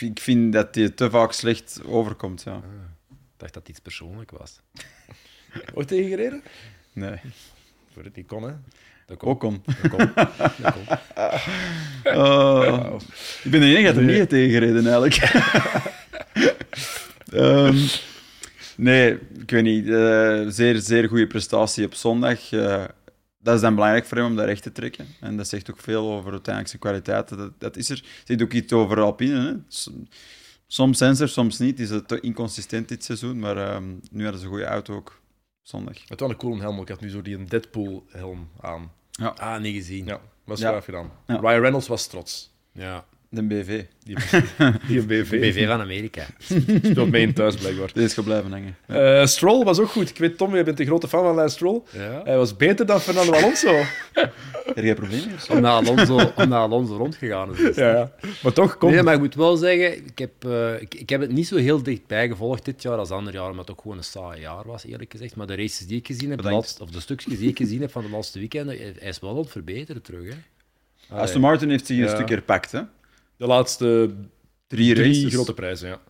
ik 0.00 0.20
vind 0.20 0.52
dat 0.52 0.74
hij 0.74 0.88
te 0.90 1.10
vaak 1.10 1.32
slecht 1.32 1.80
overkomt, 1.86 2.42
ja. 2.42 2.56
Ik 3.10 3.16
dacht 3.36 3.52
dat 3.54 3.62
het 3.62 3.68
iets 3.68 3.80
persoonlijk 3.80 4.30
was. 4.30 4.60
Ooit 5.74 5.88
tegengereden? 5.88 6.42
Nee, 6.92 7.16
Voor 7.92 8.04
het 8.04 8.16
niet 8.16 8.26
kon, 8.26 8.42
hè. 8.42 8.52
Ocon. 9.18 9.62
Dat 9.64 9.90
komt. 9.90 10.12
Oh, 12.04 13.00
ik 13.44 13.50
ben 13.50 13.60
de 13.60 13.66
enige 13.66 13.82
dat 13.86 13.96
er 13.96 14.02
niet 14.02 14.10
heeft 14.16 14.28
tegengereden, 14.28 14.82
eigenlijk. 14.86 15.14
Ehm, 17.32 17.76
nee, 18.76 19.12
ik 19.40 19.50
weet 19.50 19.62
niet. 19.62 19.88
eh, 19.88 20.42
zeer, 20.48 20.80
zeer 20.80 21.08
goede 21.08 21.26
prestatie 21.26 21.84
op 21.84 21.94
zondag. 21.94 22.52
Eh, 22.52 22.84
dat 23.38 23.54
is 23.54 23.60
dan 23.60 23.74
belangrijk 23.74 24.04
voor 24.06 24.16
hem 24.16 24.26
om 24.26 24.36
dat 24.36 24.44
recht 24.46 24.62
te 24.62 24.72
trekken. 24.72 25.06
En 25.20 25.36
dat 25.36 25.48
zegt 25.48 25.70
ook 25.70 25.80
veel 25.80 26.10
over 26.12 26.30
uiteindelijk 26.30 26.68
zijn 26.68 26.80
kwaliteiten. 26.82 27.36
Dat, 27.36 27.52
dat 27.60 27.76
is 27.76 27.88
er. 27.90 27.96
Het 27.96 28.26
zegt 28.26 28.42
ook 28.42 28.52
iets 28.52 28.72
over 28.72 29.00
Alpine. 29.00 29.40
Hè. 29.40 29.54
Soms 30.66 30.98
zijn 30.98 31.16
ze 31.16 31.22
er, 31.22 31.28
soms 31.28 31.58
niet. 31.58 31.80
Is 31.80 31.90
het 31.90 32.08
te 32.08 32.20
inconsistent 32.20 32.88
dit 32.88 33.04
seizoen. 33.04 33.38
Maar 33.38 33.56
ehm, 33.56 33.84
nu 34.10 34.22
hadden 34.22 34.40
ze 34.40 34.46
een 34.46 34.52
goede 34.52 34.66
auto 34.66 34.94
ook 34.94 35.20
zondag. 35.62 35.94
Het 36.00 36.08
was 36.08 36.18
wel 36.18 36.30
een 36.30 36.36
coole 36.36 36.60
helm. 36.60 36.80
Ik 36.80 36.88
had 36.88 37.00
nu 37.00 37.10
zo 37.10 37.22
die 37.22 37.36
een 37.36 37.48
Deadpool-helm 37.48 38.48
aan. 38.60 38.92
Ah, 39.36 39.60
niet 39.60 39.74
gezien. 39.74 40.04
Ja, 40.04 40.20
was 40.44 40.60
Ja. 40.60 40.70
gaaf 40.72 40.84
gedaan. 40.84 41.10
Ja. 41.26 41.36
Ryan 41.36 41.60
Reynolds 41.60 41.88
was 41.88 42.06
trots. 42.06 42.50
Ja. 42.72 43.04
De 43.34 43.42
BV. 43.42 43.82
Die, 44.04 44.16
die 44.86 44.98
een 44.98 45.06
BV. 45.06 45.40
BV 45.40 45.66
van 45.66 45.80
Amerika. 45.80 46.26
speelt 46.82 47.10
mee 47.10 47.22
in 47.22 47.32
thuis, 47.32 47.56
blijkbaar. 47.56 47.90
Deze 47.92 48.20
is 48.20 48.24
blijven 48.24 48.50
hangen. 48.50 48.76
Eh, 48.86 49.26
Stroll 49.26 49.64
was 49.64 49.78
ook 49.78 49.88
goed. 49.88 50.08
Ik 50.10 50.18
weet, 50.18 50.36
Tom, 50.38 50.54
jij 50.54 50.64
bent 50.64 50.80
een 50.80 50.86
grote 50.86 51.08
fan 51.08 51.22
van 51.24 51.34
Lance 51.34 51.54
Stroll. 51.54 51.82
Ja. 51.92 52.20
Hij 52.24 52.36
was 52.36 52.56
beter 52.56 52.86
dan 52.86 53.00
Fernando 53.00 53.32
Alonso. 53.32 53.74
Heb 54.74 54.84
jij 54.84 54.94
problemen? 54.94 55.28
Omdat 55.50 55.70
Alonso, 55.86 56.14
omdat 56.14 56.52
Alonso 56.58 56.96
rondgegaan 56.96 57.56
is. 57.56 57.76
ja, 57.76 57.90
ja. 57.92 58.12
Maar 58.42 58.52
toch, 58.52 58.76
kom. 58.78 58.90
Nee, 58.90 59.02
maar 59.02 59.14
ik 59.14 59.20
moet 59.20 59.34
wel 59.34 59.56
zeggen, 59.56 59.96
ik 60.06 60.18
heb, 60.18 60.44
eh, 60.44 60.80
ik, 60.80 60.94
ik 60.94 61.08
heb 61.08 61.20
het 61.20 61.32
niet 61.32 61.46
zo 61.46 61.56
heel 61.56 61.82
dichtbij 61.82 62.28
gevolgd 62.28 62.64
dit 62.64 62.82
jaar 62.82 62.96
als 62.96 63.10
andere 63.10 63.36
jaren, 63.36 63.50
omdat 63.50 63.68
het 63.68 63.76
ook 63.76 63.82
gewoon 63.82 63.96
een 63.98 64.04
saai 64.04 64.40
jaar 64.40 64.66
was, 64.66 64.84
eerlijk 64.86 65.12
gezegd. 65.12 65.36
Maar 65.36 65.46
de 65.46 65.56
races 65.56 65.86
die 65.86 65.98
ik 65.98 66.06
gezien 66.06 66.30
heb, 66.30 66.42
laatste, 66.42 66.82
of 66.82 66.90
de 66.90 67.00
stukjes 67.00 67.38
die 67.38 67.48
ik 67.48 67.56
gezien 67.56 67.80
heb 67.80 67.90
van 67.92 68.02
de 68.02 68.10
laatste 68.10 68.38
weekenden, 68.38 68.76
hij 68.78 69.08
is 69.08 69.20
wel 69.20 69.30
aan 69.30 69.36
het 69.36 69.50
verbeteren 69.50 70.02
terug. 70.02 70.28
Hè. 70.28 71.16
Aston 71.16 71.40
Martin 71.40 71.70
heeft 71.70 71.86
zich 71.86 71.96
een 71.96 72.02
Ja. 72.04 72.14
stuk 72.14 72.28
herpakt, 72.28 72.72
hè? 72.72 72.80
De 73.36 73.46
laatste 73.46 74.14
Drie 74.66 74.94
drie 74.94 75.06
races. 75.06 75.34
grote 75.34 75.54
prijzen, 75.54 75.88
ja. 75.88 76.00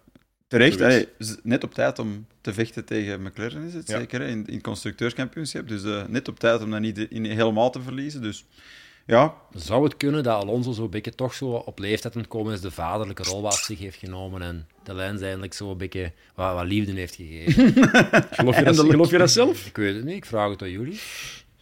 Terecht, 0.48 1.06
net 1.42 1.64
op 1.64 1.74
tijd 1.74 1.98
om 1.98 2.26
te 2.40 2.52
vechten 2.52 2.84
tegen 2.84 3.22
McLaren 3.22 3.62
is 3.62 3.74
het 3.74 3.88
Ja. 3.88 3.98
zeker, 3.98 4.20
hè, 4.20 4.26
in, 4.28 4.46
in 4.46 4.54
het 4.54 4.62
constructeurskampioenschap. 4.62 5.68
Dus 5.68 5.84
eh, 5.84 6.04
net 6.08 6.28
op 6.28 6.38
tijd 6.38 6.62
om 6.62 6.70
dat 6.70 6.80
niet 6.80 6.98
in, 6.98 7.24
helemaal 7.24 7.70
te 7.70 7.82
verliezen. 7.82 8.22
Dus 8.22 8.44
ja, 9.06 9.34
Zou 9.54 9.84
het 9.84 9.96
kunnen 9.96 10.22
dat 10.22 10.42
Alonso 10.42 10.72
zo'n 10.72 10.90
beetje 10.90 11.14
toch 11.14 11.34
zo 11.34 11.46
op 11.50 11.78
leeftijd 11.78 12.14
aan 12.14 12.20
het 12.20 12.30
komen 12.30 12.52
is, 12.52 12.60
de 12.60 12.70
vaderlijke 12.70 13.22
rol 13.22 13.42
wat 13.42 13.52
op 13.52 13.58
zich 13.58 13.78
heeft 13.78 13.98
genomen 13.98 14.42
en 14.42 14.66
de 14.84 14.94
lijn 14.94 15.22
eindelijk 15.22 15.54
zo 15.54 15.70
een 15.70 15.76
beetje 15.76 16.12
wat, 16.34 16.54
wat 16.54 16.64
liefde 16.64 16.92
heeft 16.92 17.14
gegeven? 17.14 17.72
Geloof 18.30 18.58
je, 18.58 18.64
dat, 18.64 18.78
geloof 18.78 19.10
je 19.10 19.18
dat 19.18 19.30
zelf? 19.30 19.66
ik 19.66 19.76
weet 19.76 19.94
het 19.94 20.04
niet, 20.04 20.16
ik 20.16 20.24
vraag 20.24 20.50
het 20.50 20.62
aan 20.62 20.70
jullie. 20.70 21.00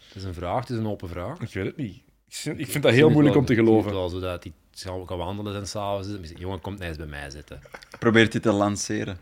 Het 0.09 0.17
is 0.17 0.23
een 0.25 0.35
vraag, 0.35 0.61
het 0.61 0.71
is 0.71 0.77
een 0.77 0.87
open 0.89 1.09
vraag. 1.09 1.41
Ik 1.41 1.53
weet 1.53 1.67
het 1.67 1.77
niet. 1.77 1.99
Ik 2.31 2.37
vind, 2.37 2.59
ik 2.61 2.66
vind 2.70 2.83
dat 2.83 2.93
heel 2.93 3.11
moeilijk 3.11 3.37
om 3.37 3.45
te 3.45 3.55
geloven. 3.55 3.93
wel 3.93 4.20
dat 4.20 4.43
hij 4.43 4.53
zou 4.70 5.07
gaan 5.07 5.18
wandelen 5.18 5.55
en 5.55 5.66
s'avonds. 5.66 6.09
Jongen, 6.37 6.61
komt 6.61 6.81
eens 6.81 6.97
bij 6.97 7.07
mij 7.07 7.31
zitten. 7.31 7.61
probeert 7.99 8.33
dit 8.33 8.43
te 8.43 8.53
lanceren. 8.53 9.18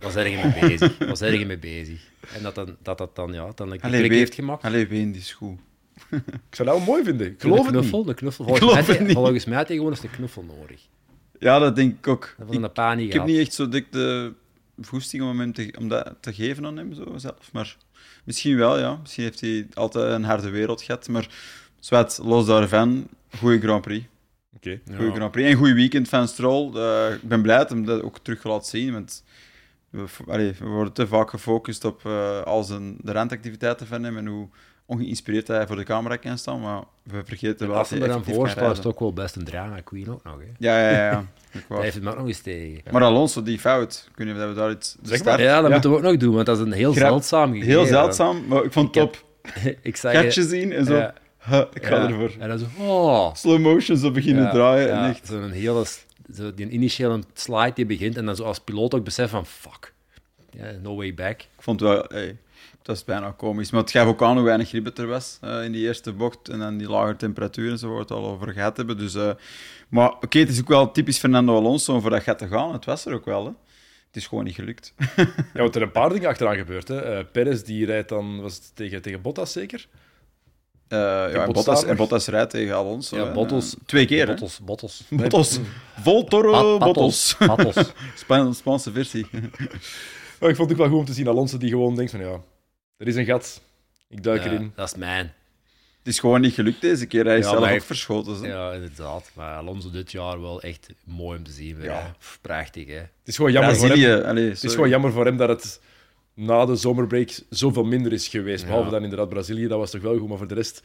Wat, 0.00 0.12
zijn 0.12 0.30
je 0.30 0.36
mee 0.36 0.68
bezig? 0.68 0.98
Wat 0.98 1.18
zijn 1.18 1.38
je 1.38 1.46
mee 1.46 1.58
bezig? 1.58 2.00
En 2.34 2.42
dat 2.42 2.54
dan, 2.54 2.76
dat, 2.82 2.98
dat 2.98 3.16
dan, 3.16 3.32
ja, 3.32 3.52
dan 3.54 3.72
een 3.72 3.80
Allee, 3.80 4.00
klik 4.00 4.12
heeft 4.12 4.34
gemaakt. 4.34 4.64
Allee, 4.64 4.86
ween 4.86 5.12
die 5.12 5.20
is 5.20 5.32
goed. 5.32 5.58
Ik 6.10 6.20
zou 6.50 6.68
dat 6.68 6.76
wel 6.76 6.86
mooi 6.86 7.04
vinden. 7.04 7.26
Ik 7.26 7.40
de 7.40 7.40
geloof 7.48 7.64
het 7.66 7.74
knuffel, 7.74 7.98
niet. 7.98 8.06
de 8.06 8.14
knuffel. 8.14 8.44
Volgens, 8.44 8.64
Geloof 8.66 8.78
mij, 8.78 8.84
het 8.86 8.96
heeft- 8.96 9.08
niet. 9.08 9.16
volgens 9.16 9.44
mij 9.44 9.56
had 9.56 9.66
hij 9.68 9.76
gewoon 9.76 9.92
eens 9.92 10.02
een 10.02 10.10
knuffel 10.10 10.42
nodig. 10.42 10.80
Ja, 11.38 11.58
dat 11.58 11.76
denk 11.76 11.98
ik 11.98 12.08
ook. 12.08 12.34
Dat 12.38 12.54
Ik, 12.54 12.60
de 12.96 13.02
ik 13.02 13.12
heb 13.12 13.24
niet 13.24 13.38
echt 13.38 13.52
zo 13.54 13.68
dik 13.68 13.92
de 13.92 14.32
voesting 14.80 15.22
om, 15.22 15.40
hem 15.40 15.52
te, 15.52 15.74
om 15.78 15.88
dat 15.88 16.14
te 16.20 16.32
geven 16.34 16.66
aan 16.66 16.76
hem 16.76 16.92
zo 16.94 17.12
zelf. 17.16 17.52
Maar 17.52 17.76
misschien 18.24 18.56
wel, 18.56 18.78
ja. 18.78 18.96
Misschien 19.02 19.24
heeft 19.24 19.40
hij 19.40 19.66
altijd 19.74 20.12
een 20.12 20.24
harde 20.24 20.50
wereld 20.50 20.82
gehad. 20.82 21.08
Maar 21.08 21.28
zwart, 21.80 22.18
los 22.22 22.46
daarvan, 22.46 23.08
goede 23.38 23.60
Grand 23.60 23.82
Prix. 23.82 24.06
Oké. 24.56 24.80
Ja. 24.84 24.96
Goeie 24.96 25.12
Grand 25.14 25.32
Prix. 25.32 25.50
En 25.50 25.56
goed 25.56 25.72
weekend 25.72 26.08
van 26.08 26.28
Stroll. 26.28 26.76
Eh, 26.76 27.14
ik 27.14 27.28
ben 27.28 27.42
blij 27.42 27.56
dat 27.56 27.68
hem 27.68 27.84
dat 27.84 28.02
ook 28.02 28.18
terug 28.22 28.44
laat 28.44 28.66
zien. 28.66 28.92
Want 28.92 29.24
we, 29.90 30.04
allee, 30.26 30.52
we 30.58 30.66
worden 30.66 30.92
te 30.92 31.06
vaak 31.06 31.30
gefocust 31.30 31.84
op 31.84 32.06
eh, 32.06 32.42
al 32.42 32.62
zijn, 32.62 32.96
de 33.00 33.12
randactiviteiten 33.12 33.86
van 33.86 34.02
hem 34.02 34.16
en 34.16 34.26
hoe 34.26 34.48
ongeïnspireerd 34.86 35.46
dat 35.46 35.56
hij 35.56 35.66
voor 35.66 35.76
de 35.76 35.82
camera 35.82 36.16
kan 36.16 36.38
staan, 36.38 36.60
maar 36.60 36.82
we 37.02 37.22
vergeten 37.24 37.68
wel 37.68 37.76
dat 37.76 37.88
hij 37.88 37.98
dan 37.98 38.24
voorstelt, 38.24 38.78
is 38.78 38.84
ook 38.84 39.00
wel 39.00 39.12
best 39.12 39.36
een 39.36 39.44
drama 39.44 39.80
queen 39.80 40.10
ook 40.10 40.22
nog. 40.24 40.38
Hè. 40.38 40.46
Ja, 40.58 40.80
ja, 40.80 40.90
ja. 40.90 41.10
ja. 41.10 41.24
Heeft 41.82 41.94
het 41.94 42.06
ook 42.06 42.16
nog 42.16 42.26
eens 42.26 42.40
tegen. 42.40 42.82
Maar 42.90 43.02
Alonso, 43.02 43.42
die 43.42 43.58
fout, 43.58 44.08
of 44.18 44.24
we 44.48 44.52
daar 44.54 44.70
iets... 44.70 44.96
de 45.00 45.08
Zeg 45.08 45.18
start- 45.18 45.36
maar. 45.36 45.46
Ja, 45.46 45.60
dat 45.60 45.70
moeten 45.70 45.90
we 45.90 45.96
ook 45.96 46.02
nog 46.02 46.16
doen, 46.16 46.34
want 46.34 46.46
dat 46.46 46.58
is 46.58 46.64
een 46.64 46.72
heel 46.72 46.92
Grap- 46.92 47.08
zeldzaam 47.08 47.50
gegeven. 47.52 47.68
Heel 47.70 47.86
zeldzaam, 47.86 48.46
maar 48.46 48.64
ik 48.64 48.72
vond 48.72 48.94
het 48.94 49.04
Ik 49.04 49.12
top. 49.12 49.24
ik 49.82 49.96
zeg 49.96 50.12
Gatje 50.12 50.42
zien 50.42 50.72
en 50.72 50.84
zo. 50.84 50.96
Ja. 50.96 51.14
Ik 51.74 51.86
ga 51.86 51.96
ja. 51.96 52.08
ervoor. 52.08 52.30
En 52.38 52.48
dan 52.48 52.58
zo, 52.58 52.66
oh. 52.78 53.34
Slow 53.34 53.58
motion 53.58 53.96
zo 53.96 54.10
beginnen 54.10 54.42
Ja, 54.42 54.50
draaien. 54.50 54.88
ja, 54.88 55.04
En 55.04 55.10
echt. 55.10 55.26
Zo'n 55.26 55.50
hele, 55.50 55.84
zo 56.34 56.54
die 56.54 56.68
initiële 56.68 57.22
slide 57.34 57.72
die 57.74 57.86
begint 57.86 58.16
en 58.16 58.26
dan 58.26 58.36
zo 58.36 58.44
als 58.44 58.58
piloot 58.58 58.94
ook 58.94 59.04
besef 59.04 59.30
van 59.30 59.46
fuck, 59.46 59.92
ja, 60.50 60.70
no 60.82 60.96
way 60.96 61.14
back. 61.14 61.40
Ik 61.40 61.48
vond 61.62 61.80
het 61.80 61.88
wel... 61.88 62.04
Hey, 62.08 62.36
het 62.78 62.86
was 62.86 63.04
bijna 63.04 63.30
komisch. 63.30 63.70
Maar 63.70 63.80
het 63.80 63.90
gaf 63.90 64.06
ook 64.06 64.22
aan 64.22 64.36
hoe 64.36 64.44
weinig 64.44 64.68
grip 64.68 64.98
er 64.98 65.06
was 65.06 65.38
eh, 65.40 65.64
in 65.64 65.72
die 65.72 65.86
eerste 65.86 66.12
bocht. 66.12 66.48
En 66.48 66.58
dan 66.58 66.76
die 66.76 66.88
lage 66.88 67.16
temperatuur 67.16 67.70
en 67.70 67.78
zo, 67.78 67.86
waar 67.86 67.96
we 67.96 68.02
het 68.02 68.10
al 68.10 68.26
over 68.26 68.52
gehad 68.52 68.76
hebben. 68.76 68.98
Dus, 68.98 69.14
eh, 69.14 69.30
maar 69.88 70.12
oké, 70.12 70.38
het 70.38 70.48
is 70.48 70.60
ook 70.60 70.68
wel 70.68 70.90
typisch 70.90 71.18
Fernando 71.18 71.56
Alonso 71.56 71.94
om 71.94 72.00
voor 72.00 72.10
dat 72.10 72.22
gat 72.22 72.38
te 72.38 72.48
gaan. 72.48 72.72
Het 72.72 72.84
was 72.84 73.06
er 73.06 73.14
ook 73.14 73.24
wel, 73.24 73.44
hè. 73.44 73.50
Het 74.06 74.16
is 74.16 74.26
gewoon 74.26 74.44
niet 74.44 74.54
gelukt. 74.54 74.94
Ja, 75.16 75.26
want 75.62 75.74
er 75.76 75.82
een 75.82 75.90
paar 75.90 76.08
dingen 76.08 76.28
achteraan 76.28 76.56
gebeurd. 76.56 76.88
Hè. 76.88 77.00
Eh, 77.00 77.24
Perez 77.32 77.62
die 77.62 77.86
rijdt 77.86 78.08
dan, 78.08 78.40
was 78.40 78.54
het 78.54 78.70
tegen, 78.74 79.02
tegen 79.02 79.20
Bottas 79.22 79.52
zeker? 79.52 79.86
Eh, 80.88 80.98
ja, 80.98 81.26
en, 81.28 81.32
Bottas 81.46 81.64
Bottas, 81.64 81.84
en? 81.84 81.96
Bottas 81.96 82.26
rijdt 82.26 82.50
tegen 82.50 82.74
Alonso. 82.74 83.16
Ja. 83.16 83.32
Bottas- 83.32 83.76
Twee 83.86 84.06
keer, 84.06 84.20
hè. 84.26 84.26
Bottles, 84.26 84.58
bottles. 84.62 85.02
Bottas. 85.10 85.58
Vol 86.00 86.24
Toro 86.24 86.78
Bottas. 86.78 87.36
Bottles. 87.38 87.92
Span- 88.14 88.54
Spaanse 88.54 88.92
versie. 88.92 89.26
Maar 90.40 90.50
ik 90.50 90.56
vond 90.56 90.70
het 90.70 90.78
ook 90.78 90.84
wel 90.84 90.88
goed 90.88 90.98
om 90.98 91.04
te 91.04 91.12
zien 91.12 91.28
Alonso 91.28 91.58
die 91.58 91.70
gewoon 91.70 91.94
denkt 91.96 92.10
van 92.10 92.20
ja, 92.20 92.40
er 92.96 93.06
is 93.06 93.16
een 93.16 93.24
gat. 93.24 93.60
Ik 94.08 94.22
duik 94.22 94.44
Ja, 94.44 94.50
erin. 94.50 94.72
dat 94.74 94.86
is 94.92 94.94
mijn. 94.98 95.32
Het 95.98 96.14
is 96.14 96.18
gewoon 96.20 96.40
niet 96.40 96.54
gelukt 96.54 96.80
deze 96.80 97.06
keer. 97.06 97.24
Hij 97.24 97.38
is 97.38 97.44
Ja, 97.44 97.50
zelf 97.50 97.70
ook 97.70 97.82
verschoten. 97.82 98.34
hè. 98.42 98.48
Ja, 98.48 98.72
inderdaad. 98.72 99.30
Maar 99.34 99.56
Alonso 99.56 99.90
dit 99.90 100.12
jaar 100.12 100.40
wel 100.40 100.60
echt 100.62 100.88
mooi 101.04 101.38
om 101.38 101.44
te 101.44 101.50
zien. 101.52 101.76
weer, 101.76 101.84
Ja. 101.90 102.00
hè. 102.02 102.08
Prachtig, 102.40 102.86
hè. 102.86 102.94
Het 102.94 103.08
is 103.24 103.36
gewoon 103.36 103.52
jammer 103.52 103.76
voor 103.76 103.88
hem. 103.88 104.24
Allee, 104.24 104.48
Het 104.48 104.64
is 104.64 104.72
gewoon 104.74 104.88
jammer 104.88 105.12
voor 105.12 105.24
hem 105.24 105.36
dat 105.36 105.48
het 105.48 105.80
na 106.36 106.64
de 106.66 106.76
zomerbreak 106.76 107.30
zoveel 107.50 107.84
minder 107.84 108.12
is 108.12 108.28
geweest. 108.28 108.60
Ja. 108.62 108.66
Behalve 108.68 108.90
dan 108.90 109.02
inderdaad 109.02 109.28
Brazilië, 109.28 109.66
dat 109.66 109.78
was 109.78 109.90
toch 109.90 110.00
wel 110.02 110.18
goed. 110.18 110.28
Maar 110.28 110.38
voor 110.38 110.46
de 110.48 110.54
rest, 110.54 110.82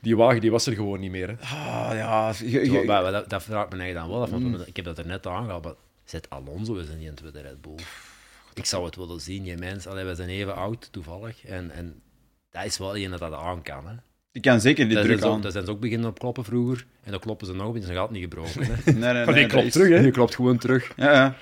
die 0.00 0.16
wagen 0.16 0.40
die 0.40 0.50
was 0.50 0.66
er 0.66 0.74
gewoon 0.74 1.00
niet 1.00 1.10
meer. 1.10 1.28
Hè. 1.28 1.34
Ah, 1.40 1.90
ja. 1.94 2.32
je- 2.44 2.50
je- 2.50 2.64
Zo, 2.66 2.84
maar 2.84 3.12
dat, 3.12 3.30
dat 3.30 3.42
vraagt 3.42 3.70
me 3.72 3.78
eigenlijk 3.78 3.94
dan 4.06 4.08
wel 4.16 4.22
af. 4.22 4.30
want 4.30 4.42
Mm. 4.42 4.62
Ik 4.64 4.76
heb 4.76 4.84
dat 4.84 4.98
er 4.98 5.06
net 5.06 5.26
aangehaald. 5.26 5.64
Maar 5.64 5.74
zit 6.04 6.30
Alonso 6.30 6.74
is 6.74 6.86
niet 6.98 7.06
in 7.08 7.14
tweede 7.14 7.40
Red 7.40 7.60
Bull? 7.60 7.74
Ik 8.54 8.64
zou 8.66 8.84
het 8.84 8.96
willen 8.96 9.20
zien, 9.20 9.44
je 9.44 9.56
mens. 9.56 9.86
Allee, 9.86 10.04
we 10.04 10.14
zijn 10.14 10.28
even 10.28 10.54
oud, 10.56 10.88
toevallig. 10.92 11.44
En, 11.46 11.70
en 11.70 12.00
dat 12.50 12.64
is 12.64 12.78
wel 12.78 12.96
een 12.96 13.10
dat 13.10 13.18
dat 13.18 13.32
aan 13.32 13.62
kan. 13.62 13.86
Hè. 13.86 13.94
Ik 14.32 14.42
kan 14.42 14.60
zeker 14.60 14.84
die 14.86 14.94
Daar 14.94 15.04
druk 15.04 15.18
zijn, 15.18 15.28
ze, 15.28 15.32
aan. 15.32 15.36
ook- 15.36 15.42
daar 15.42 15.52
zijn 15.52 15.64
ze 15.64 15.70
ook 15.70 15.80
beginnen 15.80 16.08
op 16.08 16.18
kloppen 16.18 16.44
vroeger. 16.44 16.86
En 17.02 17.10
dan 17.10 17.20
kloppen 17.20 17.46
ze 17.46 17.54
nog 17.54 17.66
op 17.66 17.74
en 17.76 17.82
zijn 17.82 17.96
gat 17.96 18.10
niet 18.10 18.22
gebroken. 18.22 18.62
Hè. 18.64 18.72
Nee, 18.92 18.94
nee, 18.94 19.00
Maar 19.00 19.24
nee, 19.24 19.34
die 19.34 19.42
dat 19.42 19.50
klopt 19.50 19.72
terug, 19.72 19.88
hè. 19.88 19.98
Je 19.98 20.10
klopt 20.10 20.34
gewoon 20.34 20.58
terug. 20.58 20.92
Ja, 20.96 21.12
ja. 21.12 21.36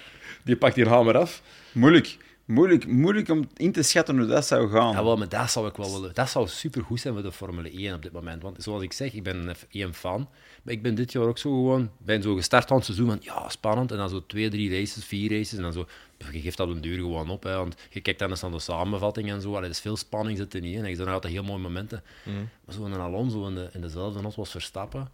Die 0.45 0.57
pakt 0.57 0.75
die 0.75 0.87
hamer 0.89 1.17
af. 1.19 1.43
Moeilijk. 1.73 2.17
Moeilijk, 2.51 2.87
moeilijk 2.87 3.29
om 3.29 3.49
in 3.57 3.73
te 3.73 3.83
schatten 3.83 4.19
hoe 4.19 4.27
dat 4.27 4.47
zou 4.47 4.71
gaan. 4.71 4.93
Ja, 4.93 5.05
wel, 5.05 5.17
maar 5.17 5.29
dat 5.29 5.51
zou 5.51 5.69
ik 5.69 5.77
wel 5.77 5.93
willen. 5.93 6.15
Dat 6.15 6.31
zou 6.31 6.49
supergoed 6.49 7.01
zijn 7.01 7.15
voor 7.15 7.23
de 7.23 7.33
Formule 7.33 7.71
1 7.71 7.95
op 7.95 8.03
dit 8.03 8.13
moment. 8.13 8.43
Want 8.43 8.63
zoals 8.63 8.83
ik 8.83 8.93
zeg, 8.93 9.13
ik 9.13 9.23
ben 9.23 9.49
een 9.49 9.57
F1-fan. 9.57 10.29
Maar 10.63 10.75
ik 10.75 10.83
ben 10.83 10.95
dit 10.95 11.13
jaar 11.13 11.23
ook 11.23 11.39
zo 11.39 11.51
gewoon... 11.51 11.91
ben 11.99 12.23
zo 12.23 12.35
gestart 12.35 12.69
van 12.69 12.77
het 12.77 12.85
seizoen 12.85 13.07
van... 13.07 13.19
Ja, 13.21 13.49
spannend. 13.49 13.91
En 13.91 13.97
dan 13.97 14.09
zo 14.09 14.27
twee, 14.27 14.51
drie 14.51 14.79
races, 14.79 15.05
vier 15.05 15.31
races. 15.31 15.57
En 15.57 15.63
dan 15.63 15.73
zo... 15.73 15.87
Je 16.31 16.41
geeft 16.41 16.57
dat 16.57 16.69
een 16.69 16.81
duur 16.81 16.97
gewoon 16.97 17.31
op. 17.31 17.43
Hè, 17.43 17.57
want 17.57 17.75
je 17.91 18.01
kijkt 18.01 18.19
dan 18.19 18.31
eens 18.31 18.41
naar 18.41 18.51
de 18.51 18.59
samenvatting 18.59 19.31
en 19.31 19.41
zo. 19.41 19.51
Allee, 19.51 19.63
er 19.63 19.71
is 19.71 19.81
veel 19.81 19.97
spanning 19.97 20.39
zit 20.39 20.55
er 20.55 20.61
niet 20.61 20.77
in. 20.77 20.85
En 20.85 20.91
je 20.91 20.97
dan 20.97 21.09
altijd 21.09 21.33
heel 21.33 21.43
mooie 21.43 21.63
momenten. 21.63 22.03
Maar 22.65 22.75
zo 22.75 22.85
een 22.85 22.95
Alonso 22.95 23.47
in, 23.47 23.55
de, 23.55 23.69
in 23.73 23.81
dezelfde 23.81 24.21
not 24.21 24.35
was 24.35 24.51
Verstappen. 24.51 25.09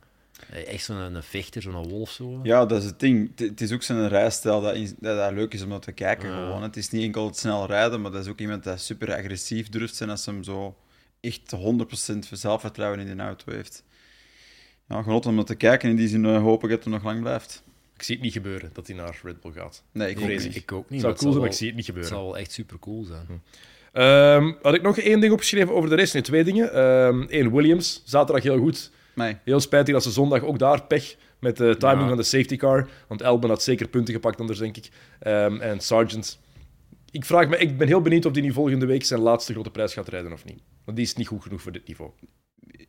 Eh, 0.51 0.68
Echt 0.72 0.84
zo'n 0.84 0.97
een 0.97 1.22
vechter, 1.22 1.62
zo'n 1.62 1.89
wolf 1.89 2.11
zo. 2.11 2.41
Ja, 2.43 2.66
dat 2.66 2.78
is 2.82 2.84
het 2.89 3.01
ding. 3.01 3.30
Het- 3.37 3.49
Het 3.49 3.61
is 3.61 3.72
ook 3.72 3.82
zijn 3.82 4.09
rijstijl 4.09 4.61
dat, 4.61 4.74
in- 4.74 4.97
dat, 5.01 5.16
dat 5.16 5.32
leuk 5.32 5.55
is 5.55 5.62
om 5.62 5.68
naar 5.68 5.80
te 5.80 5.93
kijken. 5.93 6.28
Ja. 6.28 6.34
Gewoon. 6.34 6.62
Het 6.62 6.76
is 6.76 6.91
niet 6.91 7.03
enkel 7.03 7.26
het 7.26 7.37
snel 7.39 7.66
rijden, 7.66 8.01
maar 8.01 8.11
dat 8.11 8.24
is 8.24 8.30
ook 8.30 8.39
iemand 8.41 8.64
dat 8.64 8.80
super 8.80 9.14
agressief 9.14 9.68
durft 9.68 9.95
zijn 9.97 10.11
als 10.11 10.26
hem 10.26 10.43
zo 10.43 10.76
echt 11.20 11.51
100% 11.51 12.28
zelfvertrouwen 12.30 13.01
in 13.01 13.16
de 13.16 13.22
auto 13.22 13.53
heeft. 13.53 13.84
Ja, 14.89 15.03
genot 15.03 15.26
om 15.26 15.34
naar 15.34 15.45
te 15.45 15.55
kijken. 15.55 15.91
In 15.91 15.97
die 15.97 16.09
zin 16.09 16.24
eh, 16.24 16.41
hoop 16.43 16.64
ik 16.64 16.70
dat 16.70 16.84
het 16.84 16.93
nog 16.93 17.03
lang 17.05 17.20
blijft. 17.20 17.62
Ik 17.97 18.03
zie 18.03 18.14
het 18.14 18.24
niet 18.24 18.32
gebeuren 18.32 18.70
dat 18.72 18.87
hij 18.87 18.97
naar 18.97 19.20
Red 19.22 19.41
Bull 19.41 19.53
gaat. 19.53 19.82
Nee, 19.93 20.11
ik 20.11 20.16
Ik 20.16 20.22
ook 20.22 20.28
niet. 20.30 20.45
het. 20.45 20.57
Ik 20.57 20.72
ook 20.72 20.91
niet. 20.91 21.03
Het 21.03 21.11
zou 21.11 21.14
cool 21.14 21.30
zijn, 21.30 21.43
maar 21.43 21.51
ik 21.53 21.57
zie 21.59 21.66
het 21.66 21.76
niet 21.76 21.87
Het 21.87 21.95
gebeuren. 21.95 22.18
zal 22.18 22.30
wel 22.30 22.39
echt 22.39 22.53
super 22.53 22.78
cool 22.78 23.05
zijn. 23.05 23.43
Ehm, 23.93 24.53
had 24.62 24.74
ik 24.74 24.82
nog 24.82 24.99
één 24.99 25.20
ding 25.20 25.32
opgeschreven 25.32 25.74
over 25.74 25.91
de 25.91 25.97
race? 25.97 26.12
Nee, 26.12 26.22
twee 26.22 26.45
dingen. 26.45 26.78
Eén, 27.28 27.53
Williams. 27.53 28.03
Zaterdag 28.05 28.43
heel 28.45 28.59
goed. 28.59 28.91
Nee. 29.17 29.37
Heel 29.45 29.61
spijtig 29.61 29.95
dat 29.95 30.03
ze 30.03 30.11
zondag 30.11 30.43
ook 30.43 30.59
daar 30.59 30.83
pech 30.83 31.17
met 31.41 31.57
de 31.57 31.77
timing 31.79 32.01
Ja. 32.01 32.09
van 32.09 32.17
de 32.17 32.23
safety 32.23 32.57
car. 32.57 32.89
Want 33.09 33.21
Elben 33.21 33.49
had 33.49 33.62
zeker 33.62 33.89
punten 33.89 34.14
gepakt 34.14 34.41
anders, 34.41 34.59
denk 34.59 34.77
ik. 34.77 34.89
Ehm, 35.21 35.61
en 35.61 35.81
Sargent. 35.81 36.41
Ik, 37.11 37.25
vraag 37.25 37.49
me, 37.49 37.57
ik 37.57 37.79
ben 37.79 37.87
heel 37.87 38.01
benieuwd 38.01 38.25
of 38.25 38.33
die 38.33 38.43
nu 38.43 38.53
volgende 38.53 38.87
week 38.87 39.05
zijn 39.05 39.21
laatste 39.21 39.53
grote 39.53 39.71
prijs 39.71 39.93
gaat 39.93 40.09
rijden 40.09 40.33
of 40.33 40.45
niet. 40.45 40.61
Want 40.85 40.97
die 40.97 41.07
is 41.07 41.14
niet 41.14 41.27
goed 41.27 41.43
genoeg 41.43 41.62
voor 41.62 41.73
dit 41.73 41.87
niveau. 41.87 42.11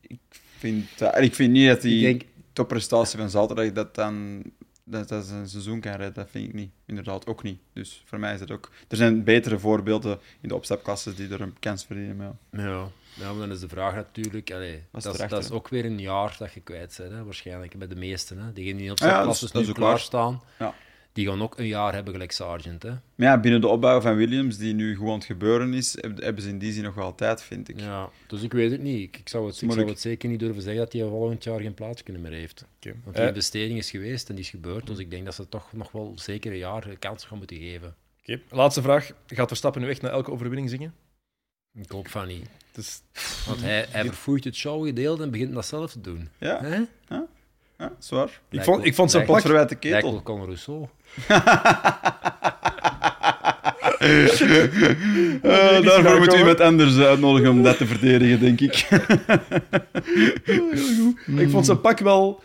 Ik 0.02 0.20
vind, 0.58 0.86
dat- 0.98 1.14
en 1.14 1.24
ik 1.24 1.36
vind 1.36 1.52
niet 1.52 1.68
dat 1.68 1.82
die 1.82 2.02
denk- 2.02 2.22
topprestatie 2.54 3.20
van 3.20 3.30
zaterdag 3.30 3.72
dat 3.72 3.96
dan 3.96 4.42
dat, 4.84 5.08
dat 5.08 5.26
zijn 5.26 5.48
seizoen 5.50 5.80
kan 5.80 5.92
redden. 5.92 6.14
Dat 6.14 6.28
vind 6.30 6.48
ik 6.48 6.54
niet. 6.54 6.72
Inderdaad, 6.86 7.28
ook 7.28 7.44
niet. 7.44 7.60
Dus 7.74 8.04
voor 8.06 8.20
mij 8.20 8.34
is 8.34 8.40
het 8.40 8.52
ook... 8.52 8.72
Er 8.88 8.98
zijn 8.98 9.24
betere 9.24 9.60
voorbeelden 9.60 10.20
in 10.42 10.50
de 10.50 10.56
opstapklassen 10.56 11.16
die 11.16 11.30
er 11.30 11.42
een 11.42 11.60
kans 11.60 11.86
verdienen. 11.86 12.40
Ja, 12.52 12.88
ja 13.20 13.32
maar 13.32 13.48
dan 13.48 13.52
is 13.52 13.60
de 13.60 13.68
vraag 13.68 13.96
natuurlijk... 13.96 14.52
Allee, 14.52 14.84
dat, 14.92 15.20
is, 15.20 15.30
dat 15.30 15.52
ook 15.52 15.68
weer 15.68 15.86
een 15.86 16.00
jaar 16.00 16.36
dat 16.40 16.54
je 16.54 16.60
kwijt 16.60 16.96
bent, 16.98 17.12
hè, 17.12 17.24
waarschijnlijk, 17.24 17.78
bij 17.78 17.88
de 17.88 17.96
meesten. 17.96 18.38
Hè. 18.40 18.54
Diegenen 18.54 18.82
die 18.82 18.92
op 18.92 19.00
Ah 19.00 19.08
ja, 19.08 19.14
zijn 19.34 19.52
dat 19.52 19.62
is 19.62 19.68
nu 19.68 19.74
klaarstaan, 19.74 20.42
Ja. 20.60 20.74
die 21.14 21.28
gaan 21.28 21.42
ook 21.42 21.58
een 21.58 21.68
jaar 21.68 21.94
hebben 21.94 22.14
gelijk 22.14 22.32
Sargent. 22.32 22.84
Hè. 22.84 22.90
Maar 22.90 23.00
ja, 23.28 23.40
binnen 23.40 23.62
de 23.62 23.68
opbouw 23.68 24.02
van 24.02 24.16
Williams, 24.16 24.58
die 24.58 24.74
nu 24.74 24.96
gewoon 24.96 25.14
het 25.14 25.26
gebeuren 25.26 25.74
is, 25.74 25.98
heb- 26.02 26.22
hebben 26.22 26.44
ze 26.44 26.50
in 26.50 26.58
die 26.60 26.72
zin 26.74 26.84
nog 26.84 26.94
wel 26.96 27.16
tijd, 27.16 27.42
vind 27.42 27.70
ik. 27.70 27.80
Ja, 27.80 28.10
dus 28.28 28.42
ik 28.42 28.54
weet 28.54 28.72
het 28.72 28.82
niet. 28.82 29.00
Ik, 29.08 29.18
ik, 29.18 29.30
zou, 29.30 29.44
het, 29.46 29.54
ik 29.54 29.58
zou 29.60 29.72
Moeilijk. 29.72 29.90
het 29.92 30.02
zeker 30.02 30.30
niet 30.30 30.40
durven 30.40 30.62
zeggen 30.62 30.82
dat 30.84 30.94
hij 30.94 31.02
volgend 31.02 31.44
jaar 31.44 31.60
geen 31.60 31.74
plaats 31.74 32.04
kunnen 32.04 32.22
meer 32.22 32.32
heeft. 32.32 32.66
Oké. 32.76 32.96
Want 33.04 33.16
die 33.16 33.24
Eh, 33.24 33.30
investering 33.30 33.78
is 33.78 33.90
geweest 33.90 34.30
en 34.30 34.36
die 34.36 34.44
is 34.44 34.50
gebeurd, 34.50 34.88
dus 34.88 34.98
ik 34.98 35.12
denk 35.12 35.26
dat 35.26 35.36
ze 35.36 35.50
toch 35.50 35.74
nog 35.74 35.92
wel 35.92 36.14
zeker 36.16 36.52
een 36.52 36.58
jaar 36.58 36.88
kans 37.00 37.26
gaan 37.26 37.38
moeten 37.38 37.58
geven. 37.58 37.96
oké. 38.22 38.40
Laatste 38.50 38.82
vraag. 38.82 39.12
Gaat 39.28 39.48
Verstappen 39.48 39.82
nu 39.82 39.90
echt 39.90 40.02
na 40.02 40.10
elke 40.10 40.32
overwinning 40.32 40.70
zingen? 40.70 40.94
Ik 41.82 41.92
hoop 41.92 42.08
van 42.08 42.28
niet. 42.28 42.46
Het 42.72 42.86
is... 42.86 43.02
Want 43.48 43.62
hij, 43.62 43.86
hij 43.90 44.06
verfoeit 44.06 44.44
het 44.44 44.56
showgedeelte 44.56 45.24
en 45.24 45.32
begint 45.32 45.54
dat 45.54 45.66
zelf 45.66 45.92
te 45.92 46.02
doen. 46.02 46.30
Ja, 46.38 46.60
Hè? 46.64 46.80
ja 47.78 47.92
zwaar. 48.00 48.42
ik, 48.50 48.64
vond, 48.64 48.86
ik 48.86 48.96
vond 48.96 49.12
zijn 49.12 49.26
Lijkt-. 49.26 49.44
Wat 49.44 49.52
verwijt 49.52 49.70
de 49.70 49.78
Lijkt 49.90 49.96
ketel. 50.06 50.12
wel 50.12 50.24
Con 50.24 50.44
Rousseau. 50.46 50.88
Eh, 54.00 55.82
daarvoor 55.84 56.18
moeten 56.18 56.34
we 56.34 56.38
iemand 56.38 56.60
anders 56.60 56.98
uitnodigen 56.98 57.52
om 57.52 57.64
dat 57.64 57.78
te 57.78 57.86
verdedigen, 57.88 58.40
denk 58.40 58.62
ik. 58.62 58.76
Ik 61.44 61.50
vond 61.50 61.66
zijn 61.66 61.82
pak 61.82 62.00
wel... 62.00 62.42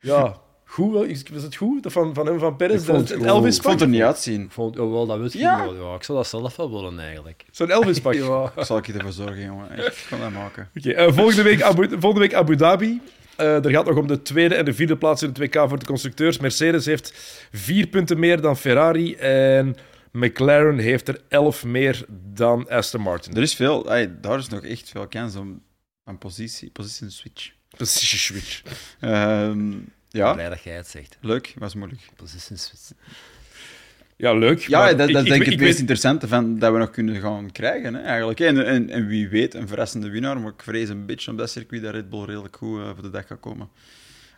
Ja, 0.00 0.36
goed. 0.74 1.08
is 1.08 1.42
het 1.42 1.56
goed? 1.56 1.82
Dat 1.82 1.92
Van, 1.92 2.14
van 2.14 2.26
hem, 2.26 2.38
van 2.38 2.56
Perez? 2.56 2.80
Ik 2.80 2.86
vond 2.86 3.08
Dat- 3.08 3.16
goed. 3.18 3.26
Elvis 3.26 3.56
Ik 3.56 3.62
vond 3.62 3.80
er 3.80 3.88
niet 3.88 4.02
uitzien. 4.02 4.42
Ik 4.42 4.50
vond, 4.50 4.78
oh, 4.78 4.92
wel, 4.92 5.06
dat 5.06 5.34
ik 5.34 5.40
Ja. 5.40 5.64
wel. 5.64 5.74
Ja, 5.88 5.94
ik 5.94 6.02
zou 6.02 6.18
dat 6.18 6.26
zelf 6.26 6.56
wel 6.56 6.70
willen 6.72 6.98
eigenlijk. 6.98 7.44
Zo'n 7.50 7.70
Elvis 7.70 8.00
pak. 8.00 8.14
Ja. 8.24 8.52
Zal 8.56 8.76
ik 8.78 8.86
je 8.86 8.92
ervoor 8.92 9.12
zorgen, 9.12 9.44
jongen. 9.44 9.78
Ik 9.78 10.06
kan 10.08 10.20
dat 10.20 10.30
maken. 10.32 10.68
Oké, 10.78 10.90
eh, 10.90 11.12
volgende, 11.12 11.42
week 11.42 11.62
Abu, 11.62 11.88
volgende 11.88 12.20
week 12.20 12.34
Abu 12.34 12.56
Dhabi. 12.56 13.00
Eh 13.36 13.64
er 13.64 13.70
gaat 13.70 13.86
nog 13.86 13.96
om 13.96 14.06
de 14.06 14.22
tweede 14.22 14.54
en 14.54 14.64
de 14.64 14.74
vierde 14.74 14.96
plaats 14.96 15.22
in 15.22 15.32
de 15.32 15.48
2K 15.48 15.68
voor 15.68 15.78
de 15.78 15.86
constructeurs. 15.86 16.38
Mercedes 16.38 16.84
heeft 16.86 17.12
vier 17.52 17.86
punten 17.86 18.18
meer 18.18 18.40
dan 18.40 18.56
Ferrari 18.56 19.14
en 19.14 19.74
McLaren 20.12 20.78
heeft 20.78 21.08
er 21.08 21.20
elf 21.28 21.64
meer 21.64 22.04
dan 22.34 22.68
Aston 22.68 23.00
Martin. 23.00 23.36
Er 23.36 23.42
is 23.42 23.54
veel, 23.54 23.90
ey, 23.92 24.20
daar 24.20 24.38
is 24.38 24.48
nog 24.48 24.60
echt 24.64 24.88
veel 24.88 25.06
kans 25.08 25.36
om 25.36 25.62
een 26.04 26.18
positie, 26.18 26.70
position 26.70 27.10
switch. 27.10 27.50
Position 27.76 28.18
switch. 28.18 28.62
Ehm, 29.00 29.72
ja, 30.16 30.32
Blij 30.32 30.48
dat 30.48 30.62
jij 30.62 30.74
het 30.76 30.88
zegt. 30.88 31.16
leuk, 31.20 31.54
was 31.58 31.74
moeilijk. 31.74 32.00
Position 32.16 32.58
switch. 32.58 32.90
Ja, 34.16 34.34
leuk. 34.34 34.58
Ja, 34.60 34.78
maar 34.78 34.96
dat, 34.96 35.08
dat 35.10 35.22
is 35.22 35.28
denk 35.28 35.40
ik 35.40 35.46
ik 35.46 35.52
het 35.52 35.60
meest 35.60 35.70
weet- 35.70 35.78
interessante 35.78 36.28
van, 36.28 36.58
dat 36.58 36.72
we 36.72 36.78
nog 36.78 36.90
kunnen 36.90 37.20
gaan 37.20 37.52
krijgen, 37.52 37.94
hè, 37.94 38.00
eigenlijk. 38.02 38.40
En, 38.40 38.66
en, 38.66 38.90
en 38.90 39.06
wie 39.06 39.28
weet, 39.28 39.54
een 39.54 39.68
verrassende 39.68 40.08
winnaar, 40.10 40.40
maar 40.40 40.52
ik 40.52 40.62
vrees 40.62 40.88
een 40.88 41.06
beetje 41.06 41.30
op 41.30 41.38
dat 41.38 41.50
circuit 41.50 41.82
dat 41.82 41.94
Red 41.94 42.10
Bull 42.10 42.24
redelijk 42.24 42.56
goed 42.56 42.78
eh, 42.80 42.84
voor 42.92 43.02
de 43.02 43.10
dag 43.10 43.26
gaat 43.26 43.40
komen. 43.40 43.68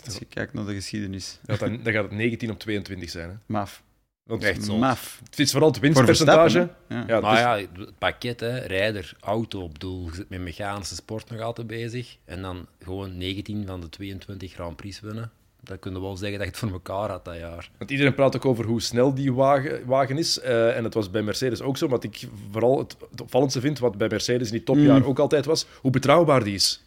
Als 0.04 0.18
je 0.18 0.24
kijkt 0.24 0.52
naar 0.52 0.64
de 0.66 0.74
geschiedenis. 0.74 1.38
Ja, 1.46 1.56
dan, 1.56 1.80
dan 1.82 1.92
gaat 1.92 2.02
het 2.02 2.12
19 2.12 2.50
op 2.50 2.58
22 2.58 3.10
zijn. 3.10 3.28
Hè. 3.28 3.34
Maf. 3.46 3.82
Want 4.22 4.42
Echt. 4.44 4.68
Maf. 4.68 5.20
het 5.24 5.38
is 5.38 5.50
vooral 5.50 5.68
het 5.68 5.76
Voor 5.78 5.86
winstpercentage. 5.86 6.58
Hè. 6.88 6.94
Ja. 6.96 7.04
Ja, 7.06 7.20
Maar 7.20 7.30
dus- 7.56 7.70
ja, 7.74 7.82
het 7.82 7.98
pakket, 7.98 8.40
hè, 8.40 8.58
rijder, 8.58 9.16
auto 9.20 9.62
op 9.62 9.78
doel. 9.78 10.04
Je 10.08 10.14
zit 10.14 10.28
met 10.28 10.40
mechanische 10.40 10.94
sport 10.94 11.30
nog 11.30 11.40
altijd 11.40 11.66
bezig. 11.66 12.16
En 12.24 12.42
dan 12.42 12.66
gewoon 12.82 13.16
19 13.18 13.66
van 13.66 13.80
de 13.80 13.88
22 13.88 14.52
Grand 14.52 14.76
Prix 14.76 15.00
winnen. 15.00 15.30
Dan 15.66 15.78
kun 15.78 15.92
je 15.92 16.00
wel 16.00 16.16
zeggen 16.16 16.38
dat 16.38 16.46
je 16.46 16.52
het 16.52 16.60
voor 16.60 16.70
elkaar 16.72 17.10
had 17.10 17.24
dat 17.24 17.36
jaar. 17.36 17.70
Want 17.78 17.90
iedereen 17.90 18.14
praat 18.14 18.36
ook 18.36 18.44
over 18.44 18.64
hoe 18.64 18.80
snel 18.80 19.14
die 19.14 19.32
wagen, 19.32 19.86
wagen 19.86 20.18
is. 20.18 20.40
Eh, 20.40 20.76
en 20.76 20.82
dat 20.82 20.94
was 20.94 21.10
bij 21.10 21.22
Mercedes 21.22 21.62
ook 21.62 21.76
zo. 21.76 21.88
Wat 21.88 22.04
ik 22.04 22.28
vooral 22.50 22.78
het, 22.78 22.96
het 23.10 23.20
opvallendste 23.20 23.60
vind, 23.60 23.78
wat 23.78 23.96
bij 23.98 24.08
Mercedes 24.08 24.46
in 24.46 24.52
die 24.52 24.62
topjaar 24.62 25.04
ook 25.04 25.18
altijd 25.18 25.44
was, 25.44 25.66
hoe 25.80 25.90
betrouwbaar 25.90 26.44
die 26.44 26.54
is. 26.54 26.82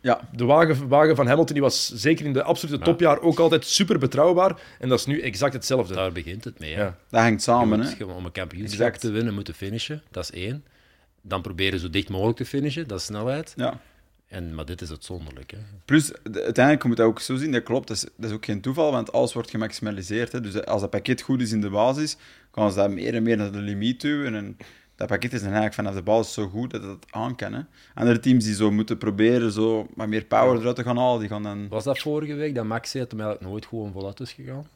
Ja, 0.00 0.20
De 0.36 0.44
wagen, 0.44 0.88
wagen 0.88 1.16
van 1.16 1.26
Hamilton 1.26 1.54
die 1.54 1.62
was 1.62 1.92
zeker 1.94 2.24
in 2.26 2.32
de 2.32 2.42
absolute 2.42 2.78
topjaar 2.78 3.20
ook 3.20 3.38
altijd 3.38 3.64
super 3.66 3.98
betrouwbaar. 3.98 4.60
En 4.78 4.88
dat 4.88 4.98
is 4.98 5.06
nu 5.06 5.20
exact 5.20 5.52
hetzelfde. 5.52 5.94
Daar 5.94 6.12
begint 6.12 6.44
het 6.44 6.58
mee. 6.58 6.70
Ja. 6.70 6.96
dat 7.10 7.20
hangt 7.20 7.44
Je 7.44 7.50
samen. 7.50 7.78
moet- 7.78 7.98
Hè. 7.98 8.04
om 8.04 8.24
een 8.24 8.32
kampioenschap 8.32 8.80
Exact. 8.86 9.00
te 9.00 9.10
winnen, 9.10 9.34
moeten 9.34 9.54
finishen. 9.54 10.02
Dat 10.10 10.22
is 10.22 10.30
één. 10.30 10.64
Dan 11.22 11.42
proberen 11.42 11.78
zo 11.78 11.90
dicht 11.90 12.08
mogelijk 12.08 12.36
te 12.36 12.44
finishen, 12.46 12.88
dat 12.88 12.98
is 12.98 13.04
snelheid. 13.04 13.52
Ja. 13.56 13.80
En, 14.34 14.54
maar 14.54 14.64
dit 14.64 14.80
is 14.80 14.90
uitzonderlijk. 14.90 15.50
Hè. 15.50 15.58
Plus, 15.84 16.06
de- 16.22 16.42
uiteindelijk 16.42 16.84
moet 16.84 16.96
je 16.96 17.02
dat 17.02 17.12
ook 17.12 17.20
zo 17.20 17.36
zien, 17.36 17.52
dat 17.52 17.62
klopt, 17.62 17.88
dat 17.88 17.96
is, 17.96 18.02
dat 18.16 18.30
is 18.30 18.36
ook 18.36 18.44
geen 18.44 18.60
toeval, 18.60 18.90
want 18.92 19.12
alles 19.12 19.32
wordt 19.32 19.50
gemaximaliseerd. 19.50 20.32
Hè. 20.32 20.40
Dus 20.40 20.64
als 20.64 20.80
dat 20.80 20.90
pakket 20.90 21.20
goed 21.22 21.40
is 21.40 21.52
in 21.52 21.60
de 21.60 21.70
basis, 21.70 22.16
kan 22.50 22.70
ze 22.70 22.76
dat 22.76 22.90
meer 22.90 23.14
en 23.14 23.22
meer 23.22 23.36
naar 23.36 23.52
de 23.52 23.58
limiet 23.58 24.00
duwen. 24.00 24.34
En 24.34 24.56
dat 24.96 25.08
pakket 25.08 25.32
is 25.32 25.38
dan 25.38 25.46
eigenlijk 25.52 25.74
vanaf 25.74 25.94
de 25.94 26.02
basis 26.02 26.32
zo 26.34 26.48
goed 26.48 26.70
dat 26.70 26.82
het 26.82 26.90
het 26.90 27.06
aan 27.10 27.36
kan. 27.36 27.52
Hè. 27.52 27.60
Andere 27.94 28.20
teams 28.20 28.44
die 28.44 28.54
zo 28.54 28.70
moeten 28.70 28.98
proberen 28.98 29.52
zo 29.52 29.86
wat 29.94 30.08
meer 30.08 30.24
power 30.24 30.58
eruit 30.60 30.76
te 30.76 30.82
gaan 30.82 30.96
halen, 30.98 31.20
die 31.20 31.28
gaan 31.28 31.42
dan... 31.42 31.68
Was 31.68 31.84
dat 31.84 31.98
vorige 31.98 32.34
week 32.34 32.54
dat 32.54 32.64
Max 32.64 32.90
zei 32.90 33.02
dat 33.02 33.12
hem 33.12 33.20
eigenlijk 33.20 33.50
nooit 33.50 33.66
gewoon 33.66 33.92
voluit 33.92 34.20
is 34.20 34.32
gegaan? 34.32 34.66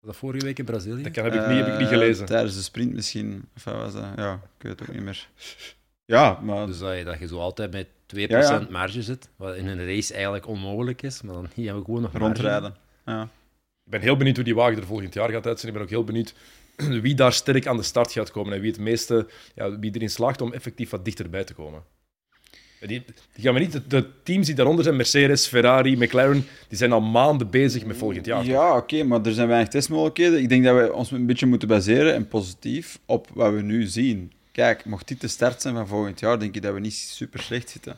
Was 0.00 0.12
dat 0.12 0.16
vorige 0.16 0.44
week 0.44 0.58
in 0.58 0.64
Brazilië? 0.64 1.02
Dat 1.02 1.12
kan, 1.12 1.24
heb, 1.24 1.34
ik 1.34 1.46
niet, 1.46 1.56
heb 1.56 1.66
ik 1.66 1.72
niet 1.72 1.82
Eh, 1.82 1.88
gelezen. 1.88 2.26
Tijdens 2.26 2.54
de 2.56 2.62
sprint 2.62 2.92
misschien. 2.94 3.48
Of 3.56 3.64
wat 3.64 3.74
was 3.74 3.92
dat? 3.92 4.04
Ja, 4.16 4.32
ik 4.32 4.62
weet 4.62 4.78
het 4.78 4.88
ook 4.88 4.94
niet 4.94 5.04
meer. 5.04 5.28
Ja, 6.04 6.40
maar... 6.42 6.66
Dus 6.66 6.78
dat 6.78 6.98
je, 6.98 7.04
dat 7.04 7.18
je 7.18 7.26
zo 7.26 7.38
altijd 7.38 7.72
met 7.72 7.86
2% 7.86 7.90
Ja, 8.06 8.40
ja. 8.40 8.66
marge 8.70 9.02
zit, 9.02 9.28
wat 9.36 9.56
in 9.56 9.66
een 9.66 9.86
race 9.86 10.12
eigenlijk 10.14 10.46
onmogelijk 10.46 11.02
is, 11.02 11.22
maar 11.22 11.34
dan 11.34 11.48
hier 11.54 11.64
hebben 11.64 11.82
we 11.82 11.86
gewoon 11.86 12.02
nog 12.02 12.12
marge. 12.12 12.26
rondrijden. 12.26 12.76
Ja. 13.06 13.22
Ik 13.84 13.90
ben 13.90 14.00
heel 14.00 14.16
benieuwd 14.16 14.36
hoe 14.36 14.44
die 14.44 14.54
wagen 14.54 14.76
er 14.76 14.86
volgend 14.86 15.14
jaar 15.14 15.30
gaat 15.30 15.46
uitzien. 15.46 15.68
Ik 15.68 15.74
ben 15.74 15.82
ook 15.82 15.90
heel 15.90 16.04
benieuwd 16.04 16.34
wie 17.02 17.14
daar 17.14 17.32
sterk 17.32 17.66
aan 17.66 17.76
de 17.76 17.82
start 17.82 18.12
gaat 18.12 18.30
komen 18.30 18.52
en 18.52 18.60
wie 18.60 18.70
het 18.70 18.80
meeste, 18.80 19.26
ja, 19.54 19.78
wie 19.78 19.94
erin 19.94 20.10
slaagt 20.10 20.40
om 20.40 20.52
effectief 20.52 20.90
wat 20.90 21.04
dichterbij 21.04 21.44
te 21.44 21.54
komen. 21.54 21.82
Die, 22.80 23.04
die 23.34 23.44
gaan 23.44 23.54
we 23.54 23.60
niet, 23.60 23.72
de, 23.72 23.86
de 23.86 24.08
teams 24.22 24.46
die 24.46 24.54
daaronder 24.54 24.84
zijn, 24.84 24.96
Mercedes, 24.96 25.46
Ferrari, 25.46 25.96
McLaren, 25.96 26.46
die 26.68 26.78
zijn 26.78 26.92
al 26.92 27.00
maanden 27.00 27.50
bezig 27.50 27.84
met 27.84 27.96
volgend 27.96 28.26
jaar. 28.26 28.44
Ja, 28.44 28.76
oké, 28.76 29.02
maar 29.02 29.26
er 29.26 29.32
zijn 29.32 29.48
weinig 29.48 29.68
testmogelijkheden. 29.68 30.38
Ik 30.40 30.48
denk 30.48 30.64
dat 30.64 30.76
we 30.76 30.92
ons 30.92 31.10
een 31.10 31.26
beetje 31.26 31.46
moeten 31.46 31.68
baseren, 31.68 32.14
en 32.14 32.28
positief, 32.28 32.98
op 33.06 33.28
wat 33.34 33.52
we 33.52 33.62
nu 33.62 33.86
zien. 33.86 34.32
Kijk, 34.54 34.84
mocht 34.84 35.08
dit 35.08 35.20
de 35.20 35.28
start 35.28 35.62
zijn 35.62 35.74
van 35.74 35.86
volgend 35.86 36.20
jaar, 36.20 36.38
denk 36.38 36.54
ik 36.54 36.62
dat 36.62 36.74
we 36.74 36.80
niet 36.80 36.94
super 36.94 37.40
slecht 37.42 37.70
zitten. 37.70 37.96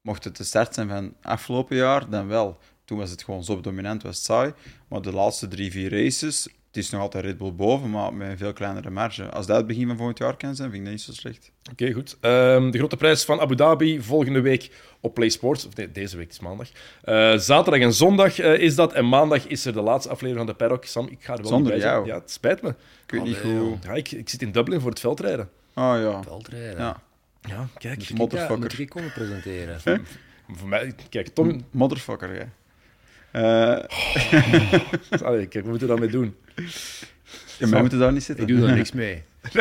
Mocht 0.00 0.24
het 0.24 0.36
de 0.36 0.44
start 0.44 0.74
zijn 0.74 0.88
van 0.88 1.14
afgelopen 1.22 1.76
jaar, 1.76 2.10
dan 2.10 2.28
wel. 2.28 2.58
Toen 2.84 2.98
was 2.98 3.10
het 3.10 3.22
gewoon 3.22 3.44
zo 3.44 3.60
dominant, 3.60 4.02
was 4.02 4.16
het 4.16 4.24
saai. 4.24 4.52
Maar 4.88 5.02
de 5.02 5.12
laatste 5.12 5.48
drie, 5.48 5.70
vier 5.70 5.90
races, 5.90 6.44
het 6.44 6.76
is 6.76 6.90
nog 6.90 7.00
altijd 7.00 7.24
Red 7.24 7.38
Bull 7.38 7.52
boven, 7.52 7.90
maar 7.90 8.14
met 8.14 8.30
een 8.30 8.38
veel 8.38 8.52
kleinere 8.52 8.90
marge. 8.90 9.30
Als 9.30 9.46
dat 9.46 9.56
het 9.56 9.66
begin 9.66 9.86
van 9.86 9.96
volgend 9.96 10.18
jaar 10.18 10.36
kan 10.36 10.54
zijn, 10.54 10.70
vind 10.70 10.80
ik 10.80 10.88
dat 10.88 10.92
niet 10.92 11.02
zo 11.02 11.12
slecht. 11.12 11.50
Oké, 11.70 11.92
goed. 11.92 12.16
Ehm, 12.20 12.70
de 12.70 12.78
grote 12.78 12.96
prijs 12.96 13.24
van 13.24 13.40
Abu 13.40 13.54
Dhabi 13.56 14.00
volgende 14.00 14.40
week 14.40 14.70
op 15.00 15.14
Play 15.14 15.28
Sports. 15.28 15.66
Of 15.66 15.76
nee, 15.76 15.92
deze 15.92 16.16
week 16.16 16.30
is 16.30 16.40
maandag. 16.40 16.68
Eh, 17.02 17.36
zaterdag 17.36 17.80
en 17.80 17.92
zondag 17.94 18.38
eh, 18.38 18.58
is 18.58 18.74
dat. 18.74 18.92
En 18.92 19.08
maandag 19.08 19.46
is 19.46 19.64
er 19.64 19.72
de 19.72 19.82
laatste 19.82 20.10
aflevering 20.10 20.46
van 20.46 20.56
de 20.58 20.64
Paddock. 20.64 20.84
Sam, 20.84 21.06
ik 21.06 21.24
ga 21.24 21.32
er 21.32 21.38
wel 21.38 21.48
Zonder 21.48 21.72
niet 21.72 21.82
bij 21.82 21.90
zijn. 21.90 22.04
jou. 22.04 22.06
Ja, 22.06 22.20
het 22.20 22.30
spijt 22.30 22.62
me. 22.62 22.68
Ik 22.68 23.10
weet 23.10 23.22
niet 23.24 23.38
hoe... 23.38 23.76
Ja, 23.82 23.92
ik, 23.94 24.10
ik 24.10 24.28
zit 24.28 24.42
in 24.42 24.52
Dublin 24.52 24.80
voor 24.80 24.90
het 24.90 25.00
veldrijden. 25.00 25.50
Oh 25.74 25.94
ja. 26.00 26.22
Veldrijden. 26.22 26.78
Ja, 26.78 27.00
Ja, 27.42 27.66
kijk. 27.78 27.96
Moet 27.98 28.10
ik, 28.10 28.16
Motherfucker. 28.16 28.58
moet 28.58 28.78
ik 28.78 28.88
komen 28.88 29.12
presenteren? 29.12 29.80
Voor 30.58 30.68
mij, 30.68 30.94
kijk, 31.08 31.28
Tom... 31.28 31.64
motherfucker, 31.70 32.34
jij. 32.34 32.48
Eh, 33.30 35.20
Allee, 35.26 35.46
kijk, 35.46 35.64
we 35.64 35.70
moeten 35.70 35.88
daarmee 35.88 36.08
doen. 36.10 36.36
Ja, 37.58 37.66
maar 37.66 37.74
we 37.74 37.80
moeten 37.80 37.98
daar 37.98 38.12
niet 38.12 38.22
zitten. 38.24 38.46
Ik 38.48 38.54
doe 38.56 38.66
daar 38.66 38.76
niks 38.82 38.92
mee. 38.92 39.22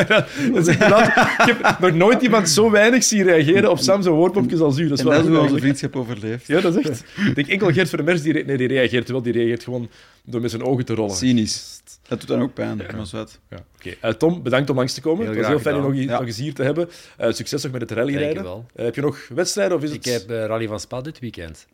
dat 0.53 0.67
is 0.67 0.67
ik 0.67 0.78
heb 0.82 1.78
nog 1.80 1.93
nooit 1.93 2.22
iemand 2.22 2.49
zo 2.49 2.72
weinig 2.72 3.03
zien 3.03 3.24
reageren 3.24 3.69
op 3.72 3.78
Sam 3.80 4.01
zijn 4.01 4.13
woordpopjes 4.15 4.59
als 4.59 4.78
u. 4.78 4.88
Dat 4.88 4.97
is 4.97 5.03
En 5.03 5.09
wel 5.09 5.13
dat 5.17 5.24
is 5.26 5.30
goed 5.30 5.38
hoe 5.38 5.47
onze 5.49 5.55
eigenlijk. 5.61 5.78
vriendschap 5.80 5.95
overleeft. 5.95 6.47
Ja, 6.47 6.61
dat 6.61 6.76
is 6.78 6.86
echt. 6.89 7.03
Ik 7.28 7.36
denk 7.36 7.47
enkel 7.47 7.72
Gert 7.72 7.89
Vermers 7.89 8.22
die, 8.22 8.34
re- 8.34 8.43
nee, 8.45 8.57
die 8.57 8.67
reageert 8.67 9.09
wel. 9.09 9.22
Die 9.22 9.34
reageert 9.34 9.63
gewoon 9.63 9.89
door 10.24 10.41
met 10.41 10.49
zijn 10.49 10.63
ogen 10.63 10.86
te 10.86 10.93
rollen. 10.93 11.15
Cynisch. 11.15 11.82
Dat 12.07 12.19
doet 12.19 12.28
dan 12.30 12.41
ook 12.41 12.53
pijn, 12.53 12.78
maar 12.78 12.99
is 13.01 13.11
wat. 13.11 13.39
Ja, 13.49 13.57
oké. 13.76 13.95
Eh, 14.01 14.11
Tom, 14.11 14.43
bedankt 14.43 14.69
om 14.69 14.76
langs 14.76 14.93
te 14.93 15.01
komen. 15.01 15.19
Heel 15.26 15.30
het 15.30 15.38
was 15.39 15.47
heel 15.47 15.59
fijn 15.59 15.76
je 15.95 16.05
nog, 16.05 16.26
eens 16.26 16.38
hier 16.38 16.53
te 16.53 16.63
hebben. 16.63 16.89
Eh, 17.17 17.32
succes 17.32 17.63
nog 17.63 17.72
met 17.72 17.82
het 17.82 17.91
rallyrijden. 17.91 18.45
Uh, 18.45 18.86
heb 18.86 18.95
je 18.95 19.01
nog 19.01 19.28
wedstrijden 19.34 19.78
of 19.78 19.84
is 19.84 19.91
Ik 19.91 20.05
het... 20.05 20.13
heb 20.13 20.30
eh, 20.32 20.45
Rally 20.45 20.67
van 20.67 20.80
Spa 20.80 21.01
dit 21.01 21.19
weekend. 21.19 21.67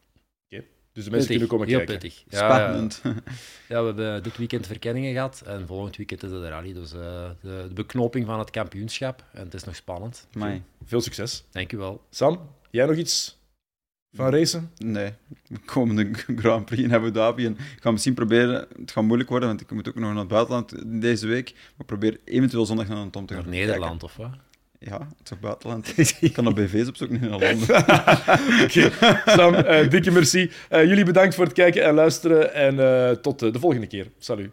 Dus 0.98 1.06
de 1.06 1.12
mensen 1.12 1.30
kunnen 1.30 1.48
komen 1.48 1.68
heel 1.68 1.78
kijken. 1.78 1.98
pittig. 2.00 2.24
Ja, 2.30 2.48
ja. 2.48 2.68
Spannend. 2.68 3.02
Ja, 3.68 3.80
we 3.82 3.86
hebben 3.86 4.24
dit 4.24 4.38
weekend 4.38 4.68
verkenningen 4.68 5.14
gehad 5.14 5.41
en 5.45 5.68
volgend 5.68 5.95
weekend 5.95 6.24
is 6.24 6.32
het 6.32 6.41
de 6.41 6.48
rally. 6.48 6.74
Dus 6.74 6.93
eh, 6.93 7.00
de, 7.41 7.66
de 7.68 7.74
beknoping 7.74 8.26
van 8.26 8.39
het 8.39 8.50
kampioenschap. 8.50 9.24
En 9.34 9.43
het 9.43 9.54
is 9.54 9.64
nog 9.64 9.76
spannend. 9.76 10.28
Amai. 10.34 10.64
Veel 10.86 11.02
succes. 11.02 11.43
Dank 11.52 11.72
u 11.72 11.78
wel. 11.78 12.02
Sam, 12.10 12.39
jij 12.72 12.86
nog 12.86 12.95
iets 12.95 13.38
van 14.12 14.30
racen? 14.30 14.72
Nee, 14.78 15.14
de 15.48 15.60
komende 15.66 16.10
Grand 16.41 16.66
Prix 16.66 16.84
in 16.84 16.93
Abu 16.93 17.12
Dhabi. 17.12 17.45
En 17.45 17.52
ik 17.52 17.82
ga 17.82 17.91
misschien 17.91 18.14
proberen, 18.14 18.68
het 18.80 18.91
gaat 18.91 19.04
moeilijk 19.04 19.30
worden, 19.30 19.50
want 19.50 19.62
ik 19.62 19.72
moet 19.72 19.88
ook 19.88 19.95
nog 19.95 20.10
naar 20.10 20.20
het 20.20 20.28
buitenland 20.28 21.02
deze 21.02 21.28
week. 21.28 21.54
Maar 21.76 21.86
probeer 21.86 22.20
eventueel 22.24 22.66
zondag 22.66 22.88
naar 22.88 22.98
een 22.98 23.10
Tom 23.10 23.26
te 23.26 23.34
gaan 23.34 23.43
Naar 23.43 23.52
Nederland 23.52 24.04
of 24.04 24.16
wat? 24.16 24.32
Ja, 24.80 24.99
het 24.99 25.19
is 25.23 25.30
toch 25.30 25.39
buitenland. 25.39 25.93
ik 26.19 26.34
kan 26.34 26.47
op 26.47 26.55
BV's 26.55 26.88
opzoeken 26.88 27.21
in 27.21 27.30
Londen. 27.30 27.61
Oké. 28.63 28.91
Sam, 29.25 29.53
eh, 29.53 29.89
dikke 29.89 30.11
merci. 30.11 30.51
Eh, 30.69 30.86
jullie 30.86 31.05
bedankt 31.05 31.36
voor 31.36 31.45
het 31.45 31.53
kijken 31.53 31.84
en 31.84 31.93
luisteren. 31.93 32.53
En 32.53 32.80
eh, 32.80 33.11
tot 33.11 33.39
de 33.39 33.59
volgende 33.59 33.88
keer. 33.88 34.11
Salut. 34.17 34.49